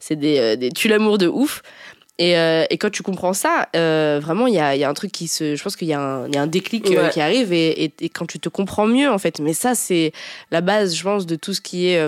c'est 0.00 0.16
des, 0.16 0.56
des 0.56 0.70
tue 0.70 0.88
l'amour 0.88 1.18
de 1.18 1.26
ouf. 1.26 1.62
Et, 2.18 2.38
euh, 2.38 2.64
et 2.70 2.78
quand 2.78 2.88
tu 2.90 3.02
comprends 3.02 3.34
ça, 3.34 3.68
euh, 3.76 4.20
vraiment, 4.22 4.46
il 4.46 4.54
y 4.54 4.58
a, 4.58 4.74
y 4.74 4.84
a 4.84 4.88
un 4.88 4.94
truc 4.94 5.12
qui 5.12 5.28
se. 5.28 5.54
Je 5.54 5.62
pense 5.62 5.76
qu'il 5.76 5.88
y, 5.88 5.92
a 5.92 6.00
un- 6.00 6.26
il 6.28 6.34
y 6.34 6.38
a 6.38 6.40
un 6.40 6.46
déclic 6.46 6.86
euh, 6.90 7.08
qui 7.10 7.20
arrive 7.20 7.52
et, 7.52 7.84
et, 7.84 7.92
et 8.00 8.08
quand 8.08 8.24
tu 8.24 8.38
te 8.40 8.48
comprends 8.48 8.86
mieux, 8.86 9.10
en 9.10 9.18
fait. 9.18 9.38
Mais 9.38 9.52
ça, 9.52 9.74
c'est 9.74 10.12
la 10.50 10.62
base, 10.62 10.96
je 10.96 11.02
pense, 11.02 11.26
de 11.26 11.36
tout 11.36 11.52
ce 11.52 11.60
qui 11.60 11.88
est. 11.88 11.98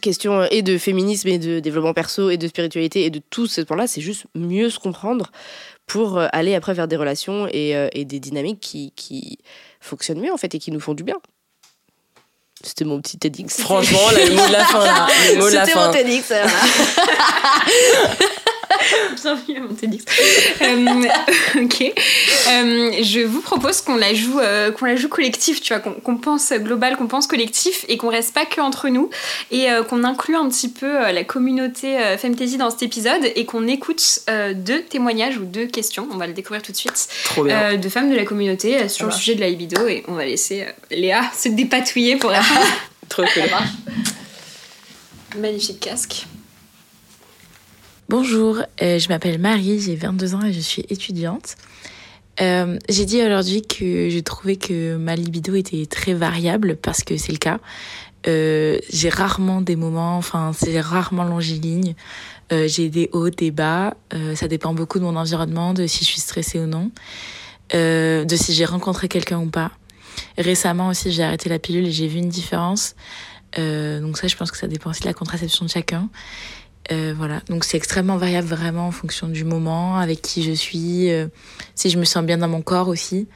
question 0.00 0.40
euh, 0.40 0.46
et 0.50 0.62
de 0.62 0.78
féminisme 0.78 1.28
et 1.28 1.38
de 1.38 1.60
développement 1.60 1.94
perso 1.94 2.30
et 2.30 2.36
de 2.36 2.48
spiritualité 2.48 3.04
et 3.04 3.10
de 3.10 3.20
tout 3.30 3.46
ce 3.46 3.60
point-là, 3.60 3.86
c'est 3.86 4.00
juste 4.00 4.24
mieux 4.34 4.70
se 4.70 4.78
comprendre 4.78 5.30
pour 5.86 6.18
euh, 6.18 6.28
aller 6.32 6.54
après 6.54 6.74
vers 6.74 6.88
des 6.88 6.96
relations 6.96 7.46
et, 7.48 7.76
euh, 7.76 7.88
et 7.92 8.04
des 8.04 8.20
dynamiques 8.20 8.60
qui, 8.60 8.92
qui 8.94 9.38
fonctionnent 9.80 10.20
mieux 10.20 10.32
en 10.32 10.36
fait 10.36 10.54
et 10.54 10.58
qui 10.58 10.70
nous 10.70 10.80
font 10.80 10.94
du 10.94 11.02
bien. 11.02 11.16
C'était 12.62 12.84
mon 12.84 13.00
petit 13.00 13.18
TEDx. 13.18 13.60
Franchement, 13.60 14.10
là, 14.12 14.26
le 14.26 14.34
mot 14.34 14.46
de 14.46 14.52
la 14.52 14.64
fin, 14.66 15.06
C'était 15.66 15.74
mon 15.74 15.90
TEDx. 15.90 16.30
Bienvenue 19.22 19.58
à 19.58 19.60
mon 19.60 19.74
TEDx. 19.74 20.04
Euh, 20.62 21.62
ok. 21.62 21.82
Euh, 21.82 22.92
je 23.02 23.20
vous 23.24 23.40
propose 23.40 23.80
qu'on 23.82 23.96
la 23.96 24.14
joue, 24.14 24.38
euh, 24.40 24.70
qu'on 24.72 24.86
la 24.86 24.96
joue 24.96 25.08
collectif, 25.08 25.60
tu 25.60 25.74
vois, 25.74 25.80
qu'on 25.82 26.16
pense 26.16 26.52
global, 26.52 26.96
qu'on 26.96 27.06
pense 27.06 27.26
collectif 27.26 27.84
et 27.88 27.96
qu'on 27.96 28.08
reste 28.08 28.32
pas 28.34 28.46
que 28.46 28.60
entre 28.60 28.88
nous 28.88 29.10
et 29.50 29.70
euh, 29.70 29.82
qu'on 29.82 30.04
inclue 30.04 30.36
un 30.36 30.48
petit 30.48 30.68
peu 30.68 30.86
euh, 31.06 31.12
la 31.12 31.24
communauté 31.24 31.98
euh, 31.98 32.16
Femtasy 32.16 32.56
dans 32.56 32.70
cet 32.70 32.82
épisode 32.82 33.30
et 33.34 33.44
qu'on 33.44 33.66
écoute 33.68 34.20
euh, 34.30 34.54
deux 34.54 34.82
témoignages 34.82 35.36
ou 35.38 35.44
deux 35.44 35.66
questions. 35.66 36.08
On 36.12 36.16
va 36.16 36.26
le 36.26 36.32
découvrir 36.32 36.62
tout 36.62 36.72
de 36.72 36.76
suite. 36.76 37.08
Trop 37.24 37.44
bien. 37.44 37.72
euh, 37.72 37.76
de 37.76 37.88
femmes 37.88 38.10
de 38.10 38.16
la 38.16 38.24
communauté 38.24 38.76
euh, 38.78 38.88
sur 38.88 39.06
le 39.06 39.12
sujet 39.12 39.34
de 39.34 39.40
la 39.40 39.48
libido 39.50 39.86
et 39.86 40.04
on 40.08 40.14
va 40.14 40.24
laisser 40.24 40.62
euh, 40.62 40.70
Léa 40.90 41.22
se 41.38 41.48
dépatouiller 41.48 42.16
pour 42.16 42.30
répondre. 42.30 42.66
Trop 43.08 43.24
cool. 43.34 43.42
Magnifique 45.38 45.80
casque. 45.80 46.26
Bonjour, 48.10 48.58
euh, 48.82 48.98
je 48.98 49.08
m'appelle 49.08 49.38
Marie, 49.38 49.78
j'ai 49.78 49.94
22 49.94 50.34
ans 50.34 50.42
et 50.42 50.52
je 50.52 50.58
suis 50.58 50.84
étudiante. 50.88 51.54
Euh, 52.40 52.76
j'ai 52.88 53.04
dit 53.04 53.22
aujourd'hui 53.22 53.62
que 53.62 54.10
je 54.10 54.18
trouvais 54.18 54.56
que 54.56 54.96
ma 54.96 55.14
libido 55.14 55.54
était 55.54 55.86
très 55.86 56.12
variable 56.12 56.74
parce 56.74 57.04
que 57.04 57.16
c'est 57.16 57.30
le 57.30 57.38
cas. 57.38 57.60
Euh, 58.26 58.80
j'ai 58.92 59.10
rarement 59.10 59.60
des 59.60 59.76
moments, 59.76 60.16
enfin 60.16 60.50
c'est 60.52 60.80
rarement 60.80 61.22
longiligne. 61.22 61.94
J'ai 62.50 62.88
des 62.88 63.10
hauts, 63.12 63.30
des 63.30 63.52
bas. 63.52 63.94
Ça 64.34 64.48
dépend 64.48 64.74
beaucoup 64.74 64.98
de 64.98 65.04
mon 65.04 65.14
environnement, 65.14 65.72
de 65.72 65.86
si 65.86 66.00
je 66.00 66.10
suis 66.10 66.20
stressée 66.20 66.58
ou 66.58 66.66
non, 66.66 66.90
de 67.72 68.34
si 68.34 68.54
j'ai 68.54 68.64
rencontré 68.64 69.06
quelqu'un 69.06 69.38
ou 69.38 69.50
pas. 69.50 69.70
Récemment 70.36 70.88
aussi, 70.88 71.12
j'ai 71.12 71.22
arrêté 71.22 71.48
la 71.48 71.60
pilule 71.60 71.86
et 71.86 71.92
j'ai 71.92 72.08
vu 72.08 72.18
une 72.18 72.28
différence. 72.28 72.96
Donc 73.56 74.18
ça, 74.18 74.26
je 74.26 74.34
pense 74.34 74.50
que 74.50 74.56
ça 74.56 74.66
dépend 74.66 74.90
aussi 74.90 75.02
de 75.02 75.06
la 75.06 75.14
contraception 75.14 75.64
de 75.64 75.70
chacun. 75.70 76.08
Euh, 76.92 77.14
voilà, 77.16 77.40
donc 77.48 77.64
c'est 77.64 77.76
extrêmement 77.76 78.16
variable 78.16 78.48
vraiment 78.48 78.88
en 78.88 78.90
fonction 78.90 79.28
du 79.28 79.44
moment, 79.44 79.98
avec 79.98 80.22
qui 80.22 80.42
je 80.42 80.52
suis, 80.52 81.10
euh, 81.10 81.28
si 81.76 81.88
je 81.88 81.98
me 81.98 82.04
sens 82.04 82.24
bien 82.24 82.38
dans 82.38 82.48
mon 82.48 82.62
corps 82.62 82.88
aussi 82.88 83.28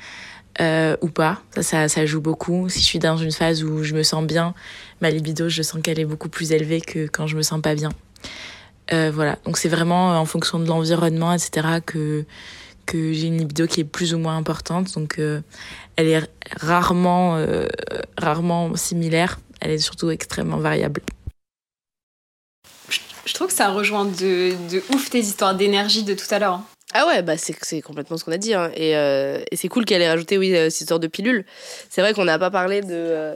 euh, 0.60 0.96
ou 1.02 1.08
pas. 1.08 1.40
Ça, 1.60 1.88
ça, 1.88 2.04
joue 2.04 2.20
beaucoup. 2.20 2.68
Si 2.68 2.80
je 2.80 2.84
suis 2.84 2.98
dans 2.98 3.16
une 3.16 3.30
phase 3.30 3.62
où 3.62 3.84
je 3.84 3.94
me 3.94 4.02
sens 4.02 4.24
bien, 4.26 4.54
ma 5.00 5.10
libido, 5.10 5.48
je 5.48 5.62
sens 5.62 5.80
qu'elle 5.82 6.00
est 6.00 6.04
beaucoup 6.04 6.28
plus 6.28 6.50
élevée 6.50 6.80
que 6.80 7.06
quand 7.06 7.28
je 7.28 7.36
me 7.36 7.42
sens 7.42 7.60
pas 7.60 7.74
bien. 7.74 7.90
Voilà, 8.90 9.38
donc 9.44 9.58
c'est 9.58 9.68
vraiment 9.68 10.20
en 10.20 10.24
fonction 10.24 10.60
de 10.60 10.66
l'environnement, 10.66 11.32
etc., 11.32 11.78
que 11.84 12.24
que 12.86 13.14
j'ai 13.14 13.28
une 13.28 13.38
libido 13.38 13.66
qui 13.66 13.80
est 13.80 13.84
plus 13.84 14.14
ou 14.14 14.18
moins 14.18 14.36
importante. 14.36 14.94
Donc 14.94 15.18
elle 15.18 16.06
est 16.06 16.30
rarement 16.60 17.42
rarement 18.18 18.76
similaire. 18.76 19.40
Elle 19.60 19.72
est 19.72 19.78
surtout 19.78 20.10
extrêmement 20.10 20.58
variable. 20.58 21.00
Je 23.26 23.32
trouve 23.34 23.48
que 23.48 23.52
ça 23.54 23.68
rejoint 23.70 24.04
de, 24.04 24.52
ouf 24.94 25.10
tes 25.10 25.20
histoires 25.20 25.54
d'énergie 25.54 26.02
de 26.02 26.14
tout 26.14 26.26
à 26.30 26.38
l'heure. 26.38 26.60
Ah 26.92 27.06
ouais, 27.06 27.22
bah 27.22 27.34
c'est 27.36 27.80
complètement 27.80 28.16
ce 28.16 28.24
qu'on 28.24 28.32
a 28.32 28.36
dit. 28.36 28.54
hein. 28.54 28.70
Et, 28.76 28.96
euh, 28.96 29.42
et 29.50 29.56
c'est 29.56 29.68
cool 29.68 29.84
qu'elle 29.84 30.02
ait 30.02 30.08
rajouté, 30.08 30.38
oui, 30.38 30.54
euh, 30.54 30.70
cette 30.70 30.82
histoire 30.82 31.00
de 31.00 31.08
pilule. 31.08 31.44
C'est 31.90 32.02
vrai 32.02 32.14
qu'on 32.14 32.24
n'a 32.24 32.38
pas 32.38 32.50
parlé 32.50 32.82
de 32.82 32.88
euh, 32.92 33.34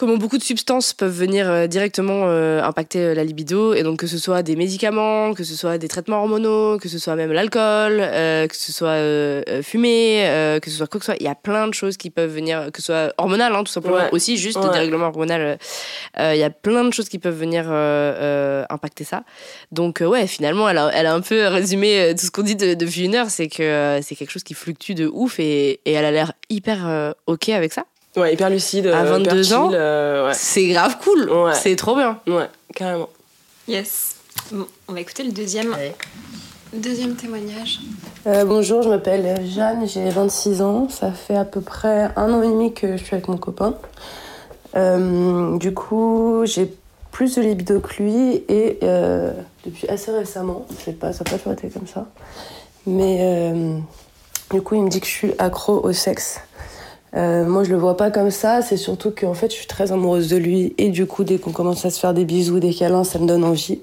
comment 0.00 0.16
beaucoup 0.16 0.38
de 0.38 0.42
substances 0.42 0.94
peuvent 0.94 1.12
venir 1.12 1.48
euh, 1.50 1.66
directement 1.66 2.22
euh, 2.24 2.62
impacter 2.62 3.00
euh, 3.00 3.14
la 3.14 3.22
libido. 3.22 3.74
Et 3.74 3.82
donc 3.82 3.98
que 4.00 4.06
ce 4.06 4.16
soit 4.16 4.42
des 4.42 4.56
médicaments, 4.56 5.34
que 5.34 5.44
ce 5.44 5.54
soit 5.54 5.76
des 5.76 5.88
traitements 5.88 6.20
hormonaux, 6.22 6.78
que 6.78 6.88
ce 6.88 6.98
soit 6.98 7.16
même 7.16 7.30
l'alcool, 7.32 7.98
euh, 8.00 8.46
que 8.46 8.56
ce 8.56 8.72
soit 8.72 8.88
euh, 8.96 9.42
euh, 9.48 9.62
fumé, 9.62 10.26
euh, 10.26 10.58
que 10.58 10.70
ce 10.70 10.76
soit 10.78 10.86
quoi 10.86 11.00
que 11.00 11.04
ce 11.04 11.12
soit. 11.12 11.20
Il 11.20 11.24
y 11.26 11.28
a 11.28 11.34
plein 11.34 11.68
de 11.68 11.74
choses 11.74 11.98
qui 11.98 12.08
peuvent 12.08 12.32
venir, 12.34 12.70
que 12.72 12.80
ce 12.80 12.86
soit 12.86 13.12
hormonal, 13.18 13.54
hein, 13.54 13.62
tout 13.62 13.70
simplement. 13.72 13.96
Ouais. 13.96 14.08
Aussi, 14.12 14.38
juste 14.38 14.56
Ouais. 14.56 14.66
des 14.66 14.72
dérèglements 14.72 15.08
hormonaux. 15.08 15.56
Il 16.18 16.36
y 16.36 16.42
a 16.42 16.50
plein 16.50 16.84
de 16.84 16.92
choses 16.94 17.08
qui 17.10 17.18
peuvent 17.18 17.38
venir 17.38 17.66
euh, 17.68 17.72
euh, 17.74 18.64
impacter 18.70 19.04
ça. 19.04 19.22
Donc 19.70 20.00
ouais, 20.00 20.26
finalement, 20.26 20.66
elle 20.68 20.78
a, 20.78 20.90
elle 20.94 21.06
a 21.06 21.12
un 21.14 21.20
peu 21.20 21.46
résumé 21.46 22.14
tout 22.18 22.24
ce 22.24 22.30
qu'on 22.30 22.42
dit 22.42 22.56
de- 22.56 22.72
depuis 22.74 23.04
une 23.04 23.14
heure, 23.14 23.28
c'est 23.28 23.48
que 23.48 23.62
euh, 23.62 24.00
c'est 24.02 24.16
quelque 24.16 24.30
chose 24.30 24.44
qui 24.44 24.54
fluctue 24.54 24.92
de 24.94 25.06
ouf 25.06 25.38
et, 25.38 25.80
et 25.84 25.92
elle 25.92 26.06
a 26.06 26.10
l'air 26.10 26.32
hyper 26.48 26.88
euh, 26.88 27.12
ok 27.26 27.50
avec 27.50 27.72
ça. 27.74 27.84
Ouais, 28.16 28.34
hyper 28.34 28.50
lucide. 28.50 28.86
À 28.88 29.02
euh, 29.02 29.18
22 29.18 29.44
hyper 29.46 29.60
ans 29.60 29.70
euh, 29.72 30.26
ouais. 30.28 30.34
C'est 30.34 30.66
grave 30.68 30.96
cool, 31.02 31.30
Ouais. 31.30 31.54
c'est 31.54 31.76
trop 31.76 31.94
bien. 31.94 32.18
ouais, 32.26 32.48
carrément. 32.74 33.08
Yes. 33.68 34.16
Bon, 34.52 34.66
on 34.88 34.92
va 34.94 35.00
écouter 35.00 35.22
le 35.22 35.30
deuxième, 35.32 35.72
Allez. 35.74 35.92
deuxième 36.72 37.14
témoignage. 37.14 37.78
Euh, 38.26 38.44
bonjour, 38.44 38.82
je 38.82 38.88
m'appelle 38.88 39.46
Jeanne, 39.46 39.86
j'ai 39.86 40.08
26 40.10 40.60
ans. 40.62 40.88
Ça 40.88 41.12
fait 41.12 41.36
à 41.36 41.44
peu 41.44 41.60
près 41.60 42.10
un 42.16 42.32
an 42.32 42.42
et 42.42 42.48
demi 42.48 42.74
que 42.74 42.96
je 42.96 43.04
suis 43.04 43.14
avec 43.14 43.28
mon 43.28 43.36
copain. 43.36 43.74
Euh, 44.76 45.56
du 45.58 45.72
coup, 45.72 46.42
j'ai 46.44 46.72
plus 47.12 47.36
de 47.36 47.42
libido 47.42 47.80
que 47.80 48.02
lui 48.02 48.44
et 48.48 48.78
euh, 48.82 49.32
depuis 49.66 49.88
assez 49.88 50.10
récemment, 50.12 50.66
je 50.78 50.84
sais 50.84 50.92
pas, 50.92 51.12
ça 51.12 51.24
n'a 51.24 51.30
pas 51.30 51.38
toujours 51.38 51.52
été 51.52 51.68
comme 51.68 51.86
ça. 51.86 52.06
Mais 52.86 53.18
euh, 53.20 53.78
du 54.52 54.62
coup, 54.62 54.74
il 54.76 54.82
me 54.82 54.88
dit 54.88 55.00
que 55.00 55.06
je 55.06 55.12
suis 55.12 55.32
accro 55.38 55.84
au 55.84 55.92
sexe. 55.92 56.40
Euh, 57.16 57.44
moi, 57.44 57.64
je 57.64 57.70
le 57.70 57.76
vois 57.76 57.96
pas 57.96 58.10
comme 58.10 58.30
ça. 58.30 58.62
C'est 58.62 58.76
surtout 58.76 59.10
qu'en 59.10 59.34
fait, 59.34 59.50
je 59.50 59.56
suis 59.56 59.66
très 59.66 59.92
amoureuse 59.92 60.28
de 60.28 60.36
lui 60.36 60.74
et 60.78 60.88
du 60.90 61.06
coup, 61.06 61.24
dès 61.24 61.38
qu'on 61.38 61.52
commence 61.52 61.84
à 61.84 61.90
se 61.90 61.98
faire 61.98 62.14
des 62.14 62.24
bisous, 62.24 62.60
des 62.60 62.72
câlins, 62.72 63.04
ça 63.04 63.18
me 63.18 63.26
donne 63.26 63.44
envie. 63.44 63.80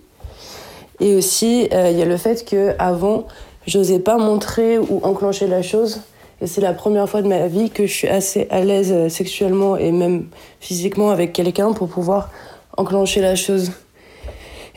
Et 1.00 1.16
aussi, 1.16 1.68
euh, 1.74 1.90
il 1.92 1.98
y 1.98 2.02
a 2.02 2.06
le 2.06 2.18
fait 2.18 2.46
que 2.46 2.74
avant, 2.80 3.28
j'osais 3.66 4.00
pas 4.00 4.18
montrer 4.18 4.80
ou 4.80 5.00
enclencher 5.04 5.48
la 5.48 5.62
chose. 5.62 6.02
Et 6.42 6.48
c'est 6.48 6.62
la 6.62 6.74
première 6.74 7.10
fois 7.10 7.22
de 7.22 7.28
ma 7.28 7.48
vie 7.48 7.70
que 7.70 7.86
je 7.86 7.94
suis 7.94 8.08
assez 8.08 8.48
à 8.50 8.62
l'aise 8.62 8.92
euh, 8.92 9.10
sexuellement 9.10 9.76
et 9.76 9.92
même 9.92 10.28
physiquement 10.60 11.10
avec 11.10 11.34
quelqu'un 11.34 11.74
pour 11.74 11.88
pouvoir 11.88 12.30
enclencher 12.78 13.22
la 13.22 13.36
chose. 13.36 13.72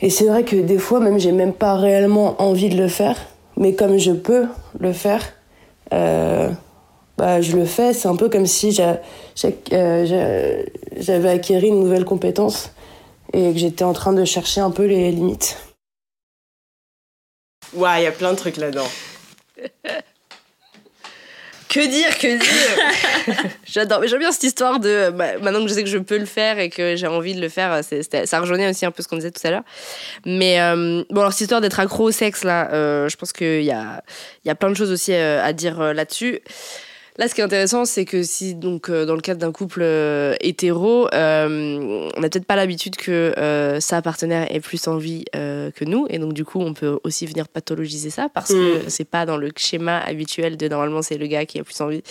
Et 0.01 0.09
c'est 0.09 0.25
vrai 0.25 0.43
que 0.43 0.55
des 0.55 0.79
fois, 0.79 0.99
même, 0.99 1.19
j'ai 1.19 1.31
même 1.31 1.53
pas 1.53 1.75
réellement 1.75 2.41
envie 2.41 2.69
de 2.69 2.77
le 2.77 2.87
faire. 2.87 3.15
Mais 3.57 3.73
comme 3.73 3.97
je 3.97 4.11
peux 4.11 4.47
le 4.79 4.93
faire, 4.93 5.21
euh, 5.93 6.49
bah, 7.21 7.39
je 7.39 7.55
le 7.55 7.65
fais. 7.65 7.93
C'est 7.93 8.07
un 8.07 8.15
peu 8.15 8.29
comme 8.29 8.47
si 8.47 8.75
euh, 8.81 8.95
j'a- 9.35 10.65
j'avais 10.97 11.29
acquéri 11.29 11.67
une 11.67 11.79
nouvelle 11.79 12.03
compétence 12.03 12.71
et 13.31 13.53
que 13.53 13.59
j'étais 13.59 13.83
en 13.83 13.93
train 13.93 14.11
de 14.13 14.25
chercher 14.25 14.59
un 14.59 14.71
peu 14.71 14.85
les 14.85 15.11
limites. 15.11 15.55
Ouais, 17.73 18.01
il 18.01 18.03
y 18.05 18.07
a 18.07 18.11
plein 18.11 18.31
de 18.31 18.37
trucs 18.37 18.57
là-dedans. 18.57 18.87
Que 21.69 21.87
dire, 21.87 22.17
que 22.19 22.37
dire 22.37 23.45
J'adore, 23.65 24.01
mais 24.01 24.09
j'aime 24.09 24.19
bien 24.19 24.33
cette 24.33 24.43
histoire 24.43 24.81
de 24.81 25.09
bah, 25.11 25.37
maintenant 25.39 25.61
que 25.63 25.69
je 25.69 25.73
sais 25.73 25.83
que 25.83 25.89
je 25.89 25.99
peux 25.99 26.17
le 26.17 26.25
faire 26.25 26.59
et 26.59 26.69
que 26.69 26.97
j'ai 26.97 27.07
envie 27.07 27.33
de 27.33 27.39
le 27.39 27.47
faire, 27.47 27.81
c'était- 27.81 28.25
ça 28.25 28.41
rejoignait 28.41 28.69
aussi 28.69 28.85
un 28.85 28.91
peu 28.91 29.01
ce 29.01 29.07
qu'on 29.07 29.15
disait 29.15 29.31
tout 29.31 29.47
à 29.47 29.51
l'heure. 29.51 29.63
Mais 30.25 30.59
euh, 30.59 31.05
bon, 31.09 31.21
alors 31.21 31.31
cette 31.31 31.41
histoire 31.43 31.61
d'être 31.61 31.79
accro 31.79 32.03
au 32.09 32.11
sexe 32.11 32.43
là, 32.43 32.69
euh, 32.73 33.07
je 33.07 33.15
pense 33.15 33.31
qu'il 33.31 33.63
y 33.63 33.71
a, 33.71 34.03
il 34.43 34.49
y 34.49 34.51
a 34.51 34.55
plein 34.55 34.69
de 34.69 34.75
choses 34.75 34.91
aussi 34.91 35.13
euh, 35.13 35.41
à 35.41 35.53
dire 35.53 35.79
euh, 35.79 35.93
là-dessus. 35.93 36.41
Là, 37.17 37.27
ce 37.27 37.35
qui 37.35 37.41
est 37.41 37.43
intéressant, 37.43 37.83
c'est 37.83 38.05
que 38.05 38.23
si, 38.23 38.55
donc, 38.55 38.89
euh, 38.89 39.05
dans 39.05 39.15
le 39.15 39.21
cadre 39.21 39.39
d'un 39.41 39.51
couple 39.51 39.81
euh, 39.83 40.33
hétéro, 40.39 41.09
euh, 41.13 42.09
on 42.15 42.19
n'a 42.21 42.29
peut-être 42.29 42.45
pas 42.45 42.55
l'habitude 42.55 42.95
que 42.95 43.33
sa 43.79 44.01
partenaire 44.01 44.53
ait 44.53 44.59
plus 44.59 44.87
envie 44.87 45.25
que 45.33 45.85
nous. 45.85 46.07
Et 46.09 46.19
donc, 46.19 46.33
du 46.33 46.45
coup, 46.45 46.61
on 46.61 46.73
peut 46.73 46.99
aussi 47.03 47.25
venir 47.25 47.47
pathologiser 47.47 48.09
ça 48.09 48.29
parce 48.33 48.49
que 48.49 48.81
c'est 48.87 49.05
pas 49.05 49.25
dans 49.25 49.37
le 49.37 49.51
schéma 49.55 49.99
habituel 49.99 50.57
de 50.57 50.67
normalement, 50.67 51.01
c'est 51.01 51.17
le 51.17 51.27
gars 51.27 51.45
qui 51.45 51.59
a 51.59 51.63
plus 51.63 51.79
envie. 51.81 52.01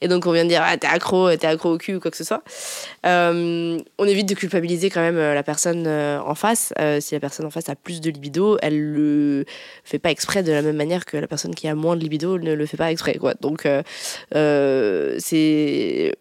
Et 0.00 0.08
donc, 0.08 0.26
on 0.26 0.32
vient 0.32 0.44
de 0.44 0.48
dire, 0.48 0.62
ah, 0.64 0.76
t'es 0.76 0.86
accro, 0.86 1.34
t'es 1.36 1.46
accro 1.46 1.72
au 1.72 1.78
cul 1.78 1.96
ou 1.96 2.00
quoi 2.00 2.10
que 2.10 2.16
ce 2.16 2.24
soit. 2.24 2.42
On 3.04 4.04
évite 4.06 4.28
de 4.28 4.34
culpabiliser 4.34 4.90
quand 4.90 5.00
même 5.00 5.18
la 5.18 5.42
personne 5.42 5.86
en 5.88 6.34
face. 6.34 6.72
Si 7.00 7.14
la 7.14 7.20
personne 7.20 7.46
en 7.46 7.50
face 7.50 7.68
a 7.68 7.74
plus 7.74 8.00
de 8.00 8.10
libido, 8.10 8.58
elle 8.62 8.80
le 8.80 9.44
fait 9.84 9.98
pas 9.98 10.10
exprès 10.10 10.42
de 10.42 10.52
la 10.52 10.62
même 10.62 10.76
manière 10.76 11.04
que 11.04 11.16
la 11.16 11.26
personne 11.26 11.54
qui 11.54 11.68
a 11.68 11.74
moins 11.74 11.96
de 11.96 12.00
libido 12.00 12.38
ne 12.38 12.54
le 12.54 12.66
fait 12.66 12.76
pas 12.76 12.90
exprès. 12.90 13.16
Quoi. 13.16 13.34
Donc, 13.40 13.66
c'est. 15.18 16.14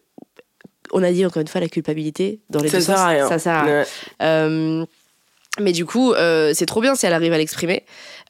On 0.91 1.01
a 1.01 1.11
dit 1.11 1.25
encore 1.25 1.41
une 1.41 1.47
fois 1.47 1.59
la 1.61 1.69
culpabilité 1.69 2.39
dans 2.49 2.59
les 2.59 2.69
Ça 2.69 2.77
deux 2.77 2.83
sert 2.83 2.95
sens. 2.97 3.03
à 3.05 3.07
rien. 3.07 3.27
Ça 3.29 3.39
sert 3.39 3.53
à 3.53 3.63
rien. 3.63 3.85
Euh, 4.21 4.85
mais 5.59 5.71
du 5.71 5.85
coup, 5.85 6.13
euh, 6.13 6.51
c'est 6.53 6.65
trop 6.65 6.81
bien 6.81 6.95
si 6.95 7.05
elle 7.05 7.13
arrive 7.13 7.33
à 7.33 7.37
l'exprimer. 7.37 7.83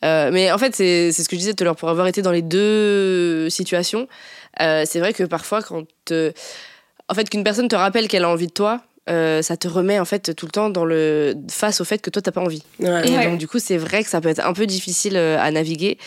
Euh, 0.06 0.30
mais 0.32 0.52
en 0.52 0.58
fait, 0.58 0.76
c'est 0.76 1.12
ce 1.12 1.28
que 1.28 1.36
je 1.36 1.40
disais 1.40 1.54
tout 1.54 1.64
à 1.64 1.66
l'heure, 1.66 1.76
pour 1.76 1.90
avoir 1.90 2.08
été 2.08 2.22
dans 2.22 2.32
les 2.32 2.42
deux 2.42 3.50
situations, 3.50 4.08
euh, 4.62 4.84
c'est 4.86 5.00
vrai 5.00 5.14
que 5.14 5.24
parfois, 5.24 5.62
quand. 5.62 5.86
euh, 6.12 6.32
en 7.10 7.16
fait, 7.16 7.30
qu'une 7.30 7.44
personne 7.44 7.68
te 7.68 7.76
rappelle 7.76 8.08
qu'elle 8.08 8.24
a 8.24 8.30
envie 8.30 8.48
de 8.48 8.54
toi, 8.54 8.82
euh, 9.10 9.42
ça 9.42 9.58
te 9.58 9.68
remet 9.68 10.00
en 10.00 10.06
fait 10.06 10.34
tout 10.36 10.46
le 10.46 10.52
temps 10.52 10.70
dans 10.70 10.86
le 10.86 11.36
face 11.50 11.82
au 11.82 11.84
fait 11.86 11.98
que 12.00 12.10
toi 12.10 12.22
t'as 12.22 12.32
pas 12.32 12.40
envie. 12.42 12.64
Ouais. 12.80 13.08
Et 13.08 13.12
Ouais. 13.18 13.26
donc 13.26 13.38
du 13.38 13.48
coup, 13.48 13.60
c'est 13.60 13.78
vrai 13.78 14.04
que 14.04 14.10
ça 14.10 14.22
peut 14.22 14.30
être 14.30 14.46
un 14.46 14.54
peu 14.54 14.66
difficile 14.66 15.18
euh, 15.18 15.38
à 15.40 15.52
naviguer. 15.52 15.98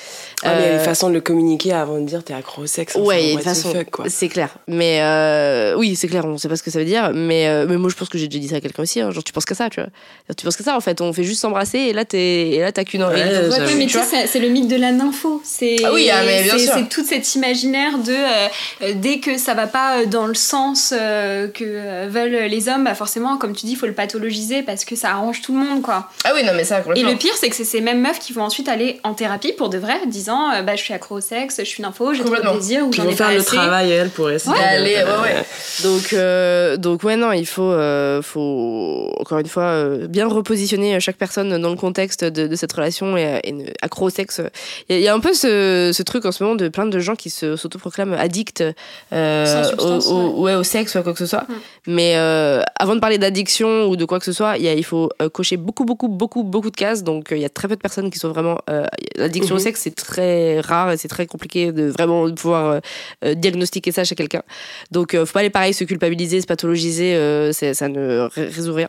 Ah, 0.43 0.55
mais 0.57 0.63
il 0.63 0.65
y 0.65 0.69
a 0.69 0.73
Euh, 0.73 0.79
une 0.79 0.85
façon 0.85 1.09
de 1.11 1.15
le 1.15 1.21
communiquer 1.21 1.73
avant 1.73 1.99
de 1.99 2.07
dire 2.07 2.25
t'es 2.25 2.33
accro 2.35 2.63
au 2.63 2.67
sexe. 2.67 2.95
Ouais, 2.95 3.23
il 3.23 3.27
y 3.27 3.31
a 3.31 3.33
une 3.35 3.41
façon. 3.41 3.73
fuck, 3.73 3.91
quoi. 3.91 4.05
C'est 4.09 4.29
clair. 4.29 4.57
Mais 4.67 5.01
euh, 5.03 5.75
oui, 5.77 5.95
c'est 5.97 6.09
clair, 6.09 6.25
on 6.25 6.39
sait 6.39 6.49
pas 6.49 6.57
ce 6.57 6.63
que 6.63 6.71
ça 6.71 6.79
veut 6.79 6.85
dire. 6.87 7.11
Mais, 7.15 7.49
euh, 7.49 7.67
mais 7.69 7.77
moi, 7.77 7.91
je 7.91 7.97
pense 7.97 8.09
que 8.09 8.17
j'ai 8.19 8.29
déjà 8.29 8.41
dit 8.41 8.49
ça 8.49 8.57
à 8.57 8.61
quelqu'un 8.61 8.83
aussi. 8.83 9.01
hein. 9.01 9.11
Genre, 9.11 9.23
tu 9.25 9.33
penses 9.33 9.45
que 9.45 9.55
ça, 9.55 9.69
tu 9.69 9.81
vois. 9.81 9.91
Tu 10.37 10.45
penses 10.45 10.57
que 10.57 10.65
ça, 10.65 10.77
en 10.77 10.81
fait. 10.81 11.01
On 11.01 11.13
fait 11.13 11.25
juste 11.25 11.41
s'embrasser 11.43 11.79
et 11.79 11.93
là, 11.93 12.05
t'es- 12.05 12.51
et 12.51 12.61
là, 12.61 12.73
t'as 12.73 12.85
qu'une 12.85 13.03
envie. 13.03 13.21
Ouais, 13.21 13.49
ouais, 13.49 13.59
Oui, 13.67 13.75
mais 13.77 13.87
tu 13.87 13.99
sais, 13.99 14.27
c'est- 14.27 14.39
le 14.41 14.49
mythe 14.49 14.69
de 14.69 14.77
la 14.77 14.93
nympho. 14.93 15.41
C'est 15.45 15.77
Ah 15.85 15.93
oui, 15.93 16.09
ah, 16.13 16.23
c'est- 16.59 16.89
tout 16.89 17.05
cet 17.05 17.35
imaginaire 17.35 17.99
de 17.99 18.13
euh, 18.13 18.49
euh, 18.83 18.93
dès 18.95 19.19
que 19.21 19.39
ça 19.39 19.55
va 19.55 19.67
pas 19.67 20.01
euh, 20.01 20.07
dans 20.07 20.27
le 20.27 20.35
sens 20.35 20.93
euh, 20.97 21.49
que 21.49 21.65
euh, 21.65 22.07
veulent 22.11 22.49
les 22.51 22.69
hommes, 22.69 22.86
bah 22.87 22.95
forcément, 22.95 23.37
comme 23.37 23.55
tu 23.55 23.67
dis, 23.67 23.73
il 23.73 23.77
faut 23.77 23.87
le 23.87 23.93
pathologiser 23.93 24.63
parce 24.63 24.85
que 24.85 24.97
ça 24.97 25.11
arrange 25.11 25.43
tout 25.43 25.53
le 25.53 25.59
monde, 25.59 25.83
quoi. 25.83 26.09
Ah 26.25 26.31
oui, 26.35 26.43
non, 26.45 26.53
mais 26.55 26.65
ça, 26.65 26.83
Et 26.95 27.03
le 27.03 27.17
pire, 27.17 27.35
c'est 27.37 27.49
que 27.51 27.57
c'est 27.57 27.65
ces 27.65 27.81
mêmes 27.81 28.01
meufs 28.01 28.19
qui 28.19 28.33
vont 28.33 28.43
ensuite 28.43 28.69
aller 28.69 29.01
en 29.03 29.15
thérapie 29.15 29.53
pour 29.53 29.69
de 29.69 29.79
vrai, 29.79 29.95
disant 30.07 30.51
euh, 30.53 30.63
bah 30.63 30.77
je 30.77 30.83
suis 30.83 30.95
accro 30.95 31.17
au 31.17 31.21
sexe, 31.21 31.57
je 31.59 31.65
suis 31.65 31.83
nympho, 31.83 32.15
j'ai 32.15 32.23
trop 32.25 32.35
de 32.37 32.41
plaisir 32.41 32.87
ou 32.87 32.93
j'en 32.93 33.03
vont 33.05 33.11
ai 33.11 33.13
pas 33.13 33.25
faire 33.27 33.31
le 33.35 33.41
assez. 33.41 33.57
travail, 33.57 33.91
elle, 33.91 34.11
pour 34.11 34.31
essayer. 34.31 34.55
Ouais. 34.55 35.45
Donc, 35.83 36.13
euh, 36.13 36.77
donc 36.79 37.03
ouais, 37.03 37.17
non, 37.17 37.33
il 37.33 37.47
faut, 37.47 37.71
euh, 37.73 38.23
faut 38.23 39.13
encore 39.21 39.39
une 39.39 39.47
fois 39.49 39.65
euh, 39.65 40.07
bien 40.07 40.27
repositionner 40.27 40.99
chaque 41.01 41.17
personne 41.17 41.59
dans 41.61 41.71
le 41.71 41.77
contexte 41.77 42.25
de, 42.25 42.47
de 42.47 42.57
cette 42.57 42.73
relation 42.73 43.17
et, 43.17 43.41
et 43.45 43.53
ne- 43.53 43.65
accro 43.83 44.07
au 44.07 44.11
sexe. 44.11 44.41
Il 44.89 44.95
y, 44.95 44.97
a- 44.97 45.01
il 45.01 45.05
y 45.05 45.09
a 45.09 45.15
un 45.15 45.21
peu 45.21 45.35
ce, 45.35 45.91
ce 45.95 46.03
truc 46.03 46.25
en 46.25 46.33
ce 46.33 46.43
moment 46.43 46.57
de 46.57 46.69
plein 46.69 46.87
de 46.87 46.99
gens 46.99 47.15
qui 47.17 47.29
se- 47.31 47.57
s'autoproclament 47.57 48.15
addicts 48.15 48.65
euh, 49.13 49.65
au, 49.79 50.11
au- 50.13 50.43
ouais, 50.43 50.55
au 50.55 50.63
sexe 50.63 50.95
ou 50.95 50.99
à 50.99 51.03
quoi 51.03 51.13
que 51.13 51.19
ce 51.19 51.27
soit. 51.27 51.43
Mm. 51.49 51.55
Mais 51.89 52.13
euh, 52.17 52.63
avant 52.79 52.95
de 52.95 53.01
parler 53.01 53.19
d'addiction 53.19 53.87
ou 53.89 53.97
de 53.97 54.05
quoi 54.05 54.19
que 54.19 54.25
ce 54.25 54.33
soit, 54.33 54.57
il, 54.59 54.65
y 54.65 54.69
a- 54.69 54.75
il 54.75 54.85
faut 54.85 55.09
euh, 55.23 55.29
cocher 55.29 55.57
beaucoup, 55.57 55.85
beaucoup, 55.85 56.09
beaucoup, 56.09 56.43
beaucoup 56.43 56.71
de 56.71 56.77
cases. 56.77 57.03
Donc, 57.03 57.33
euh, 57.33 57.37
il 57.37 57.43
y 57.43 57.45
a 57.45 57.49
très 57.49 57.69
peu 57.69 57.77
de 57.77 57.81
personnes 57.81 58.11
qui 58.11 58.19
sont 58.19 58.29
vraiment. 58.31 58.59
euh, 58.71 58.85
L'addiction 59.17 59.55
au 59.55 59.59
Mhm. 59.59 59.65
sexe, 59.65 59.81
c'est 59.83 59.95
très 59.95 60.61
rare 60.61 60.93
et 60.93 60.97
c'est 60.97 61.09
très 61.09 61.27
compliqué 61.27 61.73
de 61.73 61.85
vraiment 61.89 62.31
pouvoir 62.35 62.81
euh, 63.25 63.35
diagnostiquer 63.35 63.93
ça 63.93 64.05
chez 64.05 64.15
quelqu'un. 64.15 64.43
Donc, 64.91 65.15
euh, 65.15 65.25
faut 65.25 65.33
pas 65.33 65.41
aller 65.41 65.51
pareil, 65.51 65.73
se 65.75 65.85
culpabiliser, 65.85 66.41
se 66.41 66.47
pathologiser, 66.47 67.15
euh, 67.15 67.53
ça 67.53 67.89
ne 67.89 68.29
ré- 68.35 68.47
résout 68.47 68.75
rien. 68.75 68.89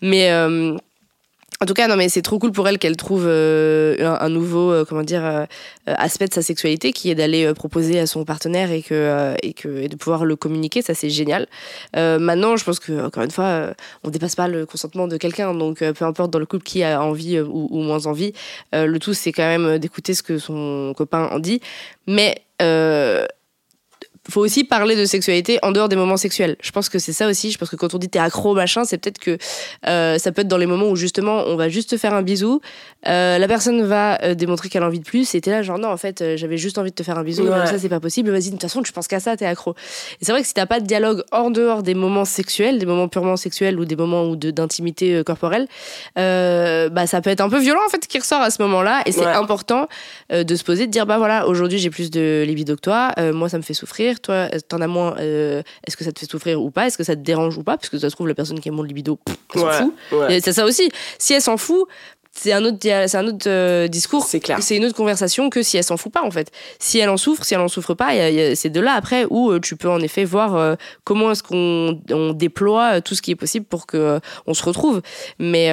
Mais, 0.00 0.30
euh, 0.32 0.76
en 1.60 1.66
tout 1.66 1.74
cas, 1.74 1.88
non, 1.88 1.96
mais 1.96 2.08
c'est 2.08 2.22
trop 2.22 2.38
cool 2.38 2.52
pour 2.52 2.68
elle 2.68 2.78
qu'elle 2.78 2.96
trouve 2.96 3.24
euh, 3.26 4.16
un, 4.20 4.28
nouveau, 4.28 4.70
euh, 4.70 4.84
comment 4.84 5.02
dire, 5.02 5.24
euh, 5.24 5.44
aspect 5.86 6.28
de 6.28 6.32
sa 6.32 6.40
sexualité, 6.40 6.92
qui 6.92 7.10
est 7.10 7.16
d'aller 7.16 7.52
proposer 7.52 7.98
à 7.98 8.06
son 8.06 8.24
partenaire 8.24 8.70
et 8.70 8.80
que 8.80 9.34
et 9.42 9.54
que 9.54 9.68
et 9.68 9.88
de 9.88 9.96
pouvoir 9.96 10.24
le 10.24 10.36
communiquer. 10.36 10.82
Ça, 10.82 10.94
c'est 10.94 11.10
génial. 11.10 11.48
Maintenant, 11.96 12.56
je 12.56 12.64
pense 12.64 12.78
que 12.78 13.04
encore 13.04 13.24
une 13.24 13.30
fois, 13.32 13.74
on 14.04 14.10
dépasse 14.10 14.36
pas 14.36 14.46
le 14.46 14.66
consentement 14.66 15.08
de 15.08 15.16
quelqu'un, 15.16 15.52
donc 15.52 15.78
peu 15.78 16.04
importe 16.04 16.30
dans 16.30 16.38
le 16.38 16.46
couple 16.46 16.64
qui 16.64 16.84
a 16.84 17.02
envie 17.02 17.40
ou, 17.40 17.68
ou 17.70 17.82
moins 17.82 18.06
envie, 18.06 18.32
le 18.72 18.98
tout 18.98 19.14
c'est 19.14 19.32
quand 19.32 19.46
même 19.46 19.78
d'écouter 19.78 20.14
ce 20.14 20.22
que 20.22 20.38
son 20.38 20.92
copain 20.96 21.28
en 21.32 21.40
dit. 21.40 21.60
Mais 22.06 22.36
faut 24.30 24.40
aussi 24.40 24.64
parler 24.64 24.94
de 24.96 25.04
sexualité 25.04 25.58
en 25.62 25.72
dehors 25.72 25.88
des 25.88 25.96
moments 25.96 26.16
sexuels. 26.16 26.56
Je 26.60 26.70
pense 26.70 26.88
que 26.88 26.98
c'est 26.98 27.12
ça 27.12 27.28
aussi. 27.28 27.50
Je 27.50 27.58
pense 27.58 27.70
que 27.70 27.76
quand 27.76 27.94
on 27.94 27.98
dit 27.98 28.08
t'es 28.08 28.18
accro 28.18 28.54
machin, 28.54 28.84
c'est 28.84 28.98
peut-être 28.98 29.18
que 29.18 29.38
euh, 29.86 30.18
ça 30.18 30.32
peut 30.32 30.42
être 30.42 30.48
dans 30.48 30.56
les 30.58 30.66
moments 30.66 30.88
où 30.88 30.96
justement 30.96 31.44
on 31.46 31.56
va 31.56 31.68
juste 31.68 31.90
te 31.90 31.96
faire 31.96 32.12
un 32.14 32.22
bisou, 32.22 32.60
euh, 33.06 33.38
la 33.38 33.48
personne 33.48 33.82
va 33.82 34.22
euh, 34.22 34.34
démontrer 34.34 34.68
qu'elle 34.68 34.82
a 34.82 34.86
envie 34.86 34.98
de 35.00 35.04
plus, 35.04 35.34
et 35.34 35.40
t'es 35.40 35.50
là 35.50 35.62
genre 35.62 35.78
non 35.78 35.88
en 35.88 35.96
fait 35.96 36.20
euh, 36.20 36.36
j'avais 36.36 36.58
juste 36.58 36.78
envie 36.78 36.90
de 36.90 36.94
te 36.94 37.02
faire 37.02 37.18
un 37.18 37.24
bisou, 37.24 37.44
Ouais. 37.44 37.58
mais 37.60 37.66
ça 37.66 37.78
c'est 37.78 37.88
pas 37.88 38.00
possible. 38.00 38.30
Vas-y 38.30 38.46
de 38.46 38.50
toute 38.52 38.62
façon 38.62 38.82
tu 38.82 38.92
penses 38.92 39.08
qu'à 39.08 39.20
ça 39.20 39.36
t'es 39.36 39.46
accro. 39.46 39.74
Et 40.20 40.24
c'est 40.24 40.32
vrai 40.32 40.42
que 40.42 40.46
si 40.48 40.54
t'as 40.54 40.66
pas 40.66 40.80
de 40.80 40.86
dialogue 40.86 41.22
en 41.32 41.50
dehors 41.50 41.82
des 41.82 41.94
moments 41.94 42.24
sexuels, 42.24 42.78
des 42.78 42.86
moments 42.86 43.08
purement 43.08 43.36
sexuels 43.36 43.78
ou 43.80 43.84
des 43.84 43.96
moments 43.96 44.24
où 44.24 44.36
de 44.36 44.50
d'intimité 44.50 45.14
euh, 45.14 45.22
corporelle, 45.22 45.68
euh, 46.18 46.88
bah 46.88 47.06
ça 47.06 47.20
peut 47.20 47.30
être 47.30 47.40
un 47.40 47.48
peu 47.48 47.58
violent 47.58 47.80
en 47.86 47.90
fait 47.90 48.06
qui 48.06 48.18
ressort 48.18 48.40
à 48.40 48.50
ce 48.50 48.60
moment-là. 48.62 49.02
Et 49.06 49.12
c'est 49.12 49.20
Ouais. 49.20 49.26
important 49.26 49.88
de 50.30 50.54
se 50.56 50.64
poser, 50.64 50.86
de 50.86 50.90
dire 50.92 51.06
bah 51.06 51.18
voilà 51.18 51.46
aujourd'hui 51.46 51.78
j'ai 51.78 51.90
plus 51.90 52.10
de 52.10 52.44
libido 52.46 52.76
que 52.76 52.80
toi, 52.80 53.12
euh, 53.18 53.32
moi 53.32 53.48
ça 53.48 53.56
me 53.58 53.62
fait 53.62 53.74
souffrir, 53.74 54.17
toi 54.22 54.48
euh, 54.52 54.58
t'en 54.68 54.80
as 54.80 54.86
moins, 54.86 55.16
euh, 55.18 55.62
est-ce 55.86 55.96
que 55.96 56.04
ça 56.04 56.12
te 56.12 56.18
fait 56.18 56.26
souffrir 56.30 56.60
ou 56.62 56.70
pas, 56.70 56.86
est-ce 56.86 56.98
que 56.98 57.04
ça 57.04 57.16
te 57.16 57.20
dérange 57.20 57.56
ou 57.58 57.62
pas, 57.62 57.76
parce 57.76 57.88
que 57.88 57.98
ça 57.98 58.10
se 58.10 58.14
trouve 58.14 58.28
la 58.28 58.34
personne 58.34 58.60
qui 58.60 58.68
a 58.68 58.72
moins 58.72 58.84
de 58.84 58.88
libido, 58.88 59.16
pff, 59.16 59.36
elle 59.54 59.60
s'en 59.60 59.70
fout. 59.72 59.94
ouais. 60.12 60.40
C'est 60.40 60.52
ça 60.52 60.64
aussi. 60.64 60.90
Si 61.18 61.32
elle 61.34 61.42
s'en 61.42 61.56
fout, 61.56 61.86
c'est 62.30 62.52
un 62.52 62.64
autre, 62.64 62.78
dia- 62.78 63.08
c'est 63.08 63.16
un 63.16 63.26
autre 63.26 63.48
euh, 63.48 63.88
discours. 63.88 64.24
C'est 64.24 64.38
clair. 64.38 64.58
C'est 64.62 64.76
une 64.76 64.84
autre 64.84 64.94
conversation 64.94 65.50
que 65.50 65.62
si 65.62 65.76
elle 65.76 65.82
s'en 65.82 65.96
fout 65.96 66.12
pas 66.12 66.22
en 66.22 66.30
fait. 66.30 66.52
Si 66.78 66.98
elle 66.98 67.08
en 67.08 67.16
souffre, 67.16 67.44
si 67.44 67.54
elle 67.54 67.60
en 67.60 67.66
souffre 67.68 67.94
pas, 67.94 68.10
c'est 68.54 68.70
de 68.70 68.80
là 68.80 68.92
après 68.92 69.26
où 69.28 69.50
euh, 69.50 69.58
tu 69.58 69.74
peux 69.74 69.88
en 69.88 70.00
effet 70.00 70.24
voir 70.24 70.54
euh, 70.54 70.74
comment 71.02 71.32
est-ce 71.32 71.42
qu'on 71.42 72.00
on 72.10 72.32
déploie 72.34 73.00
tout 73.00 73.16
ce 73.16 73.22
qui 73.22 73.32
est 73.32 73.36
possible 73.36 73.66
pour 73.66 73.86
que 73.86 73.96
euh, 73.96 74.20
on 74.46 74.54
se 74.54 74.62
retrouve. 74.62 75.02
Mais 75.40 75.72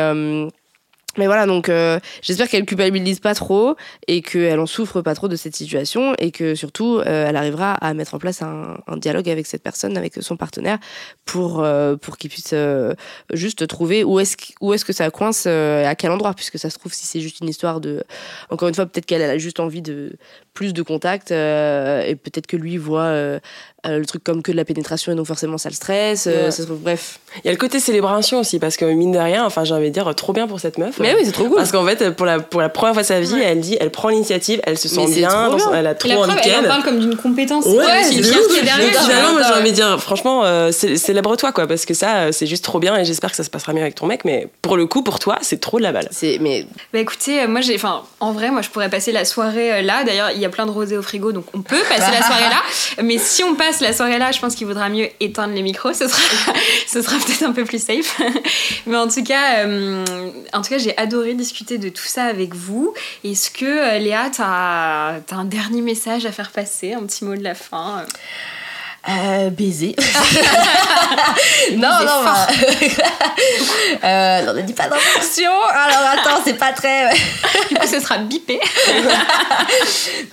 mais 1.18 1.28
voilà, 1.28 1.45
donc 1.45 1.70
euh, 1.70 1.99
j'espère 2.22 2.49
qu'elle 2.49 2.66
culpabilise 2.66 3.20
pas 3.20 3.34
trop 3.34 3.76
et 4.07 4.22
qu'elle 4.22 4.59
en 4.59 4.66
souffre 4.66 5.01
pas 5.01 5.16
trop 5.16 5.28
de 5.28 5.36
cette 5.36 5.55
situation 5.55 6.13
et 6.20 6.32
que 6.32 6.55
surtout 6.55 6.97
euh, 6.97 7.28
elle 7.28 7.36
arrivera 7.36 7.74
à 7.74 7.93
mettre 7.93 8.16
en 8.16 8.20
place 8.20 8.41
un, 8.41 8.78
dialogue 8.97 9.30
avec 9.30 9.45
cette 9.45 9.63
personne, 9.63 9.97
avec 9.97 10.13
son 10.22 10.38
partenaire 10.38 10.80
pour 11.26 11.63
euh, 11.63 11.95
qu'il 12.20 12.30
puisse 12.30 12.53
juste 13.34 13.68
trouver 13.68 14.03
où 14.03 14.20
est-ce 14.20 14.86
que 14.86 14.93
ça 14.93 15.09
coince 15.09 15.45
à 15.47 15.95
quel 15.95 16.11
endroit 16.11 16.34
puisque 16.34 16.59
ça 16.59 16.70
se 16.70 16.78
trouve 16.78 16.93
si 16.93 17.05
c'est 17.05 17.20
juste 17.20 17.39
une 17.41 17.49
histoire 17.49 17.82
de 17.82 18.03
encore 18.49 18.70
une 18.70 18.76
fois 18.76 18.86
peut-être 18.86 19.05
qu'elle 19.05 19.22
elle 19.22 19.32
a 19.32 19.38
juste 19.38 19.59
envie 19.59 19.82
de 19.82 20.18
plus 20.56 20.74
de 20.74 20.82
contact 20.82 21.32
euh, 21.32 22.01
et 22.03 22.16
peut-être 22.16 22.47
que 22.47 22.56
lui 22.58 22.78
voit 22.78 23.01
euh, 23.01 23.39
euh, 23.86 23.99
le 23.99 24.06
truc 24.06 24.24
comme 24.24 24.41
que 24.41 24.51
de 24.51 24.58
la 24.58 24.66
pénétration 24.66 25.12
et 25.12 25.16
donc 25.16 25.28
forcément 25.28 25.60
ça 25.60 25.70
le 25.70 25.76
stresse 25.76 26.26
euh, 26.28 26.45
Ouais. 26.45 26.51
ça 26.51 26.64
bref 26.70 27.20
Il 27.43 27.45
y 27.45 27.49
a 27.49 27.51
le 27.51 27.58
côté 27.58 27.80
célébration 27.80 28.39
aussi, 28.39 28.58
parce 28.58 28.78
que 28.78 28.86
mine 28.86 29.12
de 29.12 29.20
rien, 29.20 29.45
enfin, 29.45 29.64
j'ai 29.66 29.74
envie 29.76 29.89
de 29.89 29.93
dire, 29.93 30.12
trop 30.16 30.34
bien 30.34 30.47
pour 30.47 30.60
cette 30.60 30.78
meuf. 30.80 30.97
mais 30.99 31.14
oui 31.14 31.22
c'est 31.26 31.34
trop 31.34 31.43
cool 31.45 31.58
Parce 31.58 31.72
qu'en 31.72 31.86
fait, 31.86 32.10
pour 32.12 32.26
la, 32.26 32.39
pour 32.39 32.62
la 32.62 32.70
première 32.70 32.93
fois 32.95 33.03
de 33.03 33.08
sa 33.08 33.20
vie, 33.20 33.36
elle 33.43 33.60
dit, 33.60 33.78
elle 33.80 33.91
prend 33.91 34.10
l'initiative, 34.10 34.60
elle 34.64 34.78
se 34.80 34.88
sent 34.88 35.06
bien, 35.14 35.30
son- 35.60 35.74
elle 35.74 35.86
a 35.88 35.93
trop 35.93 36.10
envie 36.24 36.32
elle 36.45 36.66
en 36.66 36.68
parle 36.68 36.84
comme 36.84 36.99
d'une 36.99 37.16
compétence. 37.18 37.66
Ouais, 37.66 38.03
c'est 38.03 38.22
finalement, 38.24 39.34
moi, 39.34 39.41
j'ai 39.47 39.53
envie 39.60 39.72
de 39.72 39.76
dire, 39.76 40.01
franchement, 40.01 40.43
euh, 40.45 40.72
cé- 40.72 40.97
célèbre-toi, 40.97 41.51
quoi, 41.51 41.68
parce 41.68 41.86
que 41.86 41.93
ça, 41.93 42.32
c'est 42.32 42.47
juste 42.47 42.64
trop 42.64 42.80
bien 42.80 42.95
et 42.97 43.06
j'espère 43.06 43.30
que 43.32 43.36
ça 43.36 43.43
se 43.43 43.49
passera 43.49 43.74
mieux 43.74 43.82
avec 43.82 43.95
ton 43.95 44.06
mec, 44.08 44.24
mais 44.26 44.47
pour 44.62 44.78
le 44.78 44.86
coup, 44.86 45.03
pour 45.03 45.20
toi, 45.20 45.38
c'est 45.41 45.60
trop 45.60 45.78
de 45.78 45.84
la 45.84 45.91
balle. 45.91 46.08
c'est 46.12 46.38
mais 46.41 46.66
Bah 46.93 46.99
écoutez, 46.99 47.45
moi 47.47 47.62
j'ai, 47.62 47.76
enfin, 47.76 48.03
en 48.20 48.32
vrai, 48.32 48.51
moi 48.51 48.62
je 48.62 48.70
pourrais 48.70 48.89
passer 48.89 49.12
la 49.12 49.26
soirée 49.26 49.82
là. 49.82 50.03
D'ailleurs, 50.03 50.32
il 50.32 50.44
y 50.45 50.47
a 50.47 50.49
plein 50.49 50.65
de 50.65 50.71
rosés 50.71 50.97
au 50.97 51.01
frigo, 51.01 51.31
donc 51.31 51.45
on 51.53 51.61
peut 51.61 51.81
passer 51.89 52.11
la 52.11 52.21
soirée 52.21 52.49
là. 52.49 52.61
Mais 53.03 53.17
si 53.17 53.43
on 53.43 53.55
passe 53.55 53.81
la 53.81 53.93
soirée 53.93 54.17
là, 54.17 54.31
je 54.31 54.39
pense 54.39 54.55
qu'il 54.55 54.67
vaudra 54.67 54.89
mieux 54.89 55.09
éteindre 55.19 55.53
les 55.53 55.61
micros. 55.61 55.93
Ce 55.93 56.07
sera, 56.07 56.53
ce 56.87 57.01
sera 57.01 57.17
peut-être 57.17 57.43
un 57.43 57.51
peu 57.51 57.65
plus 57.65 57.83
safe. 57.83 58.21
Mais 58.85 58.97
en 58.97 59.07
tout 59.07 59.23
cas, 59.23 59.65
euh, 59.65 60.03
en 60.53 60.61
tout 60.61 60.69
cas, 60.69 60.77
j'ai 60.77 60.97
adoré 60.97 61.33
discuter 61.33 61.77
de 61.77 61.89
tout 61.89 62.05
ça 62.05 62.25
avec 62.25 62.55
vous. 62.55 62.93
Est-ce 63.23 63.51
que 63.51 63.65
euh, 63.65 63.99
Léa, 63.99 64.29
t'as, 64.29 65.19
t'as 65.21 65.35
un 65.35 65.45
dernier 65.45 65.81
message 65.81 66.25
à 66.25 66.31
faire 66.31 66.51
passer, 66.51 66.93
un 66.93 67.03
petit 67.03 67.25
mot 67.25 67.35
de 67.35 67.43
la 67.43 67.55
fin? 67.55 68.05
Euh 69.10 69.49
baiser. 69.49 69.95
non, 71.76 71.89
non, 72.01 72.24
bah... 72.24 72.47
euh, 74.03 74.41
non, 74.45 74.53
ne 74.53 74.62
dis 74.62 74.74
pas 74.74 74.88
d'intention. 74.88 75.51
Alors 75.72 76.10
attends, 76.14 76.41
c'est 76.43 76.53
pas 76.58 76.72
très. 76.74 77.10
Du 77.70 77.76
coup, 77.76 77.88
ce 77.88 77.99
sera 77.99 78.18
bipé. 78.20 78.60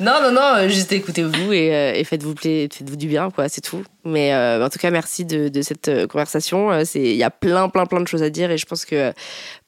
non, 0.00 0.20
non, 0.22 0.30
non, 0.32 0.54
euh, 0.56 0.68
juste 0.68 0.92
écoutez-vous 0.92 1.52
et, 1.52 1.74
euh, 1.74 1.92
et 1.94 2.04
faites-vous 2.04 2.34
pla- 2.34 2.68
faites-vous 2.72 2.96
du 2.96 3.06
bien 3.06 3.30
quoi 3.30 3.48
c'est 3.48 3.60
tout 3.60 3.82
mais 4.04 4.32
euh, 4.34 4.64
en 4.64 4.68
tout 4.68 4.78
cas 4.78 4.90
merci 4.90 5.24
de, 5.24 5.48
de 5.48 5.62
cette 5.62 5.88
euh, 5.88 6.06
conversation 6.06 6.70
Euh, 6.72 6.82
il 6.94 7.14
y 7.14 7.22
a 7.22 7.30
plein 7.30 7.68
plein 7.68 7.86
plein 7.86 8.00
de 8.00 8.08
choses 8.08 8.22
à 8.22 8.30
dire 8.30 8.50
et 8.50 8.58
je 8.58 8.66
pense 8.66 8.84
que 8.84 9.12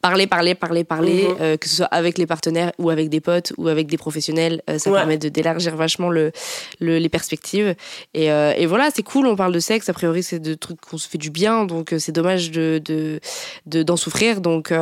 parler 0.03 0.27
parler 0.27 0.55
parler 0.55 0.83
parler 0.85 1.29
Mhm. 1.29 1.37
euh, 1.41 1.57
que 1.57 1.69
ce 1.69 1.77
soit 1.77 1.87
avec 1.87 2.19
les 2.19 2.27
partenaires 2.27 2.73
ou 2.79 2.91
avec 2.91 3.09
des 3.09 3.21
potes 3.21 3.53
ou 3.59 3.69
avec 3.69 3.87
des 3.87 3.97
professionnels 3.97 4.63
euh, 4.69 4.79
ça 4.79 4.91
Ouais. 4.91 4.99
permet 4.99 5.19
de 5.19 5.29
d'élargir 5.29 5.77
vachement 5.77 6.11
le, 6.11 6.33
le- 6.81 6.99
les 6.99 7.09
perspectives 7.09 7.75
et, 8.15 8.27
et 8.27 8.67
voilà 8.67 8.89
c'est 8.95 9.03
cool 9.03 9.27
on 9.27 9.37
parle 9.37 9.53
de 9.53 9.61
sexe 9.61 9.89
a 9.89 9.93
priori 9.93 10.23
c'est 10.23 10.39
de 10.41 10.55
trucs 10.55 10.81
qu'on 10.81 10.99
se 10.99 11.09
fait 11.09 11.19
du 11.19 11.31
bien 11.31 11.65
donc 11.65 11.95
c'est 11.99 12.13
dommage 12.13 12.51
de 12.51 12.81
de 12.85 13.21
de- 13.67 13.83
d'en 13.83 13.97
souffrir 13.97 14.41
donc 14.41 14.73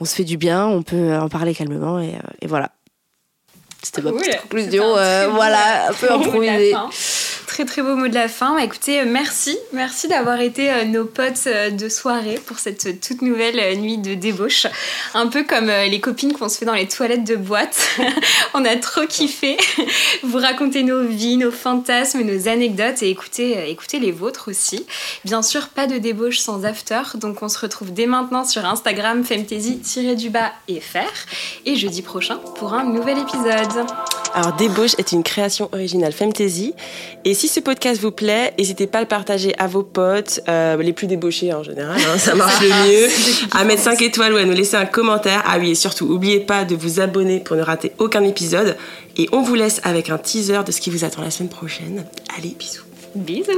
on 0.00 0.04
se 0.04 0.14
fait 0.14 0.24
du 0.24 0.36
bien 0.36 0.66
on 0.66 0.82
peut 0.82 1.14
en 1.14 1.28
parler 1.28 1.54
calmement 1.54 2.00
et, 2.00 2.14
et 2.40 2.46
voilà 2.46 2.70
c'était 3.82 4.00
ma 4.02 4.12
Cool. 4.12 4.20
petite 4.20 4.40
conclusion 4.42 4.84
voilà 5.34 5.88
un 5.90 5.92
peu 5.92 6.10
improvisée. 6.12 6.74
Très 7.54 7.66
très 7.66 7.82
beau 7.82 7.94
mot 7.94 8.08
de 8.08 8.14
la 8.14 8.26
fin. 8.26 8.56
Bah, 8.56 8.64
écoutez, 8.64 8.98
euh, 8.98 9.04
merci, 9.06 9.56
merci 9.72 10.08
d'avoir 10.08 10.40
été 10.40 10.72
euh, 10.72 10.84
nos 10.86 11.04
potes 11.04 11.46
euh, 11.46 11.70
de 11.70 11.88
soirée 11.88 12.40
pour 12.44 12.58
cette 12.58 13.00
toute 13.00 13.22
nouvelle 13.22 13.78
nuit 13.78 13.96
de 13.96 14.14
débauche. 14.14 14.66
Un 15.14 15.28
peu 15.28 15.44
comme 15.44 15.68
les 15.68 16.00
copines 16.00 16.32
qu'on 16.32 16.48
se 16.48 16.58
fait 16.58 16.64
dans 16.64 16.74
les 16.74 16.88
toilettes 16.88 17.22
de 17.22 17.36
boîte. 17.36 17.90
On 18.54 18.64
a 18.64 18.74
trop 18.74 19.06
kiffé. 19.06 19.56
Vous 20.24 20.38
raconter 20.38 20.82
nos 20.82 21.04
vies, 21.04 21.36
nos 21.36 21.52
fantasmes, 21.52 22.22
nos 22.22 22.48
anecdotes 22.48 23.04
et 23.04 23.10
écoutez, 23.10 23.70
écoutez 23.70 24.00
les 24.00 24.10
vôtres 24.10 24.50
aussi. 24.50 24.84
Bien 25.24 25.42
sûr, 25.42 25.68
pas 25.68 25.86
de 25.86 25.98
débauche 25.98 26.40
sans 26.40 26.64
after. 26.64 27.02
Donc 27.14 27.40
on 27.40 27.48
se 27.48 27.60
retrouve 27.60 27.92
dès 27.92 28.06
maintenant 28.06 28.44
sur 28.44 28.64
Instagram 28.64 29.22
femtasy-du-bas 29.22 30.50
et 30.66 30.80
fr. 30.80 30.98
Et 31.66 31.76
jeudi 31.76 32.02
prochain 32.02 32.38
pour 32.56 32.74
un 32.74 32.82
nouvel 32.82 33.18
épisode. 33.18 33.86
Alors, 34.36 34.52
Débauche 34.54 34.96
est 34.98 35.12
une 35.12 35.22
création 35.22 35.68
originale 35.70 36.12
Femtasy. 36.12 36.74
Et 37.24 37.34
si 37.34 37.43
ce 37.48 37.60
podcast 37.60 38.00
vous 38.00 38.10
plaît, 38.10 38.54
n'hésitez 38.58 38.86
pas 38.86 38.98
à 38.98 39.00
le 39.00 39.08
partager 39.08 39.54
à 39.58 39.66
vos 39.66 39.82
potes, 39.82 40.40
euh, 40.48 40.76
les 40.76 40.92
plus 40.92 41.06
débauchés 41.06 41.52
en 41.52 41.62
général, 41.62 42.00
hein, 42.00 42.18
ça 42.18 42.34
marche 42.34 42.60
le 42.60 42.68
mieux, 42.68 43.08
à 43.52 43.64
mettre 43.64 43.82
5 43.82 44.00
étoiles 44.02 44.34
ou 44.34 44.36
à 44.36 44.44
nous 44.44 44.52
laisser 44.52 44.76
un 44.76 44.86
commentaire. 44.86 45.42
Ah 45.46 45.58
oui, 45.58 45.70
et 45.70 45.74
surtout, 45.74 46.06
n'oubliez 46.06 46.40
pas 46.40 46.64
de 46.64 46.74
vous 46.74 47.00
abonner 47.00 47.40
pour 47.40 47.56
ne 47.56 47.62
rater 47.62 47.92
aucun 47.98 48.22
épisode. 48.24 48.76
Et 49.16 49.28
on 49.32 49.42
vous 49.42 49.54
laisse 49.54 49.80
avec 49.84 50.10
un 50.10 50.18
teaser 50.18 50.60
de 50.64 50.72
ce 50.72 50.80
qui 50.80 50.90
vous 50.90 51.04
attend 51.04 51.22
la 51.22 51.30
semaine 51.30 51.50
prochaine. 51.50 52.04
Allez, 52.36 52.56
bisous. 52.58 52.84
Bisous. 53.14 53.52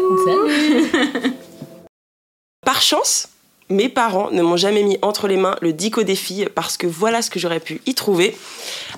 Par 2.64 2.82
chance, 2.82 3.28
mes 3.68 3.88
parents 3.88 4.30
ne 4.30 4.42
m'ont 4.42 4.56
jamais 4.56 4.82
mis 4.82 4.98
entre 5.02 5.26
les 5.26 5.36
mains 5.36 5.56
le 5.60 5.72
dico 5.72 6.02
des 6.02 6.14
filles 6.14 6.48
parce 6.54 6.76
que 6.76 6.86
voilà 6.86 7.20
ce 7.20 7.30
que 7.30 7.38
j'aurais 7.38 7.60
pu 7.60 7.80
y 7.86 7.94
trouver. 7.94 8.36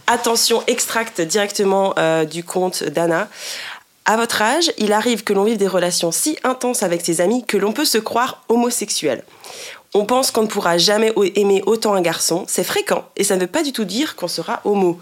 Attention, 0.07 0.63
extract 0.67 1.21
directement 1.21 1.95
euh, 1.99 2.25
du 2.25 2.45
compte 2.45 2.85
d'Anna. 2.85 3.29
À 4.11 4.17
votre 4.17 4.41
âge, 4.41 4.73
il 4.79 4.95
arrive 4.95 5.23
que 5.23 5.35
l'on 5.35 5.45
vive 5.45 5.59
des 5.59 5.67
relations 5.67 6.13
si 6.13 6.39
intenses 6.43 6.83
avec 6.83 7.05
ses 7.05 7.21
amis 7.21 7.45
que 7.45 7.59
l'on 7.59 7.75
peut 7.75 7.85
se 7.85 7.99
croire 7.99 8.43
homosexuel. 8.49 9.23
On 9.93 10.07
pense 10.07 10.31
qu'on 10.31 10.45
ne 10.45 10.47
pourra 10.47 10.79
jamais 10.79 11.13
aimer 11.35 11.63
autant 11.67 11.93
un 11.93 12.01
garçon, 12.01 12.47
c'est 12.49 12.65
fréquent, 12.65 13.07
et 13.17 13.25
ça 13.25 13.37
ne 13.37 13.43
veut 13.43 13.47
pas 13.49 13.63
du 13.63 13.75
tout 13.75 13.85
dire 13.85 14.17
qu'on 14.17 14.27
sera 14.27 14.63
homo. 14.65 14.99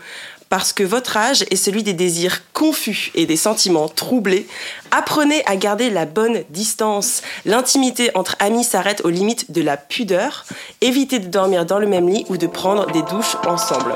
Parce 0.49 0.73
que 0.73 0.83
votre 0.83 1.17
âge 1.17 1.45
est 1.53 1.57
celui 1.57 1.85
des 1.85 1.93
désirs 1.93 2.43
confus 2.53 3.13
et 3.15 3.27
des 3.27 3.37
sentiments 3.37 3.89
troublés, 3.89 4.49
apprenez 4.91 5.45
à 5.47 5.55
garder 5.55 5.89
la 5.89 6.05
bonne 6.05 6.43
distance. 6.51 7.23
L'intimité 7.45 8.11
entre 8.17 8.35
amis 8.41 8.65
s'arrête 8.65 9.03
aux 9.05 9.11
limites 9.11 9.53
de 9.53 9.63
la 9.63 9.77
pudeur. 9.77 10.45
Évitez 10.81 11.21
de 11.21 11.29
dormir 11.29 11.65
dans 11.65 11.79
le 11.79 11.87
même 11.87 12.09
lit 12.09 12.27
ou 12.29 12.37
de 12.39 12.49
prendre 12.49 12.91
des 12.91 13.03
douches 13.03 13.37
ensemble. 13.47 13.95